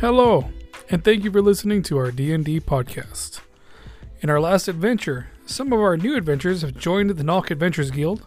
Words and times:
Hello, 0.00 0.48
and 0.90 1.02
thank 1.02 1.24
you 1.24 1.32
for 1.32 1.42
listening 1.42 1.82
to 1.82 1.98
our 1.98 2.12
D&D 2.12 2.60
podcast. 2.60 3.40
In 4.20 4.30
our 4.30 4.40
last 4.40 4.68
adventure, 4.68 5.30
some 5.44 5.72
of 5.72 5.80
our 5.80 5.96
new 5.96 6.16
adventurers 6.16 6.62
have 6.62 6.78
joined 6.78 7.10
the 7.10 7.24
Nalk 7.24 7.50
Adventures 7.50 7.90
Guild 7.90 8.24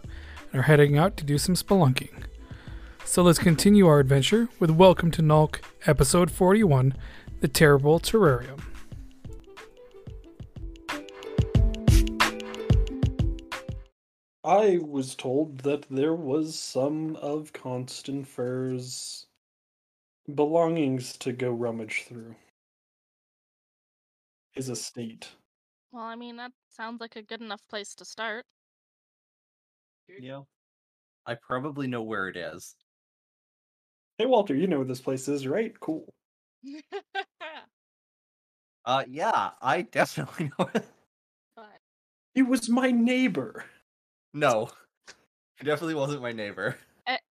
and 0.52 0.60
are 0.60 0.64
heading 0.64 0.98
out 0.98 1.16
to 1.16 1.24
do 1.24 1.38
some 1.38 1.54
spelunking. 1.54 2.24
So 3.06 3.22
let's 3.22 3.38
continue 3.38 3.86
our 3.86 4.00
adventure 4.00 4.50
with 4.60 4.70
Welcome 4.70 5.10
to 5.12 5.22
Nalk, 5.22 5.60
Episode 5.86 6.30
41, 6.30 6.94
The 7.40 7.48
Terrible 7.48 7.98
Terrarium. 7.98 8.60
I 14.44 14.78
was 14.82 15.14
told 15.14 15.60
that 15.60 15.86
there 15.88 16.14
was 16.14 16.54
some 16.54 17.16
of 17.16 17.54
Constanfer's 17.54 19.26
belongings 20.34 21.16
to 21.18 21.32
go 21.32 21.50
rummage 21.50 22.04
through. 22.08 22.34
His 24.52 24.68
estate. 24.68 25.28
Well, 25.92 26.04
I 26.04 26.16
mean, 26.16 26.36
that 26.36 26.52
sounds 26.68 27.00
like 27.00 27.16
a 27.16 27.22
good 27.22 27.40
enough 27.40 27.62
place 27.68 27.94
to 27.96 28.04
start. 28.04 28.44
Yeah. 30.20 30.42
I 31.26 31.34
probably 31.36 31.86
know 31.86 32.02
where 32.02 32.28
it 32.28 32.36
is. 32.36 32.74
Hey, 34.18 34.26
Walter, 34.26 34.54
you 34.54 34.66
know 34.66 34.78
where 34.78 34.86
this 34.86 35.00
place 35.00 35.28
is, 35.28 35.46
right? 35.46 35.78
Cool. 35.80 36.12
Uh 38.84 39.04
yeah, 39.08 39.50
I 39.62 39.82
definitely 39.82 40.50
know 40.58 40.68
it. 40.74 40.84
but 41.54 41.78
He 42.34 42.42
was 42.42 42.68
my 42.68 42.90
neighbor. 42.90 43.64
No. 44.34 44.70
It 45.60 45.64
definitely 45.64 45.94
wasn't 45.94 46.22
my 46.22 46.32
neighbor. 46.32 46.76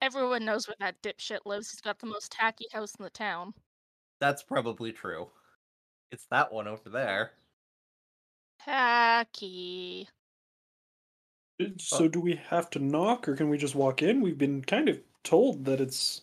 Everyone 0.10 0.44
knows 0.44 0.68
where 0.68 0.76
that 0.80 1.02
dipshit 1.04 1.40
lives. 1.46 1.70
He's 1.70 1.82
got 1.82 2.00
the 2.00 2.08
most 2.08 2.32
tacky 2.32 2.66
house 2.74 2.96
in 2.96 3.04
the 3.04 3.12
town. 3.12 3.54
That's 4.20 4.42
probably 4.42 4.92
true. 4.92 5.28
It's 6.12 6.26
that 6.32 6.52
one 6.52 6.68
over 6.68 6.90
there. 6.90 7.34
Tacky. 8.66 10.10
So, 11.78 12.08
do 12.08 12.20
we 12.20 12.40
have 12.50 12.72
to 12.72 12.80
knock 12.80 13.28
or 13.28 13.36
can 13.36 13.50
we 13.50 13.58
just 13.58 13.76
walk 13.76 14.02
in? 14.02 14.22
We've 14.22 14.38
been 14.38 14.64
kind 14.64 14.90
of 14.90 15.00
told 15.24 15.66
that 15.66 15.80
it's 15.80 16.22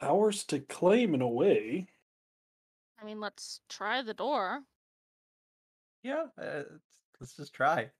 ours 0.00 0.44
to 0.44 0.60
claim 0.60 1.12
in 1.12 1.20
a 1.20 1.28
way. 1.28 1.88
I 3.00 3.04
mean, 3.04 3.20
let's 3.20 3.60
try 3.68 4.00
the 4.00 4.14
door. 4.14 4.60
Yeah, 6.02 6.26
uh, 6.40 6.62
let's 7.20 7.36
just 7.36 7.52
try. 7.52 7.90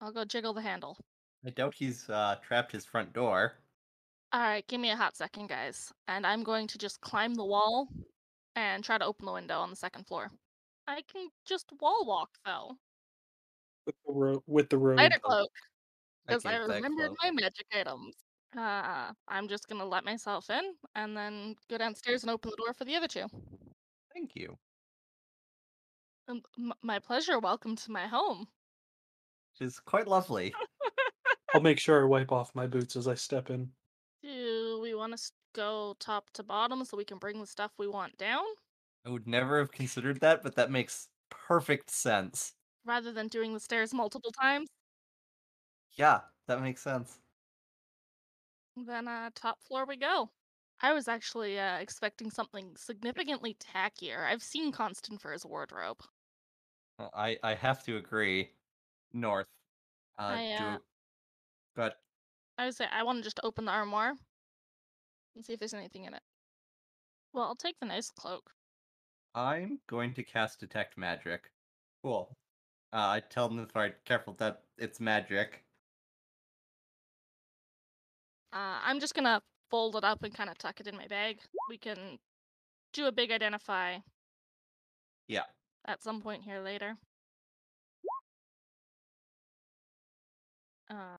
I'll 0.00 0.12
go 0.12 0.24
jiggle 0.24 0.54
the 0.54 0.62
handle. 0.62 0.96
I 1.44 1.50
doubt 1.50 1.74
he's 1.74 2.08
uh 2.08 2.36
trapped 2.42 2.72
his 2.72 2.84
front 2.84 3.12
door. 3.12 3.54
All 4.32 4.40
right, 4.40 4.66
give 4.66 4.80
me 4.80 4.90
a 4.90 4.96
hot 4.96 5.16
second, 5.16 5.48
guys. 5.48 5.92
And 6.08 6.26
I'm 6.26 6.42
going 6.42 6.66
to 6.68 6.78
just 6.78 7.00
climb 7.00 7.34
the 7.34 7.44
wall 7.44 7.88
and 8.56 8.82
try 8.82 8.96
to 8.96 9.04
open 9.04 9.26
the 9.26 9.32
window 9.32 9.58
on 9.58 9.68
the 9.70 9.76
second 9.76 10.06
floor. 10.06 10.30
I 10.86 11.02
can 11.02 11.28
just 11.44 11.66
wall 11.80 12.06
walk, 12.06 12.30
though. 12.46 12.72
With 13.84 13.94
the, 14.06 14.12
ro- 14.12 14.42
with 14.46 14.68
the 14.70 14.78
road. 14.78 14.98
Spider 14.98 15.18
cloak. 15.22 15.50
Because 16.26 16.46
I, 16.46 16.52
gave 16.52 16.68
that 16.68 16.74
remembered 16.76 17.10
my 17.22 17.30
magic 17.30 17.66
items. 17.74 18.14
Uh, 18.56 19.12
I'm 19.28 19.48
just 19.48 19.68
gonna 19.68 19.84
let 19.84 20.04
myself 20.04 20.48
in 20.50 20.74
and 20.94 21.16
then 21.16 21.56
go 21.68 21.78
downstairs 21.78 22.22
and 22.22 22.30
open 22.30 22.50
the 22.50 22.56
door 22.62 22.74
for 22.74 22.84
the 22.84 22.94
other 22.94 23.08
two. 23.08 23.26
Thank 24.14 24.34
you. 24.34 24.56
Um, 26.28 26.42
m- 26.58 26.72
my 26.82 26.98
pleasure. 26.98 27.38
Welcome 27.38 27.76
to 27.76 27.90
my 27.90 28.06
home. 28.06 28.46
It's 29.60 29.80
quite 29.80 30.06
lovely. 30.06 30.54
I'll 31.54 31.60
make 31.62 31.78
sure 31.78 32.02
I 32.02 32.06
wipe 32.08 32.32
off 32.32 32.54
my 32.54 32.66
boots 32.66 32.96
as 32.96 33.08
I 33.08 33.14
step 33.14 33.48
in. 33.50 33.74
Do 34.22 34.80
we 34.80 34.94
want 34.94 35.16
to 35.16 35.32
go 35.52 35.94
top 35.94 36.30
to 36.30 36.42
bottom 36.42 36.84
so 36.84 36.96
we 36.96 37.04
can 37.04 37.18
bring 37.18 37.40
the 37.40 37.46
stuff 37.46 37.72
we 37.78 37.86
want 37.86 38.16
down, 38.16 38.46
I 39.04 39.10
would 39.10 39.28
never 39.28 39.60
have 39.60 39.70
considered 39.70 40.18
that, 40.22 40.42
but 40.42 40.56
that 40.56 40.68
makes 40.68 41.08
perfect 41.30 41.88
sense. 41.88 42.56
rather 42.84 43.10
than 43.12 43.26
doing 43.26 43.54
the 43.54 43.60
stairs 43.60 43.92
multiple 43.92 44.30
times? 44.30 44.68
Yeah, 45.92 46.22
that 46.46 46.60
makes 46.60 46.82
sense. 46.82 47.20
Then 48.76 49.08
uh, 49.08 49.30
top 49.34 49.62
floor 49.62 49.86
we 49.86 49.96
go. 49.96 50.34
I 50.80 50.92
was 50.92 51.08
actually 51.08 51.58
uh, 51.58 51.78
expecting 51.78 52.30
something 52.30 52.76
significantly 52.76 53.54
tackier. 53.54 54.26
I've 54.26 54.42
seen 54.42 54.72
Constant 54.72 55.22
for 55.22 55.32
his 55.32 55.46
wardrobe. 55.46 56.02
I 56.98 57.38
I 57.42 57.54
have 57.54 57.82
to 57.84 57.96
agree. 57.96 58.52
North. 59.12 59.48
Uh, 60.18 60.38
I, 60.38 60.52
do 60.56 60.76
uh, 60.76 60.80
but 61.74 61.96
I 62.58 62.66
would 62.66 62.74
say 62.74 62.86
I 62.92 63.02
want 63.02 63.18
to 63.18 63.24
just 63.24 63.40
open 63.42 63.64
the 63.64 63.72
armoire 63.72 64.14
and 65.34 65.44
see 65.44 65.52
if 65.54 65.58
there's 65.58 65.74
anything 65.74 66.04
in 66.04 66.14
it. 66.14 66.22
Well, 67.32 67.44
I'll 67.44 67.56
take 67.56 67.78
the 67.80 67.86
nice 67.86 68.10
cloak. 68.10 68.50
I'm 69.34 69.78
going 69.88 70.12
to 70.14 70.22
cast 70.22 70.60
detect 70.60 70.98
magic. 70.98 71.50
Cool. 72.02 72.36
Uh, 72.92 73.08
I 73.08 73.22
tell 73.30 73.48
them 73.48 73.58
if 73.60 73.74
I 73.74 73.92
careful 74.04 74.34
that 74.34 74.62
it's 74.76 75.00
magic. 75.00 75.64
Uh, 78.52 78.78
I'm 78.84 79.00
just 79.00 79.14
gonna 79.14 79.40
fold 79.70 79.96
it 79.96 80.04
up 80.04 80.22
and 80.22 80.34
kind 80.34 80.50
of 80.50 80.58
tuck 80.58 80.80
it 80.80 80.86
in 80.86 80.96
my 80.96 81.06
bag. 81.06 81.38
We 81.70 81.78
can 81.78 82.18
do 82.92 83.06
a 83.06 83.12
big 83.12 83.30
identify. 83.30 83.98
Yeah. 85.28 85.44
At 85.86 86.02
some 86.02 86.20
point 86.20 86.42
here 86.42 86.60
later. 86.60 86.96
Uh, 90.90 91.16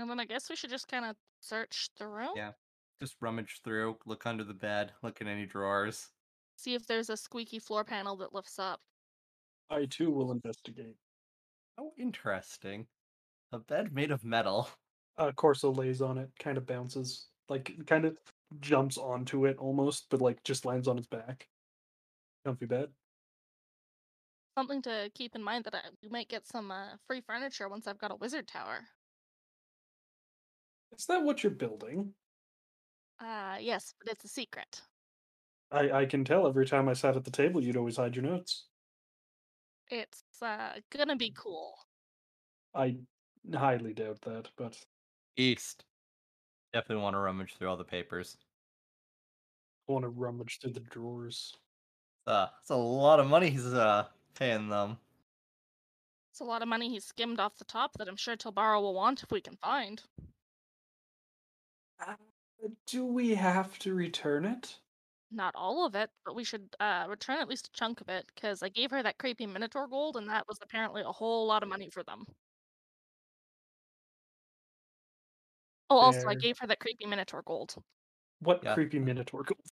and 0.00 0.10
then 0.10 0.18
I 0.18 0.24
guess 0.24 0.48
we 0.48 0.56
should 0.56 0.70
just 0.70 0.88
kind 0.88 1.04
of 1.04 1.16
search 1.40 1.90
the 1.98 2.06
room. 2.06 2.30
Yeah. 2.36 2.52
Just 3.00 3.16
rummage 3.20 3.60
through, 3.64 3.96
look 4.06 4.26
under 4.26 4.44
the 4.44 4.54
bed, 4.54 4.92
look 5.02 5.20
in 5.20 5.28
any 5.28 5.46
drawers. 5.46 6.08
See 6.56 6.74
if 6.74 6.86
there's 6.86 7.10
a 7.10 7.16
squeaky 7.16 7.58
floor 7.58 7.84
panel 7.84 8.16
that 8.16 8.34
lifts 8.34 8.58
up. 8.58 8.80
I 9.70 9.86
too 9.86 10.10
will 10.10 10.32
investigate. 10.32 10.96
Oh, 11.78 11.92
interesting. 11.98 12.86
A 13.52 13.58
bed 13.58 13.92
made 13.92 14.10
of 14.10 14.24
metal. 14.24 14.68
Uh, 15.18 15.32
Corso 15.32 15.70
lays 15.70 16.00
on 16.00 16.16
it, 16.16 16.30
kind 16.38 16.56
of 16.56 16.66
bounces, 16.66 17.26
like 17.50 17.74
kind 17.86 18.06
of 18.06 18.16
jumps 18.60 18.96
onto 18.96 19.44
it 19.44 19.58
almost, 19.58 20.06
but 20.08 20.22
like 20.22 20.42
just 20.44 20.64
lands 20.64 20.88
on 20.88 20.96
its 20.96 21.06
back. 21.06 21.46
Comfy 22.46 22.64
bed. 22.64 22.88
Something 24.56 24.80
to 24.82 25.10
keep 25.14 25.34
in 25.34 25.42
mind 25.42 25.64
that 25.64 25.74
I, 25.74 25.80
we 26.02 26.08
might 26.08 26.28
get 26.28 26.46
some 26.46 26.70
uh, 26.70 26.96
free 27.06 27.20
furniture 27.20 27.68
once 27.68 27.86
I've 27.86 27.98
got 27.98 28.12
a 28.12 28.16
wizard 28.16 28.48
tower. 28.48 28.80
Is 30.96 31.06
that 31.06 31.22
what 31.22 31.42
you're 31.42 31.50
building? 31.52 32.14
Uh, 33.18 33.58
yes, 33.60 33.94
but 33.98 34.10
it's 34.10 34.24
a 34.24 34.28
secret. 34.28 34.82
I 35.70 35.90
I 35.90 36.06
can 36.06 36.24
tell 36.24 36.46
every 36.46 36.66
time 36.66 36.88
I 36.88 36.94
sat 36.94 37.16
at 37.16 37.24
the 37.24 37.30
table, 37.30 37.62
you'd 37.62 37.76
always 37.76 37.96
hide 37.96 38.16
your 38.16 38.24
notes. 38.24 38.66
It's 39.90 40.24
uh, 40.40 40.80
gonna 40.90 41.16
be 41.16 41.30
cool. 41.30 41.78
I 42.74 42.98
highly 43.54 43.94
doubt 43.94 44.22
that, 44.22 44.50
but 44.56 44.84
East. 45.36 45.84
Definitely 46.72 47.02
want 47.02 47.14
to 47.14 47.20
rummage 47.20 47.54
through 47.56 47.68
all 47.68 47.76
the 47.76 47.84
papers. 47.84 48.38
I 49.88 49.92
want 49.92 50.04
to 50.04 50.08
rummage 50.08 50.60
through 50.60 50.72
the 50.72 50.80
drawers. 50.80 51.56
Uh, 52.26 52.48
it's 52.60 52.70
a 52.70 52.76
lot 52.76 53.18
of 53.20 53.26
money 53.26 53.50
he's 53.50 53.66
uh 53.66 54.08
paying 54.34 54.68
them. 54.68 54.98
It's 56.30 56.40
a 56.40 56.44
lot 56.44 56.62
of 56.62 56.68
money 56.68 56.88
he 56.88 57.00
skimmed 57.00 57.40
off 57.40 57.56
the 57.58 57.64
top 57.64 57.92
that 57.98 58.08
I'm 58.08 58.16
sure 58.16 58.36
Tilbara 58.36 58.80
will 58.80 58.94
want 58.94 59.22
if 59.22 59.30
we 59.30 59.40
can 59.40 59.56
find. 59.56 60.02
Uh, 62.00 62.16
do 62.86 63.04
we 63.04 63.34
have 63.36 63.78
to 63.80 63.94
return 63.94 64.44
it? 64.44 64.80
Not 65.32 65.56
all 65.56 65.84
of 65.84 65.96
it, 65.96 66.12
but 66.24 66.34
we 66.36 66.44
should 66.44 66.76
uh, 66.78 67.06
return 67.08 67.38
at 67.40 67.48
least 67.48 67.66
a 67.66 67.70
chunk 67.72 68.00
of 68.00 68.08
it, 68.08 68.26
because 68.32 68.62
I 68.62 68.68
gave 68.68 68.92
her 68.92 69.02
that 69.02 69.18
creepy 69.18 69.44
Minotaur 69.46 69.88
gold, 69.88 70.16
and 70.16 70.28
that 70.30 70.46
was 70.46 70.58
apparently 70.62 71.02
a 71.02 71.10
whole 71.10 71.46
lot 71.48 71.64
of 71.64 71.68
money 71.68 71.90
for 71.90 72.04
them. 72.04 72.26
Oh, 75.90 75.98
also, 75.98 76.28
I 76.28 76.34
Fair. 76.34 76.40
gave 76.40 76.58
her 76.60 76.66
that 76.68 76.80
creepy 76.80 77.06
Minotaur 77.06 77.42
gold. 77.42 77.74
What 78.40 78.64
Yeah. 78.64 78.74
creepy 78.74 78.98
minotaur 78.98 79.44
gold? 79.44 79.70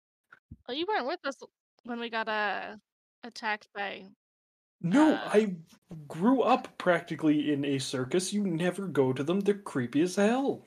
Oh, 0.68 0.74
you 0.74 0.86
weren't 0.88 1.08
with 1.08 1.26
us 1.26 1.36
when 1.84 2.00
we 2.00 2.10
got 2.10 2.28
uh, 2.30 2.78
attacked 3.24 3.70
by. 3.74 4.10
No, 4.82 5.22
Uh, 5.22 5.28
I 5.28 5.58
grew 6.08 6.42
up 6.42 6.78
practically 6.80 7.52
in 7.54 7.64
a 7.64 7.78
circus. 7.78 8.34
You 8.34 8.44
never 8.44 8.88
go 8.88 9.14
to 9.14 9.24
them. 9.24 9.42
They're 9.42 9.60
creepy 9.62 10.02
as 10.02 10.16
hell. 10.16 10.66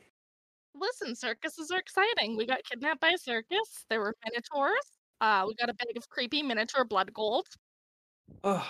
Listen, 0.80 1.14
circuses 1.14 1.70
are 1.70 1.78
exciting. 1.78 2.36
We 2.36 2.46
got 2.46 2.64
kidnapped 2.64 3.00
by 3.00 3.10
a 3.10 3.18
circus. 3.18 3.84
There 3.90 4.00
were 4.00 4.14
minotaurs. 4.24 4.86
Uh, 5.20 5.44
we 5.46 5.54
got 5.54 5.68
a 5.68 5.74
bag 5.74 5.96
of 5.96 6.08
creepy 6.08 6.42
minotaur 6.42 6.84
blood 6.84 7.12
gold. 7.12 7.46
Ugh, 8.44 8.64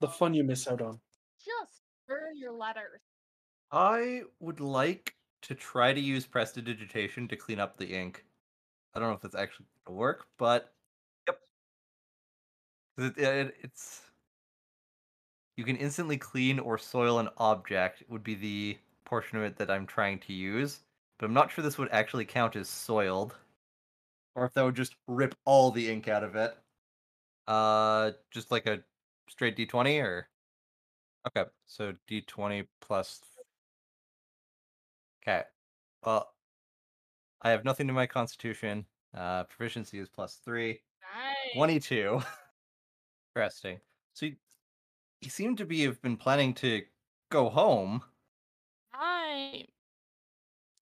the 0.00 0.08
fun 0.08 0.34
you 0.34 0.42
miss 0.42 0.66
out 0.66 0.82
on. 0.82 0.98
Just 1.38 1.82
burn 2.08 2.36
your 2.36 2.52
letters. 2.52 3.00
I 3.70 4.22
would 4.40 4.60
like 4.60 5.14
to 5.42 5.54
try 5.54 5.92
to 5.92 6.00
use 6.00 6.26
prestidigitation 6.26 7.28
to 7.28 7.36
clean 7.36 7.60
up 7.60 7.76
the 7.76 7.86
ink. 7.86 8.24
I 8.94 8.98
don't 8.98 9.08
know 9.08 9.14
if 9.14 9.22
that's 9.22 9.36
actually 9.36 9.66
gonna 9.86 9.96
work, 9.96 10.26
but 10.38 10.72
yep. 11.26 11.38
It, 12.98 13.18
it, 13.18 13.54
it's 13.62 14.02
you 15.56 15.64
can 15.64 15.76
instantly 15.76 16.16
clean 16.16 16.58
or 16.58 16.78
soil 16.78 17.18
an 17.18 17.28
object 17.38 18.02
would 18.08 18.24
be 18.24 18.34
the 18.34 18.78
portion 19.04 19.38
of 19.38 19.44
it 19.44 19.56
that 19.58 19.70
I'm 19.70 19.86
trying 19.86 20.18
to 20.20 20.32
use, 20.32 20.80
but 21.18 21.26
I'm 21.26 21.34
not 21.34 21.50
sure 21.50 21.62
this 21.64 21.78
would 21.78 21.90
actually 21.92 22.26
count 22.26 22.56
as 22.56 22.68
soiled. 22.68 23.36
or 24.34 24.44
if 24.46 24.54
that 24.54 24.62
would 24.62 24.74
just 24.76 24.96
rip 25.06 25.34
all 25.44 25.70
the 25.70 25.90
ink 25.90 26.08
out 26.08 26.24
of 26.24 26.36
it. 26.36 26.56
Uh, 27.46 28.12
just 28.30 28.50
like 28.52 28.66
a 28.66 28.84
straight 29.28 29.56
d20 29.56 30.00
or 30.00 30.28
okay, 31.26 31.46
so 31.66 31.94
d20 32.08 32.68
plus. 32.80 33.22
Okay, 35.22 35.44
well, 36.04 36.34
I 37.42 37.50
have 37.50 37.64
nothing 37.64 37.86
to 37.88 37.92
my 37.92 38.06
constitution. 38.06 38.86
Uh, 39.12 39.44
proficiency 39.44 39.98
is 39.98 40.08
plus 40.08 40.36
three. 40.36 40.82
Nice. 41.00 41.52
22. 41.52 42.22
Interesting. 43.36 43.80
So 44.14 44.26
you, 44.26 44.36
you 45.22 45.30
seem 45.30 45.56
to 45.56 45.66
be 45.66 45.82
have 45.84 46.02
been 46.02 46.16
planning 46.18 46.54
to 46.56 46.86
go 47.30 47.50
home. 47.50 48.04
I 48.94 49.66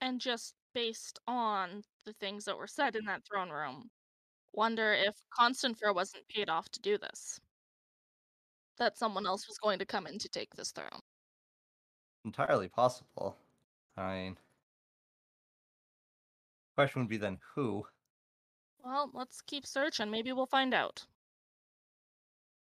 and 0.00 0.20
just 0.20 0.55
based 0.75 1.19
on 1.26 1.82
the 2.06 2.12
things 2.14 2.44
that 2.44 2.56
were 2.56 2.67
said 2.67 2.97
in 2.97 3.05
that 3.06 3.23
throne 3.25 3.50
room, 3.50 3.91
wonder 4.52 4.93
if 4.93 5.14
Constanfer 5.38 5.94
wasn't 5.94 6.29
paid 6.29 6.49
off 6.49 6.69
to 6.70 6.81
do 6.81 6.99
this. 6.99 7.41
That 8.79 8.97
someone 8.97 9.26
else 9.26 9.47
was 9.47 9.58
going 9.58 9.79
to 9.79 9.85
come 9.85 10.06
in 10.06 10.19
to 10.19 10.29
take 10.29 10.55
this 10.55 10.73
throne. 10.73 11.00
Entirely 12.25 12.69
possible. 12.69 13.37
I 13.97 14.14
mean, 14.14 14.37
question 16.76 17.02
would 17.02 17.11
be 17.11 17.19
then 17.19 17.38
who? 17.55 17.85
Well, 18.82 19.11
let's 19.12 19.43
keep 19.43 19.67
searching. 19.67 20.11
Maybe 20.11 20.32
we'll 20.32 20.47
find 20.47 20.73
out. 20.73 21.05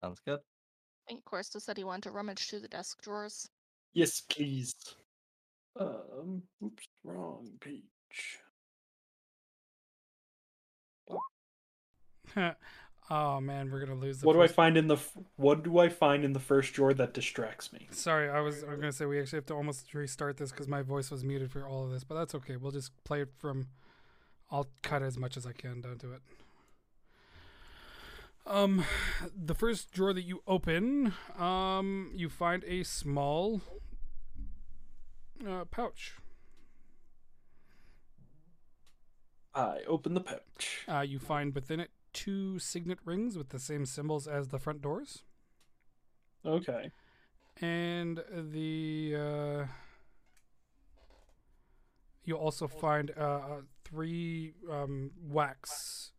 Sounds 0.04 0.20
good. 0.26 0.40
I 0.40 1.14
think 1.14 1.24
Corsta 1.26 1.60
said 1.60 1.78
he 1.78 1.84
wanted 1.84 2.04
to 2.04 2.12
rummage 2.12 2.50
through 2.50 2.60
the 2.60 2.68
desk 2.68 3.02
drawers. 3.02 3.48
Yes, 3.94 4.22
please. 4.22 4.76
Um, 5.80 6.44
oops, 6.64 6.86
wrong 7.04 7.48
page. 7.62 8.40
oh 13.10 13.42
man, 13.42 13.70
we're 13.72 13.80
gonna 13.86 14.00
lose. 14.00 14.20
The 14.20 14.28
What 14.28 14.34
do 14.34 14.42
I 14.42 14.46
first- 14.48 14.56
find 14.56 14.78
in 14.78 14.88
the 14.88 14.98
What 15.36 15.64
do 15.64 15.78
I 15.80 15.90
find 15.90 16.24
in 16.24 16.34
the 16.34 16.40
first 16.40 16.74
drawer 16.74 16.94
that 16.94 17.14
distracts 17.14 17.72
me? 17.74 17.88
Sorry, 17.92 18.30
I 18.30 18.40
was. 18.42 18.64
I'm 18.64 18.76
gonna 18.80 18.92
say 18.92 19.06
we 19.06 19.20
actually 19.20 19.38
have 19.38 19.46
to 19.48 19.54
almost 19.56 19.94
restart 19.94 20.38
this 20.38 20.52
because 20.52 20.68
my 20.68 20.82
voice 20.82 21.10
was 21.12 21.24
muted 21.24 21.52
for 21.52 21.66
all 21.68 21.86
of 21.86 21.92
this, 21.92 22.04
but 22.04 22.16
that's 22.16 22.36
okay. 22.36 22.56
We'll 22.58 22.72
just 22.72 22.92
play 23.04 23.22
it 23.22 23.30
from. 23.38 23.68
I'll 24.50 24.68
cut 24.82 25.02
as 25.02 25.18
much 25.18 25.38
as 25.38 25.46
I 25.46 25.54
can 25.54 25.80
down 25.82 25.98
to 26.00 26.12
it. 26.14 26.22
Um, 28.46 28.84
the 29.36 29.56
first 29.56 29.92
drawer 29.94 30.14
that 30.14 30.24
you 30.24 30.42
open, 30.48 31.14
um, 31.38 32.12
you 32.14 32.28
find 32.28 32.64
a 32.66 32.84
small 32.84 33.62
uh, 35.48 35.66
pouch. 35.66 36.16
I 39.54 39.80
open 39.88 40.14
the 40.14 40.22
pouch. 40.22 40.86
Uh, 40.88 41.02
you 41.02 41.20
find 41.20 41.54
within 41.54 41.80
it 41.80 41.92
two 42.14 42.60
signet 42.60 43.00
rings 43.06 43.38
with 43.38 43.50
the 43.50 43.60
same 43.60 43.86
symbols 43.86 44.28
as 44.28 44.50
the 44.50 44.60
front 44.60 44.82
doors. 44.82 45.24
Okay. 46.46 46.92
and 47.62 48.24
the 48.32 49.16
uh, 49.16 49.66
you 52.24 52.36
also 52.36 52.68
find 52.68 53.12
uh, 53.18 53.22
uh, 53.22 53.62
three 53.84 54.54
um, 54.70 55.12
wax 55.22 56.12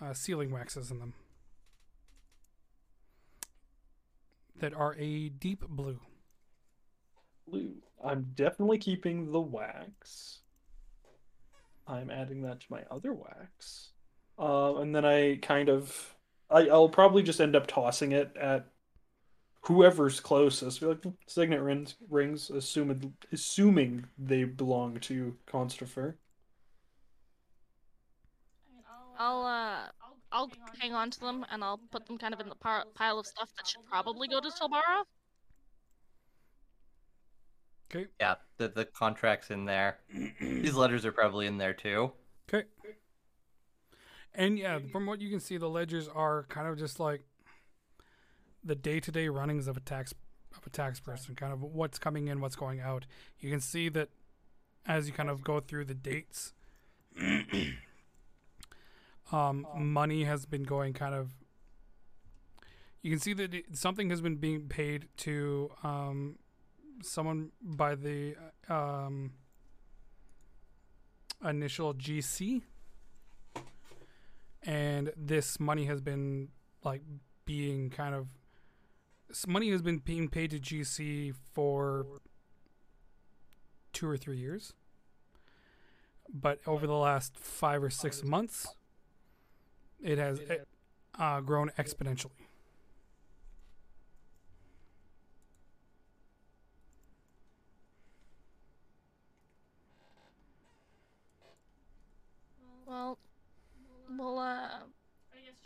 uh, 0.00 0.12
sealing 0.12 0.50
waxes 0.50 0.90
in 0.90 0.98
them 0.98 1.14
that 4.58 4.74
are 4.74 4.94
a 4.98 5.28
deep 5.30 5.66
blue. 5.68 6.00
I'm 8.02 8.32
definitely 8.34 8.78
keeping 8.78 9.30
the 9.30 9.40
wax. 9.40 10.40
I'm 11.86 12.10
adding 12.10 12.42
that 12.42 12.60
to 12.60 12.66
my 12.70 12.82
other 12.90 13.12
wax. 13.12 13.90
Uh, 14.38 14.76
and 14.76 14.94
then 14.94 15.04
I 15.04 15.36
kind 15.42 15.68
of, 15.68 16.14
I, 16.48 16.68
I'll 16.68 16.88
probably 16.88 17.22
just 17.22 17.40
end 17.40 17.56
up 17.56 17.66
tossing 17.66 18.12
it 18.12 18.34
at 18.36 18.66
whoever's 19.62 20.20
closest. 20.20 20.80
Be 20.80 20.86
like 20.86 21.04
signet 21.26 21.60
rings, 21.60 21.96
rings, 22.08 22.50
assuming 22.50 23.14
assuming 23.32 24.06
they 24.18 24.44
belong 24.44 24.98
to 25.00 25.36
Constifer. 25.46 26.14
I'll 29.18 29.44
uh, 29.44 29.88
I'll 30.32 30.50
hang 30.78 30.94
on 30.94 31.10
to 31.10 31.20
them 31.20 31.44
and 31.50 31.62
I'll 31.62 31.80
put 31.90 32.06
them 32.06 32.16
kind 32.16 32.32
of 32.32 32.40
in 32.40 32.48
the 32.48 32.54
pile 32.54 33.18
of 33.18 33.26
stuff 33.26 33.50
that 33.56 33.66
should 33.66 33.84
probably 33.90 34.28
go 34.28 34.40
to 34.40 34.48
Silbara. 34.48 35.04
Okay. 37.92 38.06
Yeah, 38.20 38.36
the 38.56 38.68
the 38.68 38.84
contract's 38.84 39.50
in 39.50 39.64
there. 39.64 39.98
These 40.40 40.74
letters 40.74 41.04
are 41.04 41.12
probably 41.12 41.46
in 41.46 41.58
there 41.58 41.74
too. 41.74 42.12
Okay. 42.48 42.66
And 44.34 44.58
yeah, 44.58 44.78
from 44.92 45.06
what 45.06 45.20
you 45.20 45.28
can 45.28 45.40
see, 45.40 45.56
the 45.56 45.68
ledgers 45.68 46.08
are 46.08 46.44
kind 46.44 46.68
of 46.68 46.78
just 46.78 47.00
like 47.00 47.22
the 48.62 48.74
day-to-day 48.74 49.28
runnings 49.28 49.66
of 49.66 49.76
a 49.76 49.80
tax 49.80 50.14
of 50.56 50.66
a 50.66 50.70
tax 50.70 51.00
person, 51.00 51.34
kind 51.34 51.52
of 51.52 51.62
what's 51.62 51.98
coming 51.98 52.28
in, 52.28 52.40
what's 52.40 52.56
going 52.56 52.80
out. 52.80 53.06
You 53.38 53.50
can 53.50 53.60
see 53.60 53.88
that 53.90 54.10
as 54.86 55.06
you 55.06 55.12
kind 55.12 55.30
of 55.30 55.42
go 55.42 55.60
through 55.60 55.84
the 55.86 55.94
dates, 55.94 56.52
um, 59.32 59.66
money 59.76 60.24
has 60.24 60.46
been 60.46 60.62
going 60.62 60.92
kind 60.92 61.14
of. 61.14 61.30
You 63.02 63.10
can 63.10 63.20
see 63.20 63.32
that 63.32 63.54
something 63.72 64.10
has 64.10 64.20
been 64.20 64.36
being 64.36 64.68
paid 64.68 65.08
to 65.18 65.70
um, 65.82 66.36
someone 67.02 67.50
by 67.62 67.94
the 67.94 68.34
um, 68.68 69.32
initial 71.44 71.94
GC 71.94 72.62
and 74.62 75.12
this 75.16 75.58
money 75.58 75.86
has 75.86 76.00
been 76.00 76.48
like 76.84 77.02
being 77.46 77.90
kind 77.90 78.14
of 78.14 78.26
money 79.46 79.70
has 79.70 79.82
been 79.82 79.98
being 79.98 80.28
paid 80.28 80.50
to 80.50 80.58
GC 80.58 81.34
for 81.52 82.06
two 83.92 84.08
or 84.08 84.16
three 84.16 84.36
years, 84.38 84.72
but 86.32 86.60
over 86.66 86.86
the 86.86 86.94
last 86.94 87.36
five 87.38 87.82
or 87.82 87.90
six 87.90 88.22
months, 88.24 88.74
it 90.02 90.18
has 90.18 90.40
uh, 91.18 91.40
grown 91.40 91.70
exponentially. 91.78 92.30
Well, 102.86 103.18
we'll 104.20 104.38
uh, 104.38 104.68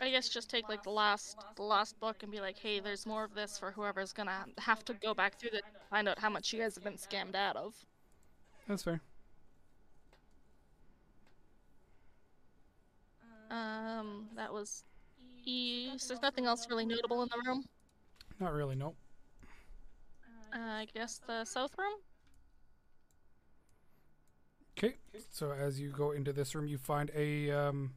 I 0.01 0.09
guess 0.09 0.29
just 0.29 0.49
take 0.49 0.67
like 0.69 0.83
the 0.83 0.89
last 0.89 1.37
the 1.55 1.63
last 1.63 1.99
book 1.99 2.23
and 2.23 2.31
be 2.31 2.39
like, 2.39 2.57
hey, 2.57 2.79
there's 2.79 3.05
more 3.05 3.23
of 3.23 3.33
this 3.33 3.57
for 3.57 3.71
whoever's 3.71 4.13
gonna 4.13 4.45
have 4.57 4.83
to 4.85 4.93
go 4.93 5.13
back 5.13 5.39
through 5.39 5.51
to 5.51 5.61
find 5.89 6.07
out 6.07 6.19
how 6.19 6.29
much 6.29 6.51
you 6.53 6.59
guys 6.59 6.75
have 6.75 6.83
been 6.83 6.93
scammed 6.93 7.35
out 7.35 7.55
of. 7.55 7.75
That's 8.67 8.83
fair. 8.83 9.01
Um, 13.51 14.27
that 14.35 14.51
was 14.51 14.83
East. 15.45 16.07
There's 16.07 16.21
nothing 16.21 16.45
else 16.45 16.67
really 16.69 16.85
notable 16.85 17.21
in 17.23 17.29
the 17.29 17.41
room. 17.47 17.65
Not 18.39 18.53
really, 18.53 18.75
no. 18.75 18.95
Uh, 20.53 20.59
I 20.59 20.87
guess 20.93 21.21
the 21.27 21.45
south 21.45 21.75
room. 21.77 21.93
Okay, 24.77 24.95
so 25.31 25.51
as 25.51 25.79
you 25.79 25.89
go 25.89 26.11
into 26.11 26.33
this 26.33 26.53
room, 26.53 26.67
you 26.67 26.77
find 26.77 27.11
a 27.15 27.49
um, 27.51 27.93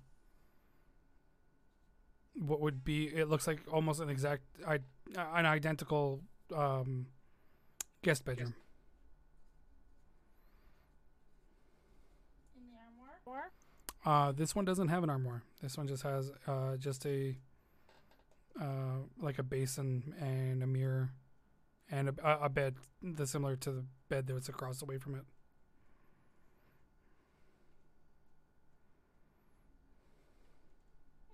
what 2.38 2.61
would 2.61 2.85
be 2.85 3.07
it 3.09 3.28
looks 3.28 3.47
like 3.47 3.61
almost 3.71 4.00
an 4.00 4.09
exact 4.09 4.42
I, 4.66 4.78
an 5.16 5.47
identical 5.47 6.21
um, 6.54 7.07
guest 8.02 8.25
bedroom. 8.25 8.54
In 12.57 12.62
the 12.71 12.76
armoire. 13.26 13.50
Uh, 14.04 14.33
this 14.33 14.54
one 14.54 14.64
doesn't 14.64 14.88
have 14.88 15.02
an 15.02 15.11
armoire. 15.11 15.42
This 15.62 15.76
one 15.76 15.87
just 15.88 16.02
has 16.02 16.30
uh, 16.47 16.76
just 16.76 17.04
a 17.07 17.37
uh, 18.61 18.99
like 19.21 19.38
a 19.38 19.42
basin 19.42 20.14
and 20.21 20.62
a 20.62 20.66
mirror 20.66 21.11
and 21.90 22.09
a, 22.09 22.14
a- 22.25 22.45
a 22.47 22.49
bed 22.49 22.75
that's 23.02 23.30
similar 23.30 23.57
to 23.57 23.71
the 23.71 23.85
bed 24.09 24.26
that's 24.26 24.49
across 24.49 24.83
away 24.83 24.99
from 24.99 25.14
it. 25.14 25.25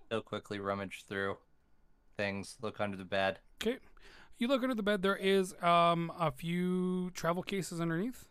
They'll 0.09 0.21
quickly 0.23 0.59
rummage 0.59 1.05
through 1.09 1.39
things, 2.17 2.57
look 2.63 2.81
under 2.81 2.97
the 2.97 3.05
bed. 3.05 3.39
Okay. 3.63 3.79
You 4.39 4.49
look 4.49 4.63
under 4.63 4.75
the 4.75 4.83
bed. 4.83 5.03
There 5.03 5.17
is 5.17 5.55
um 5.63 6.13
a 6.19 6.31
few 6.31 7.11
travel 7.11 7.43
cases 7.43 7.81
underneath. 7.81 8.27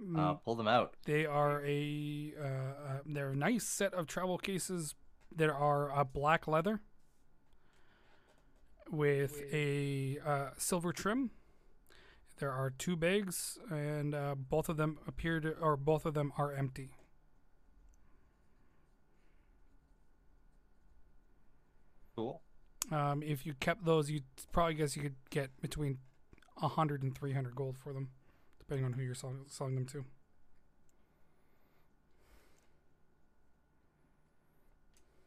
Uh, 0.00 0.32
Mm, 0.32 0.42
pull 0.44 0.54
them 0.54 0.66
out. 0.68 0.94
They 1.04 1.26
are 1.26 1.62
a 1.64 2.32
uh, 2.40 2.44
uh, 2.44 2.98
they're 3.04 3.30
a 3.30 3.36
nice 3.36 3.64
set 3.64 3.92
of 3.92 4.06
travel 4.06 4.38
cases 4.38 4.94
that 5.36 5.50
are 5.50 5.92
uh, 5.94 6.04
black 6.04 6.48
leather 6.48 6.80
with 8.90 9.42
a 9.52 10.18
uh, 10.24 10.50
silver 10.56 10.92
trim. 10.92 11.30
There 12.38 12.50
are 12.50 12.70
two 12.70 12.96
bags, 12.96 13.58
and 13.70 14.14
uh, 14.14 14.34
both 14.34 14.70
of 14.70 14.78
them 14.78 14.98
appear 15.06 15.40
to, 15.40 15.52
or 15.58 15.76
both 15.76 16.06
of 16.06 16.14
them 16.14 16.32
are 16.38 16.52
empty. 16.54 16.88
Um, 22.90 23.22
if 23.22 23.46
you 23.46 23.54
kept 23.54 23.84
those, 23.84 24.10
you 24.10 24.20
probably 24.52 24.74
guess 24.74 24.96
you 24.96 25.02
could 25.02 25.16
get 25.30 25.50
between 25.60 25.98
100 26.58 27.02
and 27.02 27.16
300 27.16 27.54
gold 27.54 27.76
for 27.78 27.92
them, 27.92 28.08
depending 28.58 28.84
on 28.84 28.92
who 28.94 29.02
you're 29.02 29.14
selling, 29.14 29.44
selling 29.48 29.74
them 29.74 29.86
to. 29.86 30.04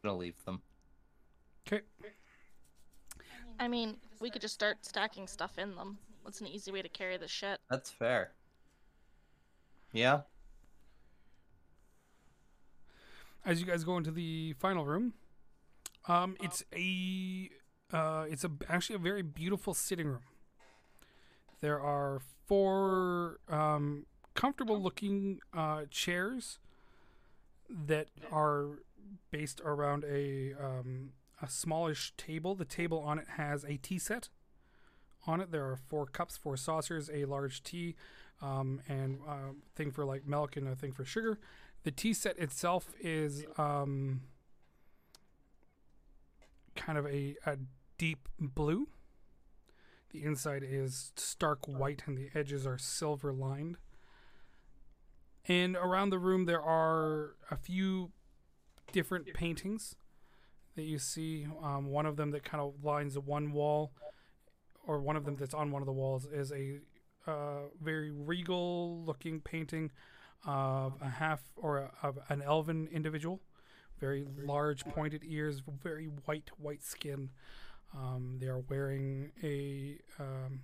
gonna 0.04 0.18
leave 0.18 0.44
them. 0.46 0.62
Okay. 1.66 1.82
I 3.60 3.68
mean, 3.68 3.98
we 4.20 4.30
could 4.30 4.42
just 4.42 4.54
start 4.54 4.86
stacking 4.86 5.28
stuff 5.28 5.58
in 5.58 5.76
them. 5.76 5.98
What's 6.24 6.42
an 6.42 6.48
easy 6.48 6.72
way 6.72 6.82
to 6.82 6.90
carry 6.90 7.18
this 7.18 7.32
shit? 7.32 7.60
That's 7.70 7.90
fair. 7.90 8.32
Yeah. 9.92 10.22
As 13.46 13.60
you 13.60 13.66
guys 13.66 13.84
go 13.84 13.98
into 13.98 14.12
the 14.12 14.54
final 14.54 14.86
room, 14.86 15.14
um, 16.08 16.36
it's 16.42 16.64
a 16.76 17.50
uh, 17.92 18.26
it's 18.30 18.44
a 18.44 18.52
actually 18.68 18.96
a 18.96 19.00
very 19.00 19.22
beautiful 19.22 19.74
sitting 19.74 20.08
room. 20.08 20.24
There 21.62 21.80
are 21.80 22.20
four 22.46 23.38
um, 23.48 24.06
comfortable 24.34 24.82
looking 24.82 25.40
uh, 25.54 25.84
chairs 25.90 26.60
that 27.70 28.08
are 28.32 28.80
based 29.32 29.62
around 29.64 30.04
a 30.04 30.54
um, 30.60 31.12
a 31.42 31.50
smallish 31.50 32.14
table. 32.18 32.56
The 32.56 32.66
table 32.66 33.00
on 33.00 33.20
it 33.20 33.28
has 33.38 33.64
a 33.64 33.78
tea 33.78 34.00
set. 34.00 34.30
On 35.26 35.40
it, 35.40 35.52
there 35.52 35.64
are 35.64 35.78
four 35.78 36.06
cups, 36.06 36.36
four 36.36 36.58
saucers, 36.58 37.10
a 37.14 37.24
large 37.24 37.64
tea, 37.64 37.96
um, 38.42 38.82
and 38.90 39.20
a 39.26 39.54
thing 39.74 39.90
for 39.92 40.04
like 40.04 40.28
milk 40.28 40.58
and 40.58 40.68
a 40.68 40.76
thing 40.76 40.92
for 40.92 41.06
sugar. 41.06 41.40
The 41.84 41.92
tea 41.92 42.14
set 42.14 42.38
itself 42.38 42.94
is 43.00 43.46
um, 43.58 44.22
kind 46.76 46.98
of 46.98 47.06
a, 47.06 47.36
a 47.46 47.58
deep 47.98 48.28
blue. 48.40 48.88
The 50.12 50.24
inside 50.24 50.64
is 50.64 51.12
stark 51.16 51.68
white, 51.68 52.04
and 52.06 52.18
the 52.18 52.30
edges 52.36 52.68
are 52.68 52.78
silver 52.78 53.34
lined. 53.34 53.78
And 55.48 55.76
around 55.76 56.12
the 56.12 56.20
room, 56.20 56.46
there 56.46 56.62
are 56.62 57.36
a 57.52 57.58
few 57.58 58.12
different 58.92 59.34
paintings 59.34 59.96
that 60.76 60.84
you 60.84 61.00
see. 61.00 61.48
Um, 61.62 61.88
one 61.88 62.06
of 62.06 62.16
them 62.16 62.32
that 62.32 62.44
kind 62.44 62.62
of 62.62 62.84
lines 62.84 63.18
one 63.18 63.52
wall, 63.52 63.92
or 64.86 65.00
one 65.00 65.16
of 65.16 65.26
them 65.26 65.36
that's 65.36 65.54
on 65.54 65.72
one 65.72 65.82
of 65.82 65.86
the 65.86 65.94
walls, 65.94 66.26
is 66.26 66.52
a 66.52 66.80
uh, 67.26 67.70
very 67.82 68.12
regal 68.12 69.04
looking 69.06 69.40
painting 69.40 69.92
of 70.46 70.94
a 71.02 71.10
half 71.10 71.42
or 71.56 71.78
a, 71.78 71.92
of 72.04 72.20
an 72.30 72.42
elven 72.42 72.88
individual. 72.92 73.42
Very 74.04 74.26
large, 74.46 74.84
pointed 74.84 75.22
ears, 75.26 75.62
very 75.82 76.08
white, 76.26 76.50
white 76.58 76.84
skin. 76.84 77.30
Um, 77.96 78.36
they 78.38 78.48
are 78.48 78.60
wearing 78.60 79.32
a 79.42 79.98
um, 80.20 80.60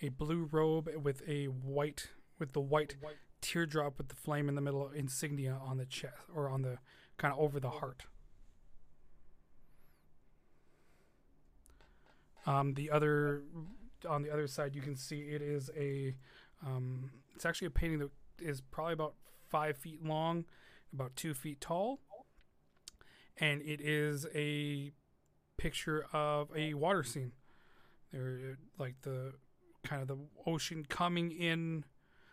a 0.00 0.10
blue 0.10 0.48
robe 0.52 0.88
with 1.02 1.22
a 1.26 1.46
white 1.46 2.10
with 2.38 2.52
the 2.52 2.60
white 2.60 2.94
teardrop 3.40 3.98
with 3.98 4.10
the 4.10 4.14
flame 4.14 4.48
in 4.48 4.54
the 4.54 4.60
middle 4.60 4.88
insignia 4.90 5.58
on 5.60 5.78
the 5.78 5.86
chest 5.86 6.14
or 6.32 6.48
on 6.48 6.62
the 6.62 6.78
kind 7.16 7.34
of 7.34 7.40
over 7.40 7.58
the 7.58 7.70
heart. 7.70 8.04
Um, 12.46 12.74
the 12.74 12.92
other 12.92 13.42
on 14.08 14.22
the 14.22 14.30
other 14.30 14.46
side, 14.46 14.76
you 14.76 14.82
can 14.82 14.94
see 14.94 15.22
it 15.22 15.42
is 15.42 15.68
a. 15.76 16.14
Um, 16.64 17.10
it's 17.34 17.44
actually 17.44 17.66
a 17.66 17.70
painting 17.70 17.98
that 17.98 18.10
is 18.40 18.60
probably 18.60 18.92
about 18.92 19.14
five 19.48 19.76
feet 19.76 20.04
long, 20.04 20.44
about 20.92 21.16
two 21.16 21.34
feet 21.34 21.60
tall, 21.60 22.00
and 23.36 23.62
it 23.62 23.80
is 23.80 24.26
a 24.34 24.92
picture 25.56 26.06
of 26.12 26.48
a 26.56 26.74
water 26.74 27.02
scene. 27.02 27.32
There, 28.12 28.58
like 28.78 28.94
the 29.02 29.34
kind 29.84 30.02
of 30.02 30.08
the 30.08 30.18
ocean 30.46 30.86
coming 30.88 31.30
in, 31.30 31.84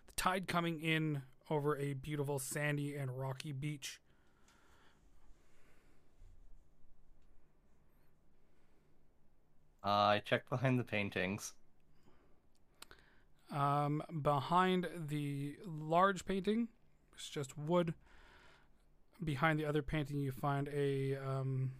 the 0.07 0.13
tide 0.15 0.47
coming 0.47 0.79
in 0.81 1.23
over 1.49 1.77
a 1.77 1.93
beautiful 1.93 2.39
sandy 2.39 2.95
and 2.95 3.19
rocky 3.19 3.51
beach. 3.51 3.99
Uh, 9.83 9.89
I 9.89 10.21
checked 10.25 10.49
behind 10.49 10.79
the 10.79 10.83
paintings. 10.83 11.53
Um, 13.51 14.01
behind 14.23 14.87
the 15.07 15.57
large 15.63 16.25
painting, 16.25 16.69
it's 17.13 17.29
just 17.29 17.55
wood. 17.55 17.93
Behind 19.23 19.59
the 19.59 19.65
other 19.65 19.81
painting, 19.81 20.19
you 20.19 20.31
find 20.31 20.67
a 20.67 21.15
um, 21.15 21.71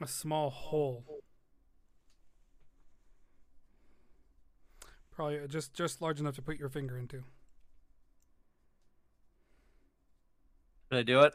a 0.00 0.06
small 0.06 0.50
hole. 0.50 1.04
Probably 5.10 5.40
just 5.48 5.74
just 5.74 6.00
large 6.00 6.20
enough 6.20 6.36
to 6.36 6.42
put 6.42 6.58
your 6.58 6.68
finger 6.68 6.96
into. 6.96 7.24
Did 10.90 10.98
I 10.98 11.02
do 11.02 11.20
it? 11.20 11.34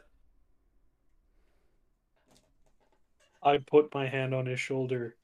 I 3.42 3.58
put 3.58 3.92
my 3.94 4.06
hand 4.06 4.34
on 4.34 4.46
his 4.46 4.60
shoulder 4.60 5.16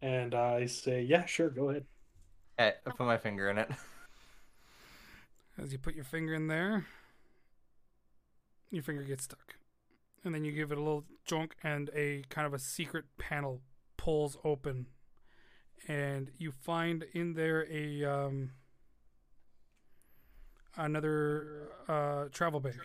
and 0.00 0.34
I 0.34 0.66
say, 0.66 1.02
Yeah, 1.02 1.24
sure, 1.26 1.50
go 1.50 1.70
ahead. 1.70 1.84
Okay, 2.58 2.74
I 2.86 2.90
put 2.90 3.06
my 3.06 3.18
finger 3.18 3.50
in 3.50 3.58
it. 3.58 3.70
As 5.58 5.72
you 5.72 5.78
put 5.78 5.94
your 5.94 6.04
finger 6.04 6.34
in 6.34 6.48
there, 6.48 6.86
your 8.70 8.82
finger 8.82 9.02
gets 9.02 9.24
stuck. 9.24 9.56
And 10.24 10.34
then 10.34 10.44
you 10.44 10.52
give 10.52 10.72
it 10.72 10.78
a 10.78 10.82
little 10.82 11.04
junk, 11.24 11.54
and 11.62 11.90
a 11.94 12.24
kind 12.28 12.46
of 12.46 12.54
a 12.54 12.58
secret 12.58 13.04
panel 13.18 13.60
pulls 13.96 14.36
open. 14.44 14.86
And 15.86 16.30
you 16.36 16.50
find 16.50 17.04
in 17.12 17.34
there 17.34 17.66
a 17.70 18.04
um, 18.04 18.50
another 20.76 21.68
uh, 21.88 22.24
travel 22.32 22.60
bag, 22.60 22.78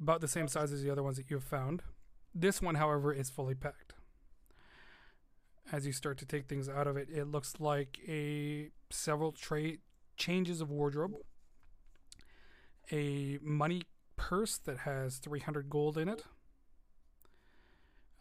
about 0.00 0.20
the 0.20 0.28
same 0.28 0.48
size 0.48 0.72
as 0.72 0.82
the 0.82 0.90
other 0.90 1.02
ones 1.02 1.16
that 1.16 1.30
you've 1.30 1.44
found. 1.44 1.82
This 2.34 2.62
one, 2.62 2.76
however, 2.76 3.12
is 3.12 3.30
fully 3.30 3.54
packed. 3.54 3.94
As 5.70 5.86
you 5.86 5.92
start 5.92 6.18
to 6.18 6.26
take 6.26 6.46
things 6.46 6.68
out 6.68 6.86
of 6.86 6.96
it, 6.96 7.08
it 7.10 7.26
looks 7.26 7.54
like 7.58 7.98
a 8.06 8.70
several 8.90 9.32
tray 9.32 9.78
changes 10.16 10.60
of 10.60 10.70
wardrobe, 10.70 11.14
a 12.92 13.38
money 13.42 13.82
purse 14.16 14.58
that 14.58 14.78
has 14.78 15.18
300 15.18 15.70
gold 15.70 15.96
in 15.98 16.08
it, 16.08 16.24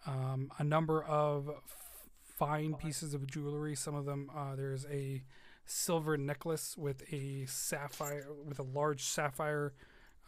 um, 0.06 0.52
a 0.58 0.64
number 0.64 1.04
of 1.04 1.50
f- 1.50 2.10
fine 2.38 2.76
pieces 2.76 3.14
of 3.14 3.28
jewelry. 3.28 3.76
Some 3.76 3.96
of 3.96 4.06
them, 4.06 4.30
uh, 4.36 4.56
there's 4.56 4.86
a 4.86 5.24
silver 5.66 6.18
necklace 6.18 6.78
with 6.78 7.04
a 7.12 7.46
sapphire, 7.46 8.28
with 8.46 8.60
a 8.60 8.64
large 8.64 9.04
sapphire 9.04 9.74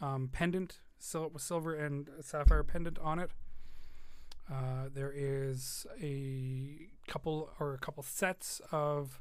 um, 0.00 0.28
pendant, 0.32 0.80
sil- 1.00 1.32
silver 1.38 1.74
and 1.74 2.08
sapphire 2.20 2.62
pendant 2.62 2.98
on 2.98 3.18
it. 3.18 3.30
Uh, 4.52 4.88
there 4.92 5.12
is 5.14 5.86
a 6.02 6.88
couple 7.06 7.50
or 7.60 7.72
a 7.72 7.78
couple 7.78 8.02
sets 8.02 8.60
of 8.72 9.20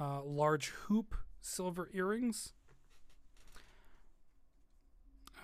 uh, 0.00 0.22
large 0.22 0.68
hoop 0.86 1.14
silver 1.40 1.88
earrings. 1.94 2.52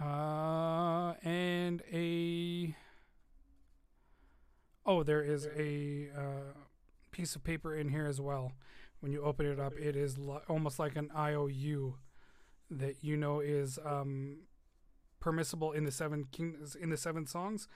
Uh, 0.01 1.15
and 1.23 1.83
a. 1.93 2.75
Oh, 4.87 5.03
there 5.03 5.23
is 5.23 5.47
a 5.57 6.09
uh, 6.17 6.53
piece 7.11 7.37
of 7.37 7.45
paper 7.45 7.75
in 7.75 7.89
here 7.89 8.07
as 8.07 8.21
well. 8.21 8.53
When 9.01 9.13
you 9.13 9.23
open 9.23 9.47
it 9.47 9.61
up, 9.61 9.75
it 9.79 9.97
is 9.97 10.19
li- 10.19 10.41
almost 10.49 10.79
like 10.79 10.97
an 10.97 11.11
IOU 11.17 11.97
that 12.71 12.97
you 13.03 13.17
know 13.17 13.41
is 13.41 13.79
um, 13.85 14.39
permissible 15.21 15.73
in 15.73 15.85
the 15.85 15.91
seven 15.93 16.25
kings 16.33 16.75
in 16.75 16.91
the 16.91 16.97
seven 16.97 17.27
songs, 17.27 17.69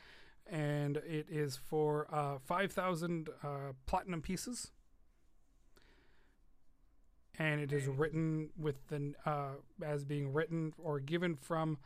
and 0.46 0.96
it 0.98 1.26
is 1.30 1.56
for 1.56 2.08
uh, 2.12 2.38
five 2.44 2.72
thousand 2.72 3.28
uh, 3.42 3.72
platinum 3.86 4.22
pieces 4.22 4.70
and 7.38 7.60
it 7.60 7.72
is 7.72 7.86
written 7.86 8.50
with 8.58 8.76
the 8.88 9.14
uh, 9.24 9.50
as 9.82 10.04
being 10.04 10.32
written 10.32 10.72
or 10.78 10.98
given 10.98 11.36
from 11.36 11.78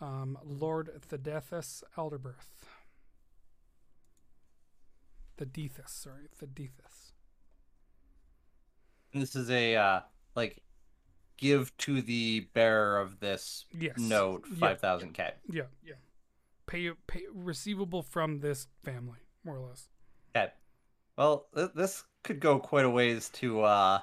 um, 0.00 0.38
Lord 0.44 0.90
Thedethus 1.08 1.82
Elderbirth. 1.96 2.66
Thedethus, 5.38 5.88
sorry, 5.88 6.28
Thedethus. 6.38 7.12
This 9.14 9.34
is 9.34 9.50
a 9.50 9.76
uh, 9.76 10.00
like 10.34 10.62
give 11.36 11.76
to 11.78 12.02
the 12.02 12.46
bearer 12.52 12.98
of 13.00 13.20
this 13.20 13.64
Yes. 13.72 13.98
note 13.98 14.44
Yeah. 14.50 14.56
five 14.58 14.80
thousand 14.80 15.12
k. 15.14 15.32
Yeah, 15.50 15.64
yeah. 15.84 15.94
Pay, 16.66 16.90
pay 17.06 17.22
receivable 17.32 18.02
from 18.02 18.40
this 18.40 18.68
family, 18.84 19.18
more 19.44 19.56
or 19.56 19.68
less. 19.68 19.88
Yeah. 20.36 20.50
Well, 21.16 21.46
th- 21.54 21.70
this 21.74 22.04
could 22.22 22.38
go 22.38 22.58
quite 22.60 22.84
a 22.84 22.90
ways 22.90 23.28
to 23.30 23.62
uh, 23.62 24.00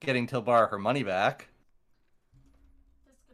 getting 0.00 0.26
Tilbar 0.26 0.70
her 0.70 0.78
money 0.78 1.04
back. 1.04 1.48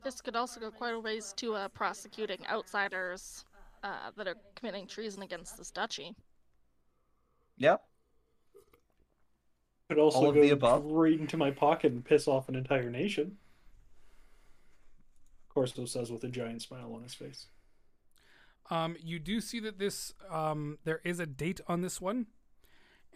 This 0.02 0.20
could 0.20 0.34
also 0.36 0.60
go 0.60 0.70
quite 0.70 0.94
a 0.94 1.00
ways 1.00 1.32
to 1.36 1.54
uh, 1.54 1.68
prosecuting 1.68 2.44
outsiders 2.48 3.44
uh, 3.84 4.10
that 4.16 4.26
are 4.26 4.36
committing 4.56 4.86
treason 4.86 5.22
against 5.22 5.56
this 5.56 5.70
duchy. 5.70 6.14
Yep. 7.58 7.82
Could 9.88 9.98
also 9.98 10.18
All 10.18 10.28
of 10.28 10.34
go 10.34 10.40
the 10.40 10.50
above? 10.50 10.84
right 10.86 11.18
into 11.18 11.36
my 11.36 11.50
pocket 11.50 11.92
and 11.92 12.04
piss 12.04 12.26
off 12.26 12.48
an 12.48 12.56
entire 12.56 12.90
nation. 12.90 13.36
Corso 15.48 15.84
says 15.84 16.10
with 16.10 16.24
a 16.24 16.28
giant 16.28 16.62
smile 16.62 16.94
on 16.94 17.02
his 17.02 17.14
face. 17.14 17.46
Um, 18.70 18.96
you 19.00 19.18
do 19.18 19.40
see 19.40 19.60
that 19.60 19.78
this 19.78 20.14
um, 20.30 20.78
there 20.84 21.00
is 21.04 21.20
a 21.20 21.26
date 21.26 21.60
on 21.66 21.82
this 21.82 22.00
one, 22.00 22.26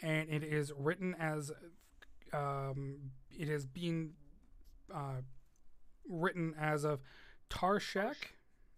and 0.02 0.28
it 0.28 0.44
is 0.44 0.70
written 0.76 1.14
as 1.18 1.50
um, 2.32 2.96
it 3.30 3.48
is 3.48 3.64
being 3.64 4.12
uh, 4.94 5.22
written 6.08 6.54
as 6.58 6.84
of 6.84 7.00
Tarshak, 7.50 8.34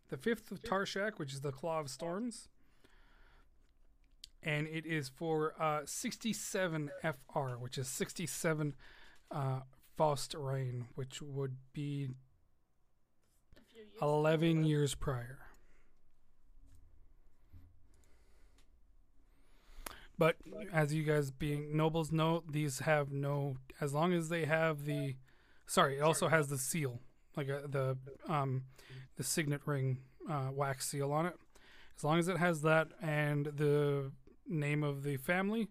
the 0.09 0.17
fifth 0.17 0.51
of 0.51 0.63
Tarshak, 0.63 1.19
which 1.19 1.33
is 1.33 1.41
the 1.41 1.53
Claw 1.53 1.81
of 1.81 1.91
Storms, 1.91 2.49
and 4.43 4.67
it 4.67 4.87
is 4.87 5.09
for 5.09 5.55
uh, 5.61 5.81
67 5.85 6.91
FR, 7.03 7.57
which 7.59 7.79
is 7.79 7.89
67 7.89 8.75
uh, 9.31 9.61
Faust 9.97 10.35
Rain, 10.39 10.87
which 10.95 11.21
would 11.21 11.57
be 11.73 12.09
11 14.01 14.65
years 14.65 14.95
prior. 14.95 15.39
But 20.17 20.37
as 20.73 20.93
you 20.93 21.05
guys 21.05 21.31
being 21.31 21.77
nobles 21.77 22.11
know, 22.11 22.43
these 22.49 22.81
have 22.81 23.13
no. 23.13 23.57
As 23.81 23.95
long 23.95 24.13
as 24.13 24.29
they 24.29 24.47
have 24.47 24.85
the, 24.85 25.15
sorry, 25.67 25.99
it 25.99 26.03
also 26.03 26.27
has 26.27 26.49
the 26.49 26.59
seal, 26.59 27.01
like 27.37 27.49
a, 27.49 27.63
the 27.69 27.97
um, 28.29 28.65
the 29.17 29.25
signet 29.25 29.63
ring 29.67 29.99
uh, 30.29 30.49
wax 30.53 30.89
seal 30.89 31.13
on 31.13 31.27
it. 31.27 31.35
As 31.97 32.05
long 32.05 32.19
as 32.19 32.29
it 32.29 32.37
has 32.37 32.63
that 32.63 32.89
and 33.03 33.47
the 33.47 34.13
name 34.47 34.85
of 34.85 35.03
the 35.03 35.17
family, 35.17 35.69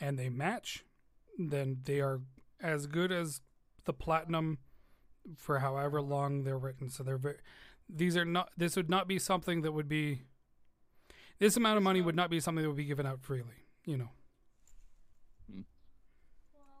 and 0.00 0.18
they 0.18 0.28
match, 0.28 0.84
then 1.38 1.78
they 1.84 2.00
are 2.00 2.20
as 2.60 2.86
good 2.86 3.12
as 3.12 3.40
the 3.84 3.92
platinum 3.92 4.58
for 5.36 5.58
however 5.58 6.00
long 6.00 6.44
they're 6.44 6.58
written. 6.58 6.90
So 6.90 7.02
they're 7.02 7.18
very. 7.18 7.36
These 7.88 8.16
are 8.16 8.24
not. 8.24 8.50
This 8.56 8.76
would 8.76 8.90
not 8.90 9.06
be 9.08 9.18
something 9.18 9.62
that 9.62 9.72
would 9.72 9.88
be. 9.88 10.22
This 11.38 11.56
amount 11.56 11.76
of 11.76 11.82
money 11.82 12.00
would 12.00 12.16
not 12.16 12.30
be 12.30 12.40
something 12.40 12.62
that 12.62 12.68
would 12.68 12.76
be 12.76 12.84
given 12.84 13.06
out 13.06 13.20
freely. 13.20 13.66
You 13.84 13.98
know. 13.98 14.08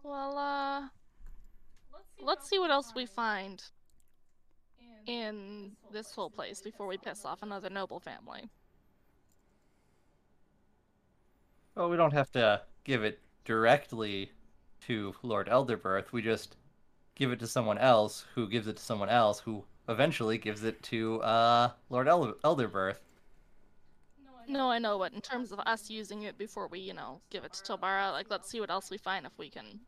Well, 0.02 0.36
uh, 0.36 0.88
let's 2.20 2.48
see 2.48 2.58
what 2.58 2.70
else 2.70 2.92
we 2.94 3.06
find 3.06 3.62
in 5.06 5.72
this 5.92 6.12
whole 6.14 6.30
place 6.30 6.60
before 6.60 6.86
we 6.86 6.98
piss 6.98 7.24
off 7.24 7.42
another 7.42 7.70
noble 7.70 8.00
family. 8.00 8.48
Well, 11.74 11.90
we 11.90 11.96
don't 11.96 12.12
have 12.12 12.30
to 12.32 12.62
give 12.84 13.02
it 13.02 13.20
directly 13.44 14.30
to 14.86 15.14
Lord 15.22 15.48
Elderbirth. 15.48 16.12
We 16.12 16.22
just 16.22 16.56
give 17.14 17.32
it 17.32 17.38
to 17.40 17.46
someone 17.46 17.78
else 17.78 18.26
who 18.34 18.48
gives 18.48 18.66
it 18.66 18.76
to 18.76 18.82
someone 18.82 19.08
else 19.08 19.40
who 19.40 19.64
eventually 19.88 20.38
gives 20.38 20.64
it 20.64 20.82
to 20.84 21.22
uh, 21.22 21.70
Lord 21.88 22.08
El- 22.08 22.34
Elderbirth. 22.44 22.98
No, 24.48 24.70
I 24.70 24.78
know, 24.78 24.98
but 24.98 25.12
in 25.12 25.20
terms 25.20 25.52
of 25.52 25.60
us 25.60 25.88
using 25.88 26.22
it 26.22 26.36
before 26.36 26.66
we, 26.66 26.80
you 26.80 26.94
know, 26.94 27.20
give 27.30 27.44
it 27.44 27.52
to 27.54 27.62
Tilbara, 27.62 28.10
like, 28.10 28.26
let's 28.28 28.50
see 28.50 28.60
what 28.60 28.70
else 28.70 28.90
we 28.90 28.98
find 28.98 29.24
if 29.24 29.32
we 29.38 29.48
can 29.48 29.80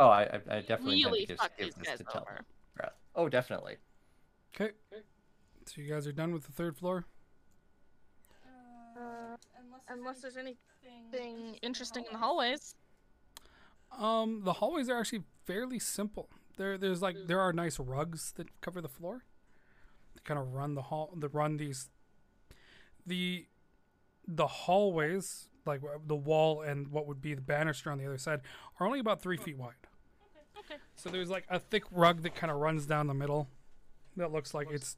Oh, 0.00 0.08
I, 0.08 0.40
I, 0.50 0.60
definitely 0.60 1.04
really 1.04 1.26
fuck 1.26 1.54
give, 1.58 1.66
these 1.66 1.74
give 1.74 1.84
guys 1.84 1.98
this 1.98 2.06
to 2.12 2.20
over. 2.20 2.44
Oh, 3.14 3.28
definitely. 3.28 3.76
Okay. 4.54 4.72
So 5.66 5.80
you 5.80 5.92
guys 5.92 6.06
are 6.06 6.12
done 6.12 6.32
with 6.32 6.44
the 6.44 6.52
third 6.52 6.76
floor. 6.76 7.04
Uh, 8.96 9.36
unless 9.88 10.20
there's 10.20 10.36
anything 10.36 11.56
interesting 11.62 12.04
in 12.06 12.12
the 12.12 12.18
hallways. 12.18 12.74
Um, 13.96 14.42
the 14.44 14.54
hallways 14.54 14.88
are 14.88 14.98
actually 14.98 15.22
fairly 15.46 15.78
simple. 15.78 16.28
There, 16.56 16.76
there's 16.76 17.02
like 17.02 17.16
there 17.26 17.40
are 17.40 17.52
nice 17.52 17.78
rugs 17.78 18.32
that 18.36 18.60
cover 18.60 18.80
the 18.80 18.88
floor. 18.88 19.24
They 20.14 20.20
kind 20.24 20.38
of 20.38 20.52
run 20.52 20.74
the 20.74 20.82
hall, 20.82 21.14
the 21.16 21.28
run 21.28 21.56
these, 21.56 21.88
the, 23.06 23.46
the 24.26 24.46
hallways 24.46 25.48
like 25.66 25.82
uh, 25.82 25.98
the 26.06 26.16
wall 26.16 26.62
and 26.62 26.88
what 26.88 27.06
would 27.06 27.20
be 27.20 27.34
the 27.34 27.40
banister 27.40 27.90
on 27.90 27.98
the 27.98 28.06
other 28.06 28.18
side 28.18 28.40
are 28.78 28.86
only 28.86 28.98
about 28.98 29.22
three 29.22 29.36
feet 29.36 29.56
wide. 29.56 29.74
Okay. 30.58 30.74
Okay. 30.74 30.82
So 30.96 31.10
there's 31.10 31.30
like 31.30 31.44
a 31.48 31.58
thick 31.58 31.84
rug 31.90 32.22
that 32.22 32.34
kind 32.34 32.50
of 32.50 32.58
runs 32.58 32.86
down 32.86 33.06
the 33.06 33.14
middle. 33.14 33.48
That 34.16 34.32
looks 34.32 34.54
like 34.54 34.68
it's 34.70 34.96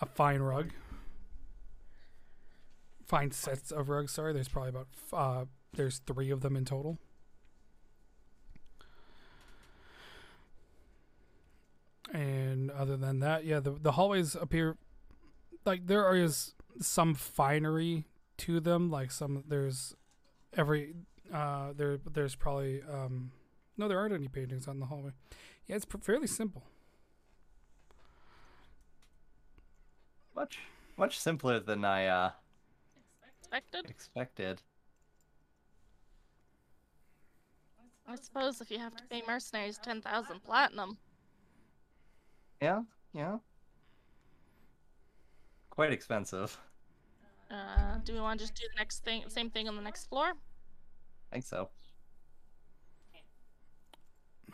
a 0.00 0.06
fine 0.06 0.40
rug. 0.40 0.70
Fine 3.06 3.30
sets 3.30 3.70
of 3.70 3.88
rugs. 3.88 4.12
Sorry, 4.12 4.32
there's 4.32 4.48
probably 4.48 4.70
about 4.70 4.88
uh, 5.12 5.44
there's 5.74 5.98
three 6.06 6.30
of 6.30 6.40
them 6.40 6.56
in 6.56 6.64
total. 6.64 6.98
And 12.12 12.70
other 12.70 12.96
than 12.96 13.20
that, 13.20 13.44
yeah, 13.44 13.60
the 13.60 13.72
the 13.72 13.92
hallways 13.92 14.34
appear 14.34 14.76
like 15.64 15.86
there 15.86 16.14
is 16.14 16.54
some 16.80 17.14
finery 17.14 18.04
to 18.38 18.60
them. 18.60 18.90
Like 18.90 19.10
some 19.10 19.44
there's 19.46 19.94
every 20.56 20.94
uh 21.32 21.72
there 21.76 21.98
there's 21.98 22.34
probably 22.34 22.82
um 22.82 23.32
no 23.76 23.88
there 23.88 23.98
aren't 23.98 24.14
any 24.14 24.28
paintings 24.28 24.66
on 24.66 24.80
the 24.80 24.86
hallway. 24.86 25.12
Yeah, 25.66 25.76
it's 25.76 25.86
fairly 26.00 26.26
simple. 26.26 26.64
Much, 30.38 30.60
much 30.96 31.18
simpler 31.18 31.58
than 31.58 31.84
I 31.84 32.06
uh, 32.06 32.30
Expected? 33.40 33.90
expected. 33.90 34.62
I 38.06 38.14
suppose 38.14 38.60
if 38.60 38.70
you 38.70 38.78
have 38.78 38.94
to 38.94 39.04
pay 39.10 39.20
mercenaries 39.26 39.78
10,000 39.82 40.44
platinum. 40.44 40.96
Yeah, 42.62 42.82
yeah. 43.12 43.38
Quite 45.70 45.92
expensive. 45.92 46.56
Uh, 47.50 47.98
do 48.04 48.12
we 48.12 48.20
want 48.20 48.38
to 48.38 48.44
just 48.44 48.54
do 48.54 48.62
the 48.72 48.78
next 48.78 49.02
thing, 49.02 49.24
same 49.26 49.50
thing 49.50 49.66
on 49.68 49.74
the 49.74 49.82
next 49.82 50.06
floor? 50.06 50.34
I 51.32 51.34
think 51.34 51.46
so. 51.46 51.68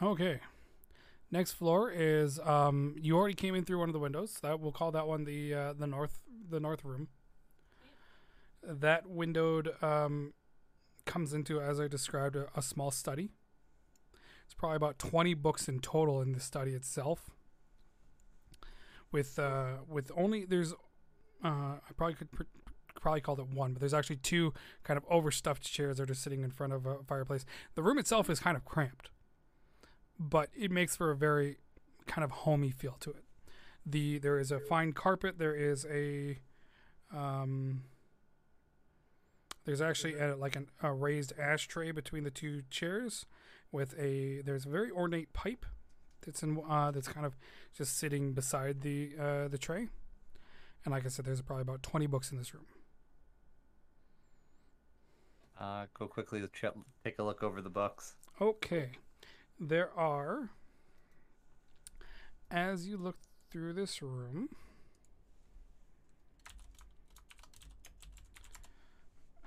Okay. 0.00 0.40
Next 1.34 1.54
floor 1.54 1.90
is 1.90 2.38
um 2.38 2.94
you 2.96 3.16
already 3.16 3.34
came 3.34 3.56
in 3.56 3.64
through 3.64 3.80
one 3.80 3.88
of 3.88 3.92
the 3.92 3.98
windows. 3.98 4.38
That 4.40 4.60
we'll 4.60 4.70
call 4.70 4.92
that 4.92 5.08
one 5.08 5.24
the 5.24 5.52
uh, 5.52 5.72
the 5.72 5.88
north 5.88 6.20
the 6.48 6.60
north 6.60 6.84
room. 6.84 7.08
That 8.62 9.10
windowed 9.10 9.74
um 9.82 10.32
comes 11.06 11.34
into 11.34 11.60
as 11.60 11.80
I 11.80 11.88
described 11.88 12.36
a, 12.36 12.46
a 12.54 12.62
small 12.62 12.92
study. 12.92 13.30
It's 14.44 14.54
probably 14.54 14.76
about 14.76 15.00
20 15.00 15.34
books 15.34 15.68
in 15.68 15.80
total 15.80 16.22
in 16.22 16.30
the 16.30 16.38
study 16.38 16.70
itself. 16.70 17.30
With 19.10 19.36
uh 19.36 19.78
with 19.88 20.12
only 20.16 20.44
there's 20.44 20.72
uh 21.42 21.82
I 21.82 21.92
probably 21.96 22.14
could 22.14 22.30
pr- 22.30 22.42
probably 23.00 23.22
called 23.22 23.40
it 23.40 23.48
one, 23.48 23.72
but 23.72 23.80
there's 23.80 23.92
actually 23.92 24.18
two 24.18 24.54
kind 24.84 24.96
of 24.96 25.04
overstuffed 25.10 25.64
chairs 25.64 25.96
that 25.96 26.04
are 26.04 26.06
just 26.06 26.22
sitting 26.22 26.44
in 26.44 26.52
front 26.52 26.72
of 26.72 26.86
a 26.86 26.98
fireplace. 27.08 27.44
The 27.74 27.82
room 27.82 27.98
itself 27.98 28.30
is 28.30 28.38
kind 28.38 28.56
of 28.56 28.64
cramped 28.64 29.10
but 30.30 30.48
it 30.56 30.70
makes 30.70 30.96
for 30.96 31.10
a 31.10 31.16
very 31.16 31.58
kind 32.06 32.24
of 32.24 32.30
homey 32.30 32.70
feel 32.70 32.96
to 33.00 33.10
it. 33.10 33.24
The 33.84 34.18
there 34.18 34.38
is 34.38 34.50
a 34.50 34.58
fine 34.58 34.92
carpet. 34.92 35.38
There 35.38 35.54
is 35.54 35.86
a 35.90 36.38
um, 37.14 37.82
there's 39.64 39.80
actually 39.80 40.18
a, 40.18 40.36
like 40.36 40.56
an, 40.56 40.68
a 40.82 40.92
raised 40.92 41.32
ashtray 41.38 41.90
between 41.92 42.24
the 42.24 42.30
two 42.30 42.62
chairs 42.70 43.26
with 43.72 43.94
a 43.98 44.40
there's 44.42 44.64
a 44.64 44.68
very 44.68 44.90
ornate 44.90 45.32
pipe 45.32 45.66
that's 46.24 46.42
in 46.42 46.58
uh, 46.68 46.90
that's 46.90 47.08
kind 47.08 47.26
of 47.26 47.36
just 47.76 47.98
sitting 47.98 48.32
beside 48.32 48.80
the 48.80 49.12
uh, 49.20 49.48
the 49.48 49.58
tray. 49.58 49.88
And 50.84 50.92
like 50.92 51.04
I 51.04 51.08
said, 51.08 51.24
there's 51.24 51.40
probably 51.40 51.62
about 51.62 51.82
20 51.82 52.06
books 52.06 52.30
in 52.30 52.36
this 52.36 52.52
room. 52.52 52.66
Uh, 55.58 55.86
go 55.94 56.06
quickly 56.06 56.40
to 56.40 56.48
ch- 56.48 56.74
take 57.02 57.18
a 57.18 57.22
look 57.22 57.42
over 57.42 57.62
the 57.62 57.70
books. 57.70 58.16
Okay. 58.38 58.90
There 59.60 59.90
are, 59.96 60.50
as 62.50 62.86
you 62.86 62.96
look 62.96 63.16
through 63.50 63.72
this 63.74 64.02
room, 64.02 64.48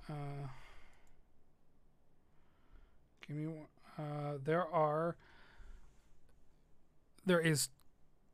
uh, 0.09 0.47
give 3.27 3.37
me 3.37 3.47
one. 3.47 3.65
Uh, 3.99 4.37
there 4.43 4.65
are, 4.65 5.15
there 7.25 7.39
is 7.39 7.69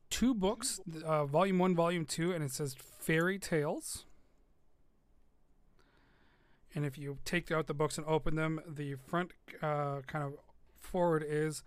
two 0.10 0.34
books, 0.34 0.80
uh, 1.04 1.26
volume 1.26 1.58
one, 1.58 1.76
volume 1.76 2.06
two, 2.06 2.32
and 2.32 2.44
it 2.44 2.52
says 2.52 2.76
fairy 2.76 3.40
tales. 3.40 4.06
And 6.76 6.86
if 6.86 6.98
you 6.98 7.18
take 7.26 7.52
out 7.52 7.68
the 7.68 7.74
books 7.74 7.98
and 7.98 8.06
open 8.08 8.36
them, 8.36 8.62
the 8.68 8.96
front 9.08 9.32
uh, 9.62 10.02
kind 10.06 10.24
of 10.26 10.34
forward 10.84 11.26
is 11.28 11.63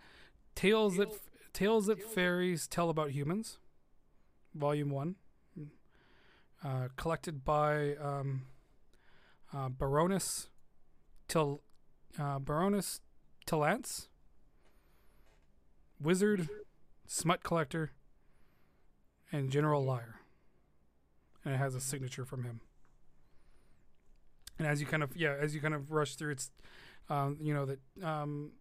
tales 0.55 0.97
that 0.97 1.09
tales 1.53 1.87
that 1.87 2.03
fairies 2.03 2.67
tell 2.67 2.91
about 2.91 3.11
humans 3.11 3.59
volume 4.55 4.91
1 4.91 5.17
uh, 6.65 6.89
collected 6.97 7.45
by 7.45 7.95
um, 7.97 8.43
uh, 9.55 9.69
Baroness 9.69 10.49
Til 11.29 11.61
uh, 12.19 12.39
Baroness 12.39 13.01
Tilance, 13.47 14.09
Wizard, 16.01 16.49
Smut 17.07 17.43
Collector, 17.43 17.93
and 19.31 19.51
General 19.51 19.85
Liar. 19.85 20.17
And 21.45 21.55
it 21.55 21.59
has 21.59 21.75
a 21.75 21.81
signature 21.81 22.25
from 22.25 22.43
him. 22.43 22.61
And 24.59 24.67
as 24.67 24.81
you 24.81 24.87
kind 24.87 25.03
of 25.03 25.17
yeah, 25.17 25.37
as 25.39 25.55
you 25.55 25.61
kind 25.61 25.75
of 25.75 25.93
rush 25.93 26.17
through, 26.17 26.33
it's 26.33 26.51
um, 27.09 27.37
you 27.41 27.55
know 27.55 27.67
that 27.67 27.79
um, 28.03 28.53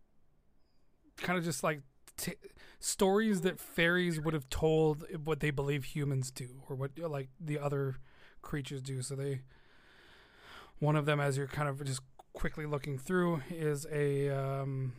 kind 1.17 1.37
of 1.37 1.45
just 1.45 1.63
like 1.63 1.81
t- 2.17 2.33
stories 2.79 3.41
that 3.41 3.59
fairies 3.59 4.19
would 4.19 4.33
have 4.33 4.49
told 4.49 5.05
what 5.25 5.39
they 5.39 5.51
believe 5.51 5.83
humans 5.85 6.31
do 6.31 6.61
or 6.69 6.75
what 6.75 6.97
like 6.97 7.29
the 7.39 7.59
other 7.59 7.97
creatures 8.41 8.81
do. 8.81 9.01
So 9.01 9.15
they 9.15 9.41
one 10.79 10.95
of 10.95 11.05
them, 11.05 11.19
as 11.19 11.37
you're 11.37 11.47
kind 11.47 11.69
of 11.69 11.83
just 11.83 12.01
quickly 12.33 12.65
looking 12.65 12.97
through, 12.97 13.41
is 13.49 13.85
a 13.91 14.29
um, 14.29 14.93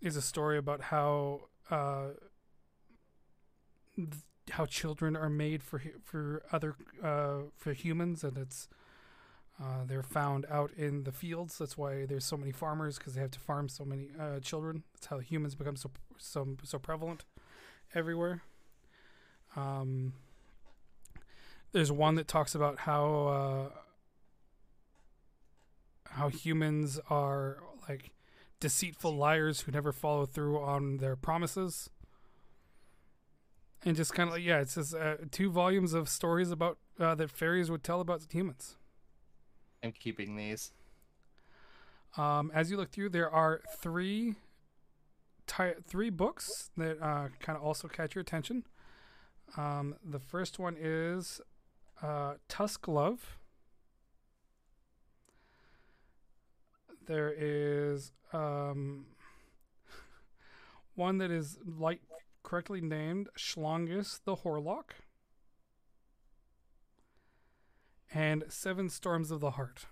is 0.00 0.16
a 0.16 0.22
story 0.22 0.56
about 0.58 0.82
how 0.82 1.48
uh, 1.70 2.08
th- 3.96 4.10
how 4.50 4.64
children 4.64 5.16
are 5.16 5.28
made 5.30 5.62
for 5.62 5.82
for 6.02 6.42
other 6.52 6.74
uh, 7.02 7.48
for 7.56 7.72
humans, 7.72 8.22
and 8.22 8.38
it's 8.38 8.68
uh, 9.62 9.84
they're 9.86 10.02
found 10.02 10.44
out 10.50 10.70
in 10.76 11.04
the 11.04 11.12
fields. 11.12 11.58
That's 11.58 11.78
why 11.78 12.04
there's 12.04 12.24
so 12.24 12.36
many 12.36 12.52
farmers 12.52 12.98
because 12.98 13.14
they 13.14 13.22
have 13.22 13.30
to 13.32 13.38
farm 13.40 13.68
so 13.68 13.84
many 13.84 14.08
uh, 14.20 14.40
children. 14.40 14.82
That's 14.94 15.06
how 15.06 15.18
humans 15.18 15.54
become 15.54 15.76
so 15.76 15.90
so 16.18 16.56
so 16.62 16.78
prevalent 16.78 17.24
everywhere. 17.94 18.42
Um, 19.54 20.12
there's 21.72 21.90
one 21.90 22.16
that 22.16 22.28
talks 22.28 22.54
about 22.54 22.80
how 22.80 23.70
uh, 23.74 23.78
how 26.10 26.28
humans 26.28 27.00
are 27.08 27.58
like 27.88 28.10
deceitful 28.60 29.14
liars 29.14 29.62
who 29.62 29.72
never 29.72 29.92
follow 29.92 30.26
through 30.26 30.60
on 30.60 30.98
their 30.98 31.16
promises. 31.16 31.88
And 33.84 33.96
just 33.96 34.14
kind 34.14 34.28
of 34.28 34.34
like 34.34 34.44
yeah, 34.44 34.60
it's 34.60 34.74
just 34.74 34.94
uh, 34.94 35.16
two 35.30 35.50
volumes 35.50 35.94
of 35.94 36.10
stories 36.10 36.50
about 36.50 36.76
uh, 37.00 37.14
that 37.14 37.30
fairies 37.30 37.70
would 37.70 37.82
tell 37.82 38.02
about 38.02 38.22
humans. 38.30 38.76
I'm 39.86 39.92
keeping 39.92 40.36
these. 40.36 40.72
Um, 42.16 42.50
as 42.54 42.70
you 42.70 42.76
look 42.76 42.90
through, 42.90 43.10
there 43.10 43.30
are 43.30 43.60
three 43.80 44.34
ti- 45.46 45.80
three 45.86 46.10
books 46.10 46.70
that 46.76 47.00
uh, 47.00 47.28
kind 47.40 47.56
of 47.56 47.62
also 47.62 47.88
catch 47.88 48.14
your 48.14 48.22
attention. 48.22 48.64
Um, 49.56 49.94
the 50.04 50.18
first 50.18 50.58
one 50.58 50.76
is 50.78 51.40
uh, 52.02 52.34
Tusk 52.48 52.88
Love. 52.88 53.38
There 57.06 57.32
is 57.36 58.10
um, 58.32 59.06
one 60.96 61.18
that 61.18 61.30
is 61.30 61.58
like 61.64 62.00
correctly 62.42 62.80
named 62.80 63.28
Schlongus 63.38 64.18
the 64.24 64.36
Horlock. 64.36 64.96
And 68.12 68.44
Seven 68.48 68.88
Storms 68.88 69.30
of 69.30 69.40
the 69.40 69.52
Heart. 69.52 69.86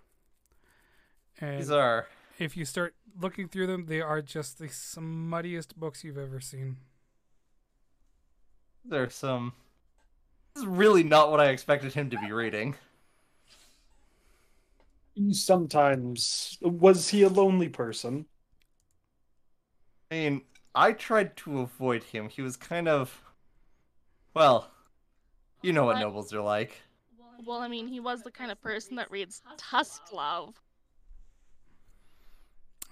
And 1.40 1.61
These 1.61 1.70
are 1.70 2.07
if 2.38 2.57
you 2.57 2.64
start 2.64 2.94
looking 3.20 3.48
through 3.48 3.66
them, 3.68 3.87
they 3.87 4.00
are 4.00 4.20
just 4.22 4.59
the 4.59 4.68
smuttiest 4.68 5.77
books 5.77 6.03
you've 6.05 6.18
ever 6.18 6.40
seen. 6.40 6.79
there's 8.85 9.14
some. 9.14 9.53
This 10.55 10.62
is 10.62 10.68
really 10.68 11.03
not 11.03 11.31
what 11.31 11.40
I 11.40 11.48
expected 11.50 11.92
him 11.94 12.11
to 12.11 12.18
be 12.18 12.33
reading. 12.33 12.77
He 15.16 15.35
sometimes 15.35 16.57
was 16.61 17.09
he 17.09 17.22
a 17.22 17.29
lonely 17.29 17.68
person? 17.68 18.27
I 20.11 20.14
mean, 20.14 20.42
I 20.74 20.92
tried 20.92 21.37
to 21.38 21.61
avoid 21.61 22.05
him. 22.05 22.29
He 22.29 22.42
was 22.42 22.57
kind 22.57 22.88
of. 22.88 23.22
Well, 24.35 24.70
you 25.62 25.72
know 25.72 25.85
what 25.87 25.96
What? 25.96 26.00
nobles 26.00 26.33
are 26.35 26.42
like. 26.42 26.84
Well, 27.45 27.61
I 27.61 27.69
mean, 27.69 27.87
he 27.87 28.01
was 28.01 28.23
the 28.23 28.31
kind 28.31 28.51
of 28.51 28.61
person 28.63 28.97
that 28.97 29.11
reads 29.11 29.43
Tusk 29.57 30.13
Love. 30.13 30.61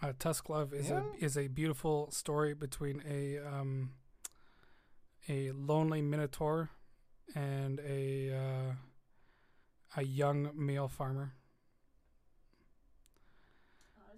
Uh, 0.03 0.13
Tusk 0.19 0.49
Love 0.49 0.73
is 0.75 0.89
Yeah. 0.89 1.03
a 1.21 1.25
is 1.25 1.37
a 1.37 1.47
beautiful 1.49 2.11
story 2.11 2.55
between 2.55 3.03
a 3.09 3.39
um, 3.39 3.93
a 5.29 5.53
lonely 5.53 6.03
minotaur 6.03 6.71
and 7.35 7.79
a 7.81 8.35
uh, 8.35 8.73
a 9.97 10.03
young 10.03 10.51
male 10.55 10.89
farmer. 10.89 11.35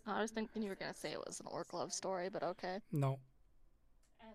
I 0.07 0.21
was 0.21 0.31
thinking 0.31 0.63
you 0.63 0.69
were 0.69 0.75
gonna 0.77 0.95
say 0.95 1.13
it 1.13 1.23
was 1.27 1.41
an 1.41 1.47
orc 1.47 1.73
love 1.73 1.93
story, 1.93 2.29
but 2.29 2.43
okay. 2.43 2.81
No, 2.93 3.19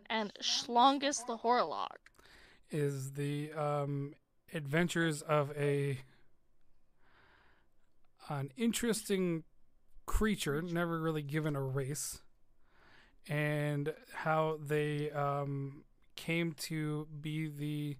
And 0.09 0.31
Schlongus 0.41 1.25
the 1.25 1.37
Horlock. 1.37 1.97
is 2.71 3.11
the 3.13 3.51
um, 3.53 4.13
adventures 4.53 5.21
of 5.21 5.51
a 5.57 5.99
an 8.29 8.51
interesting 8.57 9.43
creature, 10.05 10.61
never 10.61 10.99
really 10.99 11.21
given 11.23 11.55
a 11.55 11.61
race, 11.61 12.21
and 13.27 13.93
how 14.13 14.59
they 14.63 15.09
um, 15.11 15.83
came 16.15 16.53
to 16.53 17.07
be 17.21 17.47
the 17.47 17.97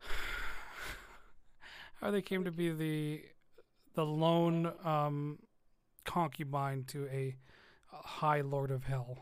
how 2.00 2.10
they 2.10 2.22
came 2.22 2.44
to 2.44 2.50
be 2.50 2.70
the 2.70 3.22
the 3.94 4.04
lone 4.04 4.72
um, 4.84 5.38
concubine 6.04 6.84
to 6.84 7.06
a, 7.06 7.36
a 7.92 7.96
high 7.96 8.40
lord 8.40 8.70
of 8.70 8.84
hell. 8.84 9.18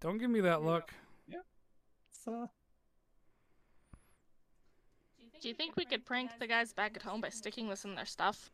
Don't 0.00 0.18
give 0.18 0.30
me 0.30 0.40
that 0.40 0.62
look. 0.62 0.92
It's, 1.28 2.26
uh, 2.26 2.46
Do 5.40 5.48
you 5.48 5.54
think 5.54 5.76
we 5.76 5.84
could 5.84 6.04
prank 6.04 6.30
the 6.38 6.46
guys 6.46 6.72
back 6.72 6.96
at 6.96 7.02
home 7.02 7.20
by 7.20 7.28
sticking 7.28 7.68
this 7.68 7.84
in 7.84 7.94
their 7.94 8.06
stuff? 8.06 8.50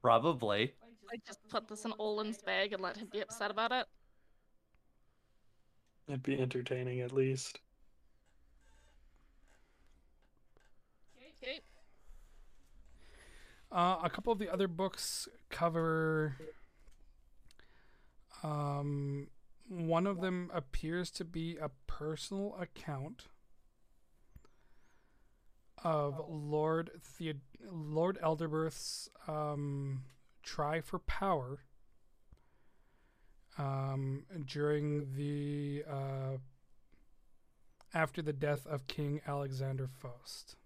probably. 0.00 0.72
Like, 1.10 1.24
just 1.26 1.40
put 1.48 1.68
this 1.68 1.84
in 1.84 1.92
Olin's 1.98 2.38
bag 2.42 2.72
and 2.72 2.82
let 2.82 2.96
him 2.96 3.08
be 3.10 3.20
upset 3.20 3.50
about 3.50 3.72
it? 3.72 3.86
It'd 6.06 6.22
be 6.22 6.38
entertaining 6.38 7.00
at 7.00 7.12
least. 7.12 7.60
Okay. 11.42 11.60
Uh, 13.70 13.98
a 14.02 14.10
couple 14.10 14.32
of 14.32 14.38
the 14.38 14.50
other 14.50 14.68
books 14.68 15.28
cover. 15.50 16.36
Um, 18.42 19.28
one 19.68 20.06
of 20.06 20.20
them 20.20 20.50
appears 20.52 21.10
to 21.12 21.24
be 21.24 21.56
a 21.56 21.70
personal 21.86 22.56
account 22.58 23.24
of 25.84 26.20
Lord 26.28 26.90
Theod- 27.02 27.40
Lord 27.70 28.18
Elderberth's 28.22 29.10
um, 29.26 30.04
try 30.42 30.80
for 30.80 30.98
power 30.98 31.60
um, 33.58 34.24
during 34.46 35.14
the 35.14 35.84
uh, 35.88 36.38
after 37.92 38.22
the 38.22 38.32
death 38.32 38.66
of 38.66 38.86
King 38.86 39.20
Alexander 39.26 39.88
Faust. 39.88 40.56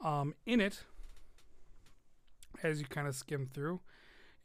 Um, 0.00 0.34
in 0.46 0.60
it, 0.60 0.84
as 2.62 2.80
you 2.80 2.86
kind 2.86 3.08
of 3.08 3.16
skim 3.16 3.48
through, 3.52 3.80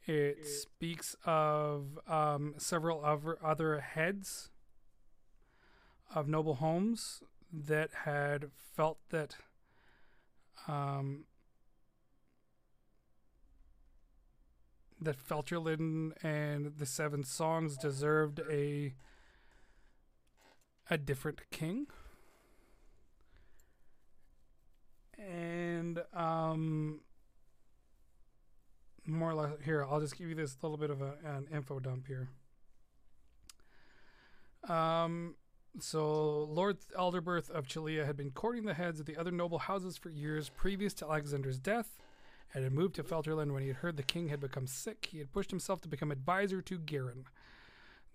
it 0.05 0.45
speaks 0.45 1.15
of 1.25 1.99
um, 2.07 2.55
several 2.57 3.03
other 3.43 3.79
heads 3.79 4.49
of 6.13 6.27
noble 6.27 6.55
homes 6.55 7.21
that 7.51 7.89
had 8.05 8.49
felt 8.75 8.97
that 9.09 9.35
um, 10.67 11.25
that 15.03 15.17
Felcherlin 15.17 16.11
and 16.23 16.77
the 16.77 16.85
Seven 16.85 17.23
Songs 17.23 17.77
deserved 17.77 18.41
a 18.49 18.93
a 20.89 20.97
different 20.97 21.41
king. 21.51 21.87
And 25.17 26.01
um 26.13 27.01
more 29.05 29.31
or 29.31 29.35
less 29.35 29.51
here, 29.63 29.85
I'll 29.89 29.99
just 29.99 30.17
give 30.17 30.29
you 30.29 30.35
this 30.35 30.55
little 30.61 30.77
bit 30.77 30.89
of 30.89 31.01
a, 31.01 31.15
an 31.23 31.47
info 31.53 31.79
dump 31.79 32.07
here. 32.07 32.29
Um 34.67 35.35
so 35.79 36.43
Lord 36.43 36.77
Elderberth 36.97 37.49
of 37.49 37.67
Chilea 37.67 38.05
had 38.05 38.15
been 38.15 38.31
courting 38.31 38.65
the 38.65 38.75
heads 38.75 38.99
of 38.99 39.05
the 39.05 39.17
other 39.17 39.31
noble 39.31 39.59
houses 39.59 39.97
for 39.97 40.09
years 40.09 40.49
previous 40.49 40.93
to 40.95 41.05
Alexander's 41.05 41.57
death, 41.57 41.97
and 42.53 42.63
had 42.63 42.73
moved 42.73 42.95
to 42.95 43.03
Felterland 43.03 43.51
when 43.51 43.63
he 43.63 43.69
had 43.69 43.77
heard 43.77 43.97
the 43.97 44.03
king 44.03 44.27
had 44.29 44.39
become 44.39 44.67
sick. 44.67 45.07
He 45.11 45.17
had 45.17 45.31
pushed 45.31 45.49
himself 45.49 45.81
to 45.81 45.87
become 45.87 46.11
advisor 46.11 46.61
to 46.61 46.77
Garen. 46.77 47.25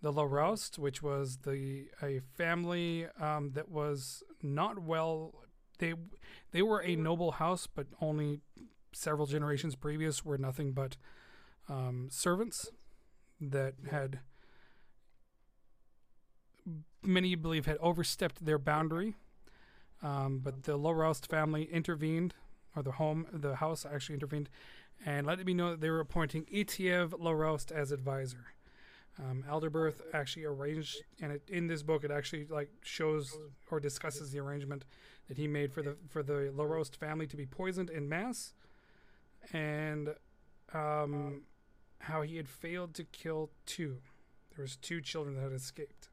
The 0.01 0.13
Laroust, 0.13 0.79
which 0.79 1.03
was 1.03 1.39
the 1.39 1.87
a 2.01 2.21
family 2.37 3.09
um, 3.21 3.51
that 3.55 3.69
was 3.69 4.23
not 4.43 4.79
well, 4.79 5.35
they 5.79 5.95
they 6.53 6.63
were 6.63 6.81
a 6.83 6.95
noble 6.95 7.33
house, 7.33 7.67
but 7.67 7.89
only 8.01 8.41
several 8.99 9.27
generations 9.27 9.77
previous 9.77 10.25
were 10.25 10.39
nothing 10.39 10.73
but 10.73 10.97
um, 11.69 12.09
servants 12.11 12.71
that 13.41 13.75
had 13.91 14.21
many 17.03 17.35
believe 17.35 17.67
had 17.67 17.79
overstepped 17.79 18.45
their 18.45 18.59
boundary. 18.59 19.15
Um, 20.03 20.41
but 20.43 20.65
the 20.65 20.79
Laroust 20.79 21.27
family 21.27 21.65
intervened, 21.65 22.35
or 22.77 22.83
the 22.83 22.93
home, 22.93 23.27
the 23.33 23.57
house 23.57 23.85
actually 23.85 24.15
intervened, 24.15 24.49
and 25.05 25.27
let 25.27 25.45
me 25.45 25.55
know 25.55 25.71
that 25.71 25.81
they 25.81 25.91
were 25.91 26.01
appointing 26.01 26.45
Etiev 26.45 27.11
Laroust 27.11 27.73
as 27.73 27.91
advisor. 27.91 28.47
Um, 29.19 29.45
Alderberth 29.51 30.01
actually 30.13 30.45
arranged, 30.45 31.03
and 31.21 31.33
it, 31.33 31.43
in 31.49 31.67
this 31.67 31.83
book, 31.83 32.05
it 32.05 32.11
actually 32.13 32.47
like 32.47 32.71
shows 32.83 33.37
or 33.71 33.81
discusses 33.81 34.31
the 34.31 34.39
arrangement 34.39 34.85
that 35.27 35.37
he 35.37 35.49
made 35.49 35.73
for 35.73 35.83
the 35.83 35.97
for 36.09 36.23
the 36.23 36.53
Laroust 36.55 36.95
family 36.95 37.27
to 37.27 37.37
be 37.37 37.45
poisoned 37.45 37.91
in 37.91 38.09
mass, 38.09 38.55
and 39.53 40.15
um, 40.73 41.43
how 42.01 42.23
he 42.23 42.37
had 42.37 42.49
failed 42.49 42.95
to 42.95 43.05
kill 43.05 43.51
two. 43.67 43.99
There 44.55 44.63
was 44.63 44.77
two 44.77 45.01
children 45.01 45.37
that 45.37 45.43
had 45.43 45.53
escaped. 45.53 46.09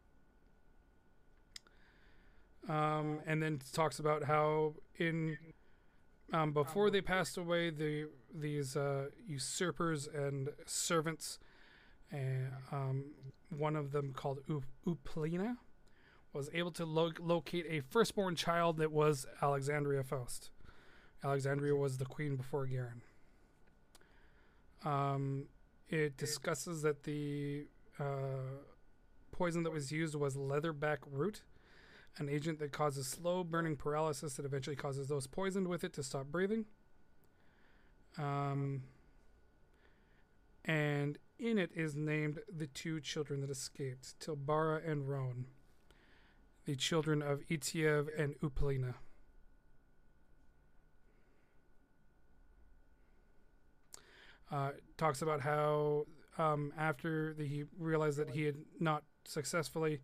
Um, 2.67 3.19
and 3.25 3.41
then 3.43 3.59
talks 3.73 3.99
about 3.99 4.23
how 4.23 4.75
in 4.97 5.37
um, 6.33 6.51
before 6.51 6.89
they 6.89 7.01
passed 7.01 7.37
away, 7.37 7.69
the 7.69 8.07
these 8.33 8.75
uh, 8.75 9.09
usurpers 9.27 10.07
and 10.07 10.49
servants, 10.65 11.39
and 12.11 12.51
um, 12.71 13.05
one 13.55 13.75
of 13.75 13.91
them 13.91 14.11
called 14.13 14.39
U- 14.47 14.63
Uplina, 14.87 15.57
was 16.33 16.49
able 16.53 16.71
to 16.71 16.85
lo- 16.85 17.11
locate 17.21 17.65
a 17.69 17.81
firstborn 17.81 18.35
child 18.35 18.77
that 18.77 18.91
was 18.91 19.27
Alexandria 19.41 20.03
Faust. 20.03 20.49
Alexandria 21.23 21.75
was 21.75 21.97
the 21.97 22.05
queen 22.05 22.35
before 22.35 22.65
Garen. 22.65 23.01
Um, 24.83 25.45
it 25.89 26.17
discusses 26.17 26.81
that 26.81 27.03
the 27.03 27.67
uh, 27.99 28.59
poison 29.31 29.63
that 29.63 29.71
was 29.71 29.91
used 29.91 30.15
was 30.15 30.35
leatherback 30.35 30.97
root, 31.09 31.43
an 32.17 32.29
agent 32.29 32.59
that 32.59 32.71
causes 32.71 33.07
slow 33.07 33.43
burning 33.43 33.75
paralysis 33.75 34.35
that 34.35 34.45
eventually 34.45 34.75
causes 34.75 35.07
those 35.07 35.27
poisoned 35.27 35.67
with 35.67 35.83
it 35.83 35.93
to 35.93 36.03
stop 36.03 36.27
breathing. 36.27 36.65
Um, 38.17 38.83
and 40.63 41.17
in 41.37 41.57
it 41.57 41.71
is 41.75 41.95
named 41.95 42.39
the 42.51 42.67
two 42.67 42.99
children 42.99 43.41
that 43.41 43.49
escaped, 43.49 44.19
Tilbara 44.19 44.89
and 44.89 45.07
Roan, 45.07 45.45
the 46.65 46.75
children 46.75 47.21
of 47.21 47.41
Etiev 47.49 48.07
and 48.17 48.39
Uplina. 48.39 48.95
Uh, 54.55 54.71
talks 54.95 55.21
about 55.21 55.41
how 55.41 56.05
um, 56.37 56.71
after 56.77 57.33
the, 57.33 57.45
he 57.45 57.65
realized 57.77 58.17
that 58.17 58.29
he 58.29 58.43
had 58.43 58.55
not 58.79 59.03
successfully 59.25 59.99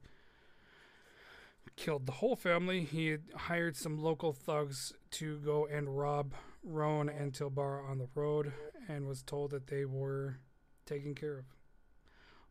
killed 1.78 2.06
the 2.06 2.12
whole 2.12 2.36
family, 2.36 2.84
he 2.84 3.08
had 3.08 3.22
hired 3.34 3.78
some 3.78 3.98
local 3.98 4.34
thugs 4.34 4.92
to 5.10 5.38
go 5.38 5.66
and 5.68 5.98
rob 5.98 6.34
Roan 6.66 7.08
and 7.08 7.32
Tilbara 7.32 7.90
on 7.90 7.98
the 7.98 8.10
road 8.14 8.52
and 8.90 9.08
was 9.08 9.24
told 9.24 9.52
that 9.52 9.68
they 9.68 9.86
were 9.86 10.40
taken 10.86 11.16
care 11.16 11.40
of. 11.40 11.46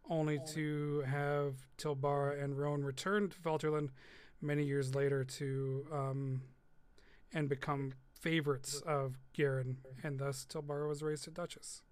Only 0.08 0.40
to 0.54 1.04
have 1.06 1.56
Tilbara 1.76 2.42
and 2.42 2.58
Roan 2.58 2.82
return 2.82 3.28
to 3.28 3.36
Felterland 3.36 3.90
many 4.40 4.64
years 4.64 4.94
later 4.94 5.22
to 5.22 5.86
um, 5.92 6.42
and 7.34 7.46
become 7.46 7.92
favorites 8.18 8.80
of 8.86 9.18
Garen, 9.34 9.76
and 10.02 10.18
thus 10.18 10.46
Tilbara 10.46 10.88
was 10.88 11.02
raised 11.02 11.28
a 11.28 11.30
duchess. 11.30 11.82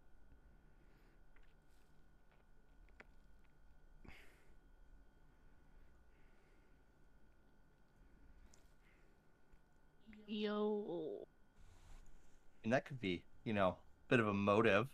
Yo. 10.39 11.27
And 12.63 12.73
that 12.73 12.85
could 12.85 13.01
be, 13.01 13.25
you 13.43 13.53
know, 13.53 13.71
a 13.71 14.09
bit 14.09 14.21
of 14.21 14.29
a 14.29 14.33
motive. 14.33 14.87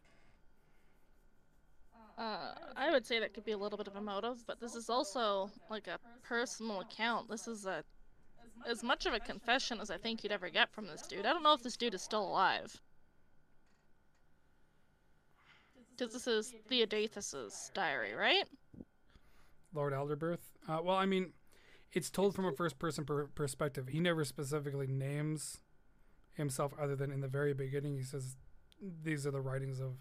Uh, 2.16 2.54
I 2.76 2.90
would 2.90 3.04
say 3.04 3.18
that 3.20 3.34
could 3.34 3.44
be 3.44 3.52
a 3.52 3.58
little 3.58 3.76
bit 3.76 3.86
of 3.86 3.96
a 3.96 4.00
motive, 4.00 4.38
but 4.46 4.58
this 4.58 4.74
is 4.74 4.88
also 4.88 5.50
like 5.68 5.86
a 5.86 5.98
personal 6.22 6.80
account. 6.80 7.28
This 7.28 7.46
is 7.46 7.66
a 7.66 7.84
as 8.66 8.82
much 8.82 9.04
of 9.04 9.12
a 9.12 9.20
confession 9.20 9.80
as 9.80 9.90
I 9.90 9.98
think 9.98 10.22
you'd 10.22 10.32
ever 10.32 10.48
get 10.48 10.72
from 10.72 10.86
this 10.86 11.02
dude. 11.02 11.26
I 11.26 11.32
don't 11.34 11.42
know 11.42 11.52
if 11.52 11.62
this 11.62 11.76
dude 11.76 11.92
is 11.92 12.00
still 12.00 12.26
alive. 12.26 12.80
Because 15.90 16.14
this 16.14 16.26
is 16.26 16.54
Theodathus's 16.70 17.70
diary, 17.74 18.14
right? 18.14 18.44
Lord 19.74 19.92
Alderberth. 19.92 20.38
Uh, 20.68 20.78
well, 20.82 20.96
I 20.96 21.04
mean, 21.04 21.32
it's 21.94 22.10
told 22.10 22.34
from 22.34 22.44
a 22.44 22.52
first 22.52 22.78
person 22.78 23.04
per- 23.04 23.26
perspective. 23.28 23.88
He 23.88 24.00
never 24.00 24.24
specifically 24.24 24.88
names 24.88 25.60
himself, 26.34 26.72
other 26.78 26.96
than 26.96 27.12
in 27.12 27.20
the 27.20 27.28
very 27.28 27.54
beginning, 27.54 27.96
he 27.96 28.02
says, 28.02 28.36
"These 29.02 29.26
are 29.26 29.30
the 29.30 29.40
writings 29.40 29.80
of 29.80 29.96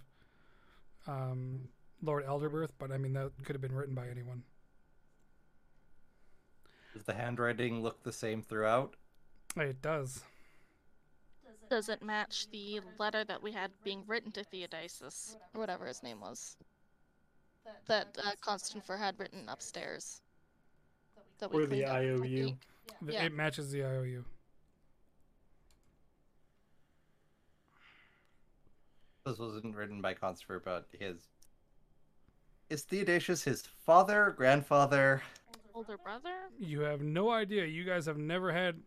um, 1.08 1.70
Lord 2.02 2.26
Alderberth." 2.26 2.72
But 2.80 2.92
I 2.92 2.98
mean, 2.98 3.14
that 3.14 3.32
could 3.46 3.56
have 3.56 3.62
been 3.62 3.76
written 3.76 3.94
by 3.94 4.08
anyone. 4.10 4.44
Does 6.94 7.04
the 7.04 7.14
handwriting 7.14 7.82
look 7.82 8.04
the 8.04 8.12
same 8.12 8.42
throughout? 8.42 8.96
It 9.56 9.82
does. 9.82 10.24
Does 11.70 11.90
it 11.90 12.02
match 12.02 12.50
the 12.52 12.82
letter 13.00 13.24
that 13.24 13.42
we 13.42 13.52
had 13.52 13.72
being 13.84 14.04
written 14.06 14.32
to 14.34 14.44
Theodosius, 14.44 15.38
whatever 15.54 15.86
his 15.88 16.04
name 16.04 16.20
was, 16.20 16.58
that 17.88 18.18
uh, 18.24 18.32
Constanfer 18.42 18.98
had 18.98 19.20
written 19.20 19.48
upstairs? 19.48 20.23
That 21.44 21.54
Or 21.54 21.66
the 21.66 21.68
cleaned 21.68 21.86
up 21.90 22.00
with 22.00 22.22
IOU. 22.22 22.48
ink? 22.48 22.58
Yeah. 23.06 23.24
It 23.26 23.34
matches 23.34 23.70
the 23.70 23.84
IOU. 23.84 24.24
This 29.26 29.38
wasn't 29.38 29.76
written 29.76 30.02
by 30.02 30.14
Constantine, 30.14 30.62
but 30.64 30.88
his. 30.98 31.18
Is 32.70 32.84
Theodosius 32.84 33.44
his 33.44 33.64
father, 33.86 34.34
grandfather? 34.38 35.22
Older 35.76 35.98
brother? 35.98 36.30
You 36.58 36.82
have 36.82 37.02
no 37.02 37.30
idea. 37.30 37.66
You 37.66 37.84
guys 37.84 38.06
have 38.06 38.18
never 38.18 38.54
had. 38.54 38.80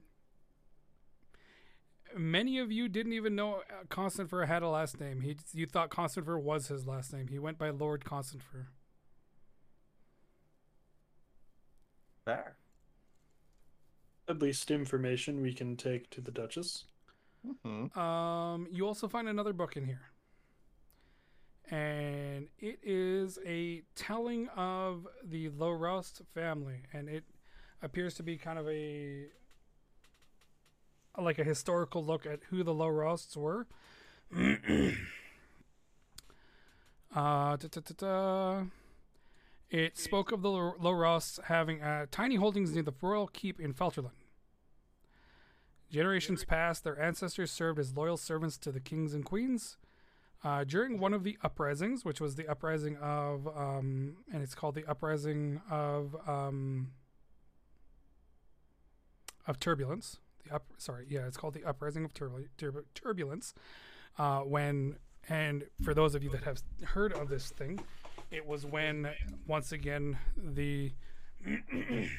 Many 2.16 2.58
of 2.58 2.72
you 2.72 2.88
didn't 2.88 3.12
even 3.12 3.34
know 3.34 3.56
uh, 3.56 3.84
Constanfer 3.90 4.46
had 4.46 4.62
a 4.62 4.68
last 4.68 4.98
name. 4.98 5.20
He, 5.20 5.36
you 5.52 5.66
thought 5.66 5.90
Constanfer 5.90 6.40
was 6.40 6.68
his 6.68 6.86
last 6.86 7.12
name. 7.12 7.28
He 7.28 7.38
went 7.38 7.58
by 7.58 7.68
Lord 7.68 8.02
Constanfer. 8.02 8.68
Fair. 12.26 12.56
At 14.28 14.40
least 14.40 14.70
information 14.72 15.40
we 15.40 15.54
can 15.54 15.76
take 15.76 16.10
to 16.10 16.20
the 16.20 16.32
Duchess. 16.32 16.84
hmm 17.62 17.86
Um, 17.98 18.66
you 18.70 18.86
also 18.86 19.06
find 19.06 19.28
another 19.28 19.52
book 19.52 19.76
in 19.76 19.84
here, 19.86 20.10
and 21.70 22.48
it 22.58 22.80
is 22.82 23.38
a 23.46 23.82
telling 23.94 24.48
of 24.48 25.06
the 25.22 25.48
Lorost 25.50 26.22
family, 26.34 26.82
and 26.92 27.08
it 27.08 27.22
appears 27.80 28.14
to 28.14 28.24
be 28.24 28.36
kind 28.36 28.58
of 28.58 28.68
a 28.68 29.28
like 31.16 31.38
a 31.38 31.44
historical 31.44 32.04
look 32.04 32.26
at 32.26 32.40
who 32.50 32.64
the 32.64 32.74
Lorosts 32.74 33.36
were. 33.36 33.68
uh, 34.36 34.92
da, 37.14 37.56
da, 37.56 37.80
da, 37.80 37.94
da. 37.96 38.64
It 39.70 39.98
spoke 39.98 40.30
of 40.30 40.42
the 40.42 40.48
Lorosts 40.48 41.40
having 41.44 41.82
uh, 41.82 42.06
tiny 42.10 42.36
holdings 42.36 42.72
near 42.72 42.84
the 42.84 42.94
royal 43.02 43.26
keep 43.26 43.60
in 43.60 43.74
Felterland. 43.74 44.10
Generations 45.90 46.44
past, 46.44 46.84
their 46.84 47.00
ancestors 47.00 47.50
served 47.50 47.78
as 47.78 47.96
loyal 47.96 48.16
servants 48.16 48.58
to 48.58 48.72
the 48.72 48.80
kings 48.80 49.14
and 49.14 49.24
queens. 49.24 49.76
Uh, 50.44 50.64
during 50.64 51.00
one 51.00 51.14
of 51.14 51.24
the 51.24 51.36
uprisings, 51.42 52.04
which 52.04 52.20
was 52.20 52.36
the 52.36 52.46
uprising 52.46 52.96
of, 52.98 53.48
um, 53.48 54.16
and 54.32 54.42
it's 54.42 54.54
called 54.54 54.74
the 54.74 54.84
uprising 54.86 55.60
of 55.70 56.14
um, 56.28 56.92
of 59.46 59.58
turbulence. 59.58 60.18
The 60.44 60.54
up, 60.54 60.66
sorry, 60.76 61.06
yeah, 61.08 61.26
it's 61.26 61.36
called 61.36 61.54
the 61.54 61.64
uprising 61.64 62.04
of 62.04 62.12
turbul- 62.14 62.48
turb- 62.58 62.84
turbulence. 62.94 63.54
Uh, 64.18 64.40
when 64.40 64.96
and 65.28 65.64
for 65.82 65.94
those 65.94 66.14
of 66.14 66.22
you 66.22 66.30
that 66.30 66.44
have 66.44 66.62
heard 66.84 67.12
of 67.12 67.28
this 67.28 67.50
thing, 67.50 67.80
it 68.30 68.46
was 68.46 68.64
when 68.66 69.10
once 69.46 69.72
again 69.72 70.18
the 70.36 70.92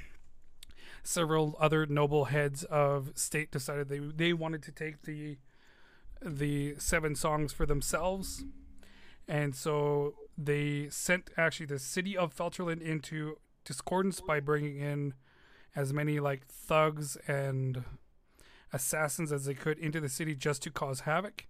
several 1.03 1.55
other 1.59 1.85
noble 1.85 2.25
heads 2.25 2.63
of 2.65 3.11
state 3.15 3.51
decided 3.51 3.89
they 3.89 3.99
they 3.99 4.33
wanted 4.33 4.63
to 4.63 4.71
take 4.71 5.03
the 5.03 5.37
the 6.21 6.75
seven 6.77 7.15
songs 7.15 7.53
for 7.53 7.65
themselves. 7.65 8.43
And 9.27 9.55
so 9.55 10.13
they 10.37 10.87
sent 10.89 11.29
actually 11.37 11.65
the 11.65 11.79
city 11.79 12.15
of 12.15 12.35
Felterland 12.35 12.81
into 12.81 13.37
discordance 13.65 14.21
by 14.21 14.39
bringing 14.39 14.77
in 14.77 15.13
as 15.75 15.93
many 15.93 16.19
like 16.19 16.47
thugs 16.47 17.17
and 17.27 17.83
assassins 18.71 19.31
as 19.31 19.45
they 19.45 19.53
could 19.53 19.77
into 19.79 19.99
the 19.99 20.09
city 20.09 20.33
just 20.33 20.63
to 20.63 20.71
cause 20.71 21.01
havoc. 21.01 21.45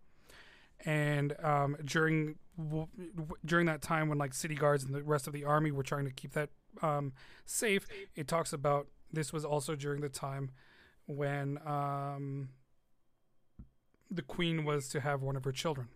And 0.85 1.35
um, 1.43 1.77
during 1.83 2.35
w- 2.57 2.87
w- 3.15 3.35
during 3.45 3.65
that 3.67 3.81
time 3.81 4.09
when 4.09 4.17
like 4.17 4.33
city 4.33 4.55
guards 4.55 4.83
and 4.83 4.93
the 4.93 5.03
rest 5.03 5.27
of 5.27 5.33
the 5.33 5.43
army 5.45 5.71
were 5.71 5.83
trying 5.83 6.05
to 6.05 6.11
keep 6.11 6.33
that 6.33 6.49
um, 6.81 7.13
safe, 7.45 7.85
it 8.15 8.27
talks 8.27 8.53
about 8.53 8.87
this 9.11 9.31
was 9.31 9.45
also 9.45 9.75
during 9.75 10.01
the 10.01 10.09
time 10.09 10.51
when 11.05 11.59
um, 11.65 12.49
the 14.11 14.21
queen 14.21 14.65
was 14.65 14.89
to 14.89 14.99
have 14.99 15.21
one 15.21 15.35
of 15.35 15.43
her 15.45 15.51
children. 15.51 15.87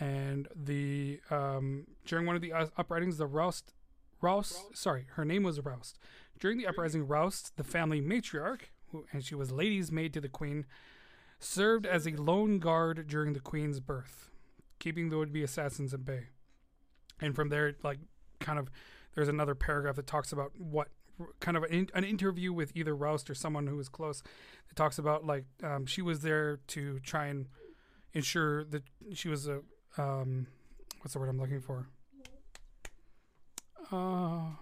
And 0.00 0.48
the 0.54 1.20
um, 1.30 1.86
during 2.04 2.26
one 2.26 2.34
of 2.34 2.42
the 2.42 2.52
uh, 2.52 2.66
uprisings, 2.76 3.18
the 3.18 3.26
Roust, 3.26 3.74
Roust, 4.20 4.76
sorry, 4.76 5.06
her 5.12 5.24
name 5.24 5.44
was 5.44 5.60
Roust. 5.60 5.98
During 6.40 6.58
the 6.58 6.66
uprising, 6.66 7.06
Roust, 7.06 7.56
the 7.56 7.62
family 7.62 8.00
matriarch, 8.00 8.62
who, 8.90 9.04
and 9.12 9.24
she 9.24 9.36
was 9.36 9.52
lady's 9.52 9.92
maid 9.92 10.12
to 10.14 10.20
the 10.20 10.28
queen, 10.28 10.66
served 11.38 11.86
as 11.86 12.06
a 12.08 12.10
lone 12.20 12.58
guard 12.58 13.06
during 13.06 13.34
the 13.34 13.40
queen's 13.40 13.78
birth, 13.78 14.30
keeping 14.78 15.10
the 15.10 15.18
would-be 15.18 15.42
assassins 15.42 15.94
at 15.94 16.04
bay. 16.04 16.28
And 17.20 17.34
from 17.34 17.48
there, 17.48 17.74
like, 17.82 17.98
kind 18.40 18.58
of, 18.58 18.70
there's 19.14 19.28
another 19.28 19.54
paragraph 19.54 19.96
that 19.96 20.06
talks 20.06 20.32
about 20.32 20.52
what 20.58 20.88
kind 21.40 21.56
of 21.56 21.62
an, 21.64 21.88
an 21.94 22.04
interview 22.04 22.52
with 22.52 22.72
either 22.74 22.94
Roust 22.94 23.30
or 23.30 23.34
someone 23.34 23.66
who 23.66 23.76
was 23.76 23.88
close. 23.88 24.22
It 24.70 24.76
talks 24.76 24.98
about 24.98 25.24
like 25.24 25.44
um, 25.62 25.86
she 25.86 26.02
was 26.02 26.20
there 26.20 26.58
to 26.68 26.98
try 27.00 27.26
and 27.26 27.46
ensure 28.12 28.64
that 28.64 28.82
she 29.12 29.28
was 29.28 29.46
a 29.46 29.60
um, 29.96 30.46
what's 31.00 31.12
the 31.12 31.20
word 31.20 31.28
I'm 31.28 31.38
looking 31.38 31.60
for? 31.60 31.86
Uh, 33.92 34.56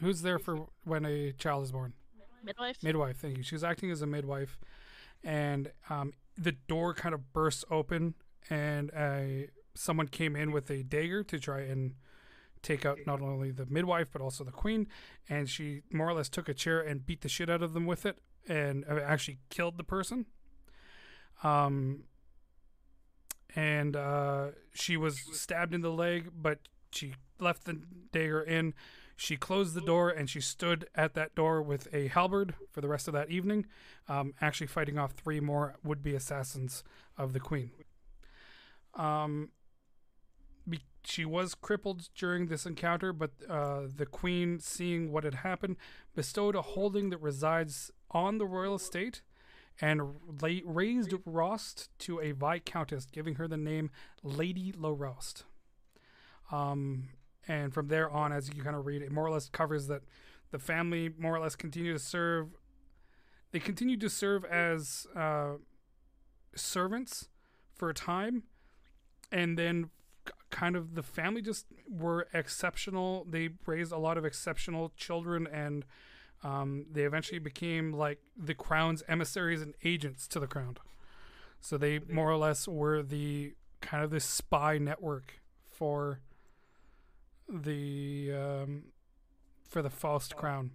who's 0.00 0.22
there 0.22 0.38
for 0.38 0.66
when 0.84 1.06
a 1.06 1.32
child 1.32 1.64
is 1.64 1.72
born? 1.72 1.94
Midwife. 2.44 2.82
Midwife. 2.82 3.16
Thank 3.16 3.38
you. 3.38 3.42
She 3.42 3.54
was 3.54 3.64
acting 3.64 3.90
as 3.90 4.02
a 4.02 4.06
midwife, 4.06 4.58
and 5.24 5.72
um, 5.88 6.12
the 6.36 6.52
door 6.52 6.94
kind 6.94 7.14
of 7.14 7.32
bursts 7.32 7.64
open, 7.70 8.14
and 8.50 8.90
someone 9.74 10.08
came 10.08 10.36
in 10.36 10.52
with 10.52 10.70
a 10.70 10.82
dagger 10.82 11.22
to 11.24 11.38
try 11.38 11.60
and 11.60 11.94
take 12.62 12.84
out 12.84 12.98
not 13.06 13.20
only 13.20 13.50
the 13.50 13.66
midwife 13.66 14.08
but 14.12 14.20
also 14.20 14.42
the 14.42 14.50
queen. 14.50 14.88
And 15.28 15.48
she 15.48 15.82
more 15.92 16.08
or 16.08 16.14
less 16.14 16.28
took 16.28 16.48
a 16.48 16.54
chair 16.54 16.80
and 16.80 17.06
beat 17.06 17.20
the 17.20 17.28
shit 17.28 17.48
out 17.48 17.62
of 17.62 17.74
them 17.74 17.86
with 17.86 18.06
it, 18.06 18.18
and 18.48 18.84
uh, 18.90 19.00
actually 19.00 19.38
killed 19.50 19.78
the 19.78 19.84
person. 19.84 20.26
Um, 21.42 22.04
and 23.54 23.96
uh, 23.96 24.48
she 24.74 24.96
was 24.96 25.20
stabbed 25.32 25.74
in 25.74 25.80
the 25.80 25.90
leg, 25.90 26.30
but 26.36 26.60
she 26.90 27.14
left 27.38 27.64
the 27.64 27.80
dagger 28.12 28.42
in. 28.42 28.74
She 29.18 29.36
closed 29.36 29.74
the 29.74 29.80
door 29.80 30.10
and 30.10 30.28
she 30.28 30.42
stood 30.42 30.88
at 30.94 31.14
that 31.14 31.34
door 31.34 31.62
with 31.62 31.88
a 31.92 32.08
halberd 32.08 32.54
for 32.70 32.82
the 32.82 32.88
rest 32.88 33.08
of 33.08 33.14
that 33.14 33.30
evening, 33.30 33.64
um, 34.08 34.34
actually 34.42 34.66
fighting 34.66 34.98
off 34.98 35.12
three 35.12 35.40
more 35.40 35.76
would 35.82 36.02
be 36.02 36.14
assassins 36.14 36.84
of 37.16 37.32
the 37.32 37.40
queen. 37.40 37.70
Um, 38.96 39.50
be- 40.68 40.80
she 41.04 41.24
was 41.24 41.54
crippled 41.54 42.08
during 42.14 42.46
this 42.46 42.66
encounter, 42.66 43.12
but 43.12 43.30
uh, 43.48 43.82
the 43.94 44.06
queen, 44.06 44.58
seeing 44.58 45.12
what 45.12 45.24
had 45.24 45.36
happened, 45.36 45.76
bestowed 46.14 46.54
a 46.54 46.62
holding 46.62 47.10
that 47.10 47.18
resides 47.18 47.90
on 48.10 48.38
the 48.38 48.46
royal 48.46 48.74
estate 48.74 49.22
and 49.80 50.00
la- 50.40 50.60
raised 50.64 51.12
Rost 51.24 51.90
to 52.00 52.20
a 52.20 52.32
viscountess, 52.32 53.06
giving 53.06 53.34
her 53.34 53.46
the 53.46 53.56
name 53.56 53.90
Lady 54.22 54.72
Lorost. 54.76 55.44
Um, 56.50 57.10
and 57.46 57.72
from 57.72 57.88
there 57.88 58.10
on, 58.10 58.32
as 58.32 58.50
you 58.54 58.62
kind 58.62 58.76
of 58.76 58.86
read, 58.86 59.02
it 59.02 59.12
more 59.12 59.26
or 59.26 59.30
less 59.30 59.48
covers 59.48 59.86
that 59.88 60.02
the 60.50 60.58
family 60.58 61.10
more 61.18 61.34
or 61.36 61.40
less 61.40 61.56
continue 61.56 61.92
to 61.92 61.98
serve. 61.98 62.48
They 63.52 63.60
continued 63.60 64.00
to 64.00 64.10
serve 64.10 64.44
as 64.44 65.06
uh, 65.14 65.54
servants 66.54 67.28
for 67.74 67.90
a 67.90 67.94
time, 67.94 68.44
and 69.32 69.58
then 69.58 69.90
kind 70.50 70.76
of 70.76 70.94
the 70.94 71.02
family 71.02 71.42
just 71.42 71.66
were 71.88 72.26
exceptional. 72.32 73.26
They 73.28 73.50
raised 73.66 73.92
a 73.92 73.98
lot 73.98 74.16
of 74.18 74.24
exceptional 74.24 74.92
children, 74.96 75.46
and 75.46 75.84
um, 76.42 76.86
they 76.90 77.02
eventually 77.02 77.38
became 77.38 77.92
like 77.92 78.20
the 78.36 78.54
crown's 78.54 79.02
emissaries 79.08 79.62
and 79.62 79.74
agents 79.84 80.26
to 80.28 80.40
the 80.40 80.46
crown. 80.46 80.76
So 81.60 81.76
they 81.76 81.98
more 81.98 82.30
or 82.30 82.36
less 82.36 82.68
were 82.68 83.02
the 83.02 83.54
kind 83.80 84.04
of 84.04 84.10
the 84.10 84.20
spy 84.20 84.78
network 84.78 85.40
for 85.68 86.20
the 87.48 88.32
um, 88.32 88.84
for 89.68 89.82
the 89.82 89.90
Faust 89.90 90.36
crown. 90.36 90.70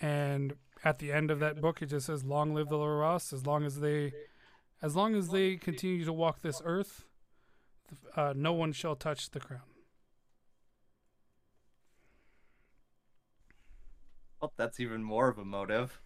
And 0.00 0.54
at 0.84 0.98
the 0.98 1.12
end 1.12 1.30
of 1.30 1.40
that 1.40 1.60
book, 1.60 1.80
it 1.82 1.86
just 1.86 2.06
says, 2.06 2.24
"Long 2.24 2.54
live 2.54 2.68
the 2.68 2.76
Laros." 2.76 3.32
As 3.32 3.46
long 3.46 3.64
as 3.64 3.80
they, 3.80 4.12
as 4.82 4.94
long 4.94 5.14
as 5.14 5.28
they 5.28 5.56
continue 5.56 6.04
to 6.04 6.12
walk 6.12 6.42
this 6.42 6.60
earth, 6.64 7.05
uh, 8.16 8.32
no 8.36 8.52
one 8.52 8.72
shall 8.72 8.96
touch 8.96 9.30
the 9.30 9.40
crown. 9.40 9.62
Well, 14.40 14.52
that's 14.56 14.80
even 14.80 15.02
more 15.02 15.28
of 15.28 15.38
a 15.38 15.44
motive. 15.44 16.00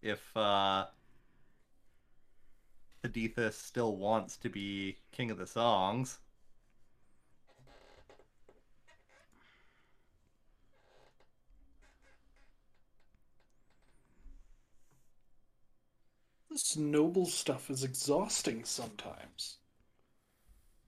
If 0.00 0.36
uh 0.36 0.86
Hadithus 3.04 3.54
still 3.54 3.96
wants 3.96 4.36
to 4.38 4.48
be 4.48 4.98
king 5.10 5.30
of 5.30 5.38
the 5.38 5.46
songs. 5.46 6.20
This 16.48 16.76
noble 16.76 17.26
stuff 17.26 17.70
is 17.70 17.82
exhausting 17.82 18.64
sometimes. 18.64 19.58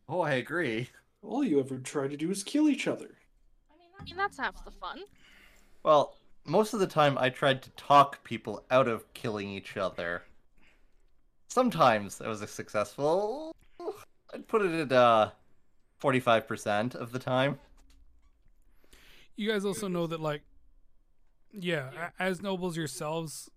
Oh, 0.08 0.20
I 0.20 0.32
agree. 0.32 0.88
All 1.22 1.42
you 1.42 1.58
ever 1.60 1.78
try 1.78 2.08
to 2.08 2.16
do 2.16 2.30
is 2.30 2.42
kill 2.42 2.68
each 2.68 2.86
other. 2.86 3.10
I 4.00 4.04
mean, 4.04 4.16
that's 4.16 4.38
half 4.38 4.64
the 4.64 4.70
fun. 4.70 5.00
Well, 5.82 6.16
most 6.44 6.74
of 6.74 6.80
the 6.80 6.86
time 6.86 7.16
I 7.18 7.30
tried 7.30 7.62
to 7.62 7.70
talk 7.70 8.22
people 8.24 8.64
out 8.70 8.88
of 8.88 9.12
killing 9.14 9.48
each 9.48 9.76
other. 9.76 10.22
Sometimes 11.48 12.20
I 12.20 12.28
was 12.28 12.40
successful. 12.50 13.54
I'd 14.32 14.46
put 14.48 14.62
it 14.62 14.72
at 14.72 14.92
uh 14.92 15.30
45% 16.02 16.94
of 16.94 17.12
the 17.12 17.18
time. 17.18 17.58
You 19.36 19.50
guys 19.50 19.64
also 19.64 19.88
know 19.88 20.06
that, 20.06 20.20
like, 20.20 20.42
yeah, 21.52 22.10
as 22.18 22.42
nobles 22.42 22.76
yourselves, 22.76 23.50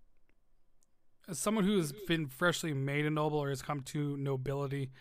as 1.28 1.38
someone 1.40 1.66
who 1.66 1.78
has 1.78 1.92
been 2.08 2.28
freshly 2.28 2.74
made 2.74 3.06
a 3.06 3.10
noble 3.10 3.38
or 3.38 3.50
has 3.50 3.62
come 3.62 3.82
to 3.82 4.16
nobility, 4.18 4.92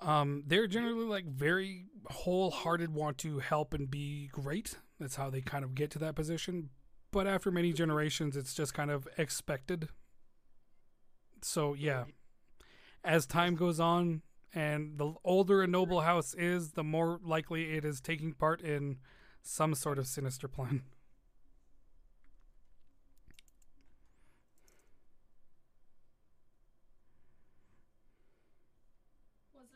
um, 0.00 0.42
they're 0.46 0.66
generally 0.66 1.06
like 1.06 1.26
very 1.26 1.86
wholehearted, 2.10 2.92
want 2.94 3.18
to 3.18 3.38
help 3.38 3.74
and 3.74 3.90
be 3.90 4.28
great. 4.32 4.78
That's 4.98 5.16
how 5.16 5.30
they 5.30 5.40
kind 5.40 5.64
of 5.64 5.74
get 5.74 5.90
to 5.92 5.98
that 6.00 6.14
position. 6.14 6.70
But 7.10 7.26
after 7.26 7.50
many 7.50 7.72
generations, 7.72 8.36
it's 8.36 8.54
just 8.54 8.74
kind 8.74 8.90
of 8.90 9.06
expected. 9.16 9.88
So 11.42 11.74
yeah, 11.74 12.04
as 13.04 13.26
time 13.26 13.54
goes 13.54 13.78
on, 13.78 14.22
and 14.54 14.98
the 14.98 15.14
older 15.24 15.62
a 15.62 15.66
noble 15.66 16.02
house 16.02 16.34
is, 16.34 16.72
the 16.72 16.84
more 16.84 17.18
likely 17.24 17.72
it 17.74 17.84
is 17.84 18.00
taking 18.00 18.32
part 18.32 18.60
in 18.60 18.98
some 19.42 19.74
sort 19.74 19.98
of 19.98 20.06
sinister 20.06 20.48
plan. 20.48 20.82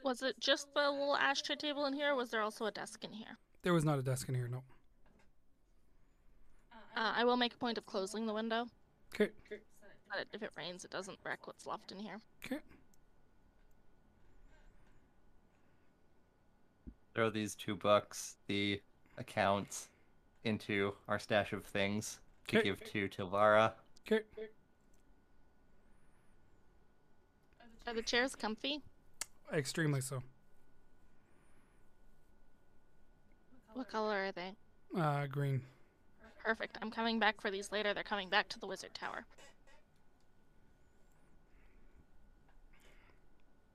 Was 0.08 0.22
it 0.22 0.40
just 0.40 0.72
the 0.72 0.90
little 0.90 1.14
ashtray 1.18 1.54
table 1.56 1.84
in 1.84 1.92
here, 1.92 2.12
or 2.12 2.14
was 2.14 2.30
there 2.30 2.40
also 2.40 2.64
a 2.64 2.70
desk 2.70 3.04
in 3.04 3.12
here? 3.12 3.36
There 3.60 3.74
was 3.74 3.84
not 3.84 3.98
a 3.98 4.02
desk 4.02 4.26
in 4.30 4.34
here, 4.34 4.48
no. 4.48 4.62
Uh, 6.96 7.12
I 7.14 7.26
will 7.26 7.36
make 7.36 7.52
a 7.52 7.58
point 7.58 7.76
of 7.76 7.84
closing 7.84 8.24
the 8.24 8.32
window. 8.32 8.64
Okay. 9.14 9.30
so 9.50 9.56
that 10.16 10.26
if 10.32 10.42
it 10.42 10.50
rains, 10.56 10.86
it 10.86 10.90
doesn't 10.90 11.18
wreck 11.26 11.46
what's 11.46 11.66
left 11.66 11.92
in 11.92 11.98
here. 11.98 12.22
Okay. 12.42 12.56
Throw 17.14 17.28
these 17.28 17.54
two 17.54 17.76
bucks, 17.76 18.38
the 18.46 18.80
accounts, 19.18 19.90
into 20.44 20.94
our 21.06 21.18
stash 21.18 21.52
of 21.52 21.66
things 21.66 22.18
to 22.46 22.60
Okay. 22.60 22.70
give 22.70 22.82
to 22.92 23.08
Tilvara. 23.08 23.74
Okay. 24.10 24.24
Are 27.86 27.92
the 27.92 28.00
chairs 28.00 28.34
comfy? 28.34 28.80
Extremely 29.52 30.00
so. 30.00 30.22
What 33.74 33.88
color 33.88 34.26
are 34.26 34.32
they? 34.32 34.52
Uh, 34.96 35.26
green. 35.26 35.62
Perfect. 36.44 36.78
I'm 36.82 36.90
coming 36.90 37.18
back 37.18 37.40
for 37.40 37.50
these 37.50 37.70
later. 37.72 37.94
They're 37.94 38.02
coming 38.02 38.28
back 38.28 38.48
to 38.50 38.58
the 38.58 38.66
wizard 38.66 38.94
tower. 38.94 39.24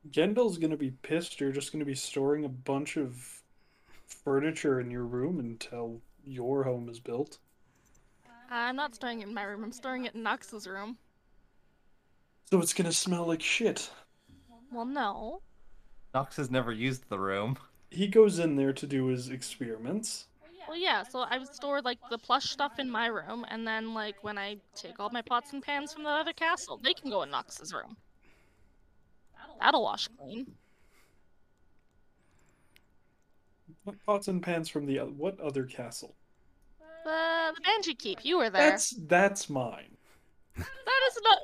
Gendel's 0.09 0.57
gonna 0.57 0.77
be 0.77 0.91
pissed. 0.91 1.39
You're 1.39 1.51
just 1.51 1.71
gonna 1.71 1.85
be 1.85 1.95
storing 1.95 2.45
a 2.45 2.49
bunch 2.49 2.97
of 2.97 3.41
furniture 4.05 4.79
in 4.79 4.91
your 4.91 5.05
room 5.05 5.39
until 5.39 6.01
your 6.25 6.63
home 6.63 6.89
is 6.89 6.99
built. 6.99 7.37
I'm 8.49 8.75
not 8.75 8.93
storing 8.93 9.21
it 9.21 9.27
in 9.27 9.33
my 9.33 9.43
room. 9.43 9.63
I'm 9.63 9.71
storing 9.71 10.05
it 10.05 10.13
in 10.13 10.23
Nox's 10.23 10.67
room. 10.67 10.97
So 12.49 12.59
it's 12.59 12.73
gonna 12.73 12.91
smell 12.91 13.25
like 13.25 13.41
shit. 13.41 13.89
Well, 14.71 14.85
no. 14.85 15.41
Nox 16.13 16.37
has 16.37 16.51
never 16.51 16.71
used 16.71 17.09
the 17.09 17.17
room. 17.17 17.57
He 17.89 18.07
goes 18.07 18.39
in 18.39 18.55
there 18.55 18.73
to 18.73 18.87
do 18.87 19.07
his 19.07 19.29
experiments. 19.29 20.27
Well, 20.67 20.77
yeah. 20.77 21.03
So 21.03 21.25
I've 21.29 21.47
stored 21.47 21.85
like 21.85 21.99
the 22.09 22.17
plush 22.17 22.49
stuff 22.49 22.79
in 22.79 22.89
my 22.89 23.07
room, 23.07 23.45
and 23.49 23.67
then 23.67 23.93
like 23.93 24.23
when 24.23 24.37
I 24.37 24.57
take 24.75 24.99
all 24.99 25.09
my 25.09 25.21
pots 25.21 25.53
and 25.53 25.61
pans 25.61 25.93
from 25.93 26.03
the 26.03 26.09
other 26.09 26.33
castle, 26.33 26.79
they 26.81 26.93
can 26.93 27.09
go 27.09 27.23
in 27.23 27.31
Nox's 27.31 27.73
room. 27.73 27.97
That'll 29.59 29.83
wash 29.83 30.07
clean. 30.19 30.51
What 33.83 33.95
pots 34.05 34.27
and 34.27 34.41
pans 34.41 34.69
from 34.69 34.85
the 34.85 34.99
oth- 34.99 35.13
what 35.13 35.39
other 35.39 35.65
castle? 35.65 36.15
The 37.03 37.53
the 37.55 37.61
Banshee 37.61 37.95
Keep. 37.95 38.23
You 38.23 38.37
were 38.37 38.49
there. 38.49 38.71
That's 38.71 38.91
that's 39.07 39.49
mine. 39.49 39.97
That 40.55 41.01
is 41.07 41.19
not. 41.23 41.39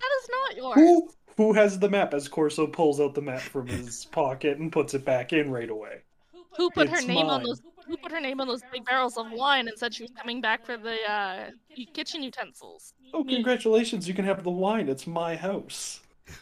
That 0.00 0.10
is 0.22 0.28
not 0.30 0.56
yours. 0.56 0.76
Who 0.76 1.10
who 1.36 1.52
has 1.52 1.78
the 1.78 1.88
map? 1.88 2.14
As 2.14 2.28
Corso 2.28 2.66
pulls 2.66 3.00
out 3.00 3.14
the 3.14 3.22
map 3.22 3.40
from 3.40 3.66
his 3.66 4.04
pocket 4.12 4.58
and 4.58 4.72
puts 4.72 4.94
it 4.94 5.04
back 5.04 5.32
in 5.32 5.50
right 5.50 5.70
away. 5.70 6.02
Who 6.56 6.70
put 6.70 6.88
her 6.88 6.96
It's 6.96 7.06
name 7.06 7.26
on 7.26 7.42
those? 7.42 7.62
Who 7.86 7.96
put 7.96 8.12
her 8.12 8.20
name 8.20 8.40
on 8.40 8.48
those 8.48 8.62
big 8.72 8.84
barrels 8.84 9.16
of 9.16 9.30
wine 9.32 9.66
and 9.68 9.76
said 9.78 9.94
she 9.94 10.04
was 10.04 10.12
coming 10.12 10.40
back 10.40 10.64
for 10.64 10.76
the 10.76 10.96
uh, 11.10 11.50
kitchen 11.94 12.22
utensils? 12.22 12.94
Oh, 13.14 13.24
congratulations! 13.24 14.06
You 14.06 14.14
can 14.14 14.24
have 14.24 14.44
the 14.44 14.50
wine. 14.50 14.88
It's 14.88 15.06
my 15.06 15.36
house. 15.36 16.00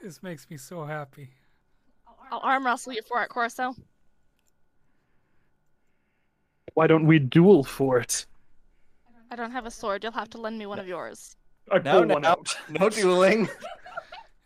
This 0.00 0.22
makes 0.22 0.48
me 0.50 0.58
so 0.58 0.84
happy. 0.84 1.30
I'll 2.30 2.40
arm 2.40 2.66
wrestle 2.66 2.92
you 2.92 3.02
for 3.08 3.22
it, 3.22 3.28
Corso. 3.28 3.74
Why 6.74 6.86
don't 6.86 7.06
we 7.06 7.18
duel 7.18 7.64
for 7.64 7.98
it? 7.98 8.26
I 9.30 9.36
don't 9.36 9.50
have 9.50 9.66
a 9.66 9.70
sword. 9.70 10.04
You'll 10.04 10.12
have 10.12 10.30
to 10.30 10.38
lend 10.38 10.58
me 10.58 10.66
one 10.66 10.78
of 10.78 10.86
yours. 10.86 11.34
I 11.70 11.78
No, 11.78 12.00
pull 12.00 12.08
one 12.08 12.22
no, 12.22 12.28
out. 12.28 12.56
no 12.68 12.88
dueling. 12.88 13.48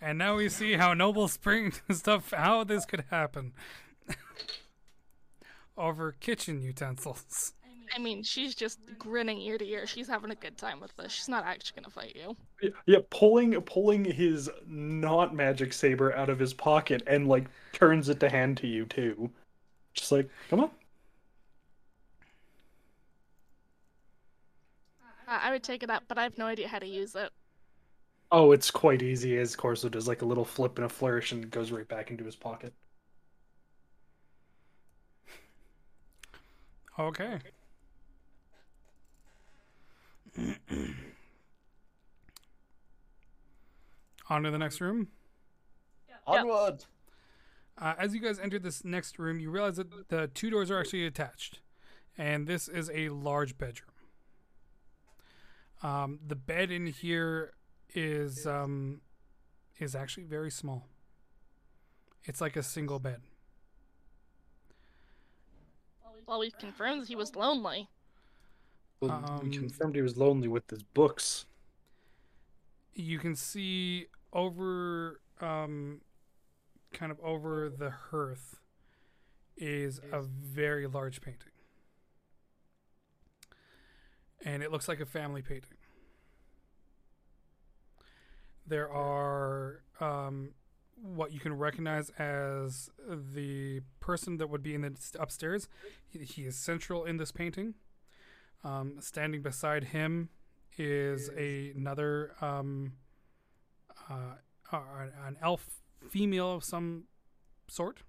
And 0.01 0.19
now 0.19 0.37
we 0.37 0.49
see 0.49 0.75
how 0.75 0.95
Noble 0.95 1.29
Spring 1.29 1.73
stuff, 1.91 2.33
how 2.33 2.65
this 2.65 2.85
could 2.87 3.05
happen. 3.11 3.53
Over 5.77 6.13
kitchen 6.13 6.63
utensils. 6.63 7.53
I 7.95 7.99
mean, 7.99 8.23
she's 8.23 8.55
just 8.55 8.79
grinning 8.99 9.41
ear 9.41 9.59
to 9.59 9.67
ear. 9.67 9.87
She's 9.87 10.07
having 10.07 10.31
a 10.31 10.35
good 10.37 10.57
time 10.57 10.81
with 10.81 10.95
this. 10.97 11.13
She's 11.13 11.29
not 11.29 11.45
actually 11.45 11.83
gonna 11.83 11.91
fight 11.91 12.15
you. 12.15 12.37
Yeah, 12.63 12.71
yeah, 12.87 12.99
pulling 13.11 13.61
pulling 13.63 14.05
his 14.05 14.49
not 14.67 15.35
magic 15.35 15.73
saber 15.73 16.15
out 16.15 16.29
of 16.29 16.39
his 16.39 16.55
pocket 16.55 17.03
and 17.07 17.27
like 17.27 17.49
turns 17.73 18.09
it 18.09 18.21
to 18.21 18.29
hand 18.31 18.59
to 18.59 18.67
you 18.69 18.85
too. 18.87 19.31
Just 19.95 20.13
like, 20.13 20.31
come 20.49 20.61
on. 20.61 20.71
I 25.31 25.51
would 25.53 25.63
take 25.63 25.83
it 25.85 25.91
up, 25.91 26.05
but 26.09 26.19
I 26.19 26.25
have 26.25 26.37
no 26.37 26.47
idea 26.47 26.67
how 26.67 26.81
to 26.81 26.87
use 26.87 27.15
it. 27.15 27.31
Oh, 28.33 28.53
it's 28.53 28.71
quite 28.71 29.03
easy 29.03 29.37
as 29.39 29.57
Corso 29.57 29.89
does 29.89 30.07
like 30.09 30.23
a 30.23 30.25
little 30.25 30.45
flip 30.45 30.77
and 30.79 30.85
a 30.85 30.89
flourish 30.89 31.33
and 31.33 31.51
goes 31.51 31.71
right 31.73 31.87
back 31.89 32.11
into 32.11 32.25
his 32.25 32.37
pocket. 32.37 32.73
Okay. 36.99 37.39
On 44.29 44.43
to 44.43 44.51
the 44.51 44.59
next 44.59 44.81
room. 44.81 45.09
Onward. 46.27 46.85
Uh, 47.79 47.95
as 47.99 48.15
you 48.15 48.21
guys 48.21 48.39
enter 48.39 48.59
this 48.59 48.85
next 48.85 49.19
room, 49.19 49.41
you 49.41 49.51
realize 49.51 49.77
that 49.77 50.09
the 50.09 50.29
two 50.29 50.51
doors 50.51 50.71
are 50.71 50.79
actually 50.79 51.07
attached, 51.07 51.61
and 52.19 52.47
this 52.47 52.69
is 52.69 52.91
a 52.95 53.09
large 53.09 53.57
bedroom. 53.57 53.91
Um, 55.83 56.19
the 56.27 56.37
bed 56.37 56.71
in 56.71 56.87
here 56.87 57.53
is 57.95 58.47
um, 58.47 59.01
is 59.79 59.95
actually 59.95 60.25
very 60.25 60.51
small. 60.51 60.87
It's 62.25 62.41
like 62.41 62.57
a 62.57 62.63
single 62.63 62.99
bed. 62.99 63.21
Well, 66.27 66.41
we've 66.41 66.57
confirmed 66.59 67.03
that 67.03 67.09
he 67.09 67.17
was 67.17 67.35
lonely. 67.35 67.89
Well, 69.01 69.11
Um, 69.11 69.49
we 69.51 69.57
confirmed 69.57 69.95
he 69.97 70.03
was 70.03 70.17
lonely 70.17 70.49
with 70.49 70.69
his 70.71 70.83
books. 70.83 71.47
You 72.93 73.19
can 73.19 73.35
see 73.35 74.07
over, 74.33 75.21
um, 75.41 76.03
kind 76.93 77.11
of 77.11 77.19
over 77.21 77.71
the 77.71 77.91
hearth, 77.91 78.61
is 79.57 80.01
a 80.13 80.21
very 80.23 80.87
large 80.87 81.21
painting, 81.21 81.50
and 84.45 84.63
it 84.63 84.71
looks 84.71 84.89
like 84.89 85.01
a 85.01 85.07
family 85.07 85.43
painting. 85.43 85.77
There 88.67 88.91
are 88.91 89.83
um, 90.01 90.51
what 91.03 91.33
you 91.33 91.41
can 91.41 91.57
recognize 91.57 92.11
as 92.19 92.91
the 93.09 93.81
person 94.01 94.37
that 94.37 94.49
would 94.49 94.63
be 94.63 94.75
in 94.75 94.83
the 94.83 94.97
upstairs. 95.19 95.69
He, 96.09 96.21
he 96.21 96.43
is 96.43 96.57
central 96.57 97.05
in 97.05 97.17
this 97.17 97.33
painting. 97.33 97.75
Um, 98.63 98.97
standing 99.01 99.43
beside 99.43 99.85
him 99.85 100.29
is 100.77 101.31
a, 101.37 101.73
another 101.77 102.33
um, 102.41 102.93
uh, 104.09 104.35
uh, 104.73 104.81
an 105.27 105.37
elf 105.43 105.67
female 106.09 106.53
of 106.53 106.65
some 106.65 107.05
sort 107.69 108.03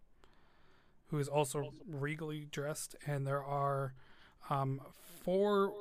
who 1.07 1.19
is 1.19 1.27
also 1.27 1.73
regally 1.85 2.47
dressed, 2.51 2.95
and 3.05 3.27
there 3.27 3.43
are 3.43 3.93
um, 4.49 4.79
four 5.23 5.73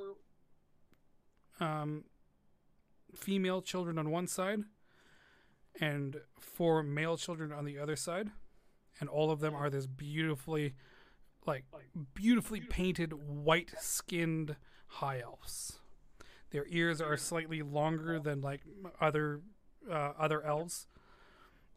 um, 1.60 2.04
female 3.14 3.62
children 3.62 3.98
on 3.98 4.10
one 4.10 4.26
side 4.26 4.60
and 5.80 6.16
four 6.38 6.82
male 6.82 7.16
children 7.16 7.52
on 7.52 7.64
the 7.64 7.78
other 7.78 7.96
side, 7.96 8.30
and 8.98 9.08
all 9.08 9.30
of 9.30 9.40
them 9.40 9.54
are 9.54 9.70
this 9.70 9.86
beautifully, 9.86 10.74
like 11.46 11.64
beautifully 12.14 12.60
painted, 12.60 13.12
white-skinned 13.12 14.56
high 14.86 15.20
elves. 15.20 15.78
Their 16.50 16.66
ears 16.68 17.00
are 17.00 17.16
slightly 17.16 17.62
longer 17.62 18.18
than 18.18 18.40
like 18.40 18.62
other 19.00 19.40
uh, 19.88 20.12
other 20.18 20.42
elves, 20.42 20.86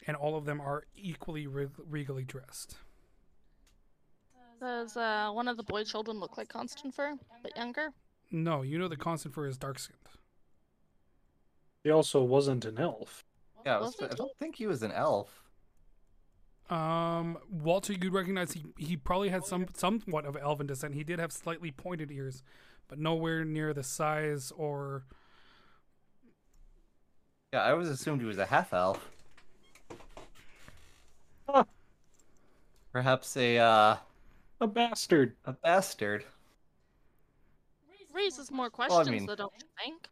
and 0.08 0.18
all 0.18 0.36
of 0.36 0.46
them 0.46 0.60
are 0.60 0.86
equally 0.96 1.46
reg- 1.48 1.70
regally 1.88 2.24
dressed. 2.24 2.78
Does 4.60 4.98
uh, 4.98 5.30
one 5.32 5.48
of 5.48 5.58
the 5.58 5.64
boy 5.64 5.84
children 5.84 6.20
look 6.20 6.38
like 6.38 6.50
Constanfer, 6.50 7.18
but 7.42 7.56
younger? 7.56 7.90
No, 8.34 8.64
you 8.64 8.78
know 8.78 8.88
the 8.90 8.98
Constanfer 8.98 9.48
is 9.48 9.58
dark 9.58 9.80
skinned. 9.80 10.00
He 11.84 11.90
also 11.92 12.24
wasn't 12.24 12.66
an 12.66 12.80
elf. 12.80 13.24
Yeah, 13.66 13.78
I, 13.78 13.80
was, 13.80 13.96
Was 14.00 14.12
I 14.12 14.16
don't 14.16 14.36
think 14.40 14.56
he 14.56 14.68
was 14.68 14.84
an 14.84 14.92
elf. 14.92 15.44
Um, 16.70 17.38
Walter, 17.50 17.94
you'd 17.94 18.14
recognize 18.14 18.54
he 18.54 18.66
he 18.78 18.98
probably 18.98 19.30
had 19.30 19.46
some 19.46 19.68
somewhat 19.74 20.26
of 20.26 20.36
elven 20.38 20.66
descent. 20.68 20.96
He 20.96 21.04
did 21.04 21.20
have 21.20 21.32
slightly 21.32 21.72
pointed 21.72 22.12
ears, 22.12 22.42
but 22.88 22.98
nowhere 23.00 23.46
near 23.46 23.74
the 23.74 23.84
size 23.84 24.52
or 24.56 25.06
Yeah, 27.54 27.62
I 27.64 27.72
always 27.72 27.90
assumed 27.90 28.22
he 28.22 28.28
was 28.28 28.38
a 28.40 28.46
half 28.46 28.74
elf. 28.74 29.10
Huh. 31.48 31.64
Perhaps 32.92 33.36
a 33.38 33.58
uh, 33.58 33.98
A 34.62 34.68
bastard. 34.68 35.36
a 35.46 35.54
bastard. 35.54 36.26
Raises 38.14 38.52
more 38.52 38.68
I 38.68 38.70
questions, 38.70 39.10
mean- 39.10 39.26
though, 39.26 39.36
don't 39.36 39.54
you 39.60 39.68
think? 39.84 40.08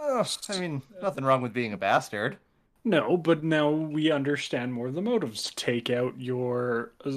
Ugh, 0.00 0.26
I 0.48 0.58
mean, 0.58 0.82
nothing 1.00 1.24
wrong 1.24 1.42
with 1.42 1.52
being 1.52 1.72
a 1.72 1.76
bastard. 1.76 2.38
No, 2.84 3.16
but 3.16 3.44
now 3.44 3.70
we 3.70 4.10
understand 4.10 4.72
more 4.74 4.88
of 4.88 4.94
the 4.94 5.02
motives. 5.02 5.52
Take 5.54 5.90
out 5.90 6.20
your 6.20 6.92
uh, 7.04 7.12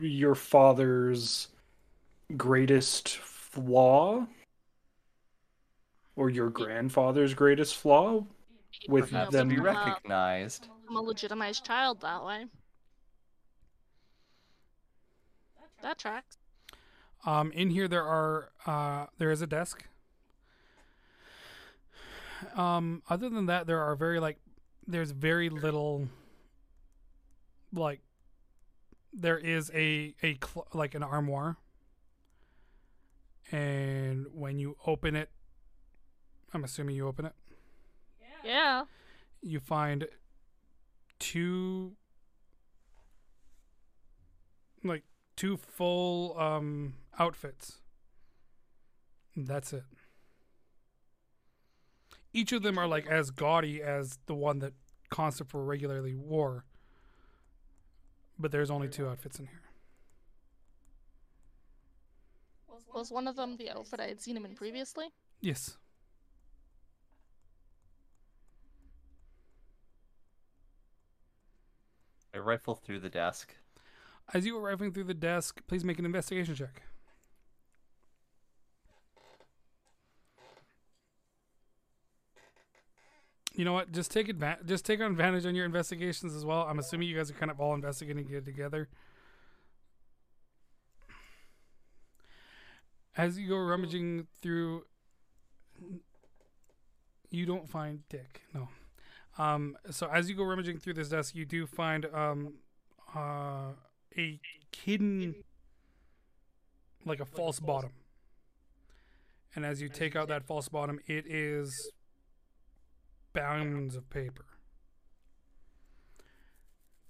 your 0.00 0.34
father's 0.34 1.48
greatest 2.38 3.18
flaw, 3.18 4.26
or 6.16 6.30
your 6.30 6.48
grandfather's 6.48 7.34
greatest 7.34 7.76
flaw. 7.76 8.24
With 8.88 9.10
Perhaps 9.10 9.32
them- 9.32 9.48
be 9.48 9.56
become 9.56 9.66
a- 9.76 9.78
recognized. 9.86 10.68
become 10.82 10.96
a 10.96 11.02
legitimized 11.02 11.64
child 11.66 12.00
that 12.00 12.24
way. 12.24 12.46
That 15.82 15.98
tracks. 15.98 16.38
Um, 17.26 17.52
in 17.52 17.70
here 17.70 17.86
there 17.88 18.04
are 18.04 18.50
uh, 18.66 19.06
there 19.18 19.30
is 19.30 19.42
a 19.42 19.46
desk. 19.46 19.84
Um, 22.56 23.02
other 23.10 23.28
than 23.28 23.46
that, 23.46 23.66
there 23.66 23.80
are 23.80 23.94
very 23.94 24.18
like 24.18 24.38
there's 24.86 25.10
very 25.10 25.50
little 25.50 26.08
like 27.72 28.00
there 29.12 29.38
is 29.38 29.70
a 29.74 30.14
a 30.22 30.38
cl- 30.42 30.66
like 30.72 30.94
an 30.94 31.02
armoire, 31.02 31.56
and 33.52 34.26
when 34.32 34.58
you 34.58 34.76
open 34.86 35.14
it, 35.16 35.28
I'm 36.54 36.64
assuming 36.64 36.96
you 36.96 37.06
open 37.06 37.26
it. 37.26 37.34
Yeah. 38.42 38.84
you 39.42 39.60
find 39.60 40.06
two 41.18 41.92
like 44.82 45.04
two 45.40 45.56
full 45.56 46.38
um 46.38 46.92
outfits. 47.18 47.80
That's 49.34 49.72
it. 49.72 49.84
Each 52.34 52.52
of 52.52 52.62
them 52.62 52.76
are 52.76 52.86
like 52.86 53.06
as 53.06 53.30
gaudy 53.30 53.82
as 53.82 54.18
the 54.26 54.34
one 54.34 54.58
that 54.58 54.74
Constantine 55.08 55.62
regularly 55.62 56.14
wore. 56.14 56.66
But 58.38 58.52
there's 58.52 58.70
only 58.70 58.88
two 58.88 59.08
outfits 59.08 59.38
in 59.38 59.46
here. 59.46 59.62
Was 62.92 63.10
one 63.10 63.26
of 63.26 63.36
them 63.36 63.56
the 63.56 63.70
outfit 63.70 63.98
I 63.98 64.08
had 64.08 64.20
seen 64.20 64.36
him 64.36 64.44
in 64.44 64.54
previously? 64.54 65.06
Yes. 65.40 65.78
I 72.34 72.38
rifle 72.38 72.74
through 72.74 73.00
the 73.00 73.08
desk. 73.08 73.54
As 74.32 74.46
you 74.46 74.56
are 74.56 74.60
rifling 74.60 74.92
through 74.92 75.04
the 75.04 75.14
desk, 75.14 75.60
please 75.66 75.84
make 75.84 75.98
an 75.98 76.04
investigation 76.04 76.54
check. 76.54 76.82
You 83.54 83.64
know 83.64 83.72
what? 83.72 83.90
Just 83.92 84.10
take 84.12 84.28
advantage. 84.28 84.66
Just 84.66 84.86
take 84.86 85.00
advantage 85.00 85.44
on 85.44 85.54
your 85.54 85.64
investigations 85.64 86.34
as 86.34 86.44
well. 86.44 86.62
I'm 86.62 86.78
assuming 86.78 87.08
you 87.08 87.16
guys 87.16 87.30
are 87.30 87.34
kind 87.34 87.50
of 87.50 87.60
all 87.60 87.74
investigating 87.74 88.26
it 88.30 88.44
together. 88.44 88.88
As 93.16 93.38
you 93.38 93.48
go 93.48 93.56
rummaging 93.58 94.28
through, 94.40 94.84
you 97.30 97.44
don't 97.44 97.68
find 97.68 98.08
Dick. 98.08 98.42
No. 98.54 98.68
Um. 99.36 99.76
So 99.90 100.08
as 100.08 100.30
you 100.30 100.36
go 100.36 100.44
rummaging 100.44 100.78
through 100.78 100.94
this 100.94 101.08
desk, 101.08 101.34
you 101.34 101.44
do 101.44 101.66
find 101.66 102.06
um, 102.14 102.54
uh, 103.14 103.72
a 104.16 104.40
hidden, 104.84 105.34
like 107.04 107.20
a 107.20 107.24
false 107.24 107.60
bottom. 107.60 107.92
And 109.54 109.64
as 109.64 109.82
you 109.82 109.88
take 109.88 110.14
out 110.14 110.28
that 110.28 110.44
false 110.46 110.68
bottom, 110.68 111.00
it 111.06 111.26
is 111.26 111.92
bounds 113.32 113.96
of 113.96 114.08
paper. 114.10 114.44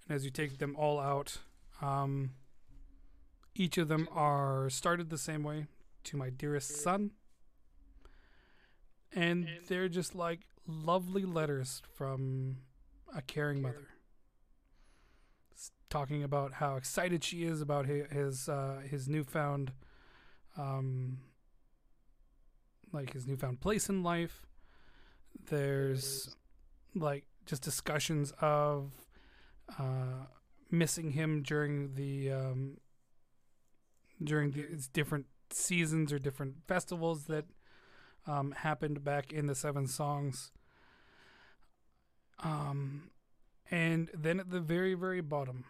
And 0.08 0.16
as 0.16 0.24
you 0.24 0.30
take 0.30 0.58
them 0.58 0.74
all 0.76 0.98
out, 0.98 1.38
um, 1.82 2.30
each 3.54 3.78
of 3.78 3.88
them 3.88 4.08
are 4.12 4.70
started 4.70 5.10
the 5.10 5.18
same 5.18 5.42
way 5.42 5.66
to 6.04 6.16
my 6.16 6.30
dearest 6.30 6.82
son. 6.82 7.12
And 9.12 9.48
they're 9.68 9.88
just 9.88 10.14
like 10.14 10.40
lovely 10.66 11.24
letters 11.24 11.82
from 11.94 12.58
a 13.14 13.22
caring 13.22 13.60
mother. 13.60 13.88
Talking 15.90 16.22
about 16.22 16.54
how 16.54 16.76
excited 16.76 17.24
she 17.24 17.42
is 17.42 17.60
about 17.60 17.86
his 17.86 18.06
his, 18.10 18.48
uh, 18.48 18.80
his 18.88 19.08
newfound, 19.08 19.72
um, 20.56 21.18
like 22.92 23.12
his 23.12 23.26
newfound 23.26 23.60
place 23.60 23.88
in 23.88 24.04
life, 24.04 24.46
there's 25.48 26.36
like 26.94 27.24
just 27.44 27.62
discussions 27.62 28.32
of 28.40 28.92
uh, 29.78 30.26
missing 30.70 31.10
him 31.10 31.42
during 31.42 31.94
the 31.94 32.30
um, 32.30 32.76
during 34.22 34.52
the 34.52 34.66
different 34.92 35.26
seasons 35.50 36.12
or 36.12 36.20
different 36.20 36.54
festivals 36.68 37.24
that 37.24 37.46
um, 38.28 38.52
happened 38.52 39.02
back 39.02 39.32
in 39.32 39.48
the 39.48 39.54
Seven 39.56 39.88
Songs. 39.88 40.52
Um, 42.42 43.10
and 43.70 44.08
then 44.14 44.38
at 44.40 44.50
the 44.50 44.60
very 44.60 44.94
very 44.94 45.20
bottom, 45.20 45.64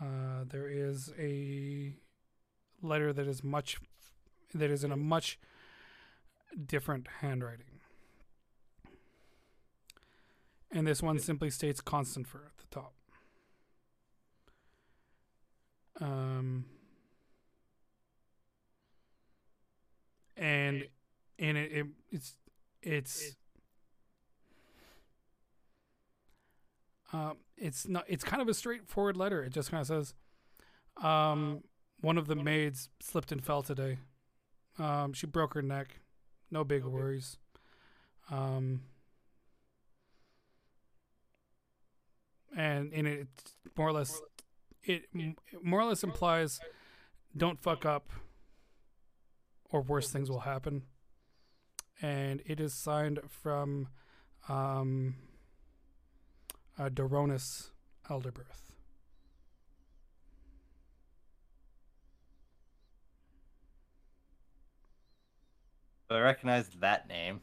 uh, 0.00 0.44
there 0.46 0.68
is 0.68 1.12
a 1.18 1.94
letter 2.82 3.12
that 3.12 3.26
is 3.26 3.42
much 3.42 3.78
that 4.54 4.70
is 4.70 4.84
in 4.84 4.92
a 4.92 4.96
much 4.96 5.38
different 6.66 7.06
handwriting. 7.20 7.80
And 10.70 10.86
this 10.86 11.02
one 11.02 11.18
simply 11.18 11.50
states 11.50 11.80
Constanfer 11.80 12.46
at 12.46 12.56
the 12.58 12.66
top. 12.70 12.92
Um, 16.00 16.66
and 20.36 20.86
in 21.38 21.56
it, 21.56 21.72
it 21.72 21.86
it's 22.10 22.34
it's 22.82 23.36
um, 27.12 27.36
it's 27.56 27.88
not 27.88 28.04
it's 28.08 28.24
kind 28.24 28.42
of 28.42 28.48
a 28.48 28.54
straightforward 28.54 29.16
letter. 29.16 29.42
It 29.42 29.52
just 29.52 29.70
kind 29.70 29.80
of 29.80 29.86
says, 29.86 30.14
um, 31.02 31.62
one 32.00 32.18
of 32.18 32.26
the 32.26 32.36
maids 32.36 32.88
slipped 33.00 33.32
and 33.32 33.42
fell 33.44 33.62
today. 33.62 33.98
Um, 34.78 35.12
she 35.12 35.26
broke 35.26 35.54
her 35.54 35.62
neck. 35.62 36.00
No 36.50 36.64
big 36.64 36.84
worries. 36.84 37.38
Um, 38.30 38.82
and 42.56 42.92
in 42.92 43.06
it, 43.06 43.28
more 43.76 43.88
or 43.88 43.92
less, 43.92 44.20
it 44.82 45.04
more 45.62 45.80
or 45.80 45.84
less 45.84 46.02
implies, 46.04 46.60
don't 47.36 47.60
fuck 47.60 47.84
up, 47.84 48.10
or 49.70 49.80
worse 49.80 50.10
things 50.10 50.30
will 50.30 50.40
happen. 50.40 50.82
And 52.00 52.42
it 52.46 52.60
is 52.60 52.74
signed 52.74 53.20
from, 53.28 53.88
um, 54.48 55.16
uh, 56.78 56.88
Doronis 56.88 57.70
Elderbirth. 58.08 58.66
I 66.10 66.20
recognize 66.20 66.68
that 66.80 67.08
name. 67.08 67.40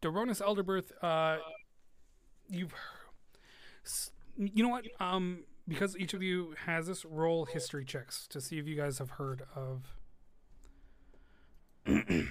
Doronis 0.00 0.40
Elderbirth, 0.40 0.92
uh, 1.02 1.38
you've, 2.48 2.72
you 4.36 4.62
know 4.62 4.68
what? 4.68 4.84
Um, 5.00 5.44
because 5.66 5.96
each 5.96 6.14
of 6.14 6.22
you 6.22 6.54
has 6.66 6.86
this, 6.86 7.04
roll 7.04 7.44
history 7.44 7.84
checks 7.84 8.26
to 8.28 8.40
see 8.40 8.58
if 8.58 8.68
you 8.68 8.76
guys 8.76 8.98
have 8.98 9.10
heard 9.10 9.42
of. 9.54 9.96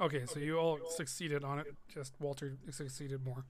okay, 0.00 0.24
so 0.26 0.38
you 0.38 0.56
all 0.58 0.78
succeeded 0.96 1.44
on 1.44 1.58
it. 1.58 1.66
Just 1.88 2.14
Walter 2.20 2.56
succeeded 2.70 3.24
more. 3.24 3.44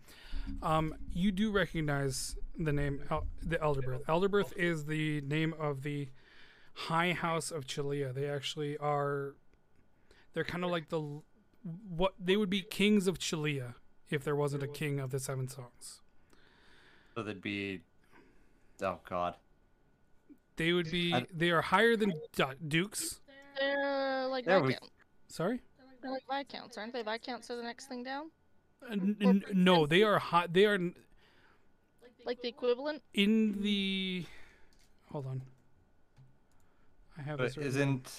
Um, 0.62 0.94
you 1.12 1.30
do 1.32 1.50
recognize 1.50 2.36
the 2.58 2.72
name 2.72 3.00
El- 3.10 3.26
the 3.42 3.56
Elderbirth. 3.58 4.04
Elderbirth 4.06 4.56
is 4.56 4.86
the 4.86 5.20
name 5.22 5.54
of 5.58 5.82
the 5.82 6.08
High 6.74 7.12
House 7.12 7.50
of 7.50 7.66
Chilea. 7.66 8.12
They 8.12 8.26
actually 8.28 8.76
are. 8.78 9.34
They're 10.32 10.44
kind 10.44 10.64
of 10.64 10.70
like 10.70 10.88
the 10.88 11.20
what 11.88 12.14
they 12.18 12.36
would 12.36 12.50
be 12.50 12.62
kings 12.62 13.06
of 13.08 13.18
Chilea 13.18 13.74
if 14.10 14.24
there 14.24 14.36
wasn't 14.36 14.62
a 14.62 14.68
king 14.68 15.00
of 15.00 15.10
the 15.10 15.18
Seven 15.20 15.48
Songs. 15.48 16.00
So 17.14 17.22
they'd 17.22 17.42
be. 17.42 17.80
Oh 18.80 18.98
God. 19.08 19.34
They 20.56 20.72
would 20.72 20.90
be. 20.90 21.14
They 21.34 21.50
are 21.50 21.62
higher 21.62 21.96
than 21.96 22.12
du- 22.34 22.54
dukes. 22.66 23.20
They're 23.58 24.26
like 24.28 24.44
There 24.44 24.60
we- 24.62 24.76
Sorry. 25.28 25.60
They're 26.02 26.10
like 26.10 26.22
Viscounts, 26.30 26.78
aren't 26.78 26.92
they? 26.92 27.02
Viscounts 27.02 27.50
are 27.50 27.56
the 27.56 27.62
next 27.62 27.86
thing 27.86 28.02
down? 28.04 28.30
Uh, 28.82 28.92
n- 28.92 29.16
n- 29.20 29.44
no, 29.52 29.86
they 29.86 30.02
are 30.02 30.18
high. 30.18 30.46
They 30.50 30.64
are 30.66 30.74
n- 30.74 30.94
Like 32.24 32.40
the 32.42 32.48
equivalent? 32.48 33.02
in 33.14 33.60
the. 33.62 34.24
Hold 35.10 35.26
on. 35.26 35.42
I 37.18 37.22
have 37.22 37.38
But 37.38 37.54
this. 37.54 37.66
isn't 37.66 38.12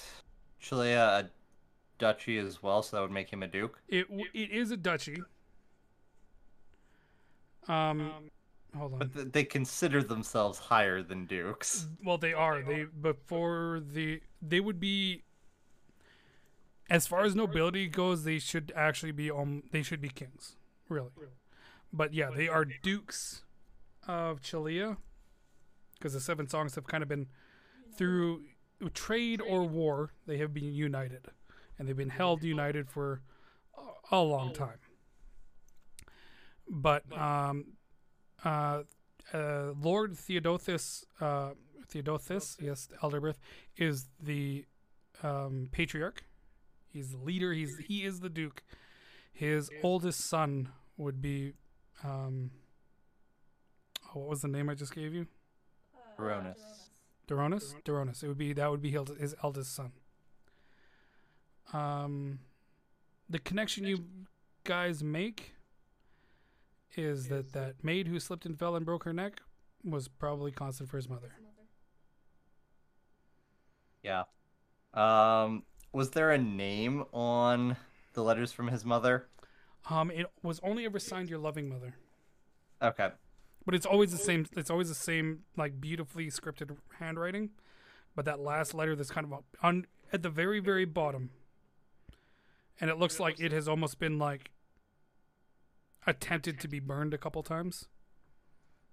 Chilea 0.62 1.26
a 1.26 1.30
duchy 2.00 2.38
as 2.38 2.62
well? 2.62 2.82
So 2.84 2.98
that 2.98 3.02
would 3.02 3.12
make 3.12 3.30
him 3.32 3.44
a 3.44 3.48
duke. 3.48 3.80
It 3.88 4.08
w- 4.10 4.30
it 4.34 4.52
is 4.52 4.72
a 4.72 4.78
duchy. 4.78 5.22
Um, 7.68 8.30
hold 8.76 8.94
on. 8.94 9.00
But 9.00 9.14
th- 9.14 9.28
they 9.32 9.44
consider 9.44 10.04
themselves 10.04 10.58
higher 10.60 11.02
than 11.04 11.26
dukes. 11.28 11.86
Well, 12.04 12.18
they 12.18 12.34
are. 12.34 12.62
They 12.62 12.86
before 12.86 13.82
the 13.94 14.22
they 14.42 14.60
would 14.60 14.80
be. 14.80 15.24
As 16.90 17.06
far 17.08 17.22
as 17.24 17.36
nobility 17.36 17.88
goes, 17.88 18.24
they 18.24 18.40
should 18.40 18.72
actually 18.76 19.12
be 19.12 19.30
um 19.32 19.64
they 19.72 19.84
should 19.84 20.02
be 20.02 20.10
kings, 20.10 20.56
really. 20.88 21.12
But 21.94 22.14
yeah, 22.14 22.30
they 22.36 22.48
are 22.48 22.66
dukes 22.66 23.44
of 24.08 24.42
Chilea, 24.42 24.98
because 25.98 26.14
the 26.14 26.20
seven 26.20 26.48
songs 26.48 26.76
have 26.76 26.88
kind 26.88 27.04
of 27.04 27.10
been 27.10 27.28
through 27.96 28.44
trade 28.94 29.42
or 29.42 29.64
war. 29.66 30.12
They 30.26 30.38
have 30.38 30.54
been 30.54 30.72
united, 30.74 31.28
and 31.78 31.88
they've 31.88 31.98
been 31.98 32.10
held 32.10 32.44
united 32.44 32.90
for 32.90 33.22
a- 33.78 34.16
a 34.18 34.22
long 34.22 34.54
time. 34.54 34.80
But 36.68 37.04
um, 37.18 37.66
uh, 38.46 38.84
uh, 39.34 39.74
Lord 39.80 40.14
Theodothus, 40.14 41.06
uh, 41.20 41.52
Theodothus, 41.92 42.58
yes, 42.62 42.88
Elderbirth, 43.02 43.38
is 43.78 44.08
the 44.22 44.66
um, 45.24 45.70
patriarch. 45.72 46.24
He's 46.92 47.12
the 47.12 47.18
leader. 47.18 47.54
He's 47.54 47.78
he 47.88 48.04
is 48.04 48.20
the 48.20 48.30
duke, 48.30 48.64
His 49.32 49.70
oldest 49.84 50.28
son 50.28 50.70
would 50.98 51.22
be, 51.22 51.54
um, 52.04 52.52
oh, 54.08 54.20
what 54.20 54.30
was 54.30 54.42
the 54.42 54.48
name 54.48 54.70
I 54.70 54.76
just 54.76 54.94
gave 54.94 55.14
you? 55.14 55.28
Baronus. 56.18 56.58
Duronis. 57.28 57.76
Duronis. 57.86 58.24
It 58.24 58.28
would 58.28 58.38
be 58.38 58.54
that 58.54 58.70
would 58.70 58.82
be 58.82 58.92
his 58.92 59.10
his 59.20 59.36
eldest 59.44 59.76
son. 59.76 59.92
Um, 61.72 62.40
the 63.30 63.40
connection 63.40 63.86
you 63.86 64.06
guys 64.64 65.04
make 65.04 65.54
is 66.98 67.28
that 67.28 67.54
that 67.54 67.84
maid 67.84 68.08
who 68.08 68.20
slipped 68.20 68.46
and 68.46 68.58
fell 68.58 68.76
and 68.76 68.86
broke 68.86 69.04
her 69.04 69.14
neck 69.14 69.42
was 69.84 70.08
probably 70.08 70.52
Constanfer 70.52 70.96
his 70.96 71.08
mother. 71.08 71.32
Yeah. 74.04 74.24
Um, 74.94 75.64
was 75.92 76.12
there 76.12 76.32
a 76.32 76.38
name 76.38 77.06
on 77.14 77.78
the 78.14 78.24
letters 78.24 78.52
from 78.52 78.68
his 78.68 78.86
mother? 78.86 79.28
Um, 79.90 80.12
it 80.12 80.28
was 80.44 80.60
only 80.62 80.86
ever 80.86 81.00
signed 81.00 81.30
your 81.30 81.40
loving 81.40 81.70
mother, 81.70 81.96
Okay. 82.82 83.10
but 83.66 83.74
it's 83.74 83.86
always 83.86 84.12
the 84.12 84.18
same. 84.18 84.46
It's 84.56 84.70
always 84.70 84.90
the 84.90 84.96
same, 84.96 85.44
like 85.58 85.80
beautifully 85.82 86.28
scripted 86.28 86.76
handwriting. 87.00 87.52
But 88.16 88.26
that 88.26 88.40
last 88.40 88.74
letter, 88.74 88.96
that's 88.96 89.12
kind 89.12 89.26
of 89.32 89.44
on 89.64 89.86
at 90.12 90.22
the 90.24 90.30
very 90.30 90.60
very 90.60 90.86
bottom, 90.86 91.30
and 92.80 92.90
it 92.90 92.98
looks 92.98 93.20
like 93.20 93.40
it 93.40 93.52
has 93.52 93.68
almost 93.68 94.00
been 94.00 94.20
like 94.20 94.52
attempted 96.06 96.60
to 96.60 96.68
be 96.68 96.80
burned 96.80 97.14
a 97.14 97.18
couple 97.18 97.42
times. 97.44 97.88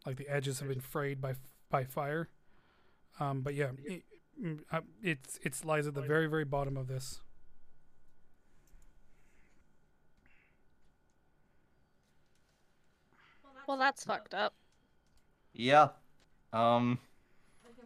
Like 0.04 0.16
the 0.16 0.28
edges 0.28 0.60
have 0.60 0.68
been 0.68 0.80
frayed 0.80 1.20
by 1.20 1.34
by 1.68 1.84
fire. 1.84 2.28
Um, 3.18 3.40
but 3.40 3.54
yeah, 3.54 3.70
it, 3.84 4.04
it's 5.02 5.38
it's 5.42 5.64
lies 5.64 5.86
at 5.86 5.94
the 5.94 6.02
very 6.02 6.26
very 6.26 6.44
bottom 6.44 6.76
of 6.76 6.88
this. 6.88 7.20
Well, 13.66 13.76
that's 13.76 14.04
fucked 14.04 14.34
up. 14.34 14.54
Yeah. 15.52 15.88
Um, 16.52 16.98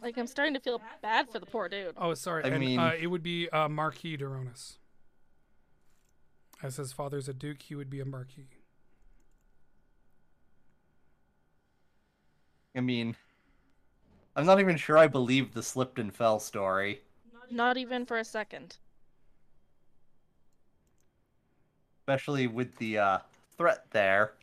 Like, 0.01 0.17
I'm 0.17 0.27
starting 0.27 0.53
to 0.53 0.59
feel 0.59 0.81
bad 1.01 1.29
for 1.31 1.39
the 1.39 1.45
poor 1.45 1.69
dude. 1.69 1.95
Oh, 1.97 2.13
sorry. 2.13 2.43
I 2.43 2.49
and, 2.49 2.59
mean- 2.59 2.79
uh, 2.79 2.93
it 2.99 3.07
would 3.07 3.23
be 3.23 3.49
uh, 3.49 3.67
Marquis 3.67 4.17
Duronis. 4.17 4.77
As 6.63 6.75
his 6.75 6.91
father's 6.93 7.27
a 7.27 7.33
duke, 7.33 7.63
he 7.63 7.73
would 7.75 7.89
be 7.89 7.99
a 7.99 8.05
marquis. 8.05 8.45
I 12.75 12.81
mean, 12.81 13.15
I'm 14.35 14.45
not 14.45 14.59
even 14.59 14.75
sure 14.75 14.97
I 14.97 15.07
believe 15.07 15.53
the 15.53 15.63
slipped 15.63 15.97
and 15.97 16.13
fell 16.13 16.39
story, 16.39 17.03
Not 17.51 17.77
even 17.77 18.05
for 18.07 18.17
a 18.17 18.25
second. 18.25 18.79
especially 22.01 22.47
with 22.47 22.75
the 22.77 22.97
uh, 22.97 23.19
threat 23.57 23.85
there. 23.91 24.33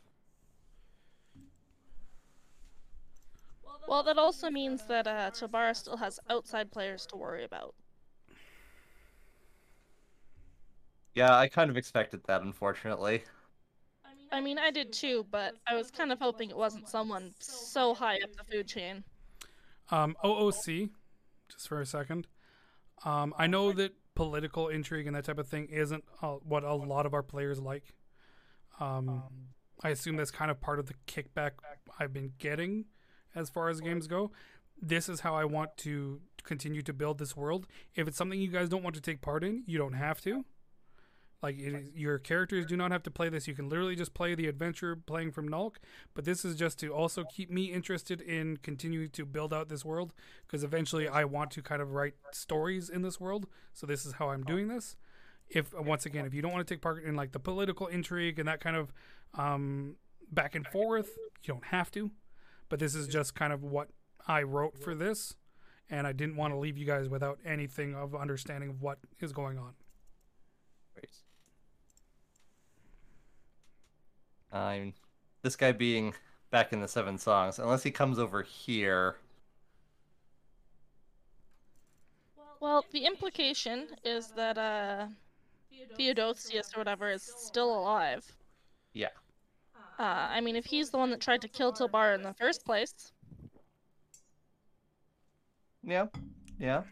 Well, 3.89 4.03
that 4.05 4.19
also 4.19 4.51
means 4.51 4.85
that 4.87 5.07
uh, 5.09 5.31
Tabara 5.33 5.75
still 5.75 5.97
has 5.97 6.21
outside 6.29 6.71
players 6.71 7.07
to 7.07 7.17
worry 7.17 7.43
about. 7.45 7.75
Yeah, 11.15 11.37
I 11.37 11.49
kind 11.49 11.71
of 11.71 11.77
expected 11.77 12.23
that, 12.25 12.43
unfortunately. 12.43 13.25
I 14.33 14.41
mean, 14.41 14.59
I 14.59 14.71
did 14.71 14.93
too, 14.93 15.27
but 15.31 15.55
I 15.67 15.75
was 15.75 15.91
kind 15.91 16.13
of 16.13 16.19
hoping 16.19 16.51
it 16.51 16.57
wasn't 16.57 16.89
someone 16.89 17.35
so 17.39 17.95
high 17.95 18.17
up 18.21 18.35
the 18.37 18.45
food 18.45 18.67
chain. 18.69 19.05
Um, 19.91 20.17
OOC, 20.25 20.91
just 21.49 21.69
for 21.69 21.81
a 21.81 21.87
second. 21.87 22.27
Um, 23.05 23.35
I 23.39 23.47
know 23.47 23.73
that 23.73 23.93
political 24.15 24.69
intrigue 24.69 25.07
and 25.07 25.15
that 25.15 25.25
type 25.25 25.39
of 25.39 25.49
thing 25.49 25.69
isn't 25.71 26.05
uh, 26.23 26.35
what 26.43 26.65
a 26.65 26.75
lot 26.75 27.07
of 27.07 27.15
our 27.15 27.23
players 27.23 27.61
like. 27.61 27.95
Um, 28.81 29.23
I 29.83 29.91
assume 29.91 30.17
that's 30.17 30.31
kind 30.31 30.51
of 30.51 30.61
part 30.61 30.79
of 30.79 30.87
the 30.87 30.95
kickback 31.07 31.53
I've 31.99 32.13
been 32.13 32.33
getting 32.39 32.87
as 33.35 33.49
far 33.49 33.69
as 33.69 33.81
games 33.81 34.07
go. 34.07 34.33
This 34.81 35.09
is 35.09 35.21
how 35.21 35.35
I 35.35 35.45
want 35.45 35.77
to 35.79 36.21
continue 36.45 36.83
to 36.83 36.93
build 36.93 37.19
this 37.19 37.37
world. 37.37 37.67
If 37.95 38.09
it's 38.09 38.17
something 38.17 38.41
you 38.41 38.49
guys 38.49 38.69
don't 38.69 38.83
want 38.83 38.95
to 38.97 39.03
take 39.03 39.21
part 39.21 39.45
in, 39.45 39.63
you 39.67 39.79
don't 39.79 39.95
have 39.95 40.21
to. 40.23 40.45
Like 41.43 41.59
it 41.59 41.73
is, 41.73 41.91
your 41.95 42.19
characters 42.19 42.67
do 42.67 42.77
not 42.77 42.91
have 42.91 43.05
to 43.05 43.11
play 43.11 43.29
this. 43.29 43.47
You 43.47 43.55
can 43.55 43.69
literally 43.69 43.95
just 43.95 44.13
play 44.13 44.35
the 44.35 44.49
adventure 44.49 44.97
playing 44.97 45.31
from 45.31 45.49
Nulk. 45.49 45.77
But 46.15 46.25
this 46.25 46.45
is 46.45 46.57
just 46.57 46.79
to 46.81 46.93
also 46.93 47.25
keep 47.25 47.51
me 47.51 47.67
interested 47.67 48.21
in 48.21 48.57
continuing 48.59 49.11
to 49.11 49.25
build 49.25 49.55
out 49.55 49.69
this 49.69 49.85
world 49.85 50.13
because 50.47 50.65
eventually 50.65 51.07
I 51.07 51.25
want 51.25 51.53
to 51.53 51.63
kind 51.63 51.81
of 51.81 51.93
write 51.93 52.15
stories 52.33 52.89
in 52.91 53.03
this 53.03 53.21
world. 53.21 53.47
So 53.73 53.87
this 53.87 54.05
is 54.05 54.15
how 54.15 54.31
I'm 54.31 54.43
doing 54.43 54.67
this. 54.67 54.97
If 55.49 55.73
once 55.73 56.07
again, 56.07 56.27
if 56.27 56.35
you 56.35 56.43
don't 56.43 56.53
want 56.53 56.67
to 56.67 56.75
take 56.75 56.83
part 56.83 57.05
in 57.05 57.15
like 57.15 57.33
the 57.33 57.39
political 57.39 57.87
intrigue 57.87 58.39
and 58.39 58.49
that 58.49 58.61
kind 58.61 58.77
of 58.77 58.93
um, 59.35 59.97
back 60.33 60.57
and 60.57 60.67
forth, 60.67 61.17
you 61.45 61.55
don't 61.55 61.67
have 61.67 61.91
to. 61.93 62.11
But 62.69 62.81
this 62.81 62.95
is 62.95 63.07
just 63.07 63.35
kind 63.35 63.53
of 63.53 63.63
what 63.63 63.89
I 64.27 64.43
wrote 64.43 64.77
for 64.77 64.95
this, 64.95 65.37
and 65.89 66.07
I 66.07 66.13
didn't 66.13 66.37
want 66.37 66.53
to 66.53 66.59
leave 66.59 66.77
you 66.77 66.85
guys 66.85 67.09
without 67.09 67.39
anything 67.47 67.95
of 67.95 68.15
understanding 68.15 68.69
of 68.69 68.83
what 68.83 68.99
is 69.21 69.33
going 69.33 69.57
on. 69.57 69.73
Mean, 74.53 74.95
this 75.43 75.57
guy 75.57 75.73
being 75.73 76.15
back 76.51 76.73
in 76.73 76.81
the 76.81 76.89
Seven 76.89 77.19
Songs, 77.19 77.59
unless 77.59 77.83
he 77.83 77.91
comes 77.91 78.19
over 78.19 78.43
here. 78.43 79.17
Well, 82.61 82.85
the 82.91 83.07
implication 83.07 83.87
is 84.05 84.29
that 84.33 84.59
uh, 84.59 85.07
Theodosius 85.97 86.75
or 86.75 86.81
whatever 86.81 87.11
is 87.11 87.23
still 87.23 87.79
alive. 87.79 88.25
Yeah. 88.93 89.09
Uh, 89.99 90.03
I 90.03 90.41
mean, 90.41 90.57
if 90.57 90.65
he's 90.65 90.91
the 90.91 90.99
one 90.99 91.11
that 91.11 91.21
tried 91.21 91.41
to 91.43 91.49
kill 91.49 91.73
Tilbar 91.73 92.15
in 92.15 92.23
the 92.23 92.35
first 92.35 92.65
place, 92.65 93.13
Yeah. 95.85 96.07
Yeah. 96.59 96.83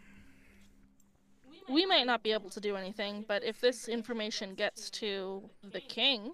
we 1.68 1.84
might 1.86 2.06
not 2.06 2.22
be 2.22 2.32
able 2.32 2.50
to 2.50 2.60
do 2.60 2.76
anything, 2.76 3.24
but 3.26 3.42
if 3.42 3.60
this 3.60 3.88
information 3.88 4.54
gets 4.54 4.88
to 4.90 5.48
the 5.62 5.80
king, 5.80 6.32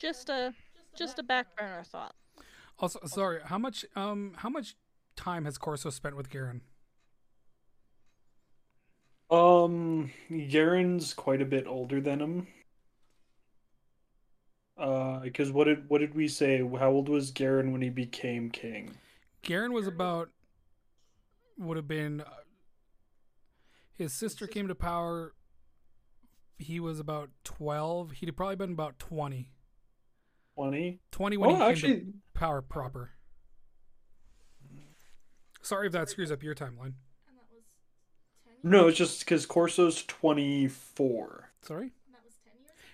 just 0.00 0.28
a 0.28 0.54
just 0.96 1.18
a 1.18 1.22
back 1.22 1.56
burner 1.56 1.84
thought. 1.84 2.14
Also, 2.78 2.98
sorry, 3.06 3.40
how 3.44 3.58
much 3.58 3.84
um 3.94 4.32
how 4.36 4.48
much 4.48 4.74
time 5.16 5.44
has 5.44 5.58
Corso 5.58 5.90
spent 5.90 6.16
with 6.16 6.30
Garen? 6.30 6.62
Um, 9.30 10.10
Garen's 10.28 11.14
quite 11.14 11.40
a 11.40 11.44
bit 11.44 11.66
older 11.68 12.00
than 12.00 12.20
him. 12.20 12.46
Uh, 14.76 15.20
because 15.20 15.52
what 15.52 15.64
did 15.64 15.88
what 15.88 15.98
did 15.98 16.14
we 16.14 16.26
say? 16.26 16.66
How 16.78 16.90
old 16.90 17.08
was 17.08 17.30
Garen 17.30 17.70
when 17.70 17.82
he 17.82 17.90
became 17.90 18.50
king? 18.50 18.96
Garen 19.42 19.72
was 19.72 19.86
about 19.86 20.30
would 21.58 21.76
have 21.76 21.86
been 21.86 22.22
uh, 22.22 22.30
his 23.94 24.12
sister 24.14 24.46
came 24.46 24.66
to 24.66 24.74
power 24.74 25.34
he 26.58 26.80
was 26.80 26.98
about 26.98 27.28
12 27.44 28.12
he'd 28.12 28.34
probably 28.36 28.56
been 28.56 28.72
about 28.72 28.98
Twenty. 28.98 29.50
20 30.64 31.00
when 31.36 31.50
he 31.50 31.56
Oh, 31.56 31.58
came 31.58 31.62
actually, 31.62 32.00
to 32.00 32.12
power 32.34 32.60
proper 32.62 33.10
sorry 35.62 35.86
if 35.86 35.92
that 35.92 36.08
screws 36.08 36.30
up 36.30 36.42
your 36.42 36.54
timeline 36.54 36.94
no. 38.62 38.88
It's 38.88 38.98
just 38.98 39.20
because 39.20 39.46
Corso's 39.46 40.04
twenty 40.04 40.68
four. 40.68 41.50
sorry 41.62 41.92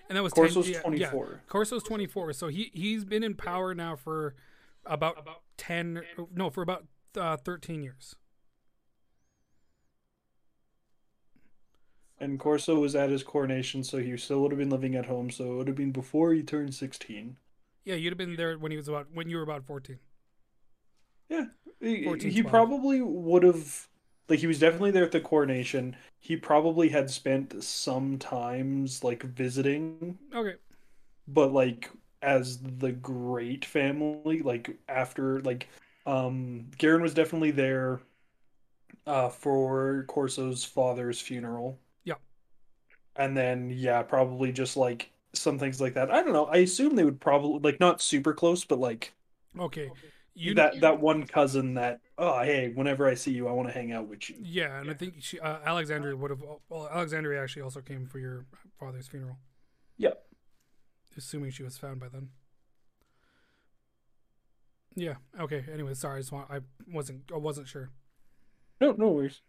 and 0.09 0.15
that 0.17 0.23
was 0.23 0.31
10 0.33 0.43
Corso's 0.45 0.69
yeah, 0.69 0.75
yeah. 0.77 0.81
twenty 0.81 1.03
four. 1.05 1.41
Corso's 1.47 1.83
24 1.83 2.33
so 2.33 2.47
he 2.47 2.71
he's 2.73 3.03
been 3.03 3.23
in 3.23 3.35
power 3.35 3.73
now 3.75 3.95
for 3.95 4.35
about 4.85 5.17
10 5.57 6.01
no 6.33 6.49
for 6.49 6.61
about 6.61 6.85
uh, 7.17 7.35
13 7.37 7.83
years 7.83 8.15
And 12.19 12.39
Corso 12.39 12.79
was 12.79 12.95
at 12.95 13.11
his 13.11 13.21
coronation, 13.21 13.83
so 13.83 13.99
he 13.99 14.17
still 14.17 14.41
would 14.41 14.51
have 14.51 14.57
been 14.57 14.71
living 14.71 14.95
at 14.95 15.05
home. 15.05 15.29
So 15.29 15.51
it 15.53 15.55
would 15.57 15.67
have 15.67 15.77
been 15.77 15.91
before 15.91 16.33
he 16.33 16.41
turned 16.41 16.73
sixteen. 16.73 17.37
Yeah 17.87 17.95
you'd 17.95 18.11
have 18.11 18.17
been 18.17 18.35
there 18.35 18.57
when 18.59 18.71
he 18.71 18.77
was 18.77 18.87
about 18.87 19.07
when 19.13 19.29
you 19.29 19.37
were 19.37 19.43
about 19.43 19.65
14 19.65 19.99
Yeah, 21.29 21.45
he, 21.79 22.03
14, 22.03 22.31
he 22.31 22.43
12. 22.43 22.43
probably 22.43 23.01
would 23.01 23.43
have. 23.43 23.87
Like 24.29 24.39
he 24.39 24.47
was 24.47 24.59
definitely 24.59 24.91
there 24.91 25.05
at 25.05 25.11
the 25.13 25.21
coronation. 25.21 25.95
He 26.19 26.35
probably 26.35 26.89
had 26.89 27.09
spent 27.09 27.63
some 27.63 28.17
times 28.19 29.03
like 29.03 29.23
visiting 29.23 30.19
okay 30.33 30.57
but 31.27 31.51
like 31.51 31.89
as 32.21 32.59
the 32.59 32.91
great 32.91 33.63
family 33.65 34.41
like 34.41 34.77
after 34.89 35.41
like 35.41 35.67
um 36.05 36.67
Garen 36.77 37.01
was 37.01 37.13
definitely 37.13 37.51
there 37.51 38.01
uh 39.07 39.29
for 39.29 40.05
Corso's 40.07 40.63
father's 40.63 41.19
funeral. 41.19 41.79
Yeah. 42.03 42.15
And 43.17 43.35
then 43.35 43.69
yeah, 43.69 44.01
probably 44.03 44.51
just 44.53 44.77
like 44.77 45.11
some 45.37 45.59
things 45.59 45.79
like 45.79 45.93
that. 45.95 46.11
I 46.11 46.21
don't 46.21 46.33
know. 46.33 46.45
I 46.45 46.57
assume 46.57 46.95
they 46.95 47.03
would 47.03 47.19
probably 47.19 47.59
like 47.59 47.79
not 47.79 48.01
super 48.01 48.33
close 48.33 48.65
but 48.65 48.79
like 48.79 49.13
Okay. 49.59 49.89
You 50.39 50.53
that 50.53 50.81
that 50.81 50.99
one 50.99 51.25
cousin 51.25 51.73
that 51.75 51.99
oh 52.19 52.41
hey, 52.41 52.71
whenever 52.75 53.07
I 53.07 53.15
see 53.15 53.31
you, 53.31 53.47
I 53.47 53.51
want 53.51 53.69
to 53.69 53.73
hang 53.73 53.91
out 53.91 54.07
with 54.07 54.29
you. 54.29 54.35
Yeah, 54.39 54.79
and 54.79 54.89
I 54.89 54.93
think 54.93 55.15
she, 55.19 55.39
uh, 55.39 55.57
Alexandria 55.65 56.15
would 56.15 56.29
have. 56.29 56.43
Well, 56.69 56.87
Alexandria 56.91 57.41
actually 57.41 57.63
also 57.63 57.81
came 57.81 58.05
for 58.05 58.19
your 58.19 58.45
father's 58.79 59.07
funeral. 59.07 59.37
Yep. 59.97 60.23
Assuming 61.17 61.49
she 61.49 61.63
was 61.63 61.79
found 61.79 61.99
by 61.99 62.07
then. 62.09 62.29
Yeah. 64.95 65.15
Okay. 65.39 65.65
Anyway, 65.73 65.95
sorry. 65.95 66.17
I 66.17 66.19
just 66.19 66.31
want. 66.31 66.51
I 66.51 66.59
wasn't. 66.87 67.31
I 67.33 67.37
wasn't 67.37 67.67
sure. 67.67 67.89
No, 68.79 68.91
no 68.91 69.09
worries. 69.09 69.41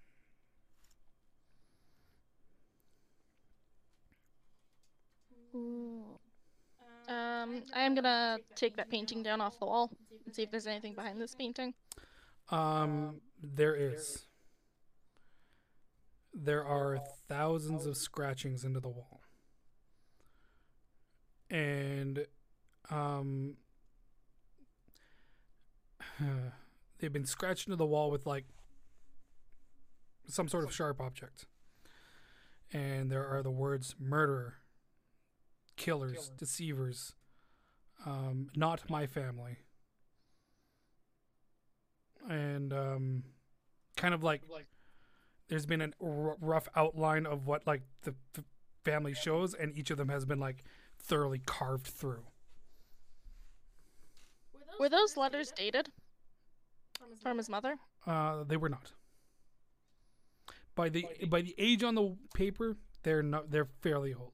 Um, 7.08 7.62
I 7.74 7.82
am 7.82 7.94
gonna 7.94 8.38
take 8.54 8.76
that 8.76 8.90
painting 8.90 9.22
down 9.22 9.40
off 9.40 9.58
the 9.58 9.66
wall 9.66 9.90
and 10.26 10.34
see 10.34 10.42
if 10.42 10.50
there's 10.50 10.66
anything 10.66 10.94
behind 10.94 11.20
this 11.20 11.34
painting. 11.34 11.74
Um, 12.50 13.20
there 13.42 13.74
is. 13.74 14.26
There 16.34 16.64
are 16.64 16.98
thousands 17.28 17.86
of 17.86 17.96
scratchings 17.96 18.64
into 18.64 18.80
the 18.80 18.88
wall. 18.88 19.22
And 21.50 22.26
um 22.90 23.56
they've 26.98 27.12
been 27.12 27.24
scratched 27.24 27.66
into 27.66 27.76
the 27.76 27.86
wall 27.86 28.10
with 28.10 28.26
like 28.26 28.44
some 30.26 30.48
sort 30.48 30.64
of 30.64 30.72
sharp 30.74 31.00
object. 31.00 31.46
And 32.72 33.10
there 33.10 33.26
are 33.26 33.42
the 33.42 33.50
words 33.50 33.94
murderer, 33.98 34.56
killers, 35.78 36.30
deceivers, 36.36 37.14
um, 38.04 38.48
not 38.54 38.90
my 38.90 39.06
family 39.06 39.56
and 42.28 42.72
um, 42.72 43.22
kind 43.96 44.14
of 44.14 44.22
like 44.22 44.42
there's 45.48 45.66
been 45.66 45.80
a 45.80 45.90
r- 46.04 46.36
rough 46.40 46.68
outline 46.76 47.26
of 47.26 47.46
what 47.46 47.66
like 47.66 47.82
the 48.02 48.14
f- 48.36 48.44
family 48.84 49.14
shows, 49.14 49.54
and 49.54 49.76
each 49.76 49.90
of 49.90 49.96
them 49.96 50.08
has 50.08 50.24
been 50.24 50.38
like 50.38 50.64
thoroughly 51.02 51.40
carved 51.46 51.86
through. 51.86 52.24
Were 54.78 54.88
those 54.88 55.16
letters 55.16 55.52
dated 55.56 55.88
from 57.22 57.38
his 57.38 57.48
mother? 57.48 57.76
Uh, 58.06 58.44
they 58.46 58.56
were 58.56 58.68
not. 58.68 58.92
By 60.74 60.88
the 60.88 61.06
by 61.28 61.42
the 61.42 61.54
age 61.58 61.82
on 61.82 61.94
the 61.94 62.16
paper, 62.34 62.76
they're 63.02 63.22
not. 63.22 63.50
They're 63.50 63.68
fairly 63.80 64.14
old. 64.14 64.32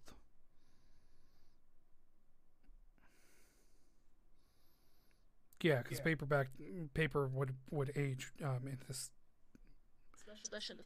Yeah, 5.65 5.79
because 5.79 5.99
paperback 5.99 6.49
paper 6.93 7.27
would 7.27 7.55
would 7.71 7.91
age 7.97 8.33
um, 8.45 8.67
in 8.67 8.77
this. 8.87 9.11
Especially 10.15 10.77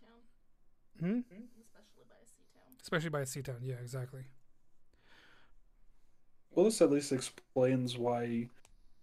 Hmm? 1.00 1.20
especially 1.20 2.04
by 2.08 2.20
a 2.22 2.26
sea 2.26 2.44
town. 2.54 2.76
Especially 2.80 3.10
by 3.10 3.20
a 3.20 3.26
sea 3.26 3.42
town. 3.42 3.56
Yeah, 3.60 3.74
exactly. 3.82 4.22
Well, 6.52 6.64
this 6.64 6.80
at 6.80 6.90
least 6.92 7.10
explains 7.10 7.98
why 7.98 8.50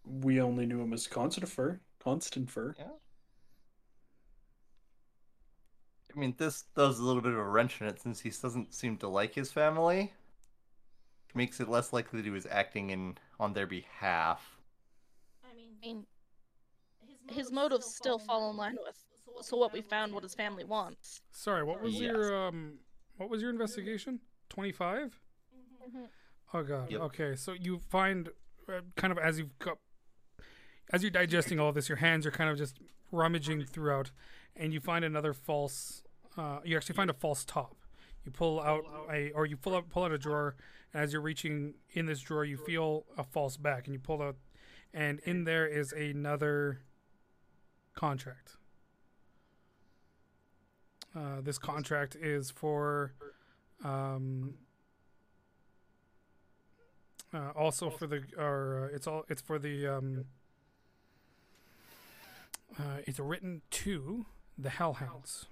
we 0.06 0.40
only 0.40 0.66
knew 0.66 0.82
him 0.82 0.94
as 0.94 1.08
Constanfer. 1.08 1.80
Constanfer. 2.00 2.76
Yeah. 2.80 2.86
I 6.16 6.20
mean, 6.20 6.36
this 6.38 6.64
does 6.74 7.00
a 7.00 7.04
little 7.04 7.22
bit 7.22 7.34
of 7.34 7.40
a 7.40 7.44
wrench 7.44 7.82
in 7.82 7.88
it 7.88 8.00
since 8.00 8.22
he 8.22 8.30
doesn't 8.30 8.74
seem 8.74 8.96
to 9.00 9.10
like 9.10 9.36
his 9.36 9.52
family. 9.52 10.14
Which 11.28 11.36
makes 11.36 11.60
it 11.60 11.68
less 11.68 11.92
likely 11.92 12.22
that 12.22 12.26
he 12.26 12.32
was 12.32 12.46
acting 12.50 12.92
in 12.92 13.18
on 13.42 13.52
their 13.54 13.68
behalf. 13.68 14.55
I 15.86 15.88
mean, 15.88 16.06
his 17.30 17.52
motives 17.52 17.96
still 17.96 18.20
fall 18.20 18.50
in 18.52 18.58
line 18.58 18.78
with 18.86 18.98
so 19.42 19.58
what 19.58 19.74
we 19.74 19.82
found 19.82 20.14
what 20.14 20.24
his 20.24 20.34
family 20.34 20.64
wants. 20.64 21.22
Sorry, 21.32 21.64
what 21.64 21.82
was 21.82 21.94
Yes. 21.94 22.04
your 22.04 22.48
um, 22.48 22.80
what 23.18 23.30
was 23.30 23.42
your 23.42 23.52
investigation? 23.52 24.20
Twenty 24.50 24.72
five. 24.72 25.20
Oh 26.54 26.64
god. 26.64 26.92
Yep. 26.92 27.02
Okay, 27.02 27.36
so 27.36 27.54
you 27.54 27.80
find 27.90 28.30
uh, 28.70 28.82
kind 28.96 29.12
of 29.12 29.18
as 29.18 29.38
you've 29.38 29.58
got 29.60 29.78
as 30.92 31.02
you're 31.02 31.12
digesting 31.12 31.60
all 31.60 31.72
this, 31.72 31.90
your 31.90 31.98
hands 31.98 32.26
are 32.26 32.32
kind 32.32 32.50
of 32.50 32.58
just 32.58 32.80
rummaging 33.12 33.66
throughout, 33.66 34.12
and 34.56 34.74
you 34.74 34.80
find 34.80 35.04
another 35.04 35.34
false. 35.34 36.04
Uh, 36.38 36.60
you 36.64 36.76
actually 36.78 36.96
find 36.96 37.10
a 37.10 37.14
false 37.14 37.44
top. 37.46 37.76
You 38.24 38.32
pull 38.32 38.60
out 38.60 38.84
a, 39.12 39.32
or 39.32 39.46
you 39.46 39.58
pull 39.58 39.76
out 39.76 39.90
pull 39.90 40.04
out 40.04 40.12
a 40.12 40.18
drawer, 40.18 40.56
and 40.94 41.04
as 41.04 41.12
you're 41.14 41.22
reaching 41.22 41.74
in 41.94 42.06
this 42.06 42.20
drawer, 42.22 42.46
you 42.46 42.58
feel 42.58 43.06
a 43.18 43.24
false 43.24 43.58
back, 43.58 43.86
and 43.86 43.94
you 43.94 44.00
pull 44.00 44.22
out, 44.22 44.36
and 44.96 45.20
in 45.26 45.44
there 45.44 45.68
is 45.68 45.92
another 45.92 46.80
contract. 47.94 48.56
Uh, 51.14 51.42
this 51.42 51.58
contract 51.58 52.16
is 52.16 52.50
for 52.50 53.14
um, 53.84 54.56
uh, 57.34 57.52
also 57.56 57.90
for 57.90 58.08
the 58.08 58.24
or 58.38 58.90
uh, 58.90 58.96
it's 58.96 59.06
all 59.06 59.26
it's 59.28 59.42
for 59.42 59.60
the 59.60 59.86
um, 59.86 60.26
uh, 62.80 63.00
it's 63.06 63.20
written 63.20 63.62
to 63.72 64.26
the 64.58 64.70
Hellhounds, 64.70 65.46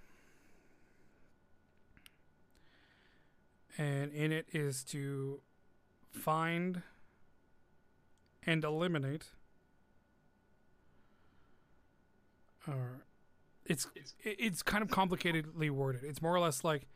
and 3.77 4.11
in 4.13 4.31
it 4.31 4.47
is 4.53 4.83
to 4.85 5.41
find 6.11 6.81
and 8.45 8.63
eliminate. 8.63 9.27
Or 12.67 13.05
it's 13.65 13.87
it's 14.23 14.61
kind 14.63 14.83
of 14.83 14.89
complicatedly 14.89 15.69
worded. 15.69 16.03
It's 16.03 16.21
more 16.21 16.35
or 16.35 16.39
less 16.39 16.63
like 16.63 16.87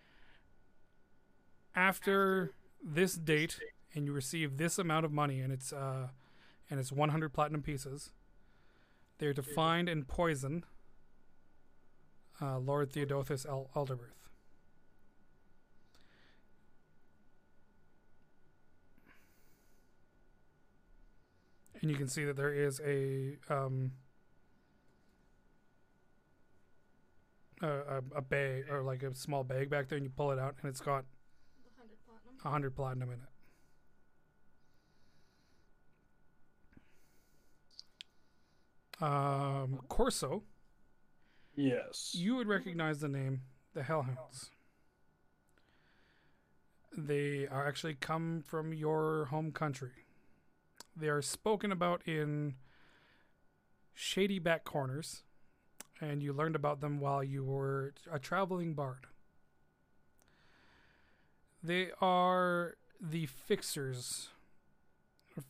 after 1.76 2.52
this 2.84 3.16
date 3.16 3.60
and 3.94 4.06
you 4.06 4.12
receive 4.12 4.58
this 4.58 4.78
amount 4.78 5.06
of 5.06 5.12
money 5.12 5.40
and 5.40 5.54
it's 5.54 5.72
uh 5.72 6.08
and 6.70 6.80
it's 6.80 6.92
100 6.92 7.34
platinum 7.34 7.62
pieces 7.62 8.12
they're 9.20 9.34
to 9.34 9.44
find 9.44 9.88
and 9.88 10.08
poison 10.08 10.66
uh, 12.42 12.58
lord 12.58 12.92
theodosius 12.92 13.46
El- 13.46 13.70
elderbirth 13.76 14.17
and 21.82 21.90
you 21.92 21.98
can 21.98 22.08
see 22.08 22.26
that 22.26 22.36
there 22.36 22.54
is 22.54 22.80
a 22.86 23.38
um 23.50 23.92
a, 27.62 27.68
a, 27.68 28.02
a 28.18 28.22
bag 28.22 28.66
or 28.70 28.84
like 28.84 29.04
a 29.04 29.14
small 29.16 29.44
bag 29.44 29.70
back 29.70 29.88
there 29.90 29.98
and 29.98 30.06
you 30.06 30.12
pull 30.16 30.32
it 30.32 30.40
out 30.40 30.56
and 30.62 30.70
it's 30.70 30.82
got 30.82 31.06
100 32.44 32.76
platinum 32.76 33.10
in 33.12 33.20
it 33.20 33.30
um, 39.02 39.80
Corso, 39.88 40.44
Yes. 41.56 42.14
you 42.16 42.36
would 42.36 42.48
recognize 42.48 43.00
the 43.00 43.08
name, 43.08 43.42
the 43.74 43.82
Hellhounds. 43.82 44.50
They 46.96 47.48
are 47.48 47.68
actually 47.68 47.96
come 47.96 48.44
from 48.46 48.74
your 48.74 49.26
home 49.26 49.52
country. 49.52 50.07
They 51.00 51.10
are 51.10 51.22
spoken 51.22 51.72
about 51.72 52.02
in 52.08 52.56
shady 53.94 54.40
back 54.40 54.64
corners, 54.64 55.24
and 56.02 56.24
you 56.24 56.34
learned 56.34 56.56
about 56.56 56.82
them 56.82 57.00
while 57.00 57.24
you 57.24 57.44
were 57.44 57.94
a 58.12 58.18
traveling 58.18 58.74
bard. 58.74 59.06
They 61.62 61.90
are 62.02 62.76
the 63.00 63.28
fixers 63.28 64.30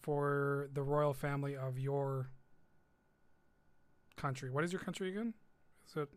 for 0.01 0.67
the 0.73 0.81
royal 0.81 1.13
family 1.13 1.55
of 1.55 1.79
your 1.79 2.27
country. 4.17 4.49
What 4.49 4.65
is 4.65 4.73
your 4.73 4.81
country 4.81 5.09
again? 5.09 5.33
Is 5.87 5.95
it 5.95 6.09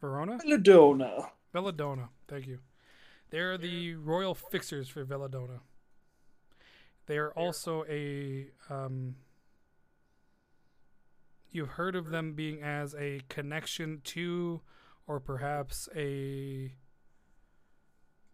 Verona? 0.00 0.38
Ladona. 0.46 1.30
Belladonna. 1.52 2.10
Thank 2.28 2.46
you. 2.46 2.60
They're 3.30 3.58
the 3.58 3.94
royal 3.94 4.34
fixers 4.34 4.88
for 4.88 5.04
Belladonna. 5.04 5.60
They 7.10 7.18
are 7.18 7.32
also 7.32 7.84
a. 7.88 8.46
Um, 8.72 9.16
you've 11.50 11.70
heard 11.70 11.96
of 11.96 12.10
them 12.10 12.34
being 12.34 12.62
as 12.62 12.94
a 12.94 13.22
connection 13.28 14.00
to, 14.04 14.60
or 15.08 15.18
perhaps 15.18 15.88
a 15.96 16.72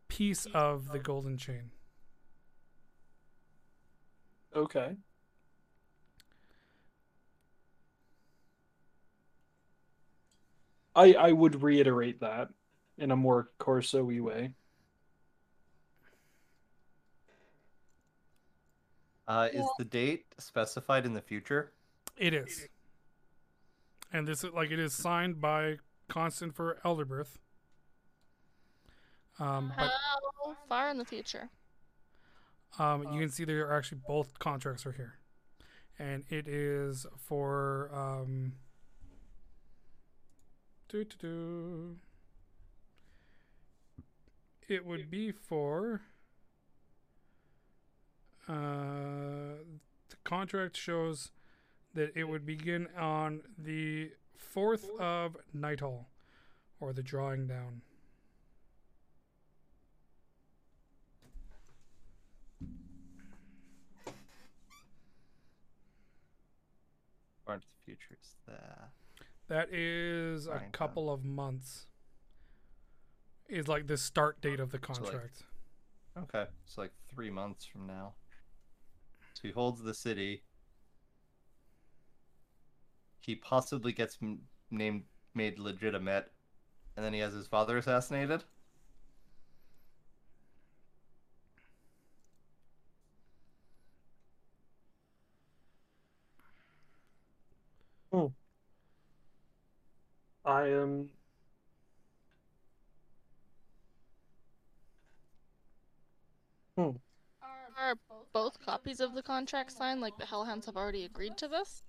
piece 0.09 0.45
of 0.53 0.93
the 0.93 0.99
golden 0.99 1.39
chain. 1.39 1.71
Okay. 4.55 4.97
I 10.95 11.15
I 11.15 11.33
would 11.33 11.63
reiterate 11.63 12.21
that 12.21 12.51
in 12.99 13.11
a 13.11 13.17
more 13.17 13.49
Corso-y 13.57 14.21
way. 14.21 14.53
Uh, 19.29 19.49
is 19.53 19.67
the 19.79 19.85
date 19.85 20.27
specified 20.39 21.05
in 21.05 21.13
the 21.15 21.21
future? 21.21 21.73
It 22.17 22.33
is. 22.33 22.69
And 24.13 24.27
this 24.27 24.45
is 24.45 24.53
like 24.53 24.71
it 24.71 24.79
is 24.79 24.95
signed 24.95 25.41
by 25.41 25.79
Constanfer 26.09 26.81
Elderbirth. 26.85 27.39
Um, 29.39 29.73
but 29.77 29.91
How 30.45 30.57
far 30.69 30.89
in 30.91 30.99
the 30.99 31.05
future? 31.05 31.51
um, 32.79 33.03
you 33.13 33.21
can 33.21 33.31
see 33.31 33.45
there 33.45 33.67
are 33.67 33.77
actually 33.77 34.01
both 34.07 34.39
contracts 34.39 34.87
are 34.87 34.93
here, 34.93 35.19
and 35.99 36.25
it 36.31 36.47
is 36.47 37.07
for 37.19 37.91
um. 37.93 38.53
doo 40.89 41.05
doo 41.05 41.17
doo. 41.19 41.97
It 44.69 44.87
would 44.87 45.11
be 45.11 45.33
for. 45.33 46.03
Uh, 48.49 49.59
the 50.09 50.17
contract 50.25 50.77
shows 50.77 51.33
that 51.95 52.13
it 52.15 52.25
would 52.25 52.47
begin 52.47 52.87
on 52.97 53.43
the 53.59 54.11
fourth 54.37 54.89
of 55.01 55.37
Nighthall, 55.53 56.07
or 56.81 56.93
the 56.93 57.03
drawing 57.03 57.47
down. 57.47 57.81
Far 67.45 67.55
into 67.57 67.67
the 67.67 67.85
future 67.85 68.17
is 68.21 68.35
there. 68.47 68.91
That 69.49 69.73
is 69.73 70.47
a 70.47 70.63
couple 70.73 71.11
of 71.13 71.25
months. 71.25 71.87
Is 73.49 73.69
like 73.69 73.87
the 73.87 73.97
start 73.97 74.41
date 74.41 74.59
of 74.59 74.71
the 74.71 74.79
like- 74.79 74.83
contract. 74.83 75.45
Okay, 76.19 76.47
so 76.65 76.81
like 76.81 76.93
three 77.09 77.31
months 77.31 77.65
from 77.65 77.87
now. 77.87 78.15
He 79.43 79.51
holds 79.51 79.83
the 79.83 79.95
city. 79.95 80.43
He 83.21 83.35
possibly 83.35 83.93
gets 83.93 84.19
named 84.71 85.05
made 85.35 85.59
legitimate, 85.59 86.33
and 86.97 87.05
then 87.05 87.13
he 87.13 87.21
has 87.21 87.35
his 87.35 87.47
father 87.47 87.77
assassinated. 87.77 88.45
Oh. 98.13 98.33
I 100.45 100.69
am. 100.69 101.11
Are 106.79 107.06
both 108.37 108.59
copies 108.65 109.01
of 109.01 109.15
the 109.15 109.23
contract 109.23 109.73
signed? 109.73 110.03
Like 110.03 110.19
the 110.19 110.27
Hellhounds 110.27 110.67
have 110.67 110.77
already 110.77 111.05
agreed 111.05 111.39
to 111.39 111.49
this? 111.49 111.83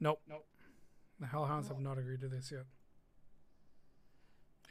Nope. 0.00 0.22
Nope. 0.26 0.46
The 1.20 1.26
Hellhounds 1.26 1.68
have 1.68 1.80
not 1.80 1.98
agreed 1.98 2.22
to 2.22 2.28
this 2.28 2.50
yet. 2.50 2.64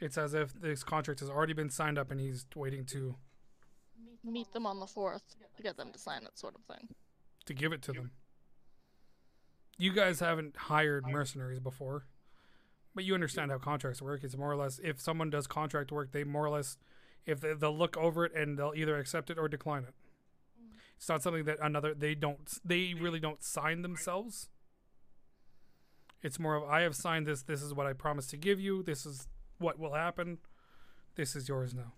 It's 0.00 0.18
as 0.18 0.34
if 0.34 0.52
this 0.52 0.82
contract 0.82 1.20
has 1.20 1.30
already 1.30 1.52
been 1.52 1.70
signed 1.70 1.96
up 1.96 2.10
and 2.10 2.18
he's 2.18 2.44
waiting 2.56 2.84
to 2.86 3.14
Meet 4.24 4.52
them 4.52 4.66
on 4.66 4.80
the 4.80 4.86
fourth 4.86 5.22
to 5.56 5.62
get 5.62 5.76
them 5.76 5.92
to 5.92 5.98
sign 5.98 6.24
it, 6.24 6.36
sort 6.36 6.54
of 6.56 6.62
thing. 6.74 6.88
to 7.46 7.54
give 7.54 7.72
it 7.72 7.82
to 7.82 7.92
them. 7.92 8.10
You 9.78 9.92
guys 9.92 10.20
haven't 10.20 10.56
hired 10.56 11.06
mercenaries 11.06 11.60
before, 11.60 12.04
but 12.94 13.04
you 13.04 13.14
understand 13.14 13.50
how 13.50 13.58
contracts 13.58 14.02
work. 14.02 14.24
It's 14.24 14.36
more 14.36 14.50
or 14.50 14.56
less 14.56 14.80
if 14.82 15.00
someone 15.00 15.30
does 15.30 15.46
contract 15.46 15.92
work, 15.92 16.12
they 16.12 16.24
more 16.24 16.44
or 16.44 16.50
less 16.50 16.76
if 17.24 17.40
they, 17.40 17.54
they'll 17.54 17.76
look 17.76 17.96
over 17.96 18.24
it 18.26 18.34
and 18.34 18.58
they'll 18.58 18.74
either 18.74 18.98
accept 18.98 19.30
it 19.30 19.38
or 19.38 19.48
decline 19.48 19.84
it. 19.84 19.94
It's 21.00 21.08
not 21.08 21.22
something 21.22 21.44
that 21.44 21.56
another 21.62 21.94
they 21.94 22.14
don't 22.14 22.46
they 22.62 22.94
really 22.94 23.20
don't 23.20 23.42
sign 23.42 23.80
themselves. 23.80 24.50
It's 26.22 26.38
more 26.38 26.56
of 26.56 26.64
I 26.64 26.82
have 26.82 26.94
signed 26.94 27.26
this. 27.26 27.42
This 27.42 27.62
is 27.62 27.72
what 27.72 27.86
I 27.86 27.94
promised 27.94 28.30
to 28.30 28.36
give 28.36 28.60
you. 28.60 28.82
This 28.82 29.06
is 29.06 29.26
what 29.58 29.78
will 29.78 29.94
happen. 29.94 30.38
This 31.16 31.34
is 31.34 31.48
yours 31.48 31.74
now. 31.74 31.94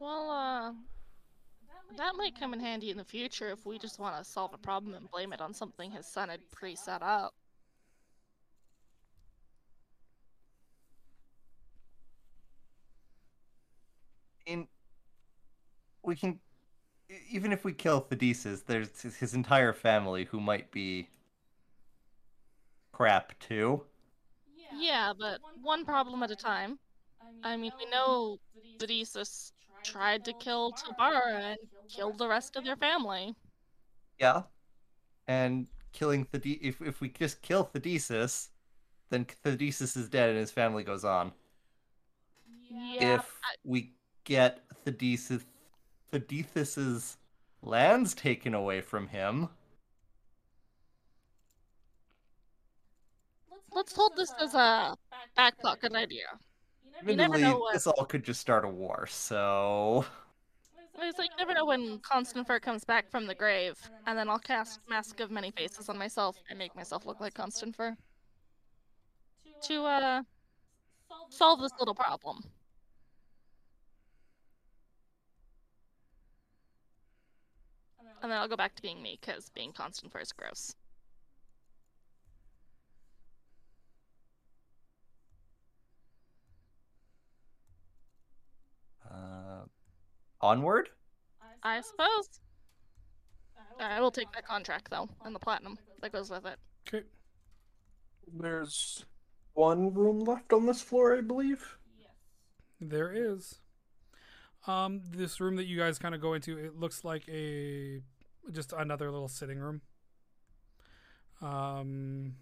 Well, 0.00 0.30
uh, 0.30 0.72
that 1.96 2.14
might 2.16 2.38
come 2.38 2.54
in 2.54 2.60
handy 2.60 2.90
in 2.90 2.96
the 2.96 3.04
future 3.04 3.50
if 3.50 3.66
we 3.66 3.78
just 3.78 3.98
want 3.98 4.16
to 4.16 4.24
solve 4.24 4.54
a 4.54 4.58
problem 4.58 4.94
and 4.94 5.10
blame 5.10 5.32
it 5.32 5.40
on 5.40 5.52
something 5.52 5.90
his 5.90 6.06
son 6.06 6.28
had 6.28 6.40
pre 6.50 6.76
set 6.76 7.02
up. 7.02 7.34
In 14.46 14.66
we 16.08 16.16
can, 16.16 16.40
even 17.30 17.52
if 17.52 17.64
we 17.64 17.72
kill 17.72 18.02
Thedesis, 18.02 18.64
there's 18.64 19.00
his- 19.02 19.18
his 19.18 19.34
entire 19.34 19.72
family 19.72 20.24
who 20.24 20.40
might 20.40 20.70
be 20.70 21.08
crap 22.92 23.38
too. 23.38 23.84
Yeah, 24.72 25.12
but 25.16 25.40
one 25.62 25.84
problem 25.84 26.22
at 26.22 26.30
a 26.30 26.36
time. 26.36 26.78
I 27.42 27.56
mean, 27.56 27.72
we 27.78 27.86
know 27.86 28.40
Thedesis 28.78 29.52
tried 29.84 30.24
to 30.24 30.32
kill 30.32 30.72
Tabara 30.72 31.52
and 31.52 31.58
killed 31.88 32.18
the 32.18 32.28
rest 32.28 32.56
of 32.56 32.64
their 32.64 32.76
family. 32.76 33.34
Yeah. 34.18 34.44
And 35.26 35.68
killing 35.92 36.24
Thede- 36.24 36.58
if 36.62 36.80
if 36.80 37.00
we 37.00 37.10
just 37.10 37.42
kill 37.42 37.66
Thedesis, 37.66 38.48
then 39.10 39.26
Thedesis 39.44 39.96
is 39.96 40.08
dead 40.08 40.30
and 40.30 40.38
his 40.38 40.50
family 40.50 40.84
goes 40.84 41.04
on. 41.04 41.32
Yeah, 42.70 43.14
if 43.16 43.40
we 43.62 43.94
get 44.24 44.66
Thedesis 44.84 45.44
Thedesis's 46.10 47.16
lands 47.62 48.14
taken 48.14 48.54
away 48.54 48.80
from 48.80 49.08
him, 49.08 49.48
let's 53.72 53.94
hold 53.94 54.16
this 54.16 54.32
as 54.40 54.54
a 54.54 54.96
back 55.36 55.58
pocket 55.60 55.94
idea. 55.94 56.26
You 57.06 57.16
never 57.16 57.38
know 57.38 57.58
what- 57.58 57.74
this 57.74 57.86
all 57.86 58.04
could 58.04 58.24
just 58.24 58.40
start 58.40 58.64
a 58.64 58.68
war. 58.68 59.06
So 59.06 60.04
It's 61.00 61.18
like 61.18 61.30
you 61.30 61.36
never 61.36 61.54
know 61.54 61.64
when 61.64 62.00
Constanfer 62.00 62.60
comes 62.60 62.84
back 62.84 63.08
from 63.08 63.26
the 63.26 63.34
grave, 63.34 63.78
and 64.06 64.18
then 64.18 64.28
I'll 64.28 64.40
cast 64.40 64.80
Mask 64.88 65.20
of 65.20 65.30
Many 65.30 65.52
Faces 65.52 65.88
on 65.88 65.96
myself 65.96 66.36
and 66.48 66.58
make 66.58 66.74
myself 66.74 67.06
look 67.06 67.20
like 67.20 67.34
Constanfer 67.34 67.96
to 69.62 69.84
uh 69.84 70.22
solve 71.30 71.60
this 71.60 71.72
little 71.78 71.94
problem. 71.94 72.42
And 78.22 78.32
then 78.32 78.38
I'll 78.38 78.48
go 78.48 78.56
back 78.56 78.74
to 78.76 78.82
being 78.82 79.02
me, 79.02 79.18
because 79.20 79.50
being 79.54 79.72
Constanfer 79.72 80.20
is 80.20 80.32
gross. 80.32 80.74
uh, 89.10 89.64
onward. 90.40 90.90
I 91.62 91.80
suppose. 91.80 92.40
I 93.80 94.00
will 94.00 94.10
take 94.10 94.30
that 94.32 94.46
contract 94.46 94.90
though, 94.90 95.08
and 95.24 95.34
the 95.34 95.38
platinum 95.38 95.78
that 96.02 96.12
goes 96.12 96.30
with 96.30 96.46
it. 96.46 96.58
Okay. 96.88 97.06
There's 98.32 99.04
one 99.54 99.94
room 99.94 100.20
left 100.20 100.52
on 100.52 100.66
this 100.66 100.80
floor, 100.80 101.16
I 101.16 101.20
believe. 101.20 101.76
There 102.80 103.12
is. 103.12 103.60
Um, 104.68 105.00
this 105.10 105.40
room 105.40 105.56
that 105.56 105.64
you 105.64 105.78
guys 105.78 105.98
kind 105.98 106.14
of 106.14 106.20
go 106.20 106.34
into, 106.34 106.58
it 106.58 106.78
looks 106.78 107.02
like 107.04 107.26
a 107.28 108.02
just 108.52 108.72
another 108.72 109.10
little 109.10 109.28
sitting 109.28 109.58
room. 109.58 109.80
Um, 111.40 112.34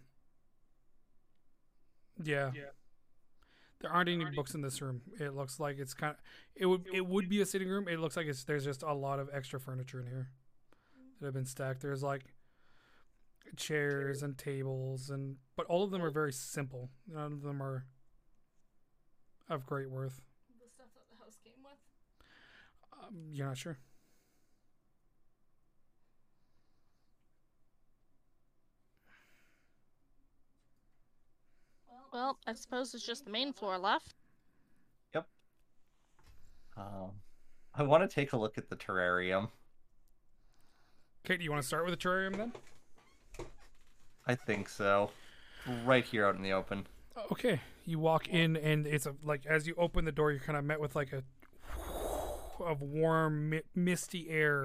yeah. 2.22 2.50
There 3.80 3.92
aren't 3.92 4.08
any 4.08 4.24
books 4.34 4.54
in 4.54 4.62
this 4.62 4.80
room. 4.82 5.02
It 5.20 5.34
looks 5.34 5.60
like 5.60 5.78
it's 5.78 5.94
kind 5.94 6.12
of 6.12 6.16
it 6.56 6.66
would 6.66 6.86
it 6.92 7.06
would 7.06 7.28
be 7.28 7.40
a 7.42 7.46
sitting 7.46 7.68
room. 7.68 7.86
It 7.88 8.00
looks 8.00 8.16
like 8.16 8.26
it's 8.26 8.42
there's 8.44 8.64
just 8.64 8.82
a 8.82 8.92
lot 8.92 9.18
of 9.20 9.28
extra 9.32 9.60
furniture 9.60 10.00
in 10.00 10.06
here 10.06 10.30
that 11.20 11.26
have 11.26 11.34
been 11.34 11.44
stacked. 11.44 11.82
There's 11.82 12.02
like 12.02 12.22
chairs 13.56 14.22
and 14.22 14.36
tables 14.36 15.10
and 15.10 15.36
but 15.56 15.66
all 15.66 15.84
of 15.84 15.90
them 15.90 16.02
are 16.02 16.10
very 16.10 16.32
simple. 16.32 16.90
None 17.06 17.32
of 17.32 17.42
them 17.42 17.62
are 17.62 17.84
of 19.48 19.66
great 19.66 19.90
worth. 19.90 20.22
The 20.58 20.68
stuff 20.70 20.86
that 20.94 21.04
the 21.10 21.24
house 21.24 21.38
came 21.44 21.62
with. 21.62 21.78
Um, 23.06 23.14
you're 23.32 23.46
not 23.46 23.58
sure. 23.58 23.78
Well, 32.12 32.38
I 32.46 32.54
suppose 32.54 32.94
it's 32.94 33.04
just 33.04 33.24
the 33.26 33.30
main 33.30 33.52
floor 33.52 33.76
left. 33.76 34.14
Yep. 35.14 35.26
Um, 36.76 37.10
I 37.74 37.82
want 37.82 38.08
to 38.08 38.14
take 38.14 38.32
a 38.32 38.38
look 38.38 38.56
at 38.56 38.70
the 38.70 38.76
terrarium. 38.76 39.50
Kate, 41.24 41.38
do 41.38 41.44
you 41.44 41.50
want 41.50 41.60
to 41.60 41.66
start 41.66 41.84
with 41.84 41.98
the 41.98 42.08
terrarium 42.08 42.36
then? 42.36 42.52
I 44.26 44.34
think 44.34 44.68
so. 44.68 45.10
Right 45.84 46.04
here 46.04 46.24
out 46.24 46.36
in 46.36 46.42
the 46.42 46.52
open. 46.52 46.86
Okay, 47.30 47.60
you 47.84 47.98
walk 47.98 48.28
in 48.28 48.56
and 48.56 48.86
it's 48.86 49.06
a 49.06 49.14
like 49.22 49.44
as 49.44 49.66
you 49.66 49.74
open 49.76 50.04
the 50.04 50.12
door, 50.12 50.30
you're 50.30 50.40
kind 50.40 50.58
of 50.58 50.64
met 50.64 50.80
with 50.80 50.96
like 50.96 51.12
a 51.12 51.22
of 52.60 52.80
warm, 52.82 53.50
mi- 53.50 53.62
misty 53.74 54.28
air. 54.30 54.64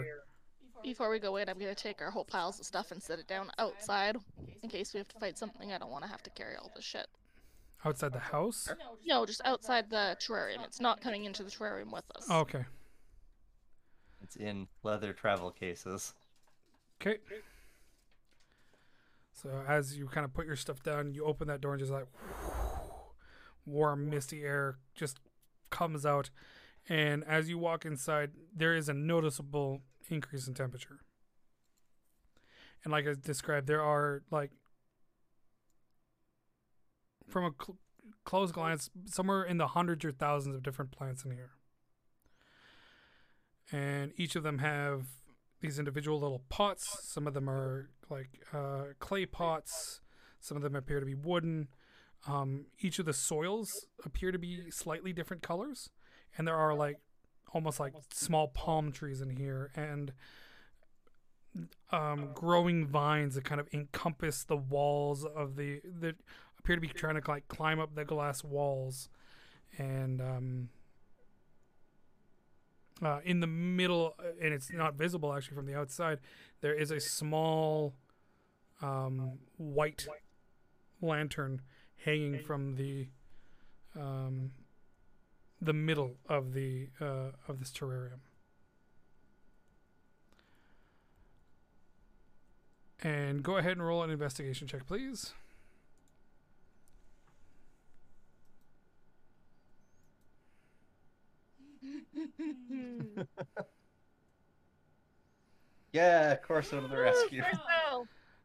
Before 0.84 1.10
we 1.10 1.20
go 1.20 1.36
in, 1.38 1.48
I'm 1.48 1.60
gonna 1.60 1.76
take 1.76 2.02
our 2.02 2.10
whole 2.12 2.26
piles 2.26 2.60
of 2.60 2.66
stuff 2.66 2.92
and 2.92 3.02
set 3.02 3.20
it 3.20 3.28
down 3.28 3.52
outside 3.60 4.18
in 4.64 4.70
case 4.70 4.94
we 4.94 4.98
have 4.98 5.08
to 5.10 5.20
fight 5.20 5.38
something. 5.38 5.72
I 5.72 5.78
don't 5.78 5.92
want 5.92 6.04
to 6.04 6.10
have 6.10 6.24
to 6.24 6.30
carry 6.32 6.56
all 6.56 6.72
this 6.76 6.84
shit. 6.86 7.08
outside 7.86 8.14
the 8.14 8.20
house. 8.20 8.68
No, 9.06 9.26
just 9.26 9.42
outside 9.46 9.90
the 9.90 10.16
terrarium. 10.20 10.64
It's 10.64 10.80
not 10.80 11.02
coming 11.02 11.26
into 11.26 11.44
the 11.44 11.50
terrarium 11.52 11.92
with 11.92 12.06
us. 12.16 12.26
Oh, 12.30 12.40
okay. 12.42 12.66
It's 14.22 14.36
in 14.36 14.68
leather 14.84 15.14
travel 15.14 15.50
cases. 15.52 16.14
Okay. 17.02 17.18
So 19.34 19.50
as 19.68 19.98
you 19.98 20.08
kind 20.08 20.26
of 20.26 20.34
put 20.34 20.46
your 20.46 20.56
stuff 20.56 20.84
down, 20.84 21.14
you 21.14 21.26
open 21.26 21.48
that 21.48 21.62
door 21.62 21.74
and 21.74 21.80
just 21.80 21.92
like 21.92 22.06
warm, 23.66 24.10
misty 24.10 24.44
air 24.44 24.78
just 24.94 25.20
comes 25.70 26.06
out. 26.06 26.30
And 26.90 27.24
as 27.26 27.50
you 27.50 27.58
walk 27.58 27.86
inside, 27.86 28.32
there 28.56 28.76
is 28.76 28.90
a 28.90 28.94
noticeable 28.94 29.82
increase 30.10 30.48
in 30.48 30.54
temperature. 30.54 31.00
And 32.84 32.92
like 32.92 33.08
I 33.08 33.14
described, 33.20 33.68
there 33.68 33.82
are 33.82 34.24
like 34.32 34.52
from 37.28 37.46
a 37.46 37.52
cl- 37.64 37.78
close 38.26 38.52
glance, 38.52 38.90
somewhere 39.06 39.44
in 39.44 39.58
the 39.58 39.68
hundreds 39.68 40.04
or 40.04 40.12
thousands 40.12 40.56
of 40.56 40.64
different 40.64 40.92
plants 40.92 41.24
in 41.24 41.32
here. 41.32 41.52
And 43.72 44.12
each 44.18 44.36
of 44.36 44.44
them 44.44 44.58
have 44.58 45.06
these 45.62 45.80
individual 45.80 46.20
little 46.20 46.44
pots. 46.50 47.00
Some 47.04 47.28
of 47.28 47.34
them 47.34 47.50
are 47.50 47.90
like 48.10 48.44
uh, 48.54 48.94
clay 49.00 49.26
pots. 49.26 50.02
Some 50.40 50.58
of 50.58 50.64
them 50.64 50.76
appear 50.76 51.00
to 51.00 51.06
be 51.06 51.16
wooden. 51.16 51.68
Um, 52.28 52.66
each 52.80 53.00
of 53.00 53.06
the 53.06 53.14
soils 53.14 53.88
appear 54.04 54.32
to 54.32 54.38
be 54.40 54.70
slightly 54.70 55.14
different 55.14 55.42
colors, 55.42 55.90
and 56.38 56.48
there 56.48 56.56
are 56.56 56.74
like 56.74 56.98
almost 57.54 57.80
like 57.80 57.94
small 58.12 58.48
palm 58.48 58.92
trees 58.92 59.22
in 59.22 59.30
here, 59.30 59.72
and 59.76 60.14
um, 61.92 62.30
growing 62.34 62.86
vines 62.88 63.36
that 63.36 63.44
kind 63.44 63.60
of 63.60 63.68
encompass 63.74 64.44
the 64.44 64.58
walls 64.58 65.26
of 65.26 65.56
the 65.56 65.82
that 66.00 66.16
appear 66.60 66.76
to 66.76 66.82
be 66.82 66.88
trying 66.88 67.20
to 67.20 67.30
like 67.30 67.48
climb 67.48 67.80
up 67.80 67.96
the 67.96 68.06
glass 68.06 68.44
walls, 68.44 69.10
and 69.78 70.22
um, 70.22 70.70
uh, 73.04 73.20
in 73.24 73.40
the 73.40 73.48
middle, 73.48 74.16
uh, 74.20 74.30
and 74.42 74.54
it's 74.54 74.72
not 74.72 74.96
visible 74.96 75.34
actually 75.34 75.56
from 75.56 75.66
the 75.66 75.76
outside. 75.76 76.20
There 76.62 76.74
is 76.74 76.92
a 76.92 77.00
small 77.00 77.96
um, 78.82 79.40
white 79.58 80.08
lantern 81.02 81.62
hanging 82.06 82.40
from 82.40 82.76
the 82.76 83.08
um, 84.00 84.52
the 85.62 85.74
middle 85.74 86.18
of 86.28 86.54
the 86.54 86.90
uh, 87.00 87.32
of 87.48 87.60
this 87.60 87.72
terrarium. 87.72 88.20
And 93.04 93.42
go 93.44 93.58
ahead 93.58 93.74
and 93.74 93.86
roll 93.86 94.04
an 94.04 94.10
investigation 94.12 94.68
check, 94.68 94.86
please. 94.86 95.34
Yeah, 105.94 106.36
Corso 106.36 106.80
to 106.80 106.88
the 106.88 106.98
rescue. 106.98 107.44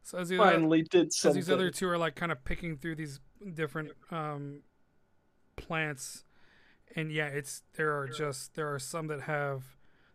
So 0.03 0.17
as 0.17 0.29
the 0.29 0.41
other, 0.41 0.51
Finally 0.51 0.83
did 0.83 1.07
as 1.07 1.17
something. 1.17 1.41
these 1.41 1.49
other 1.49 1.69
two 1.69 1.87
are 1.87 1.97
like 1.97 2.15
kind 2.15 2.31
of 2.31 2.43
picking 2.43 2.77
through 2.77 2.95
these 2.95 3.19
different 3.53 3.91
um, 4.11 4.61
plants, 5.55 6.23
and 6.95 7.11
yeah, 7.11 7.27
it's 7.27 7.63
there 7.73 7.97
are 7.97 8.07
just 8.07 8.55
there 8.55 8.73
are 8.73 8.79
some 8.79 9.07
that 9.07 9.21
have 9.21 9.63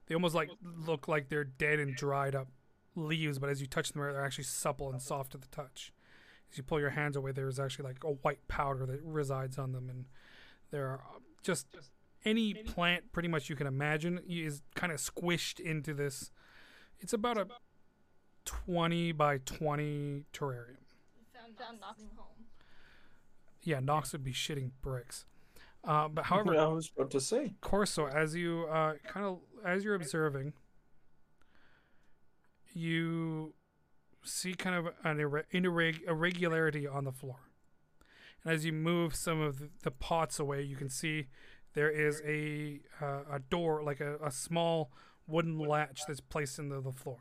they 0.06 0.14
almost 0.14 0.34
like 0.34 0.50
look 0.62 1.08
like 1.08 1.28
they're 1.28 1.44
dead 1.44 1.78
and 1.78 1.94
dried 1.94 2.34
up 2.34 2.48
leaves, 2.94 3.38
but 3.38 3.48
as 3.48 3.60
you 3.60 3.66
touch 3.66 3.92
them, 3.92 4.02
they're 4.02 4.24
actually 4.24 4.44
supple 4.44 4.90
and 4.90 5.00
soft 5.00 5.32
to 5.32 5.38
the 5.38 5.46
touch. 5.48 5.92
As 6.50 6.58
you 6.58 6.62
pull 6.62 6.80
your 6.80 6.90
hands 6.90 7.16
away, 7.16 7.32
there 7.32 7.48
is 7.48 7.58
actually 7.58 7.86
like 7.86 8.04
a 8.04 8.10
white 8.10 8.46
powder 8.48 8.84
that 8.86 9.00
resides 9.02 9.58
on 9.58 9.72
them, 9.72 9.88
and 9.88 10.06
there 10.70 10.86
are 10.88 11.00
uh, 11.14 11.18
just 11.42 11.66
any 12.24 12.54
plant 12.54 13.12
pretty 13.12 13.28
much 13.28 13.48
you 13.48 13.56
can 13.56 13.66
imagine 13.66 14.20
is 14.28 14.62
kind 14.74 14.92
of 14.92 14.98
squished 14.98 15.60
into 15.60 15.94
this. 15.94 16.30
It's 17.00 17.12
about 17.12 17.38
a 17.38 17.46
20 18.44 19.12
by 19.12 19.38
20 19.38 20.24
terrarium. 20.32 20.76
Found 21.58 21.80
Nox 21.80 22.02
home. 22.16 22.46
Yeah, 23.62 23.80
Nox 23.80 24.12
would 24.12 24.24
be 24.24 24.32
shitting 24.32 24.70
bricks. 24.80 25.26
Uh, 25.84 26.08
but 26.08 26.24
however, 26.26 26.56
I 26.56 26.66
was 26.66 26.90
about 26.96 27.10
to 27.12 27.20
say. 27.20 27.54
Corso, 27.60 28.06
as 28.06 28.34
you 28.34 28.66
uh, 28.70 28.94
kind 29.06 29.26
of 29.26 29.38
as 29.64 29.84
you're 29.84 29.94
observing, 29.94 30.52
you 32.72 33.54
see 34.24 34.54
kind 34.54 34.76
of 34.76 34.94
an 35.04 35.18
irre- 35.18 35.44
irreg- 35.52 36.06
irregularity 36.06 36.86
on 36.86 37.04
the 37.04 37.12
floor, 37.12 37.40
and 38.44 38.52
as 38.54 38.64
you 38.64 38.72
move 38.72 39.14
some 39.14 39.40
of 39.40 39.58
the, 39.58 39.70
the 39.82 39.90
pots 39.90 40.38
away, 40.38 40.62
you 40.62 40.76
can 40.76 40.88
see 40.88 41.26
there 41.74 41.90
is 41.90 42.22
a 42.26 42.80
uh, 43.00 43.22
a 43.30 43.38
door, 43.38 43.82
like 43.82 44.00
a, 44.00 44.16
a 44.24 44.30
small 44.30 44.92
wooden 45.26 45.58
latch 45.58 46.02
that's 46.06 46.20
placed 46.20 46.58
into 46.58 46.80
the 46.80 46.92
floor. 46.92 47.18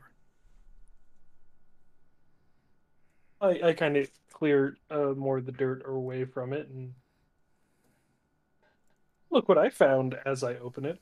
I, 3.40 3.60
I 3.64 3.72
kind 3.72 3.96
of 3.96 4.08
clear 4.32 4.76
uh, 4.88 5.14
more 5.16 5.38
of 5.38 5.46
the 5.46 5.52
dirt 5.52 5.82
away 5.84 6.24
from 6.24 6.52
it 6.52 6.68
and 6.68 6.94
look 9.32 9.48
what 9.48 9.58
I 9.58 9.70
found 9.70 10.16
as 10.24 10.42
I 10.44 10.54
open 10.56 10.84
it. 10.84 11.00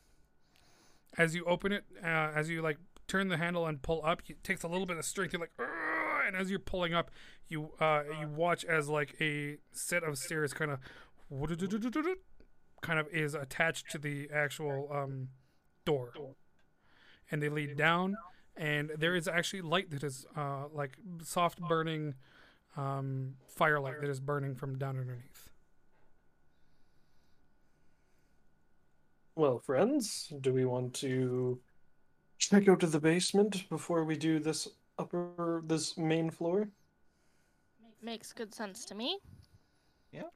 as 1.18 1.35
you 1.35 1.45
open 1.45 1.72
it, 1.72 1.85
uh, 2.03 2.07
as 2.35 2.49
you 2.49 2.62
like 2.62 2.78
turn 3.07 3.28
the 3.28 3.37
handle 3.37 3.66
and 3.66 3.83
pull 3.83 4.01
up, 4.05 4.22
it 4.28 4.43
takes 4.45 4.62
a 4.62 4.68
little 4.68 4.87
bit 4.87 4.97
of 4.97 5.05
strength. 5.05 5.33
You're 5.33 5.41
like, 5.41 5.53
and 6.26 6.37
as 6.37 6.51
you're 6.51 6.61
pulling 6.61 6.95
up, 6.95 7.11
you 7.49 7.70
uh, 7.81 8.03
you 8.20 8.28
watch 8.28 8.64
as 8.64 8.89
like 8.89 9.16
a 9.20 9.59
set 9.72 10.03
of 10.05 10.16
stairs 10.18 10.53
kind 10.53 10.70
of 10.70 10.78
kind 12.83 12.99
of 12.99 13.09
is 13.12 13.35
attached 13.35 13.91
to 13.91 13.99
the 13.99 14.28
actual 14.33 14.89
um, 14.93 15.28
door, 15.85 16.12
and 17.31 17.43
they 17.43 17.49
lead 17.49 17.76
down. 17.76 18.16
And 18.57 18.91
there 18.99 19.14
is 19.14 19.26
actually 19.26 19.62
light 19.62 19.91
that 19.91 20.05
is 20.05 20.26
uh, 20.37 20.64
like 20.72 20.99
soft 21.22 21.61
burning 21.61 22.14
um, 22.76 23.35
firelight 23.49 24.01
that 24.01 24.11
is 24.11 24.20
burning 24.20 24.55
from 24.55 24.76
down 24.76 24.99
underneath. 24.99 25.49
Well, 29.41 29.59
friends, 29.59 30.30
do 30.43 30.53
we 30.53 30.66
want 30.66 30.93
to 30.97 31.59
check 32.36 32.68
out 32.68 32.80
to 32.80 32.86
the 32.86 33.01
basement 33.01 33.66
before 33.70 34.05
we 34.05 34.14
do 34.14 34.38
this 34.38 34.68
upper 34.99 35.62
this 35.64 35.97
main 35.97 36.28
floor? 36.28 36.68
Makes 38.03 38.34
good 38.34 38.55
sense 38.55 38.84
to 38.84 38.95
me. 38.95 39.18
Yeah. 40.12 40.28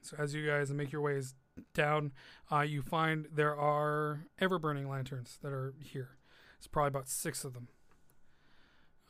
So 0.00 0.16
as 0.18 0.32
you 0.32 0.46
guys 0.46 0.70
make 0.70 0.90
your 0.90 1.02
ways 1.02 1.34
down, 1.74 2.12
uh, 2.50 2.60
you 2.60 2.80
find 2.80 3.28
there 3.30 3.54
are 3.54 4.24
ever 4.38 4.58
burning 4.58 4.88
lanterns 4.88 5.38
that 5.42 5.52
are 5.52 5.74
here. 5.78 6.16
It's 6.56 6.66
probably 6.66 6.88
about 6.88 7.10
six 7.10 7.44
of 7.44 7.52
them. 7.52 7.68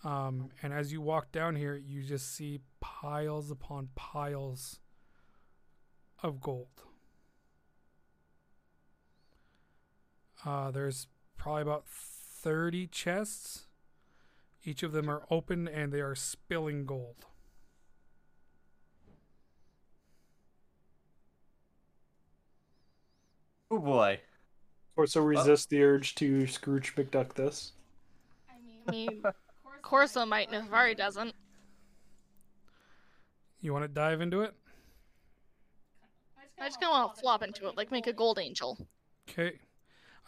Um, 0.02 0.48
and 0.60 0.72
as 0.72 0.92
you 0.92 1.00
walk 1.00 1.30
down 1.30 1.54
here, 1.54 1.76
you 1.76 2.02
just 2.02 2.34
see 2.34 2.58
piles 2.80 3.48
upon 3.48 3.90
piles 3.94 4.80
of 6.20 6.40
gold. 6.40 6.82
Uh, 10.44 10.70
there's 10.70 11.06
probably 11.36 11.62
about 11.62 11.86
30 11.86 12.88
chests. 12.88 13.66
Each 14.64 14.82
of 14.82 14.92
them 14.92 15.08
are 15.08 15.24
open 15.30 15.68
and 15.68 15.92
they 15.92 16.00
are 16.00 16.14
spilling 16.14 16.86
gold. 16.86 17.26
Oh 23.70 23.78
boy. 23.78 24.20
Corso 24.94 25.20
so 25.20 25.24
resist 25.24 25.70
the 25.70 25.82
urge 25.82 26.14
to 26.16 26.46
Scrooge 26.46 26.94
McDuck 26.94 27.32
this. 27.34 27.72
I 28.50 28.90
mean, 28.90 29.22
Corso 29.82 30.26
might, 30.26 30.50
Navari 30.50 30.96
doesn't. 30.96 31.34
You 33.62 33.72
want 33.72 33.84
to 33.84 33.88
dive 33.88 34.20
into 34.20 34.42
it? 34.42 34.54
I 36.60 36.66
just 36.66 36.80
kind 36.80 36.92
of 36.92 37.00
want 37.00 37.14
to 37.14 37.20
flop 37.20 37.42
into 37.42 37.66
it, 37.68 37.76
like 37.76 37.90
make 37.90 38.06
a 38.06 38.12
gold 38.12 38.38
angel. 38.38 38.86
Okay. 39.28 39.58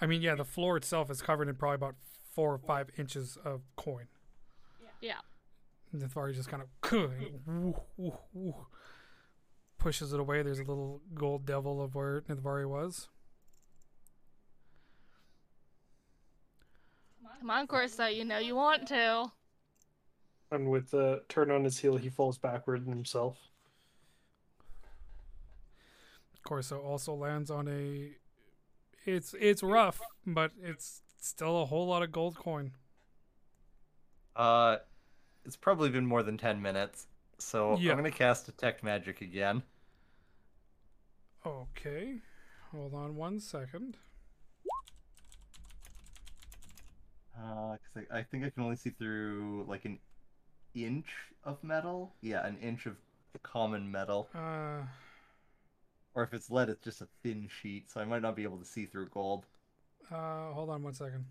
I 0.00 0.06
mean, 0.06 0.22
yeah, 0.22 0.34
the 0.34 0.44
floor 0.44 0.76
itself 0.76 1.10
is 1.10 1.22
covered 1.22 1.48
in 1.48 1.54
probably 1.54 1.76
about 1.76 1.94
four 2.32 2.52
or 2.52 2.58
five 2.58 2.90
inches 2.98 3.38
of 3.44 3.62
coin. 3.76 4.06
Yeah. 5.00 5.20
And 5.92 6.02
Nithvari 6.02 6.34
just 6.34 6.48
kind 6.48 6.62
of 6.62 6.92
woo, 7.46 7.74
woo, 7.96 8.18
woo, 8.32 8.54
pushes 9.78 10.12
it 10.12 10.20
away. 10.20 10.42
There's 10.42 10.58
a 10.58 10.64
little 10.64 11.00
gold 11.14 11.46
devil 11.46 11.82
of 11.82 11.94
where 11.94 12.22
Nithvari 12.22 12.68
was. 12.68 13.08
Come 17.38 17.50
on, 17.50 17.66
Corso, 17.66 18.06
you 18.06 18.24
know 18.24 18.38
you 18.38 18.56
want 18.56 18.88
to. 18.88 19.30
And 20.50 20.70
with 20.70 20.90
the 20.90 21.22
turn 21.28 21.50
on 21.50 21.64
his 21.64 21.78
heel, 21.78 21.96
he 21.96 22.08
falls 22.08 22.38
backward 22.38 22.86
himself. 22.86 23.36
Corso 26.42 26.80
also 26.80 27.14
lands 27.14 27.50
on 27.50 27.68
a 27.68 28.12
It's 29.06 29.34
it's 29.38 29.62
rough, 29.62 30.00
but 30.26 30.52
it's 30.62 31.02
still 31.20 31.62
a 31.62 31.66
whole 31.66 31.86
lot 31.86 32.02
of 32.02 32.10
gold 32.12 32.36
coin. 32.36 32.72
Uh, 34.34 34.78
it's 35.44 35.56
probably 35.56 35.90
been 35.90 36.06
more 36.06 36.22
than 36.22 36.38
ten 36.38 36.60
minutes, 36.62 37.06
so 37.38 37.76
Yeah. 37.78 37.92
I'm 37.92 37.98
gonna 37.98 38.10
cast 38.10 38.46
detect 38.46 38.82
magic 38.82 39.20
again. 39.20 39.62
Okay. 41.46 42.20
Hold 42.72 42.94
on 42.94 43.14
one 43.16 43.38
second. 43.40 43.98
Uh, 47.36 47.76
cause 47.76 48.04
I, 48.10 48.18
I 48.18 48.22
think 48.22 48.44
I 48.44 48.50
can 48.50 48.62
only 48.62 48.76
see 48.76 48.90
through 48.90 49.66
like 49.68 49.84
an 49.84 49.98
inch 50.74 51.06
of 51.44 51.62
metal. 51.62 52.14
Yeah, 52.22 52.46
an 52.46 52.56
inch 52.58 52.86
of 52.86 52.96
common 53.42 53.90
metal. 53.90 54.28
Uh, 54.34 54.82
Or 56.14 56.22
if 56.22 56.32
it's 56.32 56.50
lead, 56.50 56.68
it's 56.68 56.84
just 56.84 57.00
a 57.00 57.08
thin 57.22 57.48
sheet, 57.48 57.90
so 57.90 58.00
I 58.00 58.04
might 58.04 58.22
not 58.22 58.36
be 58.36 58.44
able 58.44 58.58
to 58.58 58.64
see 58.64 58.86
through 58.86 59.08
gold. 59.08 59.46
uh, 60.10 60.52
hold 60.52 60.70
on 60.70 60.82
one 60.82 60.94
second. 60.94 61.24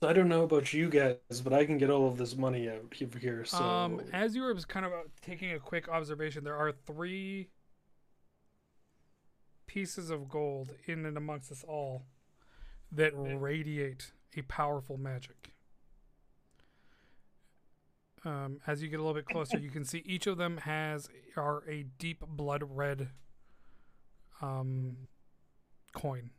I 0.00 0.12
don't 0.12 0.28
know 0.28 0.44
about 0.44 0.72
you 0.72 0.88
guys, 0.88 1.16
but 1.42 1.52
I 1.52 1.66
can 1.66 1.76
get 1.76 1.90
all 1.90 2.06
of 2.06 2.16
this 2.16 2.36
money 2.36 2.68
out 2.68 2.76
of 3.02 3.14
here. 3.20 3.44
So 3.44 3.58
Um, 3.58 4.00
as 4.12 4.36
you 4.36 4.42
were 4.42 4.54
kind 4.54 4.86
of 4.86 4.92
uh, 4.92 5.02
taking 5.20 5.50
a 5.52 5.58
quick 5.58 5.88
observation, 5.88 6.44
there 6.44 6.54
are 6.56 6.70
three 6.70 7.48
pieces 9.66 10.10
of 10.10 10.28
gold 10.28 10.70
in 10.86 11.04
and 11.04 11.16
amongst 11.16 11.50
us 11.50 11.64
all 11.64 12.06
that 12.92 13.12
radiate 13.14 14.12
a 14.36 14.42
powerful 14.42 14.96
magic. 14.96 15.52
Um, 18.24 18.60
as 18.66 18.82
you 18.82 18.88
get 18.88 18.98
a 18.98 19.02
little 19.02 19.14
bit 19.14 19.26
closer, 19.26 19.58
you 19.58 19.70
can 19.70 19.84
see 19.84 20.02
each 20.04 20.26
of 20.26 20.38
them 20.38 20.58
has 20.58 21.08
are 21.36 21.62
a 21.68 21.84
deep 21.98 22.24
blood 22.26 22.62
red 22.68 23.10
um, 24.42 24.96
coin. 25.92 26.30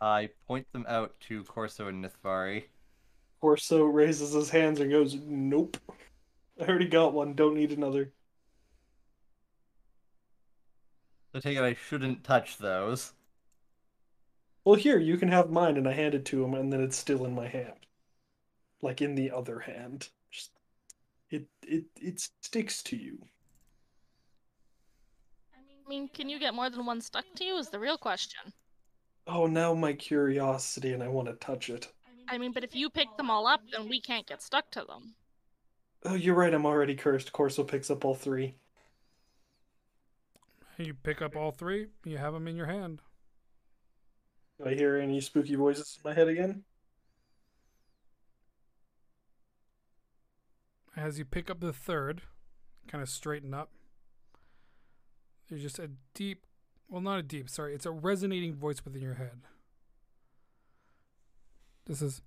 I 0.00 0.30
point 0.46 0.70
them 0.72 0.84
out 0.88 1.14
to 1.28 1.44
Corso 1.44 1.88
and 1.88 2.04
Nithvari. 2.04 2.64
Corso 3.40 3.84
raises 3.84 4.32
his 4.32 4.50
hands 4.50 4.80
and 4.80 4.90
goes, 4.90 5.14
"Nope, 5.14 5.76
I 6.60 6.64
already 6.64 6.88
got 6.88 7.14
one. 7.14 7.34
Don't 7.34 7.54
need 7.54 7.72
another." 7.72 8.10
I 11.34 11.40
take 11.40 11.58
it 11.58 11.64
I 11.64 11.74
shouldn't 11.74 12.22
touch 12.22 12.58
those. 12.58 13.12
Well, 14.64 14.76
here 14.76 14.98
you 14.98 15.16
can 15.16 15.28
have 15.28 15.50
mine, 15.50 15.76
and 15.76 15.88
I 15.88 15.92
hand 15.92 16.14
it 16.14 16.24
to 16.26 16.44
him, 16.44 16.54
and 16.54 16.72
then 16.72 16.80
it's 16.80 16.96
still 16.96 17.24
in 17.26 17.34
my 17.34 17.48
hand, 17.48 17.86
like 18.80 19.02
in 19.02 19.14
the 19.14 19.30
other 19.30 19.58
hand. 19.58 20.08
Just 20.30 20.52
it 21.30 21.46
it 21.66 21.84
it 22.00 22.30
sticks 22.40 22.82
to 22.84 22.96
you. 22.96 23.18
I 25.54 25.88
mean, 25.88 26.08
can 26.08 26.28
you 26.28 26.38
get 26.38 26.54
more 26.54 26.70
than 26.70 26.86
one 26.86 27.00
stuck 27.00 27.26
to 27.34 27.44
you? 27.44 27.58
Is 27.58 27.68
the 27.68 27.80
real 27.80 27.98
question. 27.98 28.52
Oh, 29.26 29.46
now 29.46 29.74
my 29.74 29.92
curiosity, 29.92 30.92
and 30.92 31.02
I 31.02 31.08
want 31.08 31.28
to 31.28 31.34
touch 31.34 31.68
it. 31.68 31.92
I 32.28 32.38
mean, 32.38 32.52
but 32.52 32.64
if 32.64 32.74
you 32.74 32.88
pick 32.88 33.14
them 33.16 33.30
all 33.30 33.46
up, 33.46 33.60
then 33.70 33.88
we 33.88 34.00
can't 34.00 34.26
get 34.26 34.42
stuck 34.42 34.70
to 34.70 34.84
them. 34.84 35.14
Oh, 36.04 36.14
you're 36.14 36.34
right. 36.34 36.54
I'm 36.54 36.66
already 36.66 36.94
cursed. 36.94 37.32
Corso 37.32 37.64
picks 37.64 37.90
up 37.90 38.04
all 38.04 38.14
three. 38.14 38.54
You 40.76 40.94
pick 40.94 41.22
up 41.22 41.36
all 41.36 41.52
three, 41.52 41.86
you 42.04 42.18
have 42.18 42.32
them 42.32 42.48
in 42.48 42.56
your 42.56 42.66
hand. 42.66 43.00
Do 44.58 44.68
I 44.68 44.74
hear 44.74 44.96
any 44.96 45.20
spooky 45.20 45.54
voices 45.54 45.98
in 46.02 46.08
my 46.08 46.14
head 46.14 46.28
again? 46.28 46.64
As 50.96 51.18
you 51.18 51.24
pick 51.24 51.50
up 51.50 51.60
the 51.60 51.72
third, 51.72 52.22
kind 52.88 53.02
of 53.02 53.08
straighten 53.08 53.54
up. 53.54 53.70
There's 55.48 55.62
just 55.62 55.78
a 55.78 55.90
deep, 56.14 56.46
well, 56.88 57.00
not 57.00 57.18
a 57.18 57.22
deep, 57.22 57.48
sorry, 57.50 57.74
it's 57.74 57.86
a 57.86 57.90
resonating 57.90 58.54
voice 58.54 58.84
within 58.84 59.02
your 59.02 59.14
head. 59.14 59.42
This 61.86 62.00
is, 62.00 62.22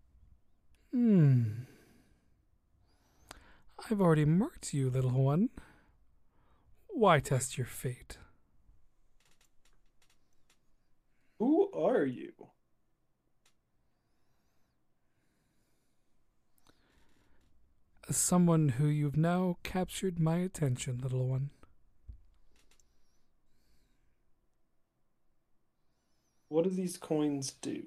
hmm. 0.91 1.43
I've 3.89 4.01
already 4.01 4.25
marked 4.25 4.73
you, 4.73 4.89
little 4.89 5.11
one. 5.11 5.49
Why 6.87 7.19
test 7.19 7.57
your 7.57 7.67
fate? 7.67 8.17
Who 11.39 11.66
are 11.77 12.05
you? 12.05 12.33
Someone 18.09 18.69
who 18.69 18.87
you've 18.87 19.17
now 19.17 19.57
captured 19.63 20.19
my 20.19 20.37
attention, 20.37 20.99
little 21.01 21.27
one. 21.27 21.49
What 26.49 26.63
do 26.63 26.69
these 26.69 26.97
coins 26.97 27.51
do? 27.51 27.83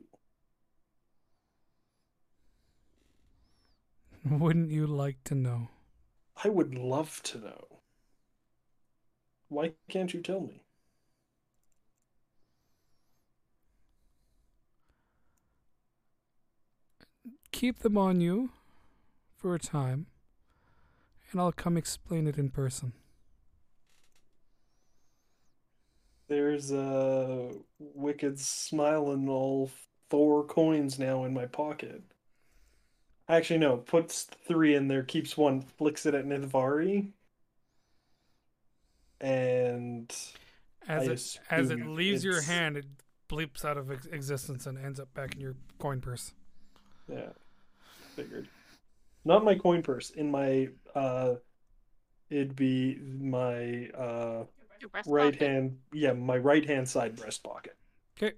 Wouldn't 4.31 4.71
you 4.71 4.87
like 4.87 5.25
to 5.25 5.35
know? 5.35 5.69
I 6.45 6.49
would 6.49 6.75
love 6.75 7.23
to 7.25 7.39
know. 7.39 7.81
Why 9.49 9.73
can't 9.89 10.13
you 10.13 10.21
tell 10.21 10.41
me? 10.41 10.63
Keep 17.53 17.81
them 17.81 17.99
on 17.99 18.21
you 18.21 18.51
for 19.37 19.55
a 19.55 19.59
time, 19.59 20.07
and 21.31 21.41
I'll 21.41 21.53
come 21.53 21.77
explain 21.77 22.27
it 22.27 22.39
in 22.39 22.51
person. 22.51 22.93
There's 26.29 26.71
a 26.71 27.51
wicked 27.79 28.39
smile 28.39 29.11
and 29.11 29.29
all 29.29 29.71
four 30.11 30.45
coins 30.45 30.99
now 30.99 31.25
in 31.25 31.35
my 31.35 31.47
pocket. 31.47 32.03
Actually, 33.29 33.59
no, 33.59 33.77
puts 33.77 34.25
three 34.47 34.75
in 34.75 34.89
there, 34.89 35.03
keeps 35.03 35.37
one, 35.37 35.61
flicks 35.61 36.07
it 36.07 36.15
at 36.15 36.27
Nithvari. 36.27 37.09
And 39.21 40.11
As 40.89 41.09
I 41.09 41.13
it 41.13 41.39
as 41.51 41.71
it 41.71 41.87
leaves 41.87 42.25
your 42.25 42.43
hand, 42.43 42.77
it 42.77 42.87
bleeps 43.29 43.65
out 43.65 43.77
of 43.77 43.91
existence 44.13 44.67
and 44.67 44.79
ends 44.79 44.99
up 44.99 45.13
back 45.15 45.35
in 45.35 45.41
your 45.41 45.55
coin 45.79 46.01
purse. 46.01 46.33
Yeah, 47.11 47.31
figured. 48.17 48.49
Not 49.25 49.45
my 49.45 49.55
coin 49.55 49.83
purse, 49.83 50.11
in 50.11 50.31
my 50.31 50.69
uh 50.95 51.35
it'd 52.31 52.57
be 52.57 52.99
my 53.21 53.89
uh 53.89 54.45
right 55.07 55.33
pocket. 55.35 55.47
hand 55.47 55.79
yeah, 55.93 56.13
my 56.13 56.37
right 56.39 56.67
hand 56.67 56.89
side 56.89 57.17
breast 57.17 57.43
pocket. 57.43 57.77
Okay. 58.23 58.35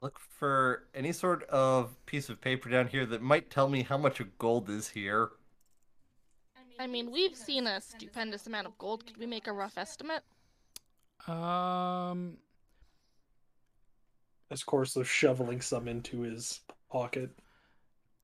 Look 0.00 0.18
for 0.18 0.84
any 0.94 1.12
sort 1.12 1.42
of 1.44 1.96
piece 2.06 2.28
of 2.28 2.40
paper 2.40 2.68
down 2.68 2.86
here 2.86 3.04
that 3.06 3.20
might 3.20 3.50
tell 3.50 3.68
me 3.68 3.82
how 3.82 3.98
much 3.98 4.20
of 4.20 4.38
gold 4.38 4.70
is 4.70 4.88
here. 4.88 5.30
I 6.78 6.86
mean, 6.86 7.10
we've 7.10 7.34
seen 7.34 7.66
a 7.66 7.80
stupendous 7.80 8.46
amount 8.46 8.68
of 8.68 8.78
gold. 8.78 9.04
Could 9.04 9.16
we 9.16 9.26
make 9.26 9.48
a 9.48 9.52
rough 9.52 9.76
estimate? 9.76 10.22
Um, 11.26 12.38
Of 14.50 14.64
course, 14.64 14.92
so 14.92 15.02
shoveling 15.02 15.60
some 15.60 15.88
into 15.88 16.20
his 16.22 16.60
pocket. 16.90 17.30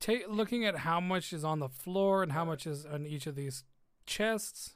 take 0.01 0.25
looking 0.29 0.65
at 0.65 0.79
how 0.79 1.01
much 1.01 1.33
is 1.33 1.45
on 1.45 1.59
the 1.59 1.69
floor 1.69 2.23
and 2.23 2.33
how 2.33 2.45
much 2.45 2.67
is 2.67 2.87
on 2.87 3.07
each 3.07 3.27
of 3.27 3.35
these 3.35 3.65
chests. 4.07 4.75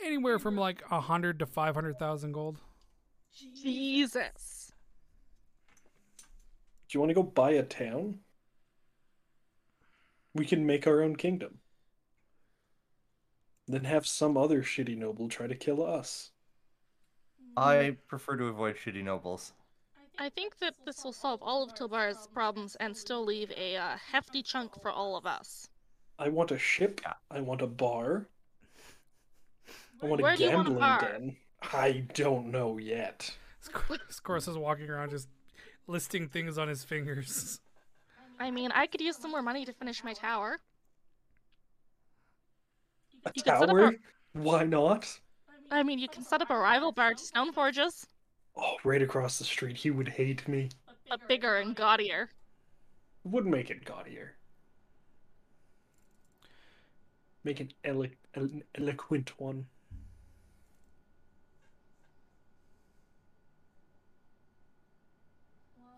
Anywhere 0.00 0.38
from 0.38 0.56
like 0.56 0.82
a 0.90 1.00
hundred 1.00 1.38
to 1.38 1.46
five 1.46 1.74
hundred 1.74 1.98
thousand 1.98 2.32
gold. 2.32 2.58
Jesus. 3.32 4.72
Do 6.88 6.96
you 6.96 7.00
want 7.00 7.10
to 7.10 7.14
go 7.14 7.22
buy 7.22 7.52
a 7.52 7.62
town? 7.62 8.20
We 10.34 10.46
can 10.46 10.64
make 10.66 10.86
our 10.86 11.02
own 11.02 11.16
kingdom. 11.16 11.58
Then 13.66 13.84
have 13.84 14.06
some 14.06 14.36
other 14.36 14.62
shitty 14.62 14.96
noble 14.96 15.28
try 15.28 15.46
to 15.46 15.54
kill 15.54 15.84
us. 15.84 16.30
I 17.56 17.96
prefer 18.08 18.36
to 18.36 18.44
avoid 18.46 18.76
shitty 18.76 19.02
nobles. 19.02 19.52
I 20.18 20.28
think 20.30 20.58
that 20.58 20.74
this 20.84 21.04
will 21.04 21.12
solve 21.12 21.42
all 21.42 21.62
of 21.62 21.74
Tilbara's 21.74 22.28
problems 22.32 22.76
and 22.76 22.96
still 22.96 23.24
leave 23.24 23.50
a 23.56 23.76
uh, 23.76 23.96
hefty 24.10 24.42
chunk 24.42 24.80
for 24.80 24.90
all 24.90 25.16
of 25.16 25.26
us. 25.26 25.68
I 26.18 26.28
want 26.28 26.50
a 26.50 26.58
ship. 26.58 27.00
I 27.30 27.40
want 27.40 27.60
a 27.60 27.66
bar. 27.66 28.26
I 30.02 30.06
want 30.06 30.22
Where 30.22 30.32
a 30.32 30.36
do 30.36 30.44
you 30.44 30.50
want 30.52 30.68
a 30.68 30.70
gambling 30.70 30.98
den. 31.00 31.36
I 31.72 32.04
don't 32.14 32.50
know 32.50 32.78
yet. 32.78 33.34
Scoros 34.10 34.48
is 34.48 34.56
walking 34.56 34.88
around 34.88 35.10
just 35.10 35.28
listing 35.86 36.28
things 36.28 36.56
on 36.58 36.68
his 36.68 36.84
fingers. 36.84 37.60
I 38.38 38.50
mean, 38.50 38.70
I 38.72 38.86
could 38.86 39.00
use 39.00 39.16
some 39.16 39.30
more 39.30 39.42
money 39.42 39.64
to 39.64 39.72
finish 39.72 40.04
my 40.04 40.12
tower. 40.12 40.58
A 43.24 43.32
You 43.34 43.42
can 43.42 43.58
set 43.58 43.62
up 43.62 43.68
tower? 43.68 43.86
a- 43.88 44.38
Why 44.38 44.64
not? 44.64 45.20
I 45.70 45.82
mean, 45.82 45.98
you 45.98 46.08
can 46.08 46.22
set 46.24 46.42
up 46.42 46.50
a 46.50 46.56
rival 46.58 46.92
bar 46.92 47.14
to 47.14 47.22
Stoneforges, 47.22 48.06
Oh, 48.58 48.76
right 48.84 49.02
across 49.02 49.38
the 49.38 49.44
street. 49.44 49.76
He 49.76 49.90
would 49.90 50.08
hate 50.08 50.46
me. 50.48 50.70
but 51.08 51.26
bigger 51.28 51.56
and 51.56 51.76
gaudier. 51.76 52.30
Would 53.24 53.44
make 53.46 53.70
it 53.70 53.84
gaudier. 53.84 54.34
Make 57.44 57.60
an, 57.60 57.70
elo- 57.84 58.08
an 58.34 58.64
eloquent 58.76 59.38
one. 59.38 59.66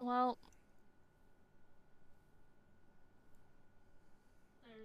Well, 0.00 0.38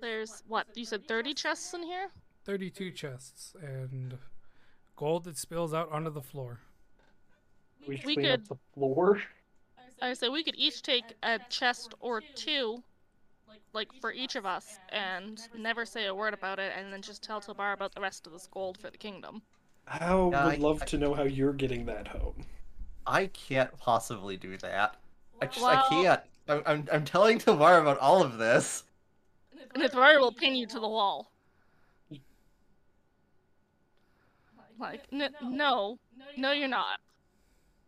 there's 0.02 0.44
what 0.48 0.68
you 0.76 0.86
said, 0.86 1.08
thirty 1.08 1.34
chests 1.34 1.74
in 1.74 1.84
here. 1.84 2.10
32 2.46 2.92
chests 2.92 3.56
and 3.62 4.18
gold 4.96 5.24
that 5.26 5.38
spills 5.38 5.74
out 5.74 5.92
onto 5.92 6.10
the 6.12 6.22
floor. 6.22 6.60
We, 7.88 7.96
We 8.06 8.16
clean 8.16 8.26
up 8.26 8.40
could- 8.42 8.50
the 8.50 8.58
floor. 8.74 9.22
I 10.02 10.14
say 10.14 10.30
we 10.30 10.44
could 10.44 10.56
each 10.58 10.82
take 10.82 11.14
a 11.24 11.40
chest 11.50 11.94
or 12.00 12.22
two, 12.36 12.84
like 13.74 13.90
for 14.02 14.12
each 14.12 14.36
of 14.36 14.46
us, 14.46 14.80
and 14.90 15.40
never 15.58 15.86
say 15.86 16.08
a 16.08 16.16
word 16.16 16.34
about 16.34 16.60
it, 16.60 16.74
and 16.78 16.92
then 16.92 17.02
just 17.02 17.24
tell 17.24 17.40
Tobar 17.40 17.74
about 17.74 17.94
the 17.96 18.02
rest 18.02 18.26
of 18.28 18.34
this 18.34 18.48
gold 18.52 18.78
for 18.78 18.90
the 18.90 18.98
kingdom. 18.98 19.42
I 19.88 20.14
would 20.16 20.34
I- 20.34 20.56
love 20.56 20.82
I- 20.82 20.86
to 20.86 20.98
know 20.98 21.14
how 21.14 21.24
you're 21.24 21.54
getting 21.54 21.86
that 21.86 22.08
home. 22.08 22.46
I 23.06 23.28
can't 23.28 23.78
possibly 23.78 24.38
do 24.38 24.58
that. 24.58 24.96
I 25.42 25.46
just 25.48 25.62
Well- 25.62 25.86
I 25.86 25.90
can't. 25.90 26.22
I'm, 26.48 26.62
I'm 26.66 26.88
I'm 26.92 27.06
telling 27.06 27.38
Tamar 27.40 27.78
about 27.80 27.98
all 28.00 28.22
of 28.22 28.38
this. 28.38 28.84
And 29.74 29.84
Ithrar 29.84 30.20
will 30.20 30.32
pin 30.34 30.56
you 30.56 30.68
to 30.68 30.80
the 30.80 30.88
wall. 30.88 31.32
Like, 34.80 35.04
n- 35.12 35.30
no, 35.42 36.00
no, 36.38 36.52
you're 36.52 36.68
not. 36.68 37.00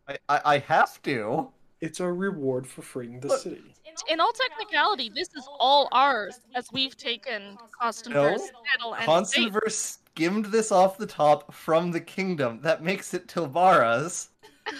I, 0.08 0.18
I, 0.28 0.40
I 0.44 0.58
have 0.58 1.02
to. 1.02 1.48
It's 1.80 2.00
our 2.00 2.14
reward 2.14 2.66
for 2.66 2.82
freeing 2.82 3.20
the 3.20 3.28
Look, 3.28 3.40
city. 3.40 3.74
In 4.08 4.20
all 4.20 4.32
technicality, 4.32 5.10
this 5.14 5.28
is 5.34 5.46
all 5.58 5.88
ours, 5.92 6.40
as 6.54 6.68
we've 6.72 6.96
taken 6.96 7.58
Constanfer's 7.80 8.50
title 8.72 8.94
and 8.94 9.22
estate. 9.22 9.52
Constanfer 9.52 9.70
skimmed 9.70 10.46
this 10.46 10.70
off 10.70 10.98
the 10.98 11.06
top 11.06 11.52
from 11.52 11.92
the 11.92 12.00
kingdom. 12.00 12.60
That 12.62 12.82
makes 12.82 13.14
it 13.14 13.28
Tilbara's. 13.28 14.30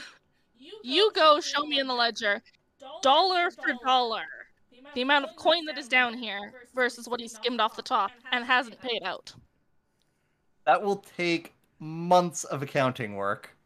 You 0.82 1.10
go 1.14 1.40
show 1.40 1.64
me 1.66 1.80
in 1.80 1.88
the 1.88 1.94
ledger, 1.94 2.40
dollar 3.02 3.50
for 3.50 3.74
dollar, 3.84 4.22
the 4.94 5.02
amount 5.02 5.24
of 5.24 5.34
coin 5.34 5.64
that 5.66 5.76
is 5.76 5.88
down 5.88 6.14
here 6.14 6.52
versus 6.76 7.08
what 7.08 7.18
he 7.18 7.26
skimmed 7.26 7.60
off 7.60 7.74
the 7.74 7.82
top 7.82 8.12
and 8.30 8.44
hasn't 8.44 8.80
paid 8.80 9.02
out. 9.04 9.34
That 10.64 10.80
will 10.80 11.04
take 11.16 11.55
months 11.78 12.44
of 12.44 12.62
accounting 12.62 13.14
work. 13.14 13.56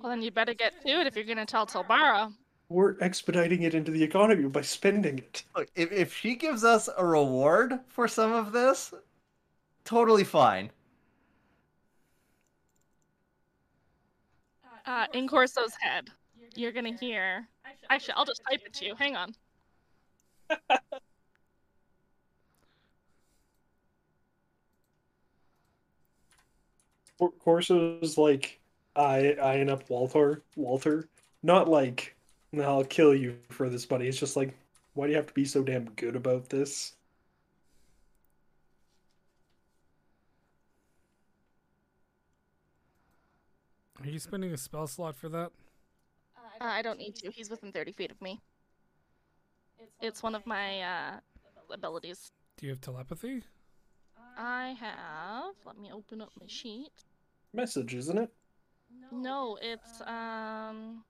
Well, 0.00 0.10
then 0.10 0.22
you 0.22 0.30
better 0.30 0.54
get 0.54 0.80
to 0.82 0.88
it 0.88 1.06
if 1.06 1.16
you're 1.16 1.24
going 1.24 1.38
to 1.38 1.46
tell 1.46 1.66
Tilbara. 1.66 2.32
We're 2.68 2.96
expediting 3.00 3.62
it 3.62 3.74
into 3.74 3.92
the 3.92 4.02
economy 4.02 4.48
by 4.48 4.62
spending 4.62 5.18
it. 5.18 5.44
Look, 5.56 5.68
if, 5.74 5.92
if 5.92 6.14
she 6.14 6.34
gives 6.34 6.64
us 6.64 6.88
a 6.96 7.04
reward 7.04 7.78
for 7.88 8.08
some 8.08 8.32
of 8.32 8.52
this, 8.52 8.92
totally 9.84 10.24
fine. 10.24 10.70
Uh, 14.84 15.06
in 15.14 15.28
Corso's 15.28 15.74
head, 15.80 16.08
you're 16.54 16.72
going 16.72 16.84
to 16.96 17.04
hear. 17.04 17.48
Actually, 17.90 18.14
I'll 18.14 18.24
just 18.24 18.42
type 18.48 18.60
it 18.64 18.72
to 18.74 18.84
you. 18.84 18.94
Hang 18.94 19.16
on. 19.16 19.34
Corso's 27.20 28.18
like 28.18 28.60
I, 28.94 29.36
I 29.40 29.52
eyeing 29.52 29.70
up 29.70 29.88
Walter. 29.88 30.42
Walter, 30.56 31.08
not 31.42 31.68
like 31.68 32.16
I'll 32.58 32.84
kill 32.84 33.14
you 33.14 33.38
for 33.50 33.68
this, 33.68 33.86
buddy. 33.86 34.08
It's 34.08 34.18
just 34.18 34.36
like, 34.36 34.56
why 34.94 35.06
do 35.06 35.10
you 35.10 35.16
have 35.16 35.26
to 35.26 35.34
be 35.34 35.44
so 35.44 35.62
damn 35.62 35.84
good 35.90 36.16
about 36.16 36.48
this? 36.48 36.94
Are 44.02 44.08
you 44.08 44.18
spending 44.18 44.52
a 44.52 44.56
spell 44.56 44.86
slot 44.86 45.16
for 45.16 45.28
that? 45.30 45.50
Uh, 46.60 46.64
I 46.64 46.82
don't 46.82 46.98
need 46.98 47.16
to. 47.16 47.30
He's 47.30 47.50
within 47.50 47.72
30 47.72 47.92
feet 47.92 48.10
of 48.10 48.20
me. 48.20 48.40
It's 50.00 50.22
one 50.22 50.34
of 50.34 50.46
my 50.46 50.80
uh, 50.80 51.20
abilities. 51.70 52.30
Do 52.56 52.66
you 52.66 52.72
have 52.72 52.80
telepathy? 52.80 53.42
I 54.36 54.76
have. 54.80 55.54
Let 55.64 55.78
me 55.78 55.90
open 55.92 56.20
up 56.20 56.30
my 56.40 56.46
sheet. 56.46 56.92
Message, 57.52 57.94
isn't 57.94 58.18
it? 58.18 58.30
No, 59.12 59.58
it's 59.62 60.00
um 60.02 61.02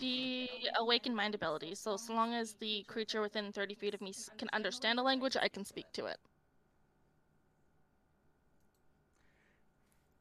the 0.00 0.48
awakened 0.78 1.14
mind 1.16 1.34
ability. 1.34 1.74
So 1.74 1.96
so 1.96 2.12
long 2.14 2.34
as 2.34 2.54
the 2.54 2.84
creature 2.88 3.20
within 3.20 3.52
30 3.52 3.74
feet 3.74 3.94
of 3.94 4.00
me 4.00 4.12
can 4.38 4.48
understand 4.52 4.98
a 4.98 5.02
language, 5.02 5.36
I 5.40 5.48
can 5.48 5.64
speak 5.64 5.86
to 5.94 6.06
it. 6.06 6.18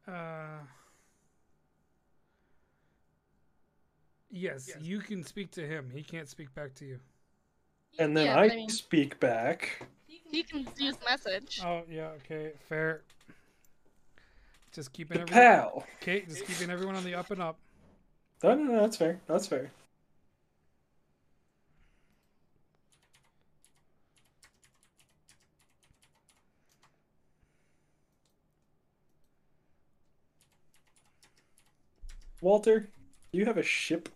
Uh. 0.07 0.59
Yes, 4.31 4.71
you 4.79 4.99
can 4.99 5.23
speak 5.23 5.49
to 5.51 5.65
him. 5.65 5.89
He 5.91 6.03
can't 6.03 6.29
speak 6.29 6.53
back 6.53 6.75
to 6.75 6.85
you. 6.85 6.99
And 7.97 8.15
then 8.15 8.27
Yeah, 8.27 8.39
I 8.39 8.43
I 8.45 8.55
mean- 8.55 8.69
speak 8.69 9.19
back. 9.19 9.87
He 10.31 10.43
can 10.43 10.67
use 10.77 10.97
message. 11.07 11.59
Oh 11.63 11.83
yeah, 11.89 12.09
okay, 12.23 12.51
fair. 12.67 13.01
Just 14.71 14.93
keeping 14.93 15.17
The 15.17 15.21
everyone. 15.21 15.43
pal. 15.43 15.83
Okay, 16.01 16.21
just 16.21 16.45
keeping 16.45 16.69
everyone 16.69 16.95
on 16.95 17.03
the 17.03 17.15
up 17.15 17.31
and 17.31 17.41
up. 17.41 17.57
No, 18.43 18.55
no, 18.55 18.63
no, 18.63 18.81
that's 18.81 18.97
fair. 18.97 19.19
That's 19.27 19.47
fair. 19.47 19.71
Walter, 32.41 32.89
do 33.31 33.37
you 33.37 33.45
have 33.45 33.57
a 33.57 33.63
ship? 33.63 34.09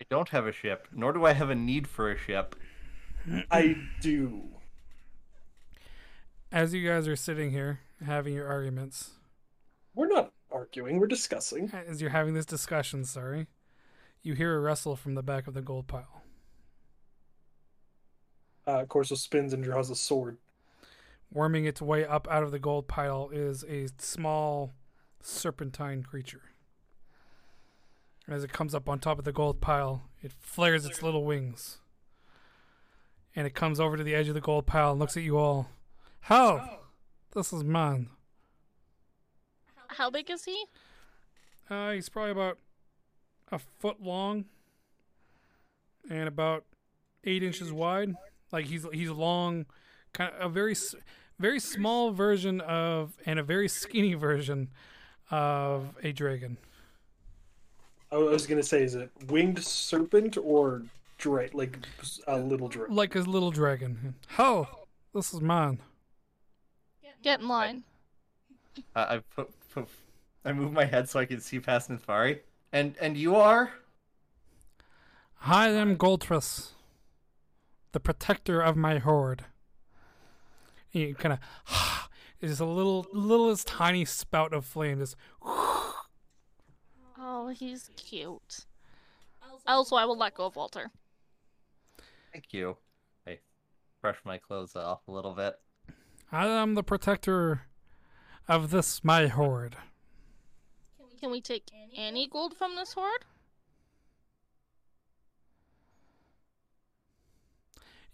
I 0.00 0.04
don't 0.08 0.28
have 0.30 0.46
a 0.46 0.52
ship, 0.52 0.88
nor 0.92 1.12
do 1.12 1.24
I 1.26 1.32
have 1.32 1.50
a 1.50 1.54
need 1.54 1.86
for 1.86 2.10
a 2.10 2.16
ship. 2.18 2.56
I 3.50 3.76
do. 4.00 4.55
As 6.56 6.72
you 6.72 6.88
guys 6.88 7.06
are 7.06 7.16
sitting 7.16 7.50
here 7.50 7.80
having 8.02 8.32
your 8.32 8.48
arguments, 8.48 9.10
We're 9.94 10.08
not 10.08 10.32
arguing, 10.50 10.98
we're 10.98 11.06
discussing. 11.06 11.70
as 11.70 12.00
you're 12.00 12.08
having 12.08 12.32
this 12.32 12.46
discussion, 12.46 13.04
sorry, 13.04 13.48
you 14.22 14.32
hear 14.32 14.56
a 14.56 14.60
rustle 14.60 14.96
from 14.96 15.16
the 15.16 15.22
back 15.22 15.46
of 15.46 15.52
the 15.52 15.60
gold 15.60 15.86
pile. 15.86 16.22
Uh, 18.66 18.86
Corso 18.86 19.16
spins 19.16 19.52
and 19.52 19.62
draws 19.62 19.90
a 19.90 19.94
sword. 19.94 20.38
Worming 21.30 21.66
its 21.66 21.82
way 21.82 22.06
up 22.06 22.26
out 22.30 22.42
of 22.42 22.52
the 22.52 22.58
gold 22.58 22.88
pile 22.88 23.28
is 23.30 23.62
a 23.64 23.88
small 23.98 24.72
serpentine 25.20 26.02
creature. 26.02 26.52
As 28.26 28.44
it 28.44 28.52
comes 28.54 28.74
up 28.74 28.88
on 28.88 28.98
top 28.98 29.18
of 29.18 29.26
the 29.26 29.30
gold 29.30 29.60
pile, 29.60 30.04
it 30.22 30.32
flares 30.32 30.86
its 30.86 31.02
little 31.02 31.26
wings. 31.26 31.80
And 33.34 33.46
it 33.46 33.54
comes 33.54 33.78
over 33.78 33.98
to 33.98 34.02
the 34.02 34.14
edge 34.14 34.28
of 34.28 34.34
the 34.34 34.40
gold 34.40 34.64
pile 34.64 34.92
and 34.92 34.98
looks 34.98 35.18
at 35.18 35.22
you 35.22 35.36
all. 35.36 35.68
How? 36.26 36.80
This 37.36 37.52
is 37.52 37.62
mine. 37.62 38.08
How 39.86 40.10
big 40.10 40.28
is 40.28 40.44
he? 40.44 40.64
Uh, 41.70 41.92
he's 41.92 42.08
probably 42.08 42.32
about 42.32 42.58
a 43.52 43.60
foot 43.60 44.02
long 44.02 44.46
and 46.10 46.26
about 46.26 46.64
eight 47.22 47.44
inches 47.44 47.72
wide. 47.72 48.16
Like 48.50 48.64
he's 48.64 48.84
he's 48.92 49.08
long, 49.08 49.66
kind 50.14 50.34
of 50.34 50.50
a 50.50 50.52
very 50.52 50.74
very 51.38 51.60
small 51.60 52.10
version 52.10 52.60
of 52.60 53.16
and 53.24 53.38
a 53.38 53.44
very 53.44 53.68
skinny 53.68 54.14
version 54.14 54.70
of 55.30 55.94
a 56.02 56.10
dragon. 56.10 56.56
I 58.10 58.16
was 58.16 58.48
gonna 58.48 58.64
say, 58.64 58.82
is 58.82 58.96
it 58.96 59.10
winged 59.28 59.62
serpent 59.62 60.36
or 60.42 60.82
dra- 61.18 61.50
like 61.52 61.78
a 62.26 62.36
little 62.40 62.66
dragon? 62.66 62.96
like 62.96 63.14
a 63.14 63.20
little 63.20 63.52
dragon. 63.52 64.16
Ho! 64.30 64.66
This 65.14 65.32
is 65.32 65.40
mine. 65.40 65.78
Get 67.26 67.40
in 67.40 67.48
line. 67.48 67.82
I, 68.94 69.16
I 69.16 69.20
put, 69.34 69.50
put 69.74 69.88
I 70.44 70.52
move 70.52 70.72
my 70.72 70.84
head 70.84 71.08
so 71.08 71.18
I 71.18 71.24
can 71.24 71.40
see 71.40 71.58
past 71.58 71.90
Nithvari. 71.90 72.38
And 72.72 72.94
and 73.00 73.16
you 73.16 73.34
are? 73.34 73.72
I 75.44 75.70
am 75.70 75.96
Goldtress, 75.96 76.74
the 77.90 77.98
protector 77.98 78.60
of 78.60 78.76
my 78.76 78.98
horde. 78.98 79.44
And 80.94 81.02
you 81.02 81.14
kind 81.16 81.36
of, 81.66 82.08
is 82.40 82.60
a 82.60 82.64
little, 82.64 83.08
littlest 83.12 83.66
tiny 83.66 84.04
spout 84.04 84.52
of 84.54 84.64
flame. 84.64 85.00
Just, 85.00 85.16
Oh, 87.18 87.52
he's 87.52 87.90
cute. 87.96 88.66
Also, 89.66 89.96
I 89.96 90.04
will 90.04 90.16
let 90.16 90.34
go 90.34 90.46
of 90.46 90.54
Walter. 90.54 90.92
Thank 92.32 92.52
you. 92.52 92.76
I 93.26 93.40
brush 94.00 94.18
my 94.24 94.38
clothes 94.38 94.76
off 94.76 95.00
a 95.08 95.10
little 95.10 95.34
bit. 95.34 95.58
I 96.36 96.48
am 96.48 96.74
the 96.74 96.82
protector 96.82 97.62
of 98.46 98.70
this 98.70 99.02
my 99.02 99.26
hoard. 99.28 99.74
Can 101.18 101.30
we 101.30 101.40
take 101.40 101.70
any 101.96 102.28
gold 102.28 102.54
from 102.54 102.76
this 102.76 102.92
hoard? 102.92 103.24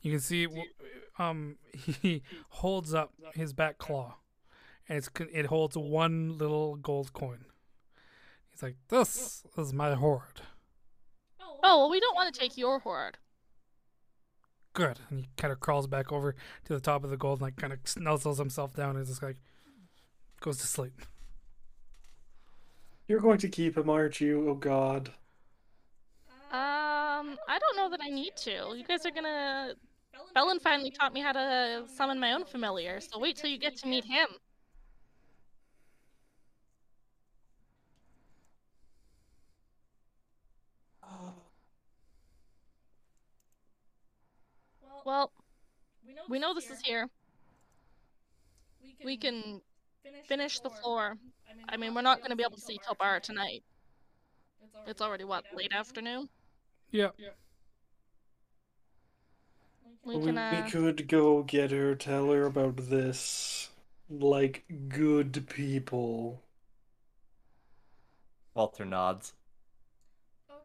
You 0.03 0.13
can 0.13 0.21
see, 0.21 0.47
um, 1.19 1.57
he 1.73 2.23
holds 2.49 2.95
up 2.95 3.13
his 3.35 3.53
back 3.53 3.79
claw, 3.79 4.15
and 4.89 4.99
it's 4.99 5.11
it 5.33 5.47
holds 5.47 5.77
one 5.77 6.39
little 6.39 6.77
gold 6.77 7.13
coin. 7.13 7.47
He's 8.53 8.63
like, 8.63 8.77
"This 8.87 9.43
is 9.59 9.73
my 9.73 9.95
hoard." 9.95 10.43
Oh, 11.41 11.59
well, 11.61 11.91
we 11.91 11.99
don't 11.99 12.15
want 12.15 12.33
to 12.33 12.41
take 12.41 12.57
your 12.57 12.79
hoard. 12.79 13.19
Good. 14.75 14.99
And 15.11 15.21
he 15.21 15.29
kind 15.37 15.53
of 15.53 15.61
crawls 15.61 15.87
back 15.87 16.13
over 16.13 16.35
to 16.65 16.73
the 16.73 16.81
top 16.81 17.05
of 17.05 17.11
the 17.11 17.17
gold 17.17 17.39
and 17.39 17.43
like 17.43 17.57
kind 17.57 17.73
of 17.73 17.83
snuzzles 17.85 18.39
himself 18.39 18.75
down 18.75 18.97
and 18.97 19.07
just 19.07 19.23
like 19.23 19.37
goes 20.41 20.59
to 20.59 20.67
sleep. 20.67 21.03
You're 23.07 23.21
going 23.21 23.39
to 23.39 23.49
keep 23.49 23.77
him, 23.77 23.91
aren't 23.91 24.21
you? 24.21 24.49
Oh 24.49 24.55
God. 24.55 25.11
Um, 26.51 27.39
I 27.49 27.59
don't 27.59 27.77
know 27.77 27.91
that 27.91 28.01
I 28.03 28.09
need 28.09 28.37
to. 28.39 28.75
You 28.77 28.85
guys 28.87 29.05
are 29.07 29.11
gonna. 29.11 29.75
Bellin 30.35 30.61
finally 30.61 30.91
taught 30.91 31.13
me 31.13 31.21
how 31.21 31.33
to 31.33 31.85
summon 31.95 32.19
my 32.19 32.33
own 32.33 32.45
familiar, 32.45 33.01
so 33.01 33.19
wait 33.19 33.37
till 33.37 33.51
you 33.51 33.59
get 33.59 33.77
to 33.79 33.89
meet 33.89 34.05
him. 34.05 34.29
Well, 45.05 45.33
we 46.29 46.39
know 46.39 46.55
this 46.55 46.71
is 46.71 46.81
here. 46.83 47.09
We 49.05 49.17
can 49.17 49.61
finish 50.27 50.61
the 50.61 50.71
floor. 50.71 51.17
I 51.69 51.77
mean, 51.77 51.95
we're 51.95 52.03
not 52.03 52.23
gonna 52.23 52.37
be 52.37 52.43
able 52.43 52.57
to 52.57 52.61
see 52.61 52.79
Tobara 52.79 53.21
tonight. 53.21 53.63
It's 54.87 55.01
already 55.01 55.25
what, 55.25 55.45
late 55.55 55.73
afternoon? 55.73 56.29
Yeah. 56.91 57.11
We 60.05 60.17
We, 60.17 60.27
can 60.27 60.39
uh, 60.39 60.63
we 60.65 60.71
could 60.71 61.09
go 61.09 61.43
get 61.43 61.71
her, 61.71 61.95
tell 61.95 62.31
her 62.31 62.47
about 62.47 62.77
this. 62.77 63.71
Like 64.11 64.65
good 64.89 65.47
people. 65.49 66.43
Walter 68.55 68.85
nods. 68.85 69.33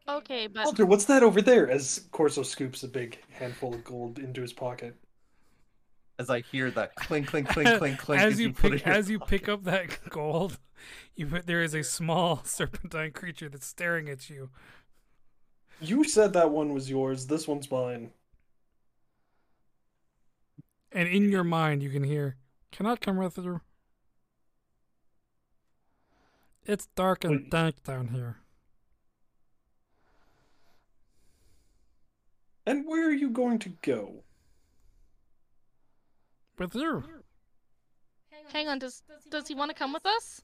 Okay, 0.10 0.48
but 0.48 0.64
Walter, 0.64 0.86
what's 0.86 1.06
that 1.06 1.22
over 1.22 1.42
there? 1.42 1.70
As 1.70 2.08
Corso 2.12 2.42
scoops 2.44 2.84
a 2.84 2.88
big 2.88 3.20
handful 3.30 3.74
of 3.74 3.84
gold 3.84 4.20
into 4.20 4.42
his 4.42 4.54
pocket. 4.54 4.96
As 6.18 6.30
I 6.30 6.40
hear 6.40 6.72
that 6.72 6.96
clink, 6.96 7.28
clink, 7.28 7.48
clink, 7.50 7.78
clink, 7.78 8.00
clink. 8.00 8.22
as 8.22 8.40
you 8.40 8.54
put 8.54 8.72
pick, 8.72 8.82
it 8.82 8.86
in 8.86 8.88
your 8.88 8.96
as 8.98 9.10
you 9.10 9.20
pocket. 9.20 9.30
pick 9.30 9.50
up 9.50 9.64
that 9.66 10.00
gold, 10.10 10.60
you 11.16 11.28
put, 11.28 11.46
there 11.46 11.62
is 11.62 11.74
a 11.74 11.84
small 11.84 12.42
serpentine 12.46 13.12
creature 13.12 13.50
that's 13.50 13.68
staring 13.68 14.08
at 14.10 14.30
you. 14.30 14.50
You 15.82 16.04
said 16.06 16.34
that 16.34 16.52
one 16.52 16.74
was 16.74 16.90
yours. 16.90 17.28
This 17.28 17.48
one's 17.48 17.70
mine. 17.70 18.12
And 20.92 21.08
in 21.08 21.30
your 21.30 21.44
mind, 21.44 21.84
you 21.84 21.90
can 21.90 22.04
hear, 22.04 22.38
"Cannot 22.72 23.02
come 23.02 23.18
with 23.18 23.38
you?" 23.38 23.62
It's 26.66 26.88
dark 26.96 27.24
and 27.24 27.42
Wait. 27.42 27.50
dank 27.52 27.84
down 27.84 28.08
here. 28.08 28.38
And 32.68 32.86
where 32.86 33.08
are 33.08 33.14
you 33.14 33.30
going 33.30 33.60
to 33.60 33.70
go? 33.82 34.24
With 36.60 36.76
you. 36.76 37.02
hang 38.52 38.68
on, 38.68 38.78
does 38.78 39.04
does 39.32 39.48
he 39.48 39.56
want 39.56 39.72
to 39.72 39.76
come 39.76 39.94
with 39.94 40.06
us? 40.06 40.42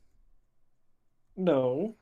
No. 1.36 1.95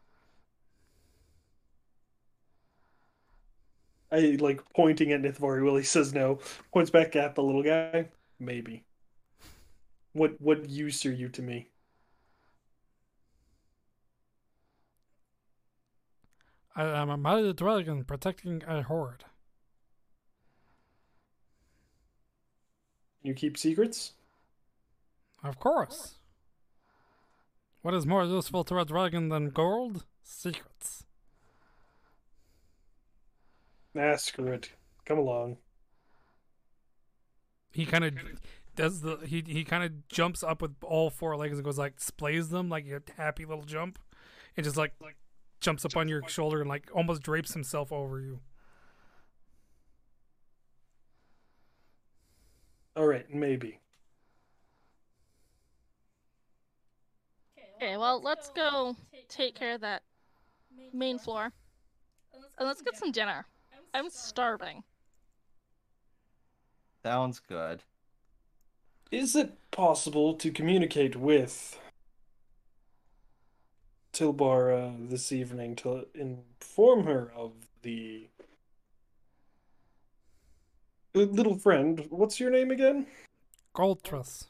I 4.11 4.38
like 4.39 4.61
pointing 4.76 5.11
at 5.11 5.23
Nithvari. 5.23 5.64
Willie 5.64 5.84
says 5.84 6.14
no. 6.14 6.39
Points 6.72 6.91
back 6.91 7.15
at 7.15 7.34
the 7.34 7.41
little 7.41 7.64
guy. 7.64 8.10
Maybe. 8.39 8.84
What 10.14 10.39
what 10.39 10.69
use 10.69 11.03
are 11.07 11.11
you 11.11 11.30
to 11.30 11.41
me? 11.41 11.69
I 16.76 16.84
am 16.84 17.10
a 17.10 17.18
mighty 17.18 17.53
dragon 17.53 18.03
protecting 18.03 18.61
a 18.68 18.84
horde. 18.84 19.26
You 23.23 23.34
keep 23.34 23.57
secrets? 23.57 24.14
Of 25.43 25.60
course. 25.60 26.15
What 27.81 27.93
is 27.93 28.06
more 28.06 28.23
useful 28.23 28.64
to 28.65 28.80
a 28.80 28.85
dragon 28.85 29.30
than 29.30 29.49
gold? 29.49 30.06
Secrets. 30.23 31.03
Nah, 33.93 34.15
screw 34.15 34.48
it. 34.48 34.72
Come 35.06 35.18
along. 35.18 35.57
He 37.72 37.85
kind 37.85 38.03
of 38.03 38.14
does 38.76 39.02
the 39.02 39.18
he 39.26 39.43
he 39.45 39.64
kind 39.64 39.84
of 39.84 40.07
jumps 40.07 40.43
up 40.43 40.61
with 40.61 40.76
all 40.84 41.10
four 41.10 41.35
legs 41.35 41.57
and 41.57 41.65
goes 41.65 41.77
like 41.77 41.98
splays 41.98 42.49
them 42.49 42.69
like 42.69 42.85
a 42.88 43.02
happy 43.22 43.45
little 43.45 43.64
jump, 43.64 43.99
and 44.56 44.64
just 44.64 44.77
like 44.77 44.93
like 45.02 45.15
jumps 45.60 45.85
up 45.85 45.95
on 45.98 46.07
your 46.07 46.27
shoulder 46.27 46.61
and 46.61 46.69
like 46.69 46.89
almost 46.93 47.22
drapes 47.22 47.53
himself 47.53 47.91
over 47.91 48.19
you. 48.19 48.39
All 52.95 53.07
right, 53.07 53.34
maybe. 53.34 53.80
Okay, 57.77 57.97
well, 57.97 58.22
let's 58.22 58.49
go 58.49 58.95
take 59.30 59.55
care 59.55 59.73
of 59.73 59.81
that 59.81 60.03
main 60.93 61.18
floor. 61.18 61.51
And 62.59 62.68
let's 62.68 62.81
get 62.81 62.97
some 62.97 63.11
dinner. 63.11 63.45
I'm 63.93 64.09
starving. 64.09 64.84
Sounds 67.03 67.39
good. 67.39 67.81
Is 69.11 69.35
it 69.35 69.57
possible 69.72 70.35
to 70.35 70.51
communicate 70.51 71.15
with 71.15 71.80
Tilbara 74.13 75.09
this 75.09 75.31
evening 75.31 75.76
to 75.77 76.07
inform 76.13 77.05
her 77.05 77.31
of 77.35 77.53
the 77.81 78.27
little 81.13 81.57
friend? 81.57 82.05
What's 82.09 82.39
your 82.39 82.51
name 82.51 82.71
again? 82.71 83.07
Gold 83.73 84.03
truss. 84.03 84.47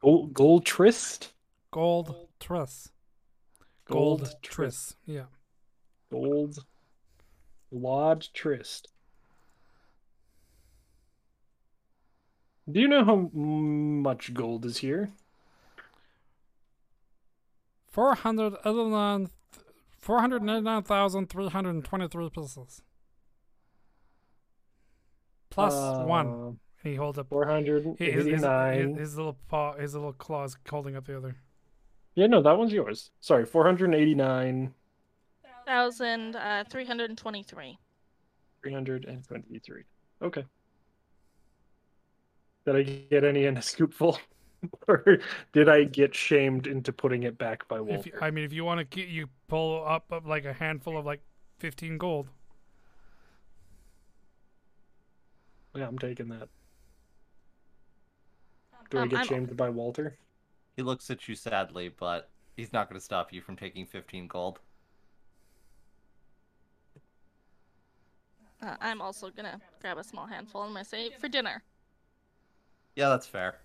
Gold 0.00 0.34
Gold 0.34 0.66
Trist. 0.66 1.32
Gold 1.70 2.28
truss. 2.38 2.90
Gold 3.86 4.34
truss. 4.42 4.96
Yeah. 5.06 5.24
Gold 6.10 6.58
Lodge 7.70 8.32
Trist. 8.32 8.88
Do 12.70 12.80
you 12.80 12.88
know 12.88 13.04
how 13.04 13.30
much 13.32 14.32
gold 14.32 14.64
is 14.64 14.78
here? 14.78 15.10
489 17.90 19.28
499,323 20.00 22.30
pieces. 22.30 22.82
Plus 25.54 25.74
one. 26.06 26.26
And 26.26 26.58
he 26.82 26.96
holds 26.96 27.18
up 27.18 27.28
four 27.28 27.46
hundred 27.46 27.86
eighty-nine. 28.00 28.78
His, 28.78 28.88
his, 28.88 28.98
his, 28.98 29.16
little 29.16 29.36
paw, 29.48 29.74
his 29.74 29.94
little 29.94 30.12
claws 30.12 30.56
holding 30.68 30.96
up 30.96 31.06
the 31.06 31.16
other. 31.16 31.36
Yeah, 32.14 32.26
no, 32.26 32.42
that 32.42 32.58
one's 32.58 32.72
yours. 32.72 33.10
Sorry, 33.20 33.46
four 33.46 33.64
hundred 33.64 33.94
eighty-nine, 33.94 34.74
Thousand 35.66 36.36
uh, 36.36 36.64
three 36.68 36.84
hundred 36.84 37.10
and 37.10 37.18
twenty-three. 37.18 37.78
three 38.62 38.72
hundred 38.72 39.04
and 39.06 39.26
twenty-three. 39.26 39.84
Okay. 40.22 40.44
Did 42.66 42.76
I 42.76 42.82
get 42.82 43.24
any 43.24 43.44
in 43.44 43.56
a 43.56 43.60
scoopful, 43.60 44.18
or 44.88 45.18
did 45.52 45.68
I 45.68 45.84
get 45.84 46.14
shamed 46.14 46.66
into 46.66 46.92
putting 46.92 47.22
it 47.24 47.38
back 47.38 47.66
by 47.68 47.76
If 47.76 47.82
Walter? 47.86 48.10
you, 48.10 48.18
I 48.20 48.30
mean, 48.30 48.44
if 48.44 48.52
you 48.52 48.64
want 48.64 48.78
to 48.78 48.84
get, 48.84 49.08
you 49.08 49.28
pull 49.48 49.84
up, 49.86 50.10
up 50.12 50.26
like 50.26 50.44
a 50.44 50.52
handful 50.52 50.98
of 50.98 51.06
like 51.06 51.20
fifteen 51.58 51.98
gold. 51.98 52.28
Yeah, 55.74 55.86
I'm 55.88 55.98
taking 55.98 56.28
that. 56.28 56.48
Do 58.90 58.98
I 58.98 59.02
Um, 59.02 59.08
get 59.08 59.18
I'm- 59.18 59.26
shamed 59.26 59.56
by 59.56 59.70
Walter? 59.70 60.16
He 60.76 60.82
looks 60.82 61.10
at 61.10 61.28
you 61.28 61.34
sadly, 61.34 61.88
but 61.88 62.30
he's 62.56 62.72
not 62.72 62.88
going 62.88 62.98
to 62.98 63.04
stop 63.04 63.32
you 63.32 63.40
from 63.40 63.56
taking 63.56 63.86
15 63.86 64.26
gold. 64.28 64.60
Uh, 68.62 68.76
I'm 68.80 69.02
also 69.02 69.30
gonna 69.30 69.60
grab 69.80 69.98
a 69.98 70.04
small 70.04 70.24
handful 70.26 70.62
and 70.62 70.72
my 70.72 70.82
save 70.82 71.16
for 71.16 71.28
dinner. 71.28 71.62
Yeah, 72.96 73.10
that's 73.10 73.26
fair. 73.26 73.60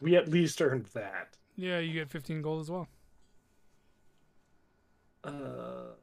We 0.00 0.14
at 0.14 0.28
least 0.28 0.62
earned 0.62 0.86
that. 0.94 1.36
Yeah, 1.56 1.80
you 1.80 1.92
get 1.92 2.08
fifteen 2.08 2.42
gold 2.42 2.60
as 2.60 2.70
well. 2.70 2.86
Uh, 5.24 5.94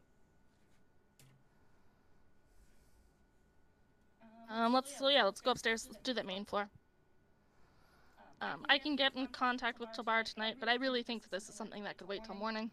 Um, 4.50 4.74
let's 4.74 4.98
so 4.98 5.10
yeah, 5.10 5.24
let's 5.24 5.42
go 5.42 5.52
upstairs. 5.52 5.88
Let's 5.90 6.02
do 6.04 6.14
that 6.14 6.26
main 6.26 6.46
floor. 6.46 6.70
Um, 8.40 8.66
I 8.70 8.78
can 8.78 8.96
get 8.96 9.16
in 9.16 9.28
contact 9.28 9.80
with 9.80 9.92
Tabar 9.94 10.24
tonight, 10.24 10.56
but 10.60 10.70
I 10.70 10.76
really 10.76 11.02
think 11.04 11.24
that 11.24 11.32
this 11.32 11.50
is 11.50 11.56
something 11.56 11.84
that 11.84 11.98
could 11.98 12.08
wait 12.08 12.24
till 12.24 12.36
morning. 12.36 12.70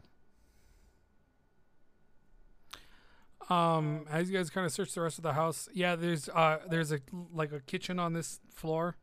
Um, 3.49 4.07
as 4.11 4.31
you 4.31 4.37
guys 4.37 4.51
kind 4.51 4.67
of 4.67 4.73
search 4.73 4.93
the 4.93 5.01
rest 5.01 5.19
of 5.19 5.23
the 5.23 5.33
house, 5.33 5.69
yeah, 5.73 5.97
there's 5.97 6.29
uh, 6.29 6.59
there's 6.69 6.93
a 6.93 7.01
like 7.33 7.53
a 7.53 7.61
kitchen 7.61 7.99
on 7.99 8.13
this 8.13 8.41
floor, 8.55 8.97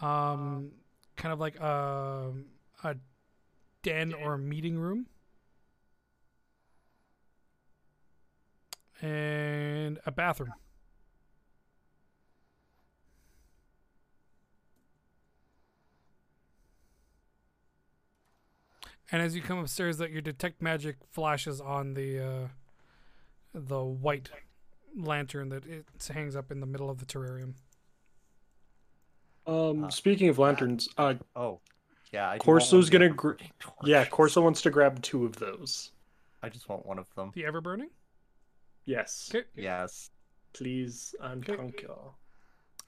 um, 0.00 0.72
kind 1.16 1.32
of 1.32 1.40
like 1.40 1.58
a 1.60 2.32
a 2.84 2.96
den 3.82 4.12
or 4.14 4.34
a 4.34 4.38
meeting 4.38 4.78
room, 4.78 5.06
and 9.00 9.98
a 10.06 10.12
bathroom. 10.12 10.52
And 19.10 19.22
as 19.22 19.34
you 19.34 19.42
come 19.42 19.58
upstairs, 19.58 19.98
that 19.98 20.10
your 20.10 20.20
detect 20.20 20.60
magic 20.60 20.96
flashes 21.10 21.60
on 21.60 21.94
the 21.94 22.20
uh, 22.20 22.48
the 23.54 23.82
white 23.82 24.28
lantern 24.96 25.48
that 25.50 25.64
it 25.66 25.86
hangs 26.12 26.36
up 26.36 26.50
in 26.50 26.60
the 26.60 26.66
middle 26.66 26.90
of 26.90 26.98
the 26.98 27.06
terrarium. 27.06 27.54
Um, 29.46 29.84
Uh, 29.84 29.90
speaking 29.90 30.28
of 30.28 30.38
lanterns, 30.38 30.88
uh, 30.98 31.14
Oh, 31.34 31.60
yeah. 32.12 32.28
I 32.30 32.38
Corso's 32.38 32.72
one 32.72 32.80
of 32.80 32.86
the 32.86 32.98
gonna 32.98 33.08
gr- 33.14 33.32
yeah, 33.84 34.00
torches. 34.00 34.08
Corso 34.12 34.40
wants 34.42 34.60
to 34.62 34.70
grab 34.70 35.00
two 35.02 35.24
of 35.24 35.36
those. 35.36 35.92
I 36.42 36.48
just 36.50 36.68
want 36.68 36.84
one 36.84 36.98
of 36.98 37.12
them. 37.14 37.30
The 37.34 37.46
ever 37.46 37.60
burning. 37.60 37.90
Yes, 38.84 39.30
Okay. 39.34 39.46
Yes. 39.56 40.10
please 40.52 41.14
and 41.20 41.42
Okay. 41.48 41.56
thank 41.56 41.82
you. 41.82 41.94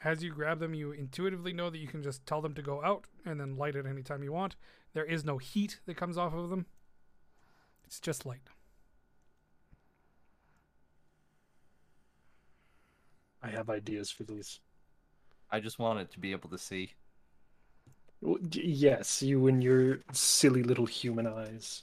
As 0.02 0.22
you 0.22 0.30
grab 0.32 0.58
them, 0.58 0.74
you 0.74 0.92
intuitively 0.92 1.52
know 1.52 1.70
that 1.70 1.78
you 1.78 1.86
can 1.86 2.02
just 2.02 2.26
tell 2.26 2.40
them 2.42 2.54
to 2.54 2.62
go 2.62 2.82
out 2.82 3.06
and 3.24 3.38
then 3.40 3.56
light 3.56 3.76
it 3.76 3.86
anytime 3.86 4.22
you 4.22 4.32
want. 4.32 4.56
There 4.94 5.04
is 5.04 5.24
no 5.24 5.38
heat 5.38 5.80
that 5.86 5.96
comes 5.96 6.18
off 6.18 6.34
of 6.34 6.48
them. 6.50 6.66
It's 7.84 8.00
just 8.00 8.24
light. 8.24 8.48
I 13.42 13.48
have 13.50 13.68
ideas 13.68 14.10
for 14.10 14.22
these. 14.24 14.60
I 15.50 15.60
just 15.60 15.78
want 15.78 16.00
it 16.00 16.10
to 16.12 16.20
be 16.20 16.32
able 16.32 16.50
to 16.50 16.58
see. 16.58 16.94
W- 18.22 18.38
d- 18.48 18.62
Yes, 18.64 19.20
you 19.22 19.46
and 19.46 19.62
your 19.62 20.00
silly 20.12 20.62
little 20.62 20.86
human 20.86 21.26
eyes. 21.26 21.82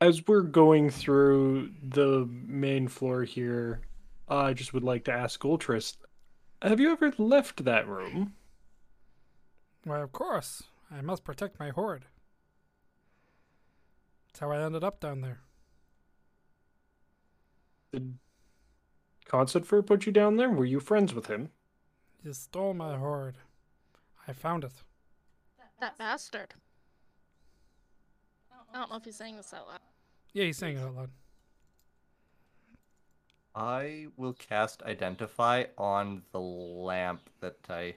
As 0.00 0.26
we're 0.26 0.42
going 0.42 0.90
through 0.90 1.70
the 1.82 2.28
main 2.28 2.88
floor 2.88 3.24
here, 3.24 3.82
I 4.28 4.52
just 4.52 4.74
would 4.74 4.82
like 4.82 5.04
to 5.04 5.12
ask 5.12 5.40
Ultrist, 5.40 5.96
have 6.62 6.80
you 6.80 6.92
ever 6.92 7.12
left 7.18 7.64
that 7.64 7.86
room? 7.86 8.34
Why, 9.84 10.00
of 10.00 10.12
course. 10.12 10.62
I 10.90 11.00
must 11.00 11.24
protect 11.24 11.58
my 11.58 11.70
horde. 11.70 12.06
That's 14.26 14.40
how 14.40 14.50
I 14.50 14.64
ended 14.64 14.84
up 14.84 15.00
down 15.00 15.20
there. 15.20 15.40
Did 17.92 18.18
Constanfer 19.26 19.84
put 19.86 20.06
you 20.06 20.12
down 20.12 20.36
there? 20.36 20.50
Were 20.50 20.64
you 20.64 20.80
friends 20.80 21.14
with 21.14 21.26
him? 21.26 21.50
You 22.22 22.32
stole 22.32 22.74
my 22.74 22.96
horde. 22.96 23.36
I 24.26 24.32
found 24.32 24.64
it. 24.64 24.72
That 25.80 25.98
bastard. 25.98 26.54
I 28.74 28.78
don't 28.78 28.90
know 28.90 28.96
if 28.96 29.04
he's 29.04 29.14
saying 29.14 29.36
this 29.36 29.54
out 29.54 29.68
loud. 29.68 29.78
Yeah, 30.32 30.44
he's 30.46 30.58
saying 30.58 30.76
it 30.76 30.80
out 30.80 30.96
loud. 30.96 31.10
I 33.54 34.08
will 34.16 34.32
cast 34.32 34.82
Identify 34.82 35.66
on 35.78 36.22
the 36.32 36.40
lamp 36.40 37.30
that 37.40 37.58
I. 37.70 37.94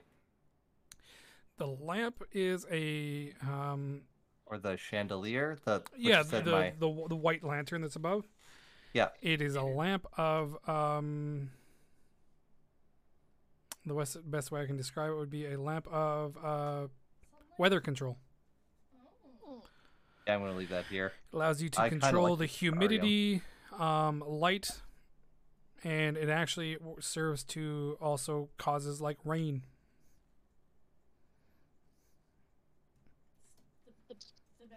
The 1.58 1.66
lamp 1.66 2.24
is 2.32 2.68
a 2.72 3.34
um, 3.41 4.02
Or 4.45 4.60
the 4.60 4.78
chandelier. 4.78 5.58
The 5.66 5.82
yeah, 5.98 6.22
said 6.22 6.45
the, 6.45 6.52
my, 6.52 6.74
the 6.78 7.08
the 7.10 7.16
white 7.16 7.44
lantern 7.44 7.82
that's 7.82 7.95
above. 7.95 8.28
Yeah. 8.94 9.08
It 9.24 9.41
is 9.41 9.56
a 9.56 9.64
lamp 9.64 10.06
of 10.16 10.58
um. 10.70 11.49
The 13.84 13.95
best 13.95 14.30
best 14.30 14.52
way 14.52 14.62
I 14.62 14.68
can 14.68 14.78
describe 14.78 15.10
it 15.10 15.16
would 15.16 15.32
be 15.32 15.48
a 15.48 15.60
lamp 15.60 15.88
of 15.88 16.38
uh, 16.44 16.88
weather 17.58 17.80
control. 17.80 18.18
Yeah, 20.28 20.36
I'm 20.36 20.41
gonna 20.41 20.58
leave 20.58 20.70
that 20.70 20.86
here. 20.88 21.14
allows 21.32 21.62
you 21.62 21.70
to 21.70 21.82
I 21.82 21.90
control 21.90 22.32
like 22.32 22.40
the 22.40 22.44
the 22.44 22.45
humidity, 22.48 23.41
um, 23.80 24.22
light, 24.28 24.70
and 25.86 26.18
it 26.18 26.28
actually 26.28 26.78
serves 26.99 27.45
to 27.45 27.98
also 28.02 28.49
causes 28.58 28.99
like 28.99 29.18
rain. 29.24 29.64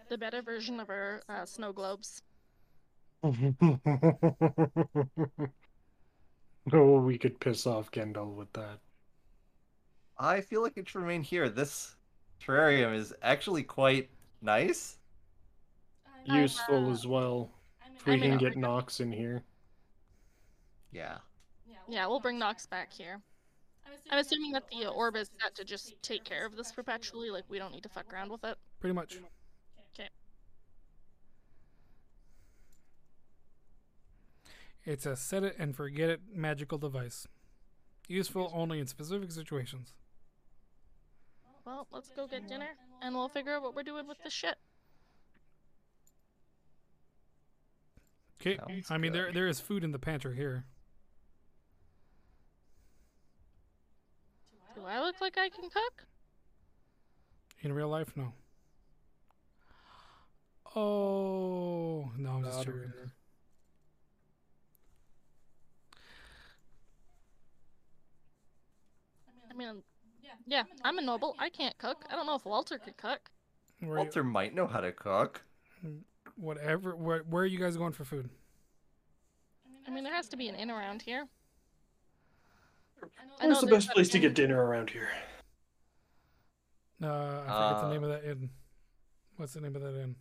The 0.07 0.17
better 0.17 0.41
version 0.41 0.79
of 0.79 0.89
our 0.89 1.21
uh, 1.27 1.45
snow 1.45 1.73
globes. 1.73 2.21
oh, 6.73 6.99
we 7.01 7.17
could 7.17 7.39
piss 7.39 7.67
off 7.67 7.91
Kendall 7.91 8.33
with 8.33 8.51
that. 8.53 8.79
I 10.17 10.39
feel 10.41 10.61
like 10.61 10.77
it 10.77 10.87
should 10.87 11.01
remain 11.01 11.23
here. 11.23 11.49
This 11.49 11.95
terrarium 12.41 12.95
is 12.95 13.13
actually 13.21 13.63
quite 13.63 14.09
nice. 14.41 14.97
I'm, 16.29 16.41
Useful 16.41 16.87
uh, 16.87 16.91
as 16.91 17.07
well. 17.07 17.51
If 17.95 18.05
we 18.05 18.19
can 18.19 18.37
get 18.37 18.57
Nox 18.57 18.99
in 18.99 19.11
here. 19.11 19.43
Yeah. 20.91 21.17
Yeah, 21.87 22.07
we'll 22.07 22.19
bring 22.19 22.39
Nox 22.39 22.65
back 22.65 22.91
here. 22.91 23.21
I'm 24.09 24.19
assuming 24.19 24.51
that 24.53 24.63
the 24.69 24.87
orb 24.87 25.15
is 25.15 25.29
set 25.41 25.55
to 25.55 25.65
just 25.65 25.93
take 26.01 26.23
care 26.23 26.45
of 26.45 26.55
this 26.55 26.71
perpetually, 26.71 27.29
like 27.29 27.43
we 27.49 27.59
don't 27.59 27.73
need 27.73 27.83
to 27.83 27.89
fuck 27.89 28.11
around 28.13 28.31
with 28.31 28.43
it. 28.43 28.57
Pretty 28.79 28.93
much. 28.93 29.19
Okay. 29.93 30.09
It's 34.85 35.05
a 35.05 35.15
set 35.15 35.43
it 35.43 35.55
and 35.59 35.75
forget 35.75 36.09
it 36.09 36.21
magical 36.33 36.77
device. 36.77 37.27
Useful 38.07 38.51
only 38.53 38.79
in 38.79 38.87
specific 38.87 39.31
situations. 39.31 39.93
Well, 41.65 41.87
let's 41.91 42.09
go 42.09 42.27
get 42.27 42.47
dinner, 42.47 42.69
and 43.01 43.13
we'll 43.13 43.29
figure 43.29 43.53
out 43.53 43.61
what 43.61 43.75
we're 43.75 43.83
doing 43.83 44.07
with 44.07 44.17
this 44.23 44.33
shit. 44.33 44.55
Okay. 48.41 48.57
Sounds 48.57 48.89
I 48.89 48.97
mean, 48.97 49.13
there 49.13 49.31
there 49.31 49.47
is 49.47 49.59
food 49.59 49.83
in 49.83 49.91
the 49.91 49.99
pantry 49.99 50.35
here. 50.35 50.65
Do 54.75 54.81
I 54.85 54.99
look 54.99 55.21
like 55.21 55.37
I 55.37 55.49
can 55.49 55.69
cook? 55.69 56.05
In 57.61 57.71
real 57.73 57.89
life, 57.89 58.13
no. 58.15 58.33
Oh 60.75 62.09
no, 62.17 62.31
I'm 62.31 62.43
just 62.43 62.63
joking. 62.63 62.91
I 69.51 69.53
mean, 69.53 69.83
yeah, 70.47 70.63
I'm 70.83 70.97
a 70.97 71.01
noble. 71.01 71.35
I 71.37 71.49
can't 71.49 71.77
cook. 71.77 72.05
I 72.09 72.15
don't 72.15 72.25
know 72.25 72.35
if 72.35 72.45
Walter 72.45 72.79
could 72.79 72.97
cook. 72.97 73.29
Walter 73.83 74.23
might 74.23 74.55
know 74.55 74.65
how 74.65 74.79
to 74.79 74.91
cook. 74.91 75.43
Mm, 75.85 75.99
whatever. 76.41 76.95
Where, 76.95 77.19
where 77.19 77.43
are 77.43 77.47
you 77.47 77.59
guys 77.59 77.77
going 77.77 77.93
for 77.93 78.03
food? 78.03 78.29
I 79.87 79.91
mean, 79.91 80.03
there 80.03 80.13
has 80.13 80.27
to 80.29 80.37
be 80.37 80.47
an 80.47 80.55
inn 80.55 80.69
around 80.69 81.01
here. 81.01 81.27
I 83.39 83.45
Where's 83.47 83.61
know 83.61 83.67
the 83.67 83.75
best 83.75 83.89
place 83.91 84.09
to 84.09 84.19
get 84.19 84.35
dinner 84.35 84.63
around 84.63 84.89
here? 84.89 85.09
Uh, 87.01 87.07
I 87.47 87.69
forget 87.69 87.81
the 87.83 87.89
name 87.89 88.03
Uh, 88.03 88.07
of 88.07 88.21
that 88.21 88.29
inn. 88.29 88.49
What's 89.37 89.53
the 89.53 89.61
name 89.61 89.75
of 89.75 89.81
that 89.81 89.95
inn? 89.99 90.15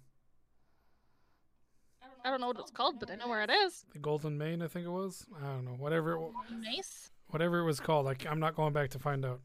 I 2.24 2.30
don't 2.30 2.40
know 2.40 2.48
what 2.48 2.59
it's 2.59 2.70
called, 2.70 3.01
but 3.01 3.10
I 3.10 3.16
know 3.16 3.28
where 3.28 3.42
it 3.42 3.51
is. 3.51 3.84
The 3.92 3.98
Golden 3.98 4.36
Main, 4.36 4.62
I 4.62 4.68
think 4.68 4.86
it 4.86 4.90
was. 4.90 5.26
I 5.42 5.47
don't 5.47 5.64
know. 5.64 5.72
Whatever, 5.72 6.12
it, 6.12 6.20
wa- 6.20 6.30
Mace. 6.59 7.10
whatever 7.28 7.60
it 7.60 7.64
was 7.64 7.80
called. 7.80 8.05
Like, 8.05 8.26
I, 8.26 8.30
am 8.30 8.40
not 8.40 8.55
going 8.55 8.72
back 8.74 8.90
to 8.90 8.98
find 8.98 9.24
out. 9.24 9.40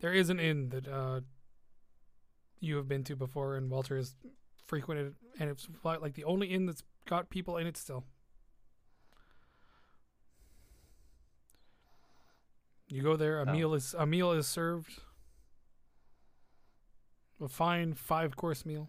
There 0.00 0.12
is 0.12 0.30
an 0.30 0.38
inn 0.40 0.68
that 0.70 0.88
uh, 0.88 1.20
you 2.60 2.76
have 2.76 2.88
been 2.88 3.02
to 3.04 3.16
before, 3.16 3.56
and 3.56 3.68
Walter 3.70 3.96
has 3.96 4.14
frequented, 4.70 5.16
and 5.40 5.50
it's 5.50 5.66
like 5.82 6.14
the 6.14 6.22
only 6.22 6.46
inn 6.46 6.64
that's 6.66 6.84
got 7.04 7.28
people 7.28 7.56
in 7.56 7.66
it 7.66 7.76
still. 7.76 8.04
You 12.86 13.02
go 13.02 13.16
there. 13.16 13.40
A 13.40 13.48
Oh. 13.48 13.52
meal 13.52 13.74
is 13.74 13.94
a 13.94 14.06
meal 14.06 14.30
is 14.30 14.46
served. 14.46 15.02
A 17.40 17.48
fine 17.48 17.94
five 17.94 18.36
course 18.36 18.64
meal. 18.64 18.88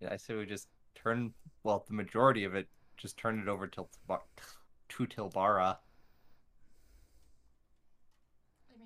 Yeah, 0.00 0.12
I 0.12 0.16
say 0.18 0.34
we 0.34 0.44
just 0.44 0.68
turn. 0.94 1.32
Well, 1.62 1.84
the 1.88 1.94
majority 1.94 2.44
of 2.44 2.54
it, 2.54 2.68
just 2.98 3.16
turn 3.16 3.38
it 3.40 3.48
over 3.48 3.66
till 3.66 3.88
to 4.90 5.06
Tilbara. 5.06 5.78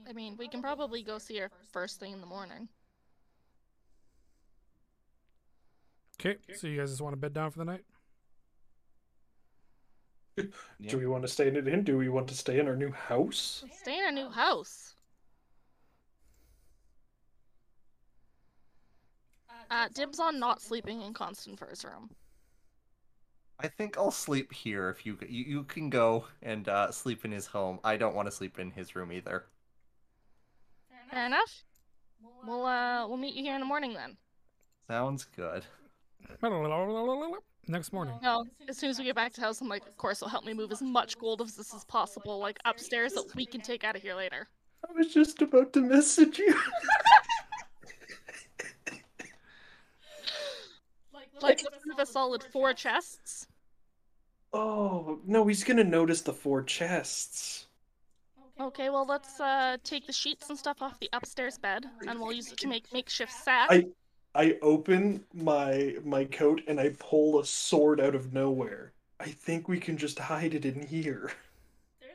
I 0.08 0.12
mean, 0.12 0.36
we 0.36 0.46
can 0.46 0.62
probably 0.62 1.02
go 1.02 1.18
see 1.18 1.38
her 1.38 1.50
first 1.72 1.98
thing 1.98 2.12
in 2.12 2.20
the 2.20 2.26
morning. 2.28 2.68
Okay, 6.18 6.36
so 6.54 6.66
you 6.66 6.78
guys 6.78 6.90
just 6.90 7.02
want 7.02 7.12
to 7.12 7.18
bed 7.18 7.34
down 7.34 7.50
for 7.50 7.58
the 7.58 7.64
night? 7.64 7.84
Yeah. 10.78 10.90
Do 10.90 10.98
we 10.98 11.06
want 11.06 11.22
to 11.22 11.28
stay 11.28 11.48
in 11.48 11.56
it 11.56 11.66
in? 11.66 11.82
Do 11.82 11.96
we 11.96 12.08
want 12.08 12.28
to 12.28 12.34
stay 12.34 12.58
in 12.58 12.68
our 12.68 12.76
new 12.76 12.90
house? 12.90 13.64
Stay 13.72 13.98
in 13.98 14.06
a 14.06 14.12
new 14.12 14.30
house. 14.30 14.94
Uh, 19.70 19.88
dibs 19.94 20.20
on 20.20 20.38
not 20.38 20.60
sleeping 20.60 21.02
in 21.02 21.12
Constanfer's 21.12 21.84
room. 21.84 22.10
I 23.58 23.68
think 23.68 23.96
I'll 23.96 24.10
sleep 24.10 24.52
here 24.52 24.90
if 24.90 25.06
you 25.06 25.18
you, 25.26 25.44
you 25.44 25.64
can 25.64 25.88
go 25.88 26.26
and 26.42 26.68
uh, 26.68 26.90
sleep 26.92 27.24
in 27.24 27.32
his 27.32 27.46
home. 27.46 27.80
I 27.82 27.96
don't 27.96 28.14
want 28.14 28.26
to 28.26 28.32
sleep 28.32 28.58
in 28.58 28.70
his 28.70 28.94
room 28.94 29.10
either. 29.12 29.46
Fair 31.10 31.26
enough. 31.26 31.64
We'll 32.46 32.66
uh 32.66 33.08
we'll 33.08 33.16
meet 33.16 33.34
you 33.34 33.42
here 33.42 33.54
in 33.54 33.60
the 33.60 33.66
morning 33.66 33.94
then. 33.94 34.16
Sounds 34.88 35.24
good. 35.24 35.64
Next 37.68 37.92
morning. 37.92 38.18
No, 38.22 38.44
as 38.68 38.78
soon 38.78 38.90
as 38.90 38.98
we 38.98 39.04
get 39.04 39.16
back 39.16 39.32
to 39.34 39.40
house, 39.40 39.60
I'm 39.60 39.68
like, 39.68 39.86
of 39.86 39.96
course, 39.96 40.18
it'll 40.18 40.28
help 40.28 40.44
me 40.44 40.54
move 40.54 40.70
as 40.70 40.82
much 40.82 41.18
gold 41.18 41.40
as 41.42 41.56
this 41.56 41.74
is 41.74 41.84
possible, 41.84 42.38
like 42.38 42.58
upstairs 42.64 43.12
that 43.14 43.34
we 43.34 43.44
can 43.44 43.60
take 43.60 43.82
out 43.82 43.96
of 43.96 44.02
here 44.02 44.14
later. 44.14 44.46
I 44.88 44.92
was 44.92 45.12
just 45.12 45.42
about 45.42 45.72
to 45.72 45.80
message 45.80 46.38
you. 46.38 46.54
Like, 51.42 51.62
let's 51.70 51.84
move 51.84 51.98
a 51.98 52.06
solid 52.06 52.42
four 52.42 52.72
chests. 52.72 53.46
oh 54.52 55.20
no, 55.26 55.46
he's 55.46 55.64
gonna 55.64 55.84
notice 55.84 56.22
the 56.22 56.32
four 56.32 56.62
chests. 56.62 57.66
Okay, 58.58 58.88
well 58.88 59.04
let's 59.06 59.38
uh 59.38 59.76
take 59.84 60.06
the 60.06 60.14
sheets 60.14 60.48
and 60.48 60.58
stuff 60.58 60.80
off 60.80 60.98
the 60.98 61.10
upstairs 61.12 61.58
bed, 61.58 61.84
and 62.08 62.18
we'll 62.18 62.32
use 62.32 62.50
it 62.50 62.58
to 62.58 62.68
make 62.68 62.90
makeshift 62.92 63.32
sacks. 63.32 63.70
I 63.72 63.84
I 64.36 64.58
open 64.60 65.24
my 65.32 65.96
my 66.04 66.26
coat 66.26 66.60
and 66.68 66.78
I 66.78 66.90
pull 66.98 67.40
a 67.40 67.46
sword 67.46 68.00
out 68.00 68.14
of 68.14 68.34
nowhere. 68.34 68.92
I 69.18 69.30
think 69.30 69.66
we 69.66 69.80
can 69.80 69.96
just 69.96 70.18
hide 70.18 70.52
it 70.52 70.66
in 70.66 70.86
here. 70.86 71.32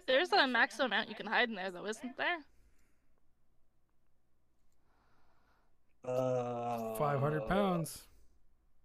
There's 0.06 0.32
a 0.32 0.48
maximum 0.48 0.92
amount 0.92 1.10
you 1.10 1.16
can 1.16 1.26
hide 1.26 1.50
in 1.50 1.56
there, 1.56 1.72
though, 1.72 1.88
isn't 1.88 2.16
there? 2.18 2.38
Uh, 6.06 6.96
500 6.96 7.48
pounds. 7.48 8.04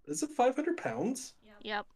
Is 0.06 0.22
it 0.22 0.30
500 0.30 0.76
pounds? 0.76 1.34
Yep. 1.62 1.86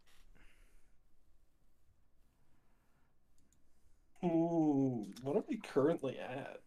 Ooh, 4.23 5.07
what 5.23 5.37
am 5.37 5.43
I 5.51 5.55
currently 5.67 6.19
at? 6.19 6.61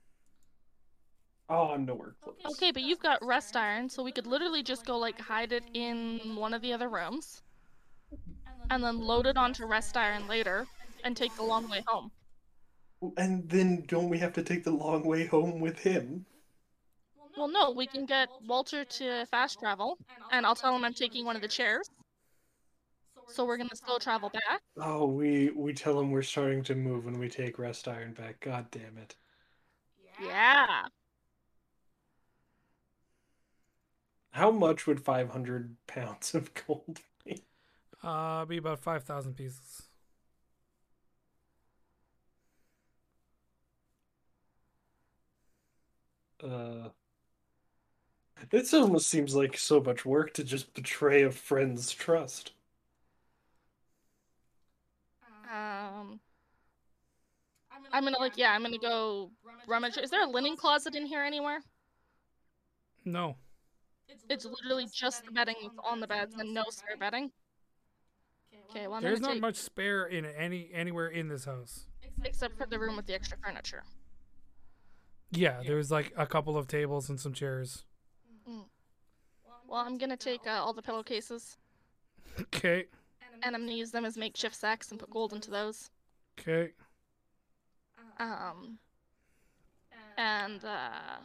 Oh, 1.48 1.68
I'm 1.70 1.84
nowhere 1.84 2.14
close. 2.22 2.36
Okay, 2.52 2.72
but 2.72 2.82
you've 2.82 3.00
got 3.00 3.24
rest 3.24 3.54
iron, 3.56 3.88
so 3.88 4.02
we 4.02 4.12
could 4.12 4.26
literally 4.26 4.62
just 4.62 4.86
go 4.86 4.98
like 4.98 5.20
hide 5.20 5.52
it 5.52 5.64
in 5.74 6.36
one 6.36 6.54
of 6.54 6.62
the 6.62 6.72
other 6.72 6.88
rooms, 6.88 7.42
and 8.70 8.82
then 8.82 9.00
load 9.00 9.26
it 9.26 9.36
onto 9.36 9.66
rest 9.66 9.96
iron 9.96 10.26
later, 10.26 10.66
and 11.04 11.16
take 11.16 11.34
the 11.36 11.42
long 11.42 11.68
way 11.68 11.82
home. 11.86 12.10
And 13.18 13.48
then 13.48 13.84
don't 13.86 14.08
we 14.08 14.18
have 14.18 14.32
to 14.34 14.42
take 14.42 14.64
the 14.64 14.70
long 14.70 15.04
way 15.04 15.26
home 15.26 15.60
with 15.60 15.78
him? 15.78 16.24
Well, 17.36 17.48
no, 17.48 17.72
we 17.72 17.86
can 17.86 18.06
get 18.06 18.28
Walter 18.46 18.84
to 18.84 19.26
fast 19.26 19.58
travel, 19.58 19.98
and 20.30 20.46
I'll 20.46 20.54
tell 20.54 20.74
him 20.74 20.84
I'm 20.84 20.94
taking 20.94 21.26
one 21.26 21.36
of 21.36 21.42
the 21.42 21.48
chairs. 21.48 21.90
So 23.26 23.44
we're 23.44 23.56
gonna 23.56 23.74
slow 23.74 23.98
travel 23.98 24.30
back. 24.30 24.62
Oh, 24.78 25.06
we 25.06 25.50
we 25.50 25.72
tell 25.72 25.98
him 25.98 26.10
we're 26.10 26.22
starting 26.22 26.62
to 26.64 26.74
move 26.74 27.04
when 27.04 27.18
we 27.18 27.28
take 27.28 27.58
rest 27.58 27.88
iron 27.88 28.12
back. 28.12 28.40
God 28.40 28.70
damn 28.70 28.98
it. 28.98 29.16
Yeah. 30.22 30.84
How 34.34 34.50
much 34.50 34.88
would 34.88 35.00
500 35.00 35.76
pounds 35.86 36.34
of 36.34 36.52
gold 36.54 37.00
be? 37.24 37.44
Uh, 38.02 38.44
be 38.44 38.56
about 38.56 38.80
5,000 38.80 39.34
pieces. 39.34 39.82
Uh, 46.42 46.88
this 48.50 48.74
almost 48.74 49.06
seems 49.08 49.36
like 49.36 49.56
so 49.56 49.80
much 49.80 50.04
work 50.04 50.34
to 50.34 50.42
just 50.42 50.74
betray 50.74 51.22
a 51.22 51.30
friend's 51.30 51.92
trust. 51.92 52.52
Um. 55.48 56.18
I'm 57.92 58.02
gonna 58.02 58.18
like 58.18 58.36
yeah, 58.36 58.50
I'm 58.50 58.62
gonna 58.62 58.78
go 58.78 59.30
rummage. 59.68 59.96
Is 59.96 60.10
there 60.10 60.24
a 60.24 60.28
linen 60.28 60.56
closet 60.56 60.96
in 60.96 61.06
here 61.06 61.22
anywhere? 61.22 61.60
No. 63.04 63.36
It's 64.28 64.44
literally 64.44 64.86
just 64.92 65.24
the 65.24 65.30
bedding 65.32 65.56
that's 65.62 65.74
on 65.84 66.00
the 66.00 66.06
beds 66.06 66.34
and 66.38 66.52
no 66.54 66.64
spare 66.70 66.96
bedding. 66.96 67.30
Okay, 68.70 68.86
well 68.86 69.00
There's 69.00 69.20
not 69.20 69.32
take 69.32 69.40
much 69.42 69.56
spare 69.56 70.06
in 70.06 70.24
any 70.24 70.70
anywhere 70.72 71.08
in 71.08 71.28
this 71.28 71.44
house. 71.44 71.84
except 72.24 72.56
for 72.56 72.66
the 72.66 72.78
room 72.78 72.96
with 72.96 73.06
the 73.06 73.14
extra 73.14 73.36
furniture. 73.38 73.82
Yeah, 75.30 75.62
there's 75.66 75.90
like 75.90 76.12
a 76.16 76.26
couple 76.26 76.56
of 76.56 76.68
tables 76.68 77.08
and 77.08 77.18
some 77.20 77.32
chairs. 77.32 77.84
Well, 78.46 79.80
I'm 79.80 79.98
gonna 79.98 80.16
take 80.16 80.46
uh, 80.46 80.50
all 80.50 80.72
the 80.72 80.82
pillowcases 80.82 81.56
Okay. 82.40 82.84
and 83.42 83.56
I'm 83.56 83.62
gonna 83.62 83.72
use 83.72 83.90
them 83.90 84.04
as 84.04 84.16
makeshift 84.16 84.54
sacks 84.54 84.90
and 84.90 85.00
put 85.00 85.10
gold 85.10 85.32
into 85.32 85.50
those. 85.50 85.90
Okay. 86.38 86.72
Um, 88.18 88.78
and 90.16 90.64
uh, 90.64 91.18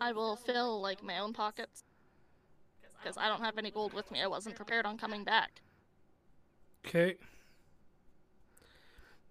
I 0.00 0.12
will 0.12 0.36
fill 0.36 0.80
like 0.80 1.02
my 1.02 1.18
own 1.18 1.32
pockets 1.32 1.84
because 3.00 3.16
I 3.16 3.28
don't 3.28 3.40
have 3.40 3.58
any 3.58 3.70
gold 3.70 3.92
with 3.92 4.10
me. 4.10 4.22
I 4.22 4.26
wasn't 4.26 4.56
prepared 4.56 4.86
on 4.86 4.98
coming 4.98 5.24
back. 5.24 5.60
Okay. 6.86 7.16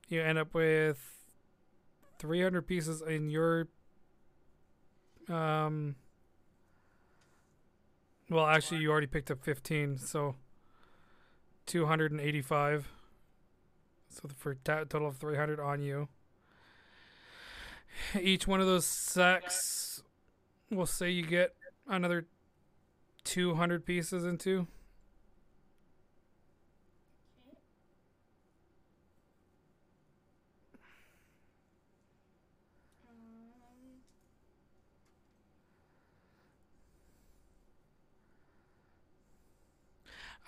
You 0.08 0.22
end 0.22 0.38
up 0.38 0.54
with 0.54 1.16
300 2.20 2.62
pieces 2.62 3.02
in 3.02 3.30
your 3.30 3.68
um 5.28 5.96
well 8.30 8.46
actually 8.46 8.80
you 8.80 8.92
already 8.92 9.08
picked 9.08 9.32
up 9.32 9.44
15 9.44 9.98
so 9.98 10.36
285 11.66 12.88
so 14.10 14.30
for 14.36 14.52
a 14.52 14.56
total 14.56 15.08
of 15.08 15.18
300 15.18 15.60
on 15.60 15.82
you 15.82 16.08
each 18.22 18.48
one 18.48 18.62
of 18.62 18.68
those 18.68 18.86
sacks 18.86 20.04
we'll 20.72 20.86
say 20.86 21.10
you 21.10 21.24
get 21.24 21.56
another 21.88 22.26
200 23.24 23.86
pieces 23.86 24.24
into 24.24 24.68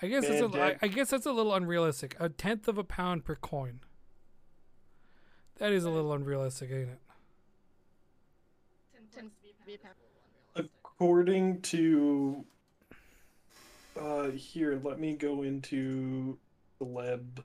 I 0.01 0.07
guess 0.07 0.25
it's 0.25 0.41
a, 0.41 0.77
I, 0.79 0.87
guess 0.87 1.09
that's 1.09 1.25
a 1.25 1.31
little 1.31 1.55
unrealistic. 1.55 2.15
A 2.19 2.29
tenth 2.29 2.67
of 2.67 2.77
a 2.77 2.83
pound 2.83 3.25
per 3.25 3.35
coin. 3.35 3.79
That 5.57 5.71
is 5.71 5.85
a 5.85 5.89
little 5.89 6.13
unrealistic, 6.13 6.69
ain't 6.69 6.89
it? 6.89 6.99
According 10.99 11.61
to 11.61 12.43
uh 13.99 14.31
here, 14.31 14.81
let 14.83 14.99
me 14.99 15.13
go 15.13 15.43
into 15.43 16.39
the 16.79 16.85
lab 16.85 17.43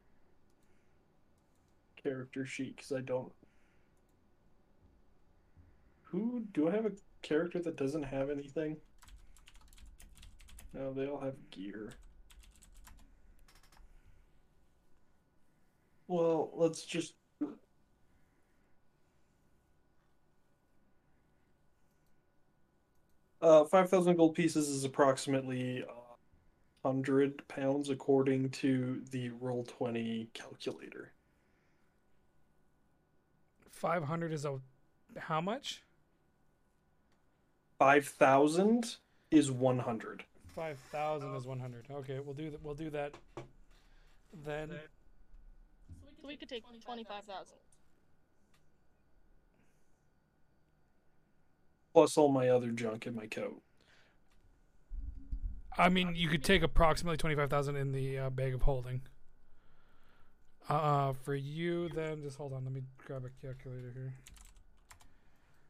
character 2.02 2.46
sheet 2.46 2.76
because 2.76 2.92
I 2.92 3.02
don't 3.02 3.30
Who 6.04 6.44
do 6.52 6.68
I 6.68 6.72
have 6.72 6.86
a 6.86 6.92
character 7.20 7.58
that 7.58 7.76
doesn't 7.76 8.04
have 8.04 8.30
anything? 8.30 8.78
No, 10.72 10.94
they 10.94 11.06
all 11.06 11.20
have 11.20 11.34
gear. 11.50 11.90
Well, 16.08 16.50
let's 16.54 16.86
just 16.86 17.14
Uh, 23.42 23.64
5,000 23.64 24.16
gold 24.16 24.36
pieces 24.36 24.68
is 24.68 24.84
approximately 24.84 25.82
uh, 25.82 25.92
100 26.82 27.46
pounds 27.48 27.90
according 27.90 28.50
to 28.50 29.02
the 29.10 29.30
Roll20 29.30 30.28
calculator. 30.32 31.10
500 33.70 34.32
is 34.32 34.44
a. 34.44 34.60
How 35.18 35.40
much? 35.40 35.82
5,000 37.80 38.96
is 39.32 39.50
100. 39.50 40.24
5,000 40.54 41.34
is 41.34 41.44
100. 41.44 41.86
Okay, 41.90 42.20
we'll 42.24 42.34
do 42.34 42.50
that. 42.50 42.62
We'll 42.62 42.74
do 42.76 42.90
that 42.90 43.14
then. 44.44 44.70
We 46.24 46.36
could 46.36 46.48
take 46.48 46.62
25,000. 46.84 47.56
Plus 51.92 52.16
all 52.16 52.28
my 52.28 52.48
other 52.48 52.70
junk 52.70 53.06
in 53.06 53.14
my 53.14 53.26
coat. 53.26 53.62
I 55.76 55.88
mean, 55.88 56.14
you 56.14 56.28
could 56.28 56.44
take 56.44 56.62
approximately 56.62 57.16
25,000 57.16 57.76
in 57.76 57.92
the 57.92 58.18
uh, 58.18 58.30
bag 58.30 58.54
of 58.54 58.62
holding. 58.62 59.02
Uh, 60.68 61.12
for 61.12 61.34
you 61.34 61.88
then, 61.90 62.22
just 62.22 62.36
hold 62.36 62.52
on. 62.52 62.64
Let 62.64 62.72
me 62.72 62.82
grab 62.98 63.24
a 63.24 63.46
calculator 63.46 63.92
here. 63.94 64.14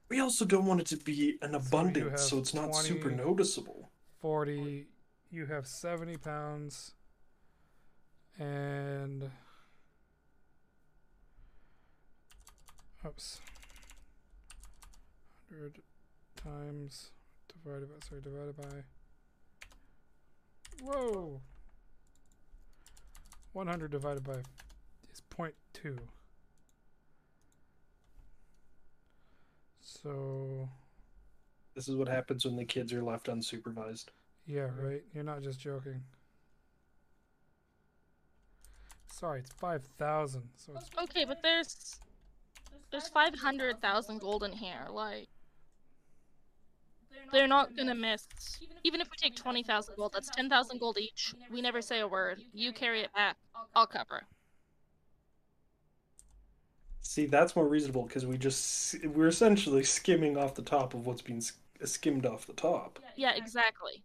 We 0.09 0.21
also 0.21 0.45
don't 0.45 0.67
want 0.67 0.81
it 0.81 0.87
to 0.89 0.97
be 0.97 1.39
an 1.41 1.55
abundance, 1.55 2.11
have 2.11 2.21
so 2.21 2.39
it's 2.39 2.53
not 2.53 2.75
super 2.75 3.11
noticeable. 3.11 3.91
40 4.21 4.87
you 5.33 5.47
have 5.47 5.67
70 5.67 6.19
pounds 6.19 6.93
and 8.39 9.31
oops 13.05 13.41
100 15.49 15.81
times 16.45 17.11
divided 17.53 17.89
by 17.89 17.95
sorry 18.09 18.21
divided 18.21 18.57
by 18.57 18.85
whoa 20.83 21.41
100 23.53 23.91
divided 23.91 24.25
by 24.25 24.37
is 25.13 25.23
0.2 25.31 25.99
so 29.81 30.69
This 31.75 31.89
is 31.89 31.97
what 31.97 32.09
happens 32.09 32.45
when 32.45 32.57
the 32.57 32.65
kids 32.65 32.93
are 32.93 33.03
left 33.03 33.27
unsupervised. 33.27 34.07
Yeah, 34.47 34.69
right. 34.79 35.03
You're 35.15 35.25
not 35.25 35.43
just 35.43 35.61
joking. 35.61 36.03
Sorry, 39.07 39.41
it's 39.41 39.53
five 39.53 39.85
thousand. 39.99 40.43
So 40.57 40.73
it's 40.77 40.91
Okay, 41.05 41.25
but 41.25 41.39
there's 41.43 42.01
there's 42.91 43.09
five 43.09 43.35
hundred 43.37 43.81
thousand 43.81 44.21
gold 44.21 44.43
in 44.43 44.53
here. 44.53 44.87
Like 44.91 45.29
they're 47.33 47.49
not 47.49 47.77
gonna 47.77 47.95
miss. 47.95 48.27
Even 48.85 49.01
if 49.01 49.09
we 49.11 49.17
take 49.17 49.35
twenty 49.35 49.63
thousand 49.63 49.97
gold, 49.97 50.13
that's 50.13 50.29
ten 50.29 50.49
thousand 50.49 50.79
gold 50.79 50.99
each. 50.99 51.35
We 51.51 51.61
never 51.61 51.83
say 51.83 52.01
a 52.01 52.09
word. 52.09 52.41
You 52.53 52.73
carry 52.73 53.01
it 53.01 53.13
back. 53.15 53.37
I'll 53.75 53.87
cover. 53.87 54.23
See, 57.01 57.27
that's 57.27 57.57
more 57.57 57.67
reasonable 57.69 58.05
because 58.05 58.25
we 58.25 58.39
just 58.39 59.05
we're 59.07 59.29
essentially 59.29 59.83
skimming 59.83 60.37
off 60.37 60.55
the 60.55 60.63
top 60.63 60.95
of 60.95 61.07
what's 61.07 61.23
being 61.23 61.41
sk- 61.41 61.59
skimmed 61.85 62.27
off 62.27 62.47
the 62.47 62.53
top. 62.53 63.01
Yeah, 63.17 63.33
exactly. 63.35 64.05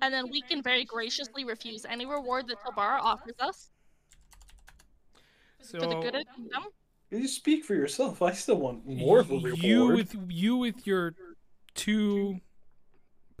And 0.00 0.12
then 0.12 0.30
we 0.30 0.40
can 0.42 0.62
very 0.62 0.84
graciously 0.84 1.44
refuse 1.44 1.84
any 1.84 2.06
reward 2.06 2.48
that 2.48 2.56
Tilbara 2.64 2.98
offers 3.00 3.34
us 3.38 3.70
so 5.60 5.78
for 5.78 5.86
the 5.86 5.94
good 5.96 6.14
of 6.14 6.24
the 6.24 6.34
kingdom. 6.34 6.62
You 7.10 7.28
speak 7.28 7.64
for 7.64 7.74
yourself. 7.74 8.22
I 8.22 8.32
still 8.32 8.56
want 8.56 8.86
more 8.86 9.20
of 9.20 9.30
a 9.30 9.36
y- 9.36 9.42
reward. 9.44 9.62
you 9.62 9.86
with 9.86 10.16
you 10.28 10.56
with 10.56 10.86
your 10.86 11.14
two 11.74 12.40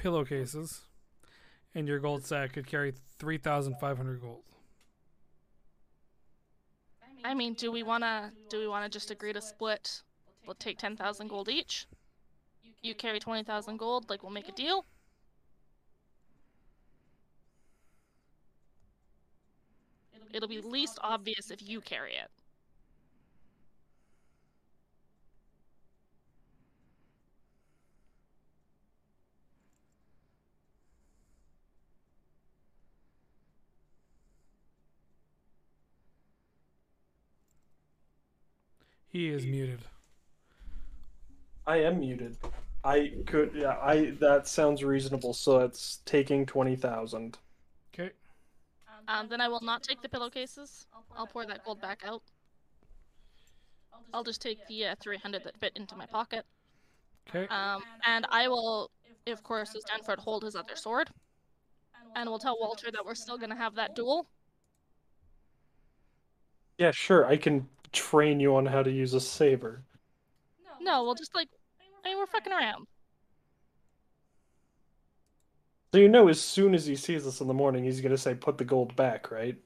pillowcases 0.02 0.80
and 1.76 1.86
your 1.86 2.00
gold 2.00 2.24
sack 2.24 2.54
could 2.54 2.66
carry 2.66 2.92
three 3.18 3.38
thousand 3.38 3.76
five 3.80 3.96
hundred 3.96 4.20
gold. 4.20 4.42
I 7.24 7.34
mean, 7.34 7.54
do 7.54 7.70
we 7.70 7.84
wanna 7.84 8.32
do 8.48 8.58
we 8.58 8.66
wanna 8.66 8.88
just 8.88 9.12
agree 9.12 9.32
to 9.32 9.40
split? 9.40 10.02
We'll 10.44 10.56
take 10.56 10.76
ten 10.76 10.96
thousand 10.96 11.28
gold 11.28 11.48
each. 11.48 11.86
You 12.82 12.96
carry 12.96 13.20
twenty 13.20 13.44
thousand 13.44 13.76
gold, 13.76 14.10
like 14.10 14.24
we'll 14.24 14.32
make 14.32 14.48
a 14.48 14.52
deal. 14.52 14.84
It'll 20.32 20.48
be 20.48 20.60
least 20.62 20.98
obvious 21.02 21.52
if 21.52 21.62
you 21.62 21.80
carry 21.80 22.14
it. 22.14 22.30
He 39.12 39.28
is 39.28 39.44
muted. 39.44 39.80
I 41.66 41.76
am 41.82 42.00
muted. 42.00 42.38
I 42.82 43.12
could. 43.26 43.52
Yeah. 43.54 43.76
I. 43.82 44.14
That 44.18 44.48
sounds 44.48 44.82
reasonable. 44.82 45.34
So 45.34 45.60
it's 45.60 46.00
taking 46.06 46.46
twenty 46.46 46.76
thousand. 46.76 47.38
Okay. 47.94 48.10
Um, 49.06 49.28
then 49.28 49.40
I 49.40 49.48
will 49.48 49.60
not 49.60 49.82
take 49.82 50.00
the 50.00 50.08
pillowcases. 50.08 50.86
I'll 51.14 51.26
pour 51.26 51.44
that 51.44 51.62
gold 51.64 51.80
back 51.82 52.02
out. 52.06 52.22
I'll 54.14 54.24
just 54.24 54.40
take 54.40 54.66
the 54.66 54.86
uh, 54.86 54.94
300 55.00 55.42
that 55.44 55.56
fit 55.58 55.72
into 55.76 55.96
my 55.96 56.06
pocket. 56.06 56.44
Okay. 57.28 57.46
Um, 57.48 57.82
and 58.06 58.26
I 58.30 58.48
will, 58.48 58.90
of 59.26 59.42
course, 59.42 59.74
as 59.74 59.82
Denford 59.84 60.18
hold 60.18 60.44
his 60.44 60.54
other 60.54 60.76
sword. 60.76 61.08
And 62.14 62.28
we'll 62.28 62.38
tell 62.38 62.58
Walter 62.60 62.90
that 62.90 63.04
we're 63.04 63.14
still 63.14 63.38
gonna 63.38 63.56
have 63.56 63.74
that 63.76 63.94
duel. 63.94 64.28
Yeah, 66.78 66.90
sure. 66.90 67.26
I 67.26 67.36
can 67.36 67.68
train 67.92 68.40
you 68.40 68.56
on 68.56 68.66
how 68.66 68.82
to 68.82 68.90
use 68.90 69.14
a 69.14 69.20
saber. 69.20 69.82
No, 70.80 71.04
we'll 71.04 71.14
just 71.14 71.34
like, 71.34 71.48
I 72.04 72.08
mean, 72.08 72.18
we're 72.18 72.26
fucking 72.26 72.52
around. 72.52 72.86
So 75.92 75.98
you 75.98 76.08
know, 76.08 76.28
as 76.28 76.40
soon 76.40 76.74
as 76.74 76.86
he 76.86 76.96
sees 76.96 77.26
us 77.26 77.40
in 77.40 77.48
the 77.48 77.54
morning, 77.54 77.84
he's 77.84 78.00
gonna 78.00 78.16
say, 78.16 78.34
"Put 78.34 78.56
the 78.56 78.64
gold 78.64 78.96
back," 78.96 79.30
right? 79.30 79.56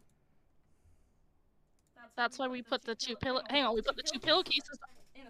That's 2.16 2.38
why 2.38 2.48
we 2.48 2.62
put 2.62 2.82
the 2.82 2.94
two 2.94 3.14
pillow. 3.16 3.42
Hang 3.48 3.64
on, 3.64 3.74
we 3.74 3.82
put 3.82 3.96
the 3.96 4.02
two 4.02 4.18
pillowcases 4.18 4.78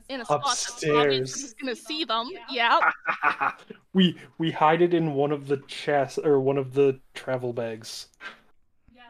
in 0.08 0.20
a 0.20 0.24
spot 0.24 0.42
that's 0.44 0.68
Upstairs. 0.68 1.40
he's 1.40 1.54
gonna 1.54 1.76
see 1.76 2.04
them. 2.04 2.30
Yeah. 2.50 2.90
we 3.92 4.16
we 4.38 4.50
hide 4.50 4.82
it 4.82 4.94
in 4.94 5.14
one 5.14 5.32
of 5.32 5.48
the 5.48 5.58
chests 5.66 6.18
or 6.18 6.40
one 6.40 6.56
of 6.56 6.74
the 6.74 7.00
travel 7.14 7.52
bags. 7.52 8.08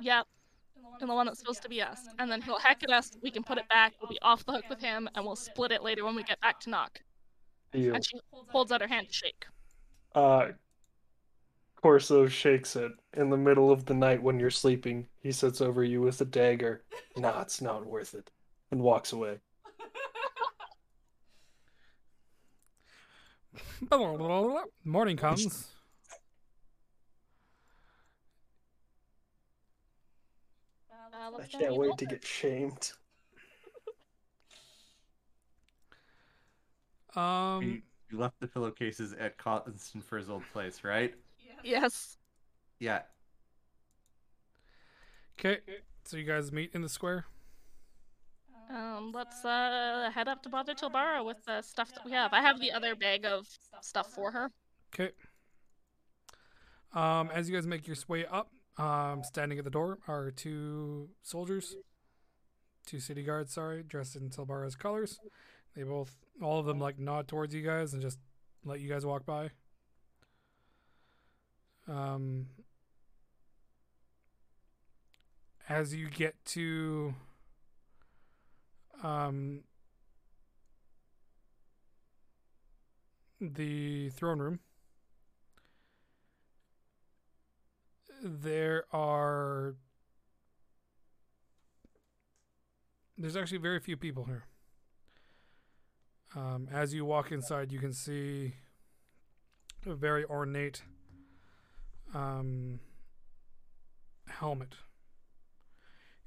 Yep. 0.00 0.26
And 1.00 1.10
the 1.10 1.14
one 1.14 1.26
that's 1.26 1.38
supposed 1.38 1.62
to 1.62 1.68
be 1.68 1.82
us. 1.82 2.00
And 2.18 2.30
then 2.30 2.40
he'll 2.40 2.58
heck 2.58 2.82
at 2.82 2.90
us, 2.90 3.10
we 3.22 3.30
can 3.30 3.42
put 3.42 3.58
it 3.58 3.68
back, 3.68 3.94
we'll 4.00 4.08
be 4.08 4.18
off 4.22 4.44
the 4.46 4.52
hook 4.52 4.64
with 4.68 4.80
him, 4.80 5.08
and 5.14 5.24
we'll 5.24 5.36
split 5.36 5.72
it 5.72 5.82
later 5.82 6.04
when 6.04 6.14
we 6.14 6.22
get 6.22 6.40
back 6.40 6.60
to 6.60 6.70
knock. 6.70 7.00
Deal. 7.72 7.94
And 7.94 8.04
she 8.04 8.18
holds 8.48 8.72
out 8.72 8.80
her 8.80 8.86
hand 8.86 9.08
to 9.08 9.14
shake. 9.14 9.46
Uh, 10.14 10.48
Corso 11.82 12.26
shakes 12.26 12.76
it 12.76 12.92
in 13.14 13.30
the 13.30 13.36
middle 13.36 13.70
of 13.70 13.84
the 13.84 13.94
night 13.94 14.22
when 14.22 14.40
you're 14.40 14.50
sleeping. 14.50 15.06
He 15.20 15.32
sits 15.32 15.60
over 15.60 15.84
you 15.84 16.00
with 16.00 16.20
a 16.20 16.24
dagger. 16.24 16.82
Nah, 17.18 17.40
it's 17.40 17.62
not 17.62 17.86
worth 17.86 18.12
it, 18.12 18.30
and 18.70 18.82
walks 18.82 19.14
away. 19.14 19.38
Morning 24.84 25.16
comes. 25.16 25.68
Uh, 31.16 31.38
I 31.38 31.46
can't 31.46 31.70
meet 31.70 31.78
wait 31.78 31.98
to 31.98 32.06
get 32.06 32.24
shamed. 32.24 32.92
Um. 37.14 37.62
You, 37.62 37.82
you 38.10 38.18
left 38.18 38.38
the 38.40 38.46
pillowcases 38.46 39.14
at 39.14 39.38
Constanfer's 39.38 40.28
old 40.28 40.42
place, 40.52 40.84
right? 40.84 41.14
Yes. 41.64 42.18
Yeah. 42.78 43.00
Okay. 45.38 45.60
So 46.04 46.18
you 46.18 46.24
guys 46.24 46.52
meet 46.52 46.72
in 46.74 46.82
the 46.82 46.90
square. 46.90 47.24
Um, 48.68 49.12
let's 49.14 49.44
uh 49.44 50.10
head 50.12 50.28
up 50.28 50.42
to 50.42 50.48
Bother 50.48 50.74
Tilbara 50.74 51.24
with 51.24 51.44
the 51.46 51.62
stuff 51.62 51.92
that 51.94 52.04
we 52.04 52.12
have. 52.12 52.32
I 52.32 52.42
have 52.42 52.60
the 52.60 52.72
other 52.72 52.94
bag 52.94 53.24
of 53.24 53.46
stuff 53.80 54.12
for 54.12 54.30
her. 54.30 54.50
Okay. 54.94 55.12
Um, 56.92 57.30
as 57.32 57.48
you 57.48 57.54
guys 57.54 57.66
make 57.66 57.86
your 57.86 57.96
way 58.08 58.26
up, 58.26 58.50
um, 58.78 59.22
standing 59.24 59.58
at 59.58 59.64
the 59.64 59.70
door 59.70 59.98
are 60.06 60.30
two 60.30 61.08
soldiers, 61.22 61.76
two 62.86 63.00
city 63.00 63.22
guards. 63.22 63.52
Sorry, 63.52 63.82
dressed 63.82 64.16
in 64.16 64.30
Tilbara's 64.30 64.76
colors. 64.76 65.18
They 65.74 65.82
both, 65.82 66.16
all 66.42 66.58
of 66.58 66.66
them, 66.66 66.78
like 66.78 66.98
nod 66.98 67.28
towards 67.28 67.54
you 67.54 67.62
guys 67.62 67.92
and 67.92 68.02
just 68.02 68.18
let 68.64 68.80
you 68.80 68.88
guys 68.88 69.04
walk 69.06 69.24
by. 69.24 69.50
Um, 71.88 72.46
as 75.68 75.94
you 75.94 76.08
get 76.08 76.34
to 76.44 77.14
um 79.02 79.62
the 83.40 84.08
throne 84.10 84.38
room 84.38 84.60
there 88.22 88.84
are 88.92 89.76
there's 93.18 93.36
actually 93.36 93.58
very 93.58 93.80
few 93.80 93.96
people 93.96 94.24
here. 94.24 94.44
Um, 96.34 96.68
as 96.70 96.92
you 96.92 97.04
walk 97.04 97.32
inside 97.32 97.72
you 97.72 97.78
can 97.78 97.92
see 97.92 98.54
a 99.86 99.94
very 99.94 100.24
ornate 100.24 100.82
um, 102.14 102.80
helmet 104.28 104.74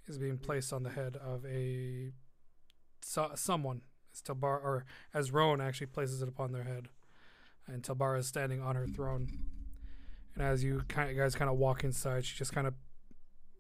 is 0.07 0.17
being 0.17 0.37
placed 0.37 0.73
on 0.73 0.83
the 0.83 0.89
head 0.89 1.15
of 1.15 1.45
a 1.45 2.11
so, 3.01 3.31
someone. 3.35 3.81
As 4.13 4.21
Tilbar 4.21 4.63
or 4.63 4.85
as 5.13 5.31
Rowan 5.31 5.61
actually 5.61 5.87
places 5.87 6.21
it 6.23 6.27
upon 6.27 6.51
their 6.51 6.63
head. 6.63 6.87
And 7.67 7.83
Tilbara 7.83 8.19
is 8.19 8.27
standing 8.27 8.59
on 8.59 8.75
her 8.75 8.87
throne 8.87 9.27
and 10.39 10.47
as 10.47 10.63
you 10.63 10.83
kind 10.87 11.11
of, 11.11 11.17
guys 11.17 11.35
kind 11.35 11.51
of 11.51 11.57
walk 11.57 11.83
inside, 11.83 12.25
she 12.25 12.37
just 12.37 12.53
kind 12.53 12.65
of 12.65 12.73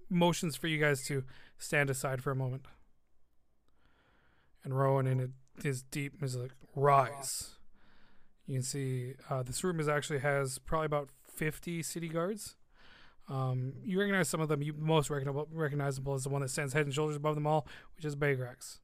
motions 0.09 0.55
for 0.55 0.67
you 0.67 0.79
guys 0.79 1.03
to 1.07 1.23
stand 1.57 1.89
aside 1.89 2.23
for 2.23 2.31
a 2.31 2.35
moment. 2.35 2.65
And 4.63 4.77
Rowan 4.77 5.05
in 5.05 5.19
it 5.19 5.31
is 5.65 5.83
deep 5.83 6.23
is 6.23 6.35
like 6.35 6.51
rise. 6.75 7.55
You 8.47 8.55
can 8.55 8.63
see 8.63 9.13
uh, 9.29 9.43
this 9.43 9.63
room 9.63 9.79
is 9.79 9.89
actually 9.89 10.19
has 10.19 10.57
probably 10.59 10.85
about 10.85 11.09
fifty 11.35 11.83
city 11.83 12.07
guards. 12.07 12.55
Um, 13.27 13.73
you 13.83 13.99
recognize 13.99 14.27
some 14.27 14.41
of 14.41 14.47
them. 14.47 14.63
You 14.63 14.73
most 14.73 15.09
recognizable, 15.09 15.47
recognizable 15.51 16.15
is 16.15 16.23
the 16.23 16.29
one 16.29 16.41
that 16.41 16.49
stands 16.49 16.73
head 16.73 16.85
and 16.85 16.95
shoulders 16.95 17.15
above 17.15 17.35
them 17.35 17.45
all, 17.45 17.67
which 17.95 18.05
is 18.05 18.15
Bagrax. 18.15 18.79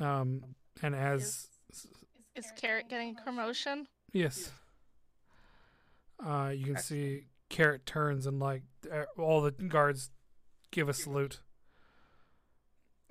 Um, 0.00 0.54
and 0.82 0.94
as 0.94 1.48
Is 2.34 2.52
Carrot 2.56 2.88
getting 2.88 3.16
a 3.18 3.22
promotion? 3.22 3.88
Yes. 4.12 4.52
Uh, 6.24 6.50
you 6.54 6.64
can 6.66 6.76
see 6.76 7.26
Carrot 7.48 7.86
turns 7.86 8.26
and 8.26 8.38
like 8.38 8.62
uh, 8.92 9.04
all 9.20 9.40
the 9.40 9.50
guards 9.50 10.10
give 10.70 10.88
a 10.88 10.92
salute, 10.92 11.40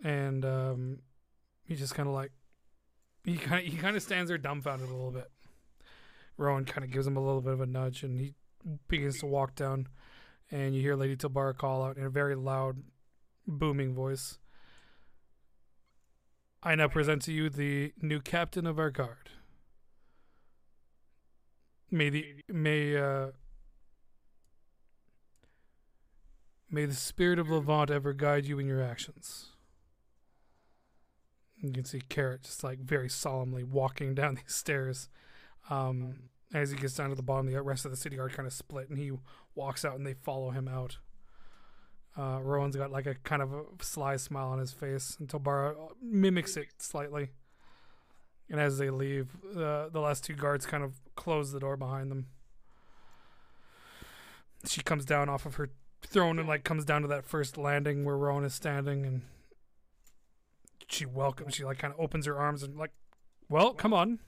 and 0.03 0.45
um, 0.45 0.99
he 1.63 1.75
just 1.75 1.95
kind 1.95 2.07
of 2.07 2.15
like 2.15 2.31
he 3.23 3.37
kind 3.37 3.65
he 3.67 3.77
kind 3.77 3.95
of 3.95 4.03
stands 4.03 4.29
there 4.29 4.37
dumbfounded 4.37 4.87
a 4.87 4.93
little 4.93 5.11
bit. 5.11 5.29
Rowan 6.37 6.65
kind 6.65 6.85
of 6.85 6.91
gives 6.91 7.05
him 7.05 7.17
a 7.17 7.23
little 7.23 7.41
bit 7.41 7.53
of 7.53 7.61
a 7.61 7.65
nudge, 7.65 8.03
and 8.03 8.19
he 8.19 8.33
begins 8.87 9.19
to 9.19 9.25
walk 9.25 9.55
down, 9.55 9.87
and 10.51 10.73
you 10.73 10.81
hear 10.81 10.95
Lady 10.95 11.15
Tilbara 11.15 11.57
call 11.57 11.83
out 11.83 11.97
in 11.97 12.05
a 12.05 12.09
very 12.09 12.35
loud, 12.35 12.83
booming 13.45 13.93
voice. 13.93 14.37
I 16.61 16.75
now 16.75 16.87
present 16.87 17.21
to 17.23 17.33
you 17.33 17.49
the 17.49 17.93
new 18.01 18.19
captain 18.19 18.65
of 18.65 18.79
our 18.79 18.89
guard. 18.89 19.28
May 21.91 22.09
the 22.09 22.25
may 22.47 22.95
uh 22.95 23.27
may 26.69 26.85
the 26.85 26.93
spirit 26.93 27.39
of 27.39 27.49
Levant 27.49 27.89
ever 27.89 28.13
guide 28.13 28.45
you 28.45 28.59
in 28.59 28.67
your 28.67 28.81
actions. 28.81 29.47
You 31.61 31.71
can 31.71 31.85
see 31.85 32.01
Carrot 32.07 32.43
just 32.43 32.63
like 32.63 32.79
very 32.79 33.09
solemnly 33.09 33.63
walking 33.63 34.13
down 34.15 34.35
these 34.35 34.55
stairs. 34.55 35.09
Um, 35.69 36.29
as 36.53 36.71
he 36.71 36.77
gets 36.77 36.95
down 36.95 37.09
to 37.09 37.15
the 37.15 37.21
bottom, 37.21 37.45
the 37.51 37.61
rest 37.61 37.85
of 37.85 37.91
the 37.91 37.97
city 37.97 38.15
guard 38.15 38.33
kind 38.33 38.47
of 38.47 38.53
split, 38.53 38.89
and 38.89 38.97
he 38.97 39.11
walks 39.53 39.85
out, 39.85 39.95
and 39.95 40.05
they 40.05 40.15
follow 40.15 40.49
him 40.49 40.67
out. 40.67 40.97
Uh, 42.17 42.39
Rowan's 42.41 42.75
got 42.75 42.91
like 42.91 43.05
a 43.05 43.15
kind 43.15 43.41
of 43.41 43.53
a 43.53 43.63
sly 43.81 44.15
smile 44.17 44.47
on 44.47 44.59
his 44.59 44.71
face, 44.71 45.15
and 45.19 45.29
Tilbara 45.29 45.75
mimics 46.01 46.57
it 46.57 46.67
slightly. 46.79 47.29
And 48.49 48.59
as 48.59 48.77
they 48.79 48.89
leave, 48.89 49.27
uh, 49.55 49.89
the 49.89 49.99
last 49.99 50.23
two 50.23 50.33
guards 50.33 50.65
kind 50.65 50.83
of 50.83 50.95
close 51.15 51.51
the 51.51 51.59
door 51.59 51.77
behind 51.77 52.09
them. 52.09 52.27
She 54.65 54.81
comes 54.81 55.05
down 55.05 55.29
off 55.29 55.45
of 55.45 55.55
her 55.55 55.69
throne 56.01 56.39
and 56.39 56.47
like 56.47 56.63
comes 56.63 56.83
down 56.83 57.03
to 57.03 57.07
that 57.09 57.25
first 57.25 57.57
landing 57.57 58.05
where 58.05 58.17
Rowan 58.17 58.43
is 58.43 58.55
standing, 58.55 59.05
and 59.05 59.21
she 60.87 61.05
welcomes. 61.05 61.55
She 61.55 61.63
like 61.63 61.77
kind 61.77 61.93
of 61.93 61.99
opens 61.99 62.25
her 62.25 62.37
arms 62.37 62.63
and 62.63 62.75
like, 62.77 62.91
well, 63.49 63.73
come 63.73 63.93
on. 63.93 64.19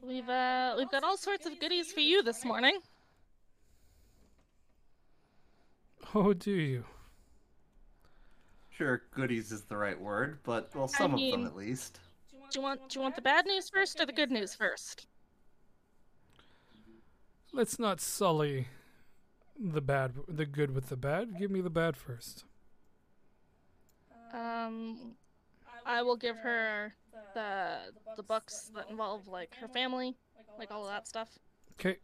We've 0.00 0.28
uh 0.28 0.74
we've 0.76 0.90
got 0.90 1.02
all 1.02 1.16
sorts 1.16 1.46
of 1.46 1.58
goodies 1.58 1.90
for 1.90 2.00
you 2.00 2.22
this 2.22 2.44
morning. 2.44 2.78
Oh, 6.14 6.32
do 6.32 6.52
you? 6.52 6.84
Sure, 8.76 9.02
goodies 9.14 9.52
is 9.52 9.62
the 9.62 9.76
right 9.76 9.98
word, 9.98 10.38
but 10.42 10.74
well, 10.74 10.88
some 10.88 11.14
of 11.14 11.20
mean- 11.20 11.30
them 11.30 11.46
at 11.46 11.56
least. 11.56 12.00
Do 12.50 12.58
you 12.60 12.62
want 12.62 12.88
do 12.88 12.98
you 12.98 13.02
want 13.02 13.16
the 13.16 13.22
bad 13.22 13.46
news 13.46 13.68
first 13.68 14.00
or 14.00 14.06
the 14.06 14.12
good 14.12 14.30
news 14.30 14.54
first? 14.54 15.06
Let's 17.52 17.78
not 17.78 18.00
sully 18.00 18.68
the 19.58 19.80
bad, 19.80 20.12
the 20.28 20.44
good 20.44 20.74
with 20.74 20.88
the 20.88 20.96
bad. 20.96 21.38
Give 21.38 21.50
me 21.50 21.60
the 21.60 21.70
bad 21.70 21.96
first. 21.96 22.44
Um, 24.32 25.14
I 25.86 26.02
will 26.02 26.16
give 26.16 26.36
her 26.38 26.94
the 27.34 27.92
the 28.16 28.22
books 28.22 28.70
that 28.74 28.90
involve 28.90 29.28
like 29.28 29.54
her 29.56 29.68
family, 29.68 30.16
like 30.58 30.70
all 30.70 30.82
of 30.82 30.90
that 30.90 31.06
stuff. 31.06 31.38
Okay. 31.78 31.98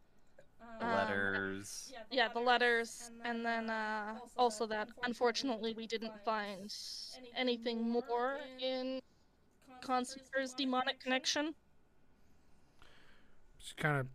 Um, 0.81 0.89
Letters. 0.89 1.93
Yeah, 2.13 2.27
the 2.29 2.41
letters, 2.41 3.13
and 3.25 3.47
then 3.47 3.71
uh, 3.71 4.17
also 4.37 4.67
that 4.67 4.89
unfortunately 5.05 5.75
we 5.75 5.87
didn't 5.87 6.13
find 6.25 6.75
anything 7.37 7.89
more 7.89 8.39
in 8.59 9.01
Constanfer's 9.81 10.53
demonic 10.55 10.99
connection. 10.99 11.55
She 13.59 13.75
kind 13.77 14.01
of 14.01 14.07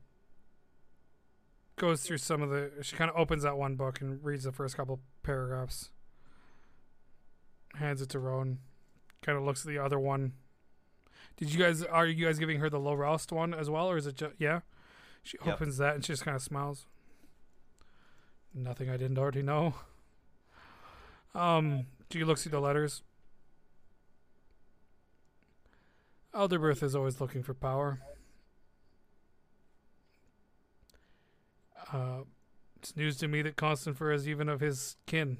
goes 1.78 2.02
through 2.04 2.18
some 2.18 2.42
of 2.42 2.50
the. 2.50 2.72
She 2.82 2.96
kind 2.96 3.10
of 3.10 3.16
opens 3.16 3.44
that 3.44 3.58
one 3.58 3.76
book 3.76 4.02
and 4.02 4.24
reads 4.24 4.44
the 4.44 4.52
first 4.52 4.76
couple 4.76 5.00
paragraphs. 5.24 5.90
Hands 7.76 8.02
it 8.02 8.10
to 8.10 8.20
Rowan. 8.20 8.60
Kind 9.22 9.38
of 9.38 9.44
looks 9.44 9.62
at 9.62 9.68
the 9.68 9.78
other 9.78 10.00
one. 10.00 10.34
Did 11.38 11.54
you 11.54 11.60
guys 11.60 11.84
are 11.84 12.06
you 12.06 12.26
guys 12.26 12.40
giving 12.40 12.60
her 12.60 12.70
the 12.70 12.80
low 12.80 12.94
roust 12.94 13.32
one 13.32 13.54
as 13.54 13.70
well, 13.70 13.90
or 13.90 13.98
is 13.98 14.08
it 14.08 14.16
just 14.16 14.34
yeah? 14.40 14.62
She 15.26 15.38
Yep. 15.44 15.56
opens 15.56 15.78
that 15.78 15.96
and 15.96 16.06
she 16.06 16.14
just 16.14 16.24
kind 16.24 16.36
of 16.36 16.42
smiles. 16.44 16.86
Nothing 18.54 18.90
I 18.90 18.96
didn't 18.96 19.18
already 19.18 19.42
know. 19.42 19.74
Um, 21.34 21.88
she 22.12 22.24
looks 22.24 22.44
through 22.44 22.52
the 22.52 22.62
letters. 22.62 23.02
Elderbirth 26.34 26.84
is 26.84 26.96
always 26.96 27.20
looking 27.20 27.42
for 27.44 27.54
power. 27.56 28.00
Uh, 31.92 32.22
it's 32.78 32.96
news 32.96 33.18
to 33.18 33.28
me 33.28 33.42
that 33.42 33.56
Constanfer 33.56 34.14
is 34.14 34.30
even 34.30 34.48
of 34.48 34.60
his 34.60 34.96
kin. 35.08 35.38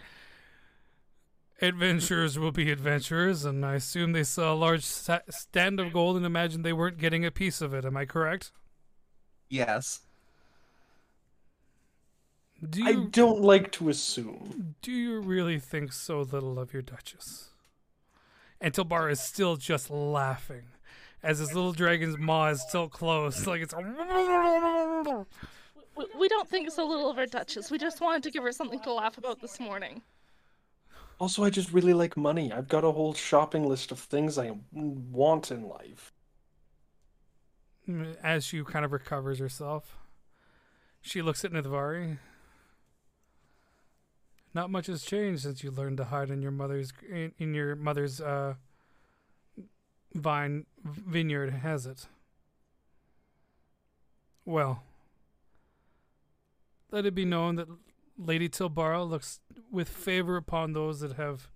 Adventurers 1.60 2.38
will 2.38 2.52
be 2.52 2.70
adventurers, 2.70 3.44
and 3.44 3.66
I 3.66 3.76
assume 3.76 4.12
they 4.12 4.24
saw 4.24 4.54
a 4.54 4.56
large 4.56 4.84
sa- 4.84 5.20
stand 5.30 5.80
of 5.80 5.91
gold 5.91 6.16
and 6.16 6.26
imagined 6.26 6.64
they 6.64 6.74
weren't 6.74 6.99
getting 6.99 7.26
a 7.26 7.32
piece 7.32 7.62
of 7.62 7.74
it. 7.74 7.84
Am 7.84 7.98
I 7.98 8.06
correct? 8.06 8.52
Yes. 9.49 10.02
Do 12.68 12.86
I 12.86 12.94
don't 12.94 13.41
like 13.41 13.72
to 13.74 13.90
assume. 13.90 14.76
do 14.82 14.91
you 14.91 15.19
really 15.19 15.60
think 15.60 15.94
so 15.94 16.22
little 16.22 16.57
of 16.57 16.74
your 16.74 16.82
Duchess? 16.82 17.49
And 18.60 18.74
Tilbar 18.74 19.11
is 19.11 19.19
still 19.19 19.57
just 19.57 19.91
laughing 19.91 20.64
as 21.22 21.40
his 21.40 21.53
little 21.53 21.74
dragon's 21.74 22.18
maw 22.18 22.48
is 22.48 22.61
still 22.68 22.88
closed. 22.88 23.45
Like 23.45 23.61
it's. 23.61 23.76
We, 25.95 26.06
we 26.19 26.28
don't 26.28 26.48
think 26.49 26.72
so 26.72 26.88
little 26.88 27.10
of 27.10 27.18
our 27.18 27.26
Duchess. 27.26 27.69
We 27.69 27.78
just 27.78 28.02
wanted 28.02 28.24
to 28.24 28.32
give 28.32 28.44
her 28.44 28.52
something 28.52 28.80
to 28.82 28.94
laugh 28.94 29.18
about 29.18 29.41
this 29.41 29.60
morning. 29.60 30.02
Also, 31.19 31.44
I 31.44 31.49
just 31.49 31.74
really 31.74 31.94
like 31.94 32.15
money. 32.15 32.52
I've 32.52 32.68
got 32.68 32.84
a 32.84 32.91
whole 32.91 33.14
shopping 33.14 33.68
list 33.68 33.91
of 33.91 33.99
things 33.99 34.38
I 34.38 34.52
want 34.72 35.52
in 35.52 35.68
life. 35.68 36.14
As 38.22 38.45
she 38.45 38.64
kind 38.64 38.84
of 38.84 38.91
recovers 38.91 39.39
herself, 39.39 39.97
she 41.01 41.22
looks 41.22 41.45
at 41.45 41.51
Nithvari. 41.51 42.18
Not 44.53 44.69
much 44.69 44.88
has 44.88 45.03
changed 45.03 45.43
since 45.43 45.64
you 45.64 45.72
learned 45.72 45.97
to 45.97 46.05
hide 46.05 46.30
in 46.30 46.41
your 46.41 46.51
mother's 46.51 46.91
in, 47.09 47.31
in 47.38 47.53
your 47.53 47.76
mother's 47.76 48.19
uh, 48.19 48.55
vine 50.14 50.65
vineyard, 50.84 51.51
has 51.51 51.85
it? 51.85 52.07
Well, 54.43 54.84
let 56.91 57.05
it 57.05 57.14
be 57.14 57.26
known 57.26 57.55
that 57.55 57.68
Lady 58.18 58.49
Tilbara 58.49 59.07
looks 59.07 59.39
with 59.72 59.89
favor 59.89 60.38
upon 60.38 60.73
those 60.73 61.01
that 61.01 61.14
have 61.14 61.49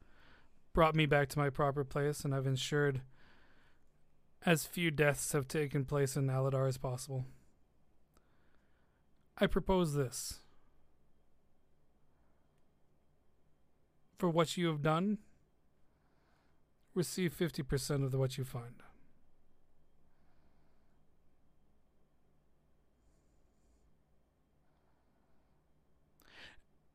brought 0.73 0.95
me 0.95 1.05
back 1.05 1.27
to 1.29 1.39
my 1.39 1.49
proper 1.49 1.83
place, 1.83 2.23
and 2.23 2.35
I've 2.35 2.47
ensured 2.47 3.01
as 4.45 4.65
few 4.65 4.91
deaths 4.91 5.31
have 5.33 5.47
taken 5.47 5.85
place 5.85 6.15
in 6.15 6.27
Aladar 6.27 6.67
as 6.67 6.77
possible. 6.77 7.25
I 9.37 9.47
propose 9.47 9.93
this. 9.93 10.39
For 14.17 14.29
what 14.29 14.55
you 14.57 14.67
have 14.67 14.81
done, 14.81 15.17
receive 16.93 17.35
50% 17.37 18.05
of 18.05 18.13
what 18.13 18.37
you 18.37 18.43
find. 18.43 18.83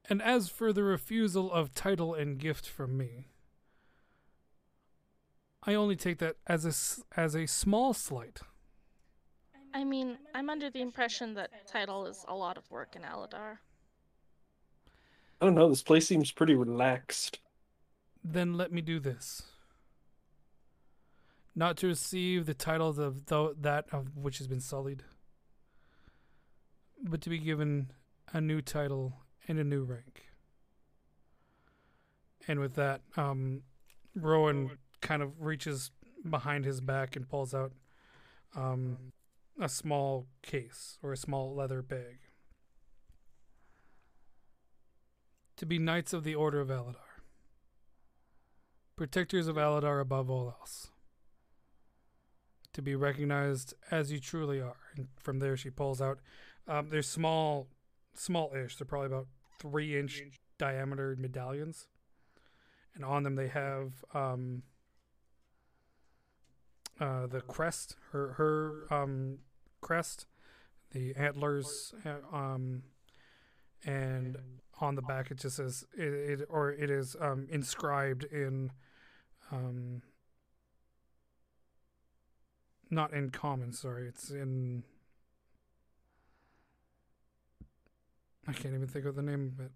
And 0.08 0.22
as 0.22 0.48
for 0.48 0.72
the 0.72 0.84
refusal 0.84 1.52
of 1.52 1.74
title 1.74 2.14
and 2.14 2.38
gift 2.38 2.68
from 2.68 2.96
me, 2.96 3.26
I 5.66 5.74
only 5.74 5.96
take 5.96 6.18
that 6.18 6.36
as 6.46 6.64
a, 6.64 6.68
s- 6.68 7.02
as 7.16 7.34
a 7.34 7.46
small 7.46 7.92
slight. 7.92 8.40
I 9.74 9.84
mean, 9.84 10.16
I'm 10.34 10.48
under 10.48 10.70
the 10.70 10.80
impression 10.80 11.34
that 11.34 11.50
title 11.66 12.06
is 12.06 12.24
a 12.28 12.34
lot 12.34 12.56
of 12.56 12.70
work 12.70 12.94
in 12.96 13.02
Aladar. 13.02 13.58
I 15.40 15.44
don't 15.44 15.54
know. 15.54 15.68
This 15.68 15.82
place 15.82 16.06
seems 16.06 16.30
pretty 16.30 16.54
relaxed. 16.54 17.40
Then 18.24 18.54
let 18.54 18.72
me 18.72 18.80
do 18.80 18.98
this. 19.00 19.42
Not 21.54 21.76
to 21.78 21.88
receive 21.88 22.46
the 22.46 22.54
titles 22.54 22.98
of 22.98 23.26
tho- 23.26 23.54
that 23.60 23.86
of 23.92 24.16
which 24.16 24.38
has 24.38 24.46
been 24.46 24.60
sullied, 24.60 25.02
but 27.02 27.20
to 27.22 27.30
be 27.30 27.38
given 27.38 27.90
a 28.32 28.40
new 28.40 28.60
title 28.62 29.14
and 29.48 29.58
a 29.58 29.64
new 29.64 29.82
rank. 29.84 30.22
And 32.48 32.60
with 32.60 32.74
that, 32.74 33.00
um, 33.16 33.62
Rowan 34.14 34.78
kind 35.06 35.22
of 35.22 35.40
reaches 35.40 35.92
behind 36.28 36.64
his 36.64 36.80
back 36.80 37.14
and 37.14 37.28
pulls 37.28 37.54
out 37.54 37.72
um, 38.56 39.12
a 39.60 39.68
small 39.68 40.26
case 40.42 40.98
or 41.00 41.12
a 41.12 41.16
small 41.16 41.54
leather 41.54 41.80
bag. 41.80 42.18
To 45.58 45.66
be 45.66 45.78
Knights 45.78 46.12
of 46.12 46.24
the 46.24 46.34
Order 46.34 46.60
of 46.60 46.68
Aladar. 46.68 46.96
Protectors 48.96 49.46
of 49.46 49.56
Aladar 49.56 50.00
above 50.00 50.28
all 50.28 50.54
else. 50.58 50.88
To 52.72 52.82
be 52.82 52.96
recognized 52.96 53.74
as 53.90 54.10
you 54.10 54.18
truly 54.18 54.60
are. 54.60 54.76
And 54.96 55.06
from 55.18 55.38
there, 55.38 55.56
she 55.56 55.70
pulls 55.70 56.02
out. 56.02 56.18
Um, 56.66 56.88
they're 56.90 57.02
small, 57.02 57.68
small-ish. 58.14 58.76
They're 58.76 58.86
probably 58.86 59.06
about 59.06 59.28
three-inch 59.60 60.24
diameter 60.58 61.16
medallions, 61.18 61.86
and 62.94 63.04
on 63.04 63.22
them 63.22 63.36
they 63.36 63.48
have 63.48 64.04
um, 64.12 64.62
uh, 67.00 67.26
the 67.26 67.40
crest, 67.40 67.96
her 68.12 68.32
her 68.34 68.94
um, 68.94 69.38
crest, 69.80 70.26
the 70.92 71.14
antlers, 71.16 71.94
uh, 72.04 72.36
um, 72.36 72.82
and 73.84 74.38
on 74.80 74.94
the 74.94 75.02
back 75.02 75.30
it 75.30 75.38
just 75.38 75.56
says 75.56 75.86
it, 75.96 76.40
it 76.40 76.46
or 76.50 76.70
it 76.70 76.90
is 76.90 77.16
um, 77.20 77.46
inscribed 77.50 78.24
in 78.24 78.70
um, 79.50 80.02
not 82.90 83.12
in 83.12 83.30
common 83.30 83.72
sorry 83.72 84.06
it's 84.06 84.30
in 84.30 84.82
i 88.46 88.52
can't 88.52 88.74
even 88.74 88.86
think 88.86 89.04
of 89.06 89.14
the 89.16 89.22
name 89.22 89.52
of 89.58 89.64
it. 89.66 89.72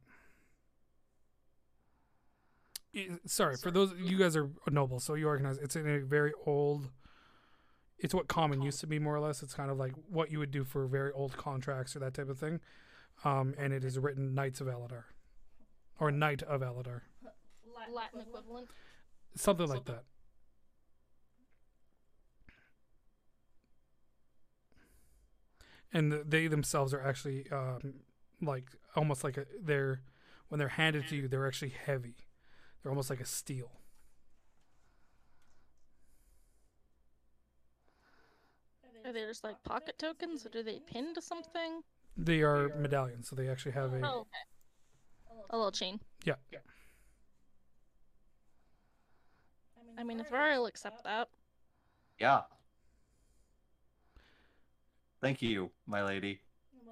Sorry 3.25 3.57
for 3.57 3.71
those 3.71 3.95
you 3.99 4.19
guys 4.19 4.37
are 4.37 4.51
noble 4.69 4.99
so 4.99 5.15
you 5.15 5.29
organize 5.29 5.59
it's 5.59 5.77
in 5.77 5.89
a 5.89 6.01
very 6.01 6.33
old 6.45 6.91
it's 8.01 8.15
what 8.15 8.29
common 8.29 8.63
used 8.63 8.81
to 8.81 8.87
be 8.87 8.99
more 8.99 9.15
or 9.15 9.21
less 9.21 9.43
it's 9.43 9.55
kind 9.55 9.71
of 9.71 9.79
like 9.79 9.93
what 10.09 10.31
you 10.31 10.39
would 10.39 10.51
do 10.51 10.65
for 10.65 10.87
very 10.87 11.13
old 11.13 11.37
contracts 11.37 11.95
or 11.95 11.99
that 11.99 12.15
type 12.15 12.29
of 12.29 12.39
thing 12.39 12.61
um, 13.25 13.55
and 13.59 13.73
it 13.73 13.85
is 13.85 13.99
written 13.99 14.35
Knights 14.35 14.61
of 14.61 14.67
Aladar, 14.67 15.05
or 15.99 16.11
Knight 16.11 16.43
of 16.43 16.63
Aladar, 16.63 17.03
Latin 17.93 18.21
equivalent. 18.21 18.69
something 19.35 19.69
like 19.69 19.85
that. 19.85 20.05
And 25.93 26.13
they 26.13 26.47
themselves 26.47 26.95
are 26.95 27.03
actually 27.03 27.51
um, 27.51 27.95
like 28.41 28.71
almost 28.95 29.25
like 29.25 29.37
a 29.37 29.45
they're 29.61 30.03
when 30.49 30.59
they're 30.59 30.69
handed 30.69 31.09
to 31.09 31.17
you, 31.17 31.29
they're 31.29 31.47
actually 31.47 31.71
heavy. 31.85 32.15
They're 32.83 32.91
almost 32.91 33.11
like 33.11 33.21
a 33.21 33.27
steel. 33.27 33.80
Are 39.11 39.13
they 39.13 39.27
just 39.27 39.43
like 39.43 39.61
pocket 39.65 39.99
tokens, 39.99 40.47
or 40.47 40.51
do 40.51 40.63
they 40.63 40.79
pin 40.87 41.15
to 41.15 41.21
something? 41.21 41.83
They 42.17 42.43
are 42.43 42.69
medallions, 42.79 43.29
so 43.29 43.35
they 43.35 43.49
actually 43.49 43.73
have 43.73 43.93
a 43.93 44.01
Oh, 44.05 44.21
okay. 44.21 45.41
A 45.51 45.57
little 45.57 45.73
chain. 45.73 45.99
yeah. 46.25 46.35
I 49.99 50.05
mean, 50.05 50.21
if 50.21 50.29
Vari 50.31 50.57
will 50.57 50.67
accept 50.67 51.03
that. 51.03 51.29
Yeah. 52.21 52.43
Thank 55.21 55.43
you, 55.43 55.73
my 55.87 56.05
lady. 56.05 56.39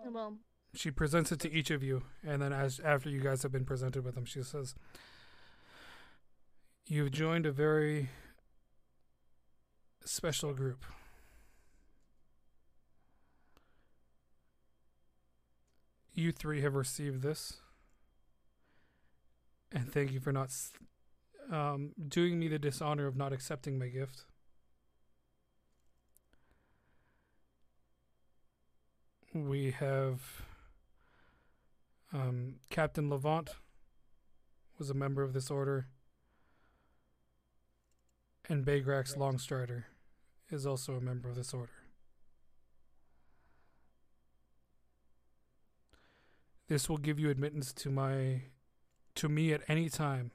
Well, 0.04 0.38
She 0.74 0.90
presents 0.90 1.30
it 1.30 1.38
to 1.40 1.52
each 1.52 1.70
of 1.70 1.84
you, 1.84 2.02
and 2.26 2.42
then 2.42 2.52
as 2.52 2.80
after 2.80 3.08
you 3.08 3.20
guys 3.20 3.44
have 3.44 3.52
been 3.52 3.64
presented 3.64 4.04
with 4.04 4.16
them, 4.16 4.24
she 4.24 4.42
says, 4.42 4.74
"You've 6.84 7.12
joined 7.12 7.46
a 7.46 7.52
very 7.52 8.10
special 10.04 10.52
group. 10.52 10.84
You 16.18 16.32
three 16.32 16.62
have 16.62 16.74
received 16.74 17.22
this, 17.22 17.58
and 19.70 19.92
thank 19.92 20.10
you 20.10 20.18
for 20.18 20.32
not 20.32 20.52
um, 21.48 21.92
doing 22.08 22.40
me 22.40 22.48
the 22.48 22.58
dishonor 22.58 23.06
of 23.06 23.14
not 23.14 23.32
accepting 23.32 23.78
my 23.78 23.86
gift." 23.86 24.24
We 29.32 29.70
have 29.70 30.42
um, 32.12 32.56
Captain 32.68 33.08
Levant 33.08 33.50
was 34.76 34.90
a 34.90 34.94
member 34.94 35.22
of 35.22 35.34
this 35.34 35.52
order, 35.52 35.86
and 38.48 38.66
Bagrax 38.66 39.16
Longstrider 39.16 39.84
is 40.50 40.66
also 40.66 40.94
a 40.94 41.00
member 41.00 41.28
of 41.28 41.36
this 41.36 41.54
order. 41.54 41.77
This 46.68 46.88
will 46.88 46.98
give 46.98 47.18
you 47.18 47.30
admittance 47.30 47.72
to 47.74 47.90
my 47.90 48.42
to 49.14 49.28
me 49.28 49.52
at 49.52 49.62
any 49.68 49.88
time 49.88 50.30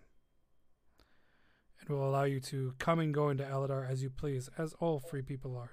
and 1.80 1.90
will 1.90 2.08
allow 2.08 2.24
you 2.24 2.40
to 2.40 2.74
come 2.80 3.00
and 3.00 3.14
go 3.14 3.30
into 3.30 3.44
Aladar 3.44 3.90
as 3.90 4.04
you 4.04 4.10
please, 4.10 4.50
as 4.58 4.74
all 4.80 5.00
free 5.00 5.22
people 5.22 5.56
are 5.56 5.72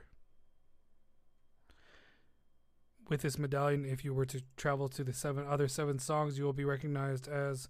with 3.11 3.23
this 3.23 3.39
medallion, 3.39 3.85
if 3.85 4.05
you 4.05 4.15
were 4.15 4.24
to 4.24 4.41
travel 4.57 4.89
to 4.89 5.05
the 5.05 5.12
seven 5.12 5.45
other 5.47 5.69
seven 5.69 5.99
songs, 5.99 6.39
you 6.39 6.45
will 6.45 6.55
be 6.55 6.65
recognized 6.65 7.28
as 7.28 7.69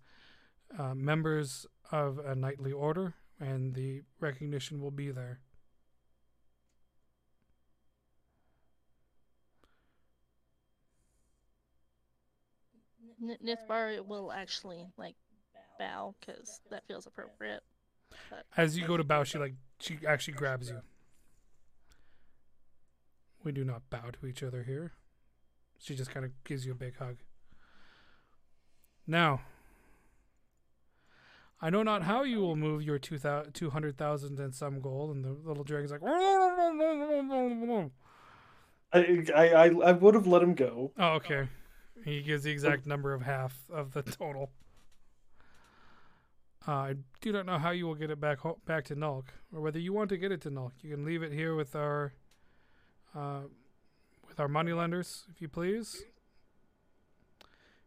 uh, 0.79 0.95
members 0.95 1.67
of 1.91 2.19
a 2.19 2.35
knightly 2.35 2.71
order, 2.71 3.15
and 3.41 3.75
the 3.75 4.03
recognition 4.21 4.81
will 4.81 4.91
be 4.91 5.11
there. 5.11 5.41
N- 13.23 13.39
Nithvari 13.45 14.05
will 14.05 14.33
actually 14.33 14.87
like 14.97 15.15
bow 15.79 16.15
because 16.21 16.61
that 16.71 16.87
feels 16.87 17.07
appropriate. 17.07 17.63
As 18.57 18.77
you 18.77 18.87
go 18.87 18.97
to 18.97 19.05
bow, 19.05 19.25
she 19.25 19.39
like 19.39 19.55
she 19.79 19.99
actually 20.07 20.35
grabs 20.35 20.69
you. 20.69 20.81
We 23.43 23.53
do 23.53 23.65
not 23.65 23.89
bow 23.89 24.11
to 24.21 24.27
each 24.27 24.43
other 24.43 24.63
here. 24.65 24.93
She 25.79 25.95
just 25.95 26.11
kind 26.11 26.27
of 26.27 26.33
gives 26.45 26.67
you 26.67 26.73
a 26.73 26.75
big 26.75 26.99
hug. 26.99 27.17
Now, 29.07 29.41
I 31.63 31.71
know 31.71 31.83
not 31.83 32.03
how 32.03 32.23
you 32.23 32.41
will 32.41 32.57
move 32.57 32.83
your 32.83 32.99
200,000 32.99 34.41
and 34.41 34.55
some 34.55 34.81
gold, 34.81 35.15
and 35.15 35.25
the 35.25 35.37
little 35.49 35.65
dragon's 35.65 35.91
like. 35.91 36.03
I, 38.93 39.03
I, 39.35 39.67
I 39.67 39.93
would 39.93 40.15
have 40.15 40.27
let 40.27 40.43
him 40.43 40.55
go. 40.55 40.93
Oh, 40.99 41.13
okay. 41.15 41.49
He 42.05 42.23
gives 42.23 42.45
the 42.45 42.51
exact 42.51 42.87
number 42.87 43.13
of 43.13 43.23
half 43.23 43.57
of 43.71 43.93
the 43.93 44.03
total. 44.03 44.51
Uh, 46.67 46.73
I 46.73 46.95
do 47.21 47.33
not 47.33 47.47
know 47.47 47.59
how 47.59 47.71
you 47.71 47.87
will 47.87 47.95
get 47.95 48.11
it 48.11 48.21
back 48.21 48.41
ho- 48.41 48.59
back 48.67 48.85
to 48.87 48.97
Nulk, 48.97 49.25
or 49.55 49.61
whether 49.61 49.79
you 49.79 49.93
want 49.93 50.11
to 50.11 50.17
get 50.19 50.31
it 50.31 50.41
to 50.43 50.51
Nulk. 50.51 50.73
You 50.83 50.91
can 50.91 51.05
leave 51.05 51.23
it 51.23 51.33
here 51.33 51.55
with 51.55 51.75
our 51.75 52.13
uh, 53.15 53.41
with 54.29 54.39
our 54.39 54.49
moneylenders, 54.49 55.25
if 55.35 55.41
you 55.41 55.49
please. 55.49 56.05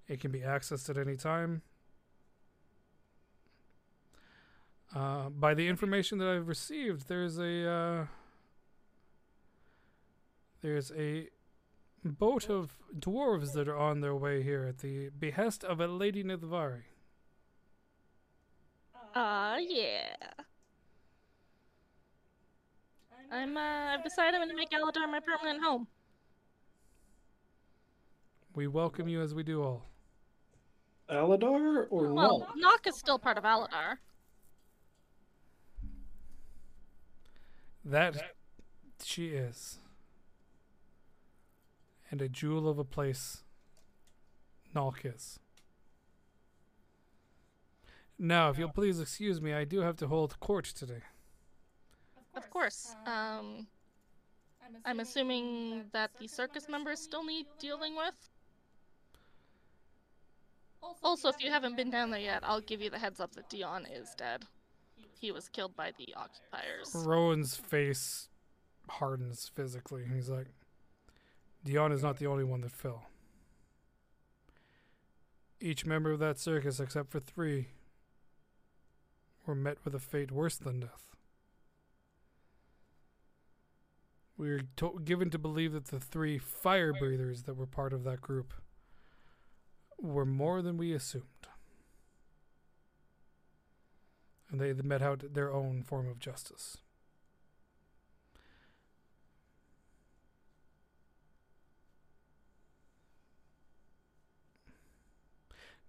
It 0.07 0.19
can 0.19 0.31
be 0.31 0.39
accessed 0.39 0.89
at 0.89 0.97
any 0.97 1.15
time. 1.15 1.61
Uh, 4.93 5.29
by 5.29 5.53
the 5.53 5.67
information 5.67 6.17
that 6.19 6.27
I've 6.27 6.47
received, 6.47 7.07
there's 7.07 7.39
a 7.39 7.69
uh, 7.69 8.05
there's 10.61 10.91
a 10.91 11.29
boat 12.03 12.49
of 12.49 12.77
dwarves 12.97 13.53
that 13.53 13.67
are 13.67 13.77
on 13.77 14.01
their 14.01 14.15
way 14.15 14.43
here 14.43 14.65
at 14.65 14.79
the 14.79 15.09
behest 15.09 15.63
of 15.63 15.79
a 15.79 15.87
Lady 15.87 16.23
Nithvari. 16.23 16.83
Ah, 19.15 19.53
uh, 19.53 19.57
yeah. 19.57 20.15
I'm, 23.31 23.57
uh, 23.57 23.93
I've 23.93 24.03
decided 24.03 24.35
I'm 24.35 24.47
gonna 24.47 24.55
make 24.55 24.69
Aladar 24.71 25.09
my 25.09 25.19
permanent 25.19 25.63
home. 25.63 25.87
We 28.55 28.67
welcome 28.67 29.07
you 29.07 29.21
as 29.21 29.33
we 29.33 29.43
do 29.43 29.63
all. 29.63 29.85
Aladar 31.09 31.87
or 31.89 32.13
well, 32.13 32.41
Nulk? 32.41 32.55
Nock 32.55 32.87
is 32.87 32.97
still 32.97 33.17
part 33.17 33.37
of 33.37 33.43
Aladar. 33.43 33.97
That 37.85 38.35
she 39.03 39.29
is. 39.29 39.79
And 42.13 42.21
a 42.21 42.29
jewel 42.29 42.69
of 42.69 42.77
a 42.77 42.83
place 42.83 43.41
Nulk 44.75 45.03
is. 45.03 45.39
Now, 48.19 48.51
if 48.51 48.59
you'll 48.59 48.69
please 48.69 48.99
excuse 48.99 49.41
me, 49.41 49.51
I 49.51 49.63
do 49.63 49.79
have 49.79 49.95
to 49.95 50.07
hold 50.07 50.39
court 50.39 50.65
today. 50.65 51.01
Of 52.35 52.47
course. 52.51 52.95
Um, 53.07 53.65
I'm 54.85 54.99
assuming 54.99 55.85
that 55.91 56.11
the 56.19 56.27
circus 56.27 56.69
members 56.69 56.99
still 56.99 57.23
need 57.23 57.47
dealing 57.57 57.95
with. 57.95 58.13
Also, 61.01 61.29
if 61.29 61.43
you 61.43 61.49
haven't 61.49 61.75
been 61.75 61.89
down 61.89 62.11
there 62.11 62.19
yet, 62.19 62.43
I'll 62.43 62.61
give 62.61 62.79
you 62.79 62.91
the 62.91 62.99
heads 62.99 63.19
up 63.19 63.33
that 63.33 63.49
Dion 63.49 63.87
is 63.91 64.13
dead. 64.15 64.43
He 65.19 65.31
was 65.31 65.49
killed 65.49 65.75
by 65.75 65.93
the 65.97 66.13
occupiers. 66.15 66.91
Rowan's 66.93 67.55
face 67.55 68.29
hardens 68.87 69.49
physically. 69.55 70.03
He's 70.13 70.29
like, 70.29 70.49
Dion 71.63 71.91
is 71.91 72.03
not 72.03 72.17
the 72.17 72.27
only 72.27 72.43
one 72.43 72.61
that 72.61 72.71
fell. 72.71 73.07
Each 75.61 75.85
member 75.85 76.11
of 76.11 76.19
that 76.19 76.39
circus, 76.39 76.79
except 76.79 77.09
for 77.09 77.21
three, 77.21 77.69
were 79.45 79.55
met 79.55 79.77
with 79.85 79.95
a 79.95 79.99
fate 79.99 80.31
worse 80.31 80.57
than 80.57 80.81
death. 80.81 81.15
We 84.35 84.49
are 84.49 84.61
to- 84.77 84.99
given 85.05 85.29
to 85.29 85.39
believe 85.39 85.71
that 85.71 85.85
the 85.85 85.99
three 85.99 86.37
fire 86.37 86.91
breathers 86.91 87.43
that 87.43 87.55
were 87.55 87.67
part 87.67 87.93
of 87.93 88.03
that 88.03 88.19
group 88.19 88.53
were 89.97 90.25
more 90.25 90.61
than 90.61 90.75
we 90.75 90.91
assumed. 90.91 91.47
And 94.49 94.59
they 94.59 94.73
met 94.73 95.01
out 95.01 95.33
their 95.33 95.51
own 95.51 95.81
form 95.83 96.07
of 96.07 96.19
justice. 96.19 96.77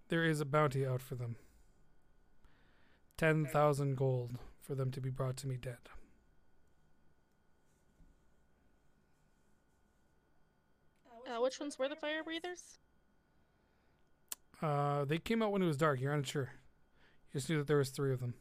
There 0.09 0.23
is 0.23 0.39
a 0.39 0.45
bounty 0.45 0.85
out 0.85 1.01
for 1.01 1.15
them. 1.15 1.35
10,000 3.17 3.95
gold 3.95 4.37
for 4.61 4.75
them 4.75 4.91
to 4.91 5.01
be 5.01 5.09
brought 5.09 5.37
to 5.37 5.47
me 5.47 5.57
dead. 5.57 5.77
Uh, 11.27 11.41
which 11.41 11.59
ones 11.59 11.79
were 11.79 11.89
the 11.89 11.95
fire 11.95 12.23
breathers? 12.23 12.77
Uh, 14.61 15.05
they 15.05 15.17
came 15.17 15.41
out 15.41 15.51
when 15.51 15.61
it 15.61 15.67
was 15.67 15.77
dark. 15.77 15.99
You're 15.99 16.13
unsure. 16.13 16.51
You 17.33 17.39
just 17.39 17.49
knew 17.49 17.57
that 17.57 17.67
there 17.67 17.77
was 17.77 17.89
three 17.89 18.13
of 18.13 18.19
them. 18.19 18.35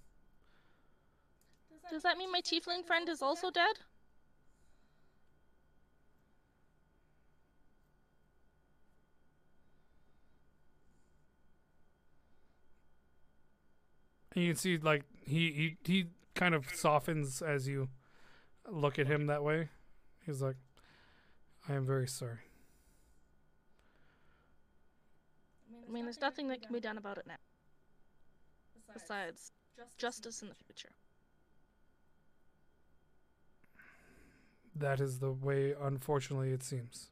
Does 1.90 2.02
that 2.02 2.18
mean 2.18 2.30
my 2.30 2.40
tiefling 2.40 2.84
friend 2.84 3.08
is 3.08 3.22
also 3.22 3.50
dead? 3.50 3.76
And 14.34 14.44
you 14.44 14.50
can 14.50 14.58
see, 14.58 14.78
like, 14.78 15.04
he, 15.24 15.50
he, 15.52 15.76
he 15.84 16.06
kind 16.34 16.54
of 16.54 16.66
softens 16.74 17.40
as 17.40 17.68
you 17.68 17.88
look 18.68 18.98
at 18.98 19.06
him 19.06 19.26
that 19.26 19.44
way. 19.44 19.68
He's 20.26 20.42
like, 20.42 20.56
I 21.68 21.74
am 21.74 21.86
very 21.86 22.08
sorry. 22.08 22.38
I 25.86 25.92
mean, 25.92 26.04
there's 26.04 26.20
nothing 26.20 26.48
that 26.48 26.62
can 26.62 26.72
be 26.72 26.80
done 26.80 26.98
about 26.98 27.18
it 27.18 27.26
now. 27.26 27.34
Besides, 28.92 29.52
justice 29.98 30.42
in 30.42 30.48
the 30.48 30.54
future. 30.66 30.90
That 34.76 35.00
is 35.00 35.20
the 35.20 35.30
way, 35.30 35.74
unfortunately, 35.80 36.50
it 36.50 36.62
seems. 36.62 37.10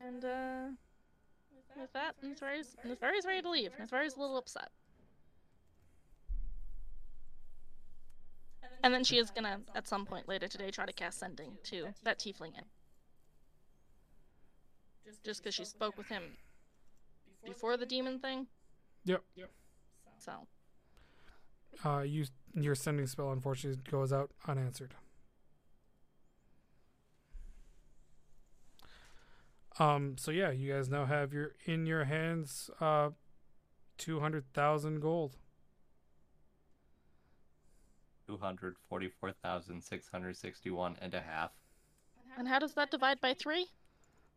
And, 0.00 0.24
uh, 0.24 0.68
with 1.78 1.92
that, 1.92 2.14
Nithvari's, 2.24 2.76
Nithvari's 2.86 3.26
ready 3.26 3.42
to 3.42 3.50
leave. 3.50 3.70
Nithvari's 3.80 4.16
a 4.16 4.20
little 4.20 4.36
upset. 4.36 4.70
And 8.82 8.94
then 8.94 9.04
she 9.04 9.18
is 9.18 9.30
gonna, 9.30 9.60
at 9.74 9.86
some 9.86 10.06
point 10.06 10.26
later 10.28 10.48
today, 10.48 10.70
try 10.70 10.86
to 10.86 10.92
cast 10.92 11.18
Sending 11.18 11.58
to 11.64 11.88
that 12.02 12.18
tiefling 12.18 12.56
in. 12.56 12.64
Just 15.24 15.42
because 15.42 15.54
she 15.54 15.64
spoke 15.64 15.98
with 15.98 16.06
him 16.08 16.22
before 17.44 17.76
the 17.76 17.84
demon 17.84 18.18
thing. 18.20 18.46
Yep. 19.04 19.22
Yep. 19.34 19.50
So, 20.18 20.32
Uh, 21.84 22.00
you, 22.00 22.26
your 22.54 22.74
sending 22.74 23.06
spell, 23.06 23.32
unfortunately, 23.32 23.82
goes 23.90 24.12
out 24.12 24.30
unanswered. 24.46 24.94
Um, 29.80 30.16
so 30.18 30.30
yeah, 30.30 30.50
you 30.50 30.70
guys 30.72 30.88
now 30.90 31.06
have 31.06 31.32
your 31.32 31.54
in 31.64 31.86
your 31.86 32.04
hands 32.04 32.68
uh 32.80 33.10
two 33.98 34.20
hundred 34.20 34.44
thousand 34.52 35.00
gold. 35.00 35.36
244,661 38.28 40.96
and 41.00 41.14
a 41.14 41.20
half. 41.20 41.50
and 42.38 42.46
how 42.46 42.58
does 42.60 42.74
that 42.74 42.90
divide 42.90 43.20
by 43.20 43.34
three? 43.34 43.66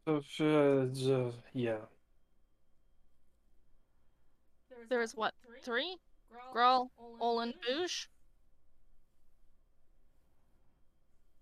Uh, 0.07 0.21
uh, 0.39 1.31
yeah. 1.53 1.77
There 4.89 5.01
is 5.01 5.13
what, 5.15 5.33
three? 5.63 5.97
Grawl, 6.55 6.87
Olin, 7.19 7.53
Boosh? 7.69 8.07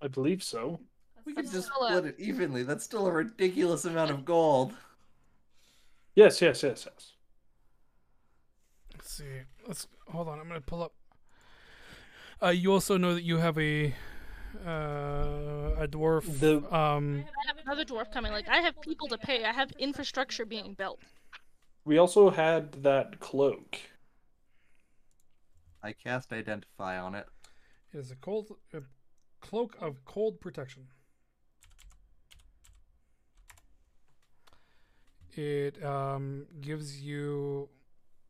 I 0.01 0.07
believe 0.07 0.43
so. 0.43 0.81
We 1.25 1.33
could 1.33 1.49
just 1.49 1.67
still 1.67 1.85
a- 1.85 1.89
split 1.89 2.05
it 2.05 2.19
evenly. 2.19 2.63
That's 2.63 2.83
still 2.83 3.07
a 3.07 3.11
ridiculous 3.11 3.85
amount 3.85 4.11
of 4.11 4.25
gold. 4.25 4.73
Yes, 6.15 6.41
yes, 6.41 6.61
yes, 6.61 6.87
yes. 6.91 7.14
Let's 9.05 9.17
see. 9.17 9.41
Let's 9.67 9.87
hold 10.07 10.27
on. 10.27 10.39
I'm 10.39 10.47
gonna 10.47 10.61
pull 10.61 10.81
up. 10.81 10.93
Uh, 12.41 12.47
you 12.47 12.73
also 12.73 12.97
know 12.97 13.13
that 13.13 13.21
you 13.21 13.37
have 13.37 13.55
a 13.59 13.93
uh, 14.65 15.83
a 15.83 15.87
dwarf. 15.87 16.39
The 16.39 16.57
Um, 16.75 17.23
I 17.23 17.47
have 17.47 17.57
another 17.63 17.85
dwarf 17.85 18.11
coming. 18.11 18.31
Like, 18.31 18.49
I 18.49 18.57
have 18.57 18.81
people 18.81 19.07
to 19.09 19.19
pay. 19.19 19.45
I 19.45 19.53
have 19.53 19.71
infrastructure 19.77 20.43
being 20.43 20.73
built. 20.73 21.01
we 21.85 21.99
also 21.99 22.31
had 22.31 22.81
that 22.81 23.19
cloak. 23.19 23.77
I 25.83 25.93
cast 25.93 26.33
identify 26.33 26.99
on 26.99 27.13
it. 27.13 27.27
it 27.93 27.99
is 27.99 28.09
a 28.09 28.15
cold 28.15 28.57
a 28.73 28.81
cloak 29.39 29.77
of 29.79 30.03
cold 30.03 30.41
protection. 30.41 30.87
It 35.35 35.83
um, 35.85 36.47
gives 36.59 37.01
you 37.01 37.69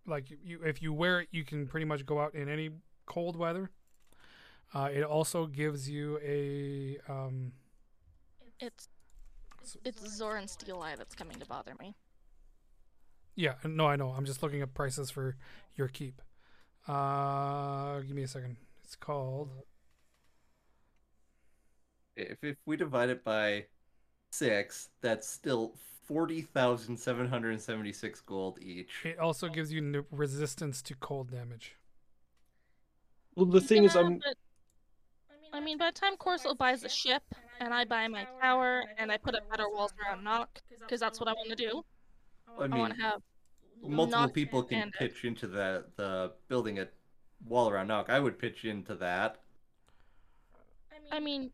like 0.08 0.26
you 0.44 0.62
if 0.64 0.82
you 0.82 0.94
wear 0.94 1.22
it, 1.22 1.30
you 1.32 1.44
can 1.44 1.68
pretty 1.68 1.86
much 1.86 2.06
go 2.06 2.20
out 2.20 2.36
in 2.36 2.50
any 2.50 2.70
cold 3.06 3.36
weather. 3.36 3.72
Uh, 4.74 4.90
it 4.94 5.04
also 5.04 5.46
gives 5.48 5.90
you 5.90 6.20
a 6.24 6.98
um, 7.12 7.54
It's 8.60 8.90
it's 9.84 10.08
Zoran 10.08 10.48
Steel 10.48 10.82
Eye 10.82 10.96
that's 10.96 11.16
coming 11.16 11.40
to 11.40 11.46
bother 11.46 11.76
me. 11.80 11.96
Yeah, 13.36 13.56
no, 13.66 13.88
I 13.88 13.96
know. 13.96 14.10
I'm 14.12 14.26
just 14.26 14.42
looking 14.44 14.62
at 14.62 14.74
prices 14.74 15.12
for 15.12 15.36
your 15.76 15.88
keep. 15.88 16.22
Uh, 16.88 18.00
give 18.02 18.16
me 18.16 18.24
a 18.24 18.28
second. 18.28 18.58
It's 18.84 18.96
called. 18.96 19.50
If 22.16 22.44
if 22.44 22.58
we 22.66 22.76
divide 22.78 23.10
it 23.10 23.24
by 23.24 23.68
six, 24.32 24.90
that's 25.02 25.28
still 25.30 25.76
forty 26.06 26.42
thousand 26.42 26.98
seven 26.98 27.28
hundred 27.28 27.52
and 27.52 27.62
seventy 27.62 27.92
six 27.92 28.22
gold 28.22 28.60
each. 28.62 29.06
It 29.06 29.20
also 29.20 29.48
gives 29.50 29.72
you 29.74 30.06
resistance 30.12 30.82
to 30.84 30.96
cold 30.96 31.32
damage. 31.32 31.76
Well, 33.36 33.46
the 33.46 33.62
thing 33.62 33.84
is, 33.84 33.96
I'm 33.96 34.20
but- 34.20 34.38
I 35.54 35.62
mean, 35.62 35.78
by 35.78 35.90
the 35.92 35.98
time 36.00 36.18
Corso 36.18 36.54
buys 36.54 36.84
a 36.84 36.90
ship, 36.90 37.24
and 37.62 37.74
I 37.74 37.86
buy 37.86 38.08
my 38.10 38.28
tower, 38.42 38.84
and 38.98 39.10
I 39.10 39.18
put 39.18 39.36
up 39.36 39.50
better 39.50 39.70
walls 39.70 39.94
around 40.04 40.22
Knock, 40.24 40.60
because 40.82 41.00
that's 41.00 41.18
what 41.18 41.30
I 41.30 41.34
want 41.34 41.50
to 41.50 41.56
do. 41.56 41.86
I 42.60 42.64
I 42.64 42.68
mean, 42.68 42.80
want 42.80 42.96
to 42.96 43.02
have 43.02 43.22
multiple 43.82 44.08
Knock 44.08 44.34
people 44.34 44.64
can 44.64 44.82
and- 44.84 44.92
pitch 44.94 45.24
into 45.24 45.48
the 45.48 45.86
the 45.96 46.34
building 46.50 46.80
a 46.80 46.88
wall 47.46 47.70
around 47.70 47.88
knock. 47.88 48.10
I 48.10 48.20
would 48.20 48.38
pitch 48.40 48.66
into 48.66 48.96
that. 48.96 49.38
I 51.12 51.20
mean, 51.20 51.52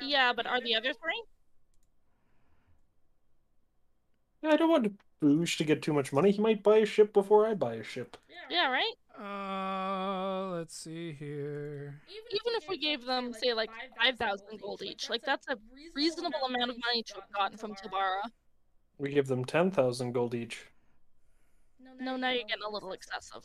yeah, 0.00 0.32
but 0.32 0.46
are 0.46 0.60
the 0.60 0.74
other 0.76 0.92
three? 0.92 1.22
I 4.42 4.56
don't 4.56 4.70
want 4.70 4.98
Boosh 5.22 5.56
to 5.58 5.64
get 5.64 5.82
too 5.82 5.92
much 5.92 6.12
money. 6.12 6.30
He 6.30 6.40
might 6.40 6.62
buy 6.62 6.78
a 6.78 6.86
ship 6.86 7.12
before 7.12 7.46
I 7.46 7.54
buy 7.54 7.74
a 7.74 7.82
ship. 7.84 8.16
Yeah, 8.48 8.70
right? 8.70 8.94
Uh, 9.18 10.50
let's 10.56 10.74
see 10.74 11.12
here. 11.12 12.00
Even 12.08 12.54
if 12.56 12.68
we 12.68 12.78
gave 12.78 13.04
them, 13.04 13.32
say, 13.34 13.52
like 13.52 13.70
5,000 14.00 14.60
gold 14.60 14.82
each, 14.82 15.10
like, 15.10 15.22
that's 15.22 15.46
a 15.48 15.58
reasonable 15.94 16.40
amount 16.46 16.70
of 16.70 16.76
money 16.86 17.02
to 17.02 17.14
have 17.14 17.30
gotten 17.34 17.58
from 17.58 17.74
Tilbara. 17.74 18.22
We 18.98 19.10
give 19.12 19.28
them 19.28 19.44
ten 19.44 19.70
thousand 19.70 20.12
gold 20.12 20.34
each. 20.34 20.66
No, 21.98 22.16
now 22.16 22.30
you're 22.30 22.44
getting 22.44 22.64
a 22.66 22.70
little 22.70 22.92
excessive. 22.92 23.42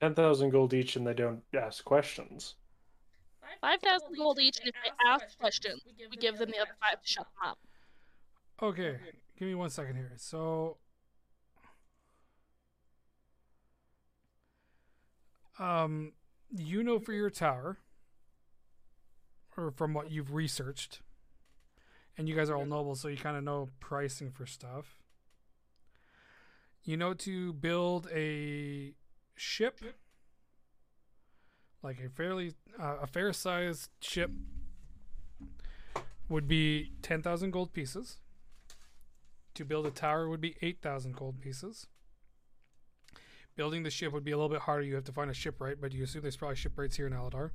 Ten 0.00 0.14
thousand 0.14 0.50
gold 0.50 0.74
each, 0.74 0.96
and 0.96 1.06
they 1.06 1.14
don't 1.14 1.42
ask 1.54 1.84
questions. 1.84 2.56
5,000 3.60 4.14
gold 4.16 4.38
each, 4.38 4.58
and 4.60 4.68
if 4.68 4.74
they 4.84 4.90
ask 5.06 5.38
questions, 5.38 5.82
we 6.10 6.16
give 6.16 6.38
them 6.38 6.50
the 6.50 6.58
other 6.58 6.76
five 6.80 7.02
to 7.02 7.08
shut 7.08 7.24
them 7.24 7.50
up. 7.50 7.58
Okay, 8.60 8.96
give 9.38 9.46
me 9.46 9.54
one 9.54 9.70
second 9.70 9.94
here. 9.94 10.12
So, 10.16 10.78
um, 15.60 16.12
you 16.50 16.82
know 16.82 16.98
for 16.98 17.12
your 17.12 17.30
tower, 17.30 17.78
or 19.56 19.70
from 19.70 19.94
what 19.94 20.10
you've 20.10 20.34
researched, 20.34 21.02
and 22.16 22.28
you 22.28 22.34
guys 22.34 22.50
are 22.50 22.56
all 22.56 22.66
nobles, 22.66 23.00
so 23.00 23.06
you 23.06 23.16
kind 23.16 23.36
of 23.36 23.44
know 23.44 23.68
pricing 23.78 24.32
for 24.32 24.44
stuff. 24.44 24.96
You 26.82 26.96
know 26.96 27.14
to 27.14 27.52
build 27.52 28.08
a 28.12 28.94
ship, 29.36 29.80
like 31.80 32.00
a 32.00 32.08
fairly 32.08 32.54
uh, 32.76 32.96
a 33.02 33.06
fair 33.06 33.32
sized 33.32 33.90
ship, 34.00 34.32
would 36.28 36.48
be 36.48 36.90
ten 37.02 37.22
thousand 37.22 37.52
gold 37.52 37.72
pieces. 37.72 38.18
To 39.58 39.64
build 39.64 39.86
a 39.86 39.90
tower 39.90 40.28
would 40.28 40.40
be 40.40 40.54
8,000 40.62 41.16
gold 41.16 41.40
pieces. 41.40 41.88
Building 43.56 43.82
the 43.82 43.90
ship 43.90 44.12
would 44.12 44.22
be 44.22 44.30
a 44.30 44.36
little 44.36 44.48
bit 44.48 44.60
harder. 44.60 44.84
You 44.84 44.94
have 44.94 45.02
to 45.06 45.12
find 45.12 45.28
a 45.28 45.34
shipwright, 45.34 45.80
but 45.80 45.90
you 45.90 46.04
assume 46.04 46.22
there's 46.22 46.36
probably 46.36 46.54
shipwrights 46.54 46.94
here 46.94 47.08
in 47.08 47.12
Aladar. 47.12 47.50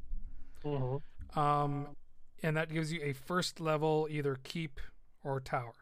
Mm-hmm. 0.66 1.40
Um, 1.40 1.96
and 2.44 2.58
that 2.58 2.74
gives 2.74 2.92
you 2.92 3.00
a 3.02 3.14
first 3.14 3.62
level 3.62 4.10
either 4.12 4.38
keep 4.44 4.82
or 5.24 5.40
tower. 5.40 5.76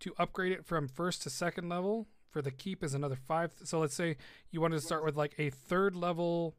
To 0.00 0.12
upgrade 0.18 0.50
it 0.50 0.66
from 0.66 0.88
first 0.88 1.22
to 1.22 1.30
second 1.30 1.68
level 1.68 2.08
for 2.28 2.42
the 2.42 2.50
keep 2.50 2.82
is 2.82 2.92
another 2.92 3.14
five. 3.14 3.52
So 3.62 3.78
let's 3.78 3.94
say 3.94 4.16
you 4.50 4.60
wanted 4.60 4.80
to 4.80 4.84
start 4.84 5.04
with 5.04 5.14
like 5.14 5.36
a 5.38 5.50
third 5.50 5.94
level 5.94 6.56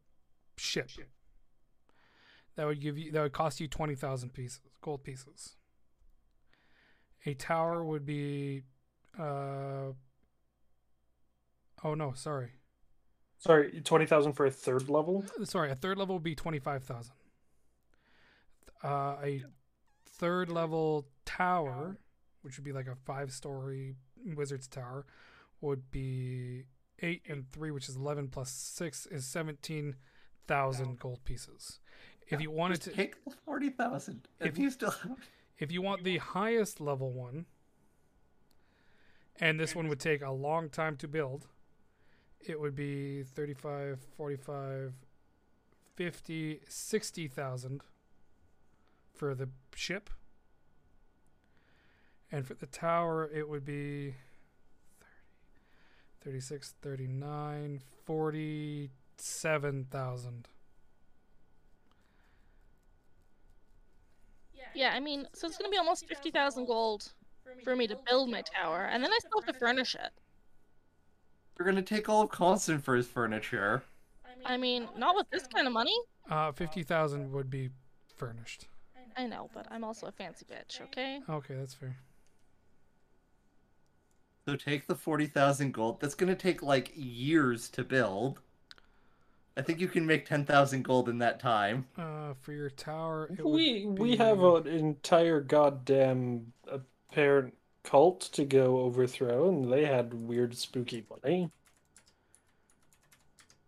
ship. 0.56 0.90
That 2.56 2.66
would 2.66 2.80
give 2.80 2.98
you 2.98 3.12
that 3.12 3.24
would 3.24 3.34
cost 3.34 3.60
you 3.60 3.68
twenty 3.68 3.96
thousand 3.96 4.34
pieces 4.34 4.62
gold 4.82 5.04
pieces. 5.04 5.58
A 7.26 7.34
tower 7.34 7.84
would 7.84 8.06
be, 8.06 8.64
uh, 9.20 9.92
oh 11.84 11.94
no, 11.96 12.14
sorry, 12.16 12.52
Sorry, 13.38 13.82
twenty 13.84 14.06
thousand 14.06 14.34
for 14.34 14.46
a 14.46 14.52
third 14.52 14.90
level. 14.90 15.24
sorry. 15.44 15.72
A 15.72 15.76
third 15.76 15.98
level 15.98 16.16
would 16.16 16.24
be 16.24 16.36
twenty 16.36 16.60
five 16.60 16.84
thousand. 16.84 17.14
Uh, 18.84 19.16
a 19.24 19.44
third 20.06 20.50
level 20.50 21.08
tower, 21.26 21.98
which 22.42 22.58
would 22.58 22.66
be 22.66 22.72
like 22.74 22.88
a 22.88 22.96
five 23.06 23.32
story 23.32 23.96
wizard's 24.36 24.68
tower, 24.68 25.06
would 25.62 25.90
be 25.92 26.64
eight 27.02 27.22
and 27.30 27.50
three, 27.52 27.72
which 27.72 27.88
is 27.90 27.96
eleven 27.96 28.28
plus 28.28 28.50
six 28.52 29.06
is 29.06 29.26
seventeen 29.26 29.96
thousand 30.48 31.00
gold 31.00 31.24
pieces. 31.26 31.80
If 32.28 32.42
you 32.42 32.52
wanted 32.52 32.76
Just 32.82 32.90
to, 32.92 32.96
take 32.96 33.24
the 33.26 33.32
forty 33.46 33.70
thousand. 33.70 34.28
If 34.40 34.48
If 34.52 34.58
you 34.60 34.70
still 34.72 34.94
if 35.60 35.72
you 35.72 35.82
want 35.82 36.04
the 36.04 36.18
highest 36.18 36.80
level 36.80 37.12
one, 37.12 37.46
and 39.40 39.60
this 39.60 39.76
one 39.76 39.90
would 39.90 40.00
take 40.00 40.22
a 40.22 40.32
long 40.32 40.70
time 40.70 40.96
to 40.98 41.08
build, 41.08 41.48
it 42.40 42.60
would 42.60 42.76
be 42.76 43.24
35, 43.24 44.00
45, 44.18 44.94
50, 45.96 46.62
60,000 46.68 47.82
for 49.14 49.36
the 49.36 49.50
ship. 49.76 50.10
And 52.32 52.48
for 52.48 52.54
the 52.54 52.68
tower, 52.68 53.30
it 53.34 53.50
would 53.50 53.66
be 53.66 54.14
30, 56.22 56.40
36, 56.40 56.76
39, 56.82 57.82
47,000. 58.06 60.48
Yeah, 64.74 64.92
I 64.94 65.00
mean, 65.00 65.28
so 65.34 65.48
it's 65.48 65.58
gonna 65.58 65.70
be 65.70 65.78
almost 65.78 66.08
50,000 66.08 66.66
gold 66.66 67.12
for 67.64 67.76
me 67.76 67.88
to 67.88 67.98
build 68.08 68.30
my 68.30 68.42
tower, 68.42 68.86
and 68.86 69.04
then 69.04 69.12
I 69.12 69.18
still 69.20 69.42
have 69.42 69.54
to 69.54 69.60
furnish 69.60 69.96
it. 69.96 70.12
you're 71.58 71.66
gonna 71.66 71.82
take 71.82 72.08
all 72.08 72.22
of 72.22 72.30
Constanfer 72.30 72.96
his 72.96 73.08
furniture. 73.08 73.84
I 74.46 74.58
mean, 74.58 74.88
not 74.96 75.16
with 75.16 75.30
this 75.30 75.46
kind 75.48 75.68
of 75.68 75.74
money. 75.74 75.96
Uh, 76.30 76.52
fifty 76.54 76.84
thousand 76.84 77.32
would 77.34 77.50
be 77.50 77.70
furnished. 78.16 78.68
I 79.18 79.26
know, 79.28 79.50
but 79.54 79.68
I'm 79.70 79.84
also 79.84 80.08
a 80.08 80.12
fancy 80.12 80.46
bitch, 80.46 80.80
okay? 80.82 81.20
Okay, 81.30 81.56
that's 81.56 81.74
fair. 81.74 81.98
So 84.48 84.56
take 84.56 84.88
the 84.88 84.96
40,000 84.96 85.74
gold. 85.74 86.00
That's 86.00 86.16
going 86.16 86.30
to 86.30 86.36
take 86.36 86.64
like 86.64 86.92
years 86.96 87.70
to 87.70 87.84
build. 87.84 88.40
I 89.60 89.62
think 89.62 89.82
you 89.82 89.90
can 89.90 90.06
make 90.06 90.26
10,000 90.26 90.84
gold 90.84 91.10
in 91.10 91.18
that 91.18 91.42
time. 91.42 91.86
Uh, 91.98 92.34
for 92.40 92.54
your 92.54 92.70
tower, 92.70 93.30
it 93.30 93.46
We 93.46 93.86
would 93.86 94.00
we 94.00 94.16
have 94.16 94.42
an 94.42 94.68
entire 94.68 95.42
goddamn 95.42 96.54
apparent 96.66 97.56
cult 97.84 98.22
to 98.22 98.46
go 98.46 98.80
overthrow, 98.80 99.50
and 99.50 99.70
they 99.70 99.84
had 99.84 100.14
weird 100.14 100.56
spooky 100.56 101.06
money. 101.10 101.52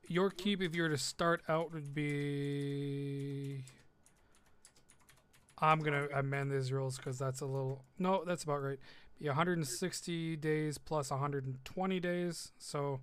Your 0.07 0.29
keep, 0.29 0.61
if 0.61 0.73
you 0.73 0.83
were 0.83 0.89
to 0.89 0.97
start 0.97 1.41
out, 1.49 1.73
would 1.73 1.93
be. 1.93 3.65
I'm 5.57 5.79
gonna 5.79 6.07
amend 6.13 6.53
these 6.53 6.71
rules 6.71 6.95
because 6.95 7.19
that's 7.19 7.41
a 7.41 7.45
little. 7.45 7.83
No, 7.99 8.23
that's 8.25 8.45
about 8.45 8.63
right. 8.63 8.79
Be 9.19 9.27
160 9.27 10.37
days 10.37 10.77
plus 10.77 11.11
120 11.11 11.99
days, 11.99 12.53
so 12.57 13.01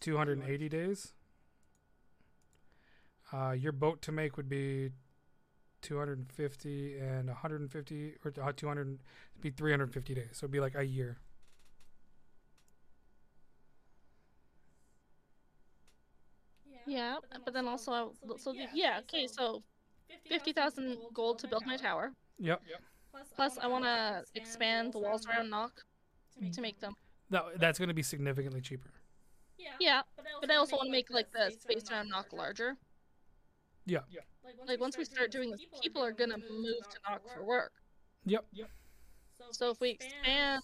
280 0.00 0.68
days. 0.68 1.12
Uh, 3.32 3.52
your 3.52 3.72
boat 3.72 4.02
to 4.02 4.12
make 4.12 4.36
would 4.36 4.48
be 4.48 4.90
250 5.82 6.98
and 6.98 7.28
150, 7.28 8.14
or 8.24 8.32
uh, 8.42 8.52
200, 8.56 8.98
be 9.40 9.50
350 9.50 10.14
days. 10.14 10.28
So 10.32 10.44
it'd 10.44 10.52
be 10.52 10.60
like 10.60 10.74
a 10.74 10.84
year. 10.84 11.18
Yeah, 16.86 17.16
but 17.44 17.54
then 17.54 17.68
also, 17.68 17.92
I, 17.92 18.06
so 18.38 18.52
the, 18.52 18.66
yeah, 18.74 19.00
okay, 19.00 19.26
so 19.28 19.62
50,000 20.28 20.96
gold 21.14 21.38
to 21.38 21.46
build 21.46 21.64
my 21.64 21.76
tower. 21.76 22.12
Yep. 22.38 22.62
Plus, 23.36 23.58
I 23.58 23.66
want 23.68 23.84
to 23.84 24.24
expand 24.34 24.92
the 24.92 24.98
walls 24.98 25.26
around 25.26 25.50
Knock 25.50 25.72
to 26.52 26.60
make 26.60 26.80
them. 26.80 26.94
That, 27.30 27.44
that's 27.58 27.78
gonna 27.78 27.94
be 27.94 28.02
significantly 28.02 28.60
cheaper. 28.60 28.90
Yeah, 29.78 30.02
but 30.40 30.50
I 30.50 30.56
also 30.56 30.76
want 30.76 30.86
to 30.86 30.92
make 30.92 31.10
like 31.10 31.30
the 31.30 31.50
space 31.50 31.90
around 31.90 32.08
Knock 32.08 32.32
larger. 32.32 32.76
Yeah. 33.86 34.00
Like 34.66 34.80
once 34.80 34.96
we 34.96 35.04
start 35.04 35.30
doing 35.30 35.50
this, 35.50 35.64
people 35.82 36.02
are 36.04 36.12
gonna 36.12 36.38
move 36.38 36.88
to 36.90 36.98
Knock 37.08 37.22
for 37.34 37.44
work. 37.44 37.72
Yep. 38.26 38.44
Yep. 38.52 38.70
So 39.52 39.70
if 39.70 39.80
we 39.80 39.90
expand, 39.90 40.62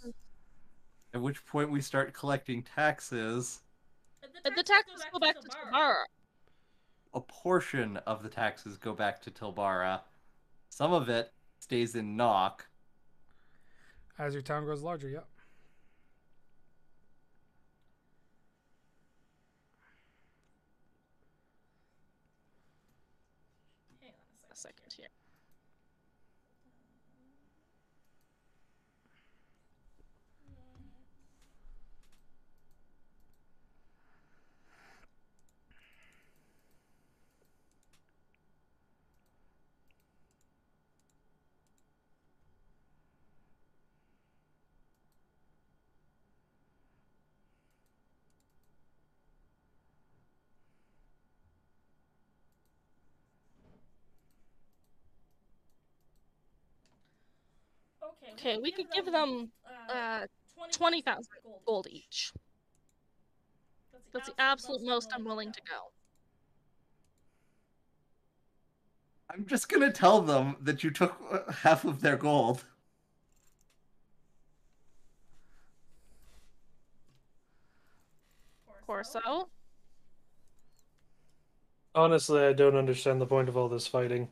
At 1.15 1.23
which 1.23 1.45
point 1.47 1.71
we 1.71 1.81
start 1.81 2.13
collecting 2.13 2.63
taxes. 2.63 3.61
but 4.45 4.55
the 4.55 4.63
taxes 4.63 5.03
go 5.13 5.19
back 5.19 5.41
to 5.41 5.49
Tilbara. 5.49 6.05
A 7.15 7.21
portion 7.21 7.97
of 7.99 8.23
the 8.23 8.29
taxes 8.29 8.77
go 8.77 8.93
back 8.93 9.23
to 9.23 9.31
Tilbara. 9.31 10.03
Some 10.69 10.93
of 10.93 11.09
it 11.09 11.33
stays 11.59 11.95
in 11.95 12.17
Knock. 12.17 12.67
As 14.19 14.35
your 14.35 14.43
town 14.43 14.65
grows 14.65 14.83
larger, 14.83 15.09
yep. 15.09 15.27
A 24.51 24.55
second 24.55 24.93
here. 24.97 25.09
Okay, 58.39 58.59
we 58.63 58.71
could 58.71 58.91
give 58.93 59.07
them 59.07 59.51
uh, 59.89 60.27
20,000 60.71 61.25
gold 61.65 61.87
each. 61.91 62.33
That's 64.13 64.29
the 64.29 64.35
absolute 64.39 64.83
most 64.85 65.11
I'm 65.15 65.25
willing 65.25 65.53
to 65.53 65.61
go. 65.63 65.91
I'm 69.31 69.47
just 69.47 69.69
gonna 69.69 69.91
tell 69.91 70.21
them 70.21 70.57
that 70.61 70.85
you 70.85 70.91
took 70.91 71.19
uh, 71.31 71.51
half 71.51 71.85
of 71.85 72.01
their 72.01 72.17
gold. 72.17 72.65
Corso? 78.87 79.49
Honestly, 81.95 82.45
I 82.45 82.53
don't 82.53 82.77
understand 82.77 83.21
the 83.21 83.27
point 83.27 83.49
of 83.49 83.57
all 83.57 83.69
this 83.69 83.87
fighting. 83.87 84.29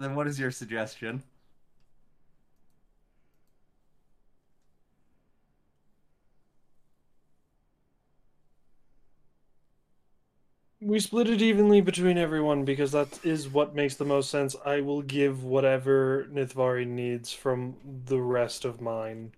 Then 0.00 0.14
what 0.14 0.26
is 0.26 0.40
your 0.40 0.50
suggestion? 0.50 1.22
We 10.80 10.98
split 10.98 11.28
it 11.28 11.42
evenly 11.42 11.82
between 11.82 12.16
everyone 12.16 12.64
because 12.64 12.92
that 12.92 13.22
is 13.22 13.50
what 13.50 13.74
makes 13.74 13.96
the 13.96 14.06
most 14.06 14.30
sense. 14.30 14.56
I 14.64 14.80
will 14.80 15.02
give 15.02 15.44
whatever 15.44 16.26
Nithvari 16.32 16.86
needs 16.86 17.30
from 17.34 17.76
the 18.06 18.18
rest 18.18 18.64
of 18.64 18.80
mine. 18.80 19.32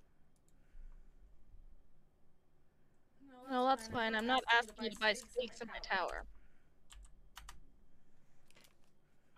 No, 3.51 3.67
that's 3.67 3.89
fine. 3.89 4.15
I'm 4.15 4.29
not 4.29 4.45
asking 4.57 4.85
you 4.85 4.91
to 4.91 4.99
buy 5.01 5.15
stakes 5.15 5.61
in 5.61 5.67
my 5.67 5.81
tower. 5.83 6.23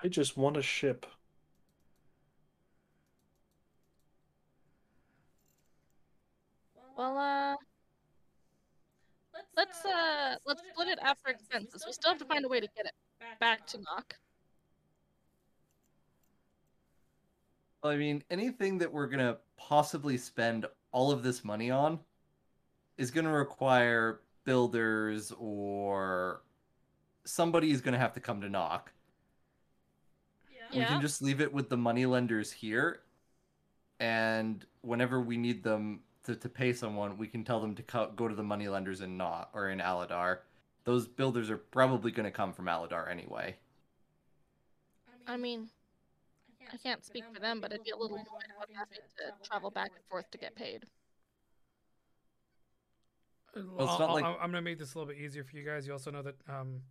I 0.03 0.09
just 0.09 0.37
want 0.37 0.59
a 0.59 0.63
ship. 0.63 1.07
Well, 6.97 7.19
uh, 7.19 7.57
let's 9.57 9.85
uh, 9.85 10.37
let's 10.47 10.63
split 10.73 10.89
it 10.89 10.99
after 11.03 11.31
expenses. 11.31 11.85
We 11.87 11.93
still 11.93 12.11
have 12.13 12.19
to 12.19 12.25
find 12.25 12.45
a 12.45 12.49
way 12.49 12.61
to 12.61 12.69
get 12.77 12.87
it 12.87 12.93
back 13.41 13.67
to 13.69 13.79
Knock. 13.79 14.15
Well, 17.83 17.93
I 17.93 17.97
mean, 17.97 18.23
anything 18.31 18.79
that 18.79 18.93
we're 18.93 19.09
gonna 19.09 19.39
possibly 19.57 20.17
spend 20.17 20.67
all 20.93 21.11
of 21.11 21.23
this 21.23 21.45
money 21.45 21.71
on 21.71 21.99
is 22.97 23.11
gonna 23.11 23.33
require 23.33 24.21
builders 24.45 25.33
or 25.39 26.43
somebody 27.25 27.71
is 27.73 27.81
gonna 27.81 27.99
have 27.99 28.13
to 28.15 28.21
come 28.21 28.41
to 28.41 28.49
knock. 28.49 28.93
We 30.73 30.79
Yeah. 30.79 30.89
can 30.89 31.01
just 31.01 31.23
leave 31.23 31.41
it 31.41 31.53
with 31.53 31.69
the 31.69 31.77
money 31.77 32.07
lenders 32.07 32.51
here, 32.53 33.03
and 34.01 34.67
whenever 34.81 35.21
we 35.21 35.37
need 35.37 35.63
them 35.63 36.03
to, 36.25 36.35
to 36.35 36.49
pay 36.49 36.73
someone, 36.73 37.17
we 37.19 37.27
can 37.29 37.45
tell 37.45 37.61
them 37.61 37.75
to 37.75 37.83
co- 37.83 38.11
go 38.17 38.29
to 38.29 38.35
the 38.35 38.43
money 38.43 38.69
lenders 38.69 39.01
in 39.01 39.17
Not 39.17 39.51
or 39.55 39.69
in 39.69 39.79
Aladar. 39.79 40.39
Those 40.85 41.07
builders 41.07 41.51
are 41.51 41.57
probably 41.59 42.11
going 42.13 42.25
to 42.25 42.31
come 42.31 42.53
from 42.53 42.67
Aladar 42.67 43.11
anyway. 43.11 43.57
I 45.27 45.37
mean, 45.37 45.69
I 46.73 46.77
can't 46.77 47.05
speak 47.05 47.25
for 47.33 47.41
them, 47.41 47.61
but 47.61 47.73
I'd 47.73 47.85
be 47.85 47.91
a 47.91 47.97
little 47.97 48.17
annoyed 48.17 48.27
about 48.57 48.69
having 48.75 48.99
to 49.19 49.49
travel 49.49 49.71
back 49.71 49.93
and 49.95 50.05
forth 50.11 50.31
to 50.33 50.39
get 50.39 50.55
paid. 50.55 50.85
it's 53.55 53.65
I'll- 53.79 53.87
not 53.87 54.01
I'll- 54.01 54.15
like- 54.15 54.25
I'm 54.25 54.51
gonna 54.51 54.63
make 54.63 54.79
this 54.79 54.95
a 54.95 54.99
little 54.99 55.13
bit 55.13 55.21
easier 55.23 55.45
for 55.45 55.57
you 55.57 55.65
guys. 55.65 55.87
You 55.87 55.93
also 55.93 56.11
know 56.11 56.23
that 56.23 56.37
um, 56.49 56.83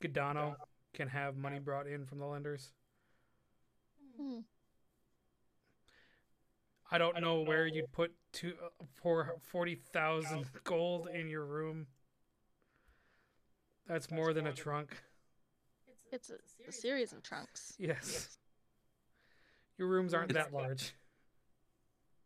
Gadano 0.00 0.54
can 0.94 1.08
have 1.08 1.36
money 1.36 1.58
brought 1.58 1.86
in 1.86 2.06
from 2.06 2.18
the 2.18 2.26
lenders. 2.26 2.72
Hmm. 4.16 4.40
I 6.90 6.98
don't 6.98 7.20
know 7.20 7.42
where 7.42 7.66
you'd 7.66 7.92
put 7.92 8.12
two 8.32 8.54
uh, 8.64 8.84
for 9.02 9.36
forty 9.42 9.74
thousand 9.92 10.46
gold 10.64 11.08
in 11.12 11.28
your 11.28 11.44
room. 11.44 11.86
That's 13.86 14.10
more 14.10 14.32
than 14.32 14.46
a 14.46 14.52
trunk. 14.52 14.96
It's 16.12 16.30
a, 16.30 16.36
a 16.68 16.72
series 16.72 17.12
of 17.12 17.22
trunks. 17.22 17.74
Yes. 17.78 18.38
Your 19.76 19.88
rooms 19.88 20.14
aren't 20.14 20.30
It's- 20.30 20.46
that 20.46 20.52
large. 20.54 20.94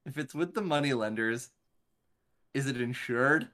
If 0.05 0.18
it's 0.18 0.34
with 0.34 0.52
the 0.52 0.62
money 0.62 0.94
lenders, 0.94 1.51
is 2.55 2.66
it 2.66 2.80
insured? 2.80 3.47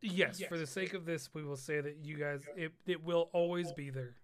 Yes, 0.00 0.40
for 0.48 0.56
the 0.56 0.64
sake 0.64 0.94
of 0.94 1.06
this, 1.06 1.30
we 1.34 1.42
will 1.42 1.56
say 1.56 1.80
that 1.80 1.96
you 2.04 2.16
guys 2.16 2.42
it 2.56 2.70
it 2.86 3.02
will 3.02 3.28
always 3.32 3.72
be 3.72 3.90
there. 3.90 4.14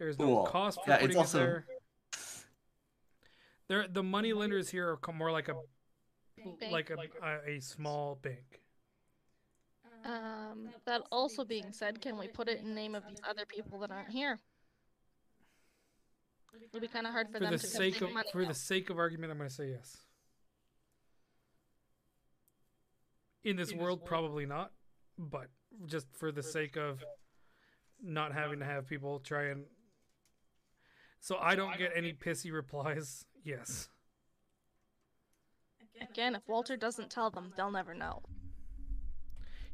There 0.00 0.08
is 0.08 0.18
no 0.18 0.24
Cool. 0.24 0.46
cost 0.46 0.80
for 0.84 0.90
Yeah, 0.90 0.94
it's 0.96 1.02
putting 1.02 1.16
also- 1.18 1.38
it 1.38 1.46
there. 1.46 1.64
There, 3.70 3.86
the 3.86 4.02
money 4.02 4.32
lenders 4.32 4.68
here 4.68 4.98
are 5.06 5.12
more 5.12 5.30
like 5.30 5.48
a 5.48 5.54
Bank. 6.58 6.72
like 6.72 6.90
a, 6.90 6.96
a, 7.24 7.56
a 7.56 7.60
small 7.60 8.18
bank. 8.20 8.62
Um, 10.04 10.70
that 10.86 11.02
also 11.12 11.44
being 11.44 11.70
said, 11.70 12.00
can 12.00 12.18
we 12.18 12.26
put 12.26 12.48
it 12.48 12.58
in 12.62 12.74
name 12.74 12.96
of 12.96 13.04
these 13.06 13.20
other 13.28 13.44
people 13.46 13.78
that 13.78 13.92
aren't 13.92 14.10
here? 14.10 14.40
It'd 16.72 16.82
be 16.82 16.88
kind 16.88 17.06
of 17.06 17.12
hard 17.12 17.28
for, 17.28 17.34
For 17.34 17.44
them 17.44 17.52
the 17.52 17.58
to 17.58 17.66
sake 17.66 17.94
take 17.94 18.02
of 18.02 18.12
money 18.12 18.28
for 18.32 18.42
out. 18.42 18.48
the 18.48 18.54
sake 18.54 18.90
of 18.90 18.98
argument, 18.98 19.30
I'm 19.30 19.38
going 19.38 19.48
to 19.48 19.54
say 19.54 19.68
yes. 19.68 19.98
In 23.44 23.54
this 23.54 23.72
world, 23.72 24.04
probably 24.04 24.46
not, 24.46 24.72
but 25.16 25.46
just 25.86 26.08
for 26.16 26.32
the 26.32 26.42
sake 26.42 26.76
of 26.76 27.04
not 28.02 28.32
having 28.32 28.58
to 28.58 28.64
have 28.64 28.88
people 28.88 29.20
try 29.20 29.44
and. 29.44 29.66
So 31.20 31.38
I 31.38 31.54
don't 31.54 31.78
get 31.78 31.92
any 31.94 32.12
pissy 32.12 32.52
replies. 32.52 33.26
Yes. 33.44 33.88
Again, 36.00 36.34
if 36.34 36.42
Walter 36.48 36.76
doesn't 36.76 37.10
tell 37.10 37.30
them, 37.30 37.52
they'll 37.56 37.70
never 37.70 37.94
know. 37.94 38.22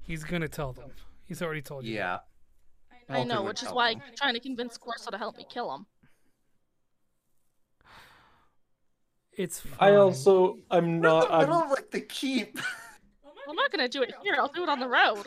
He's 0.02 0.24
gonna 0.24 0.48
tell 0.48 0.72
them. 0.72 0.90
He's 1.24 1.42
already 1.42 1.62
told 1.62 1.84
you. 1.84 1.94
Yeah. 1.94 2.18
I 3.08 3.24
know, 3.24 3.42
which 3.42 3.62
is 3.62 3.68
why. 3.68 3.90
I'm 3.90 4.02
trying 4.16 4.34
to 4.34 4.40
convince 4.40 4.76
Corso 4.76 5.10
to 5.10 5.18
help 5.18 5.36
me 5.36 5.46
kill 5.48 5.72
him. 5.74 5.86
It's 9.32 9.60
fine. 9.60 9.92
I 9.92 9.96
also 9.96 10.58
I'm 10.70 10.84
We're 10.84 10.90
in 10.94 11.00
not. 11.00 11.28
the 11.30 11.38
middle 11.38 11.54
I'm, 11.54 11.62
of 11.64 11.70
like 11.70 11.90
the 11.90 12.00
keep. 12.00 12.58
I'm 13.48 13.54
not 13.54 13.70
gonna 13.70 13.88
do 13.88 14.02
it 14.02 14.12
here. 14.22 14.34
I'll 14.38 14.48
do 14.48 14.62
it 14.62 14.68
on 14.68 14.80
the 14.80 14.88
road. 14.88 15.26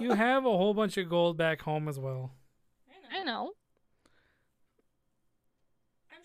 You 0.00 0.12
have 0.12 0.44
a 0.44 0.50
whole 0.50 0.74
bunch 0.74 0.96
of 0.96 1.08
gold 1.08 1.36
back 1.36 1.60
home 1.62 1.88
as 1.88 1.98
well. 1.98 2.32
I 3.12 3.22
know. 3.22 3.52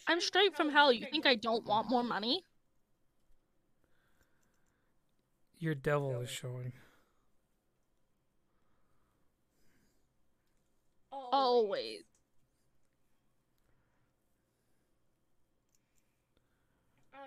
I'm 0.08 0.22
straight 0.22 0.56
from 0.56 0.70
hell. 0.70 0.92
You 0.92 1.06
think 1.12 1.26
I 1.26 1.36
don't 1.36 1.66
want 1.66 1.90
more 1.90 2.04
money? 2.04 2.44
Your 5.60 5.76
devil 5.76 6.22
is 6.22 6.30
showing. 6.30 6.72
Always. 11.12 12.04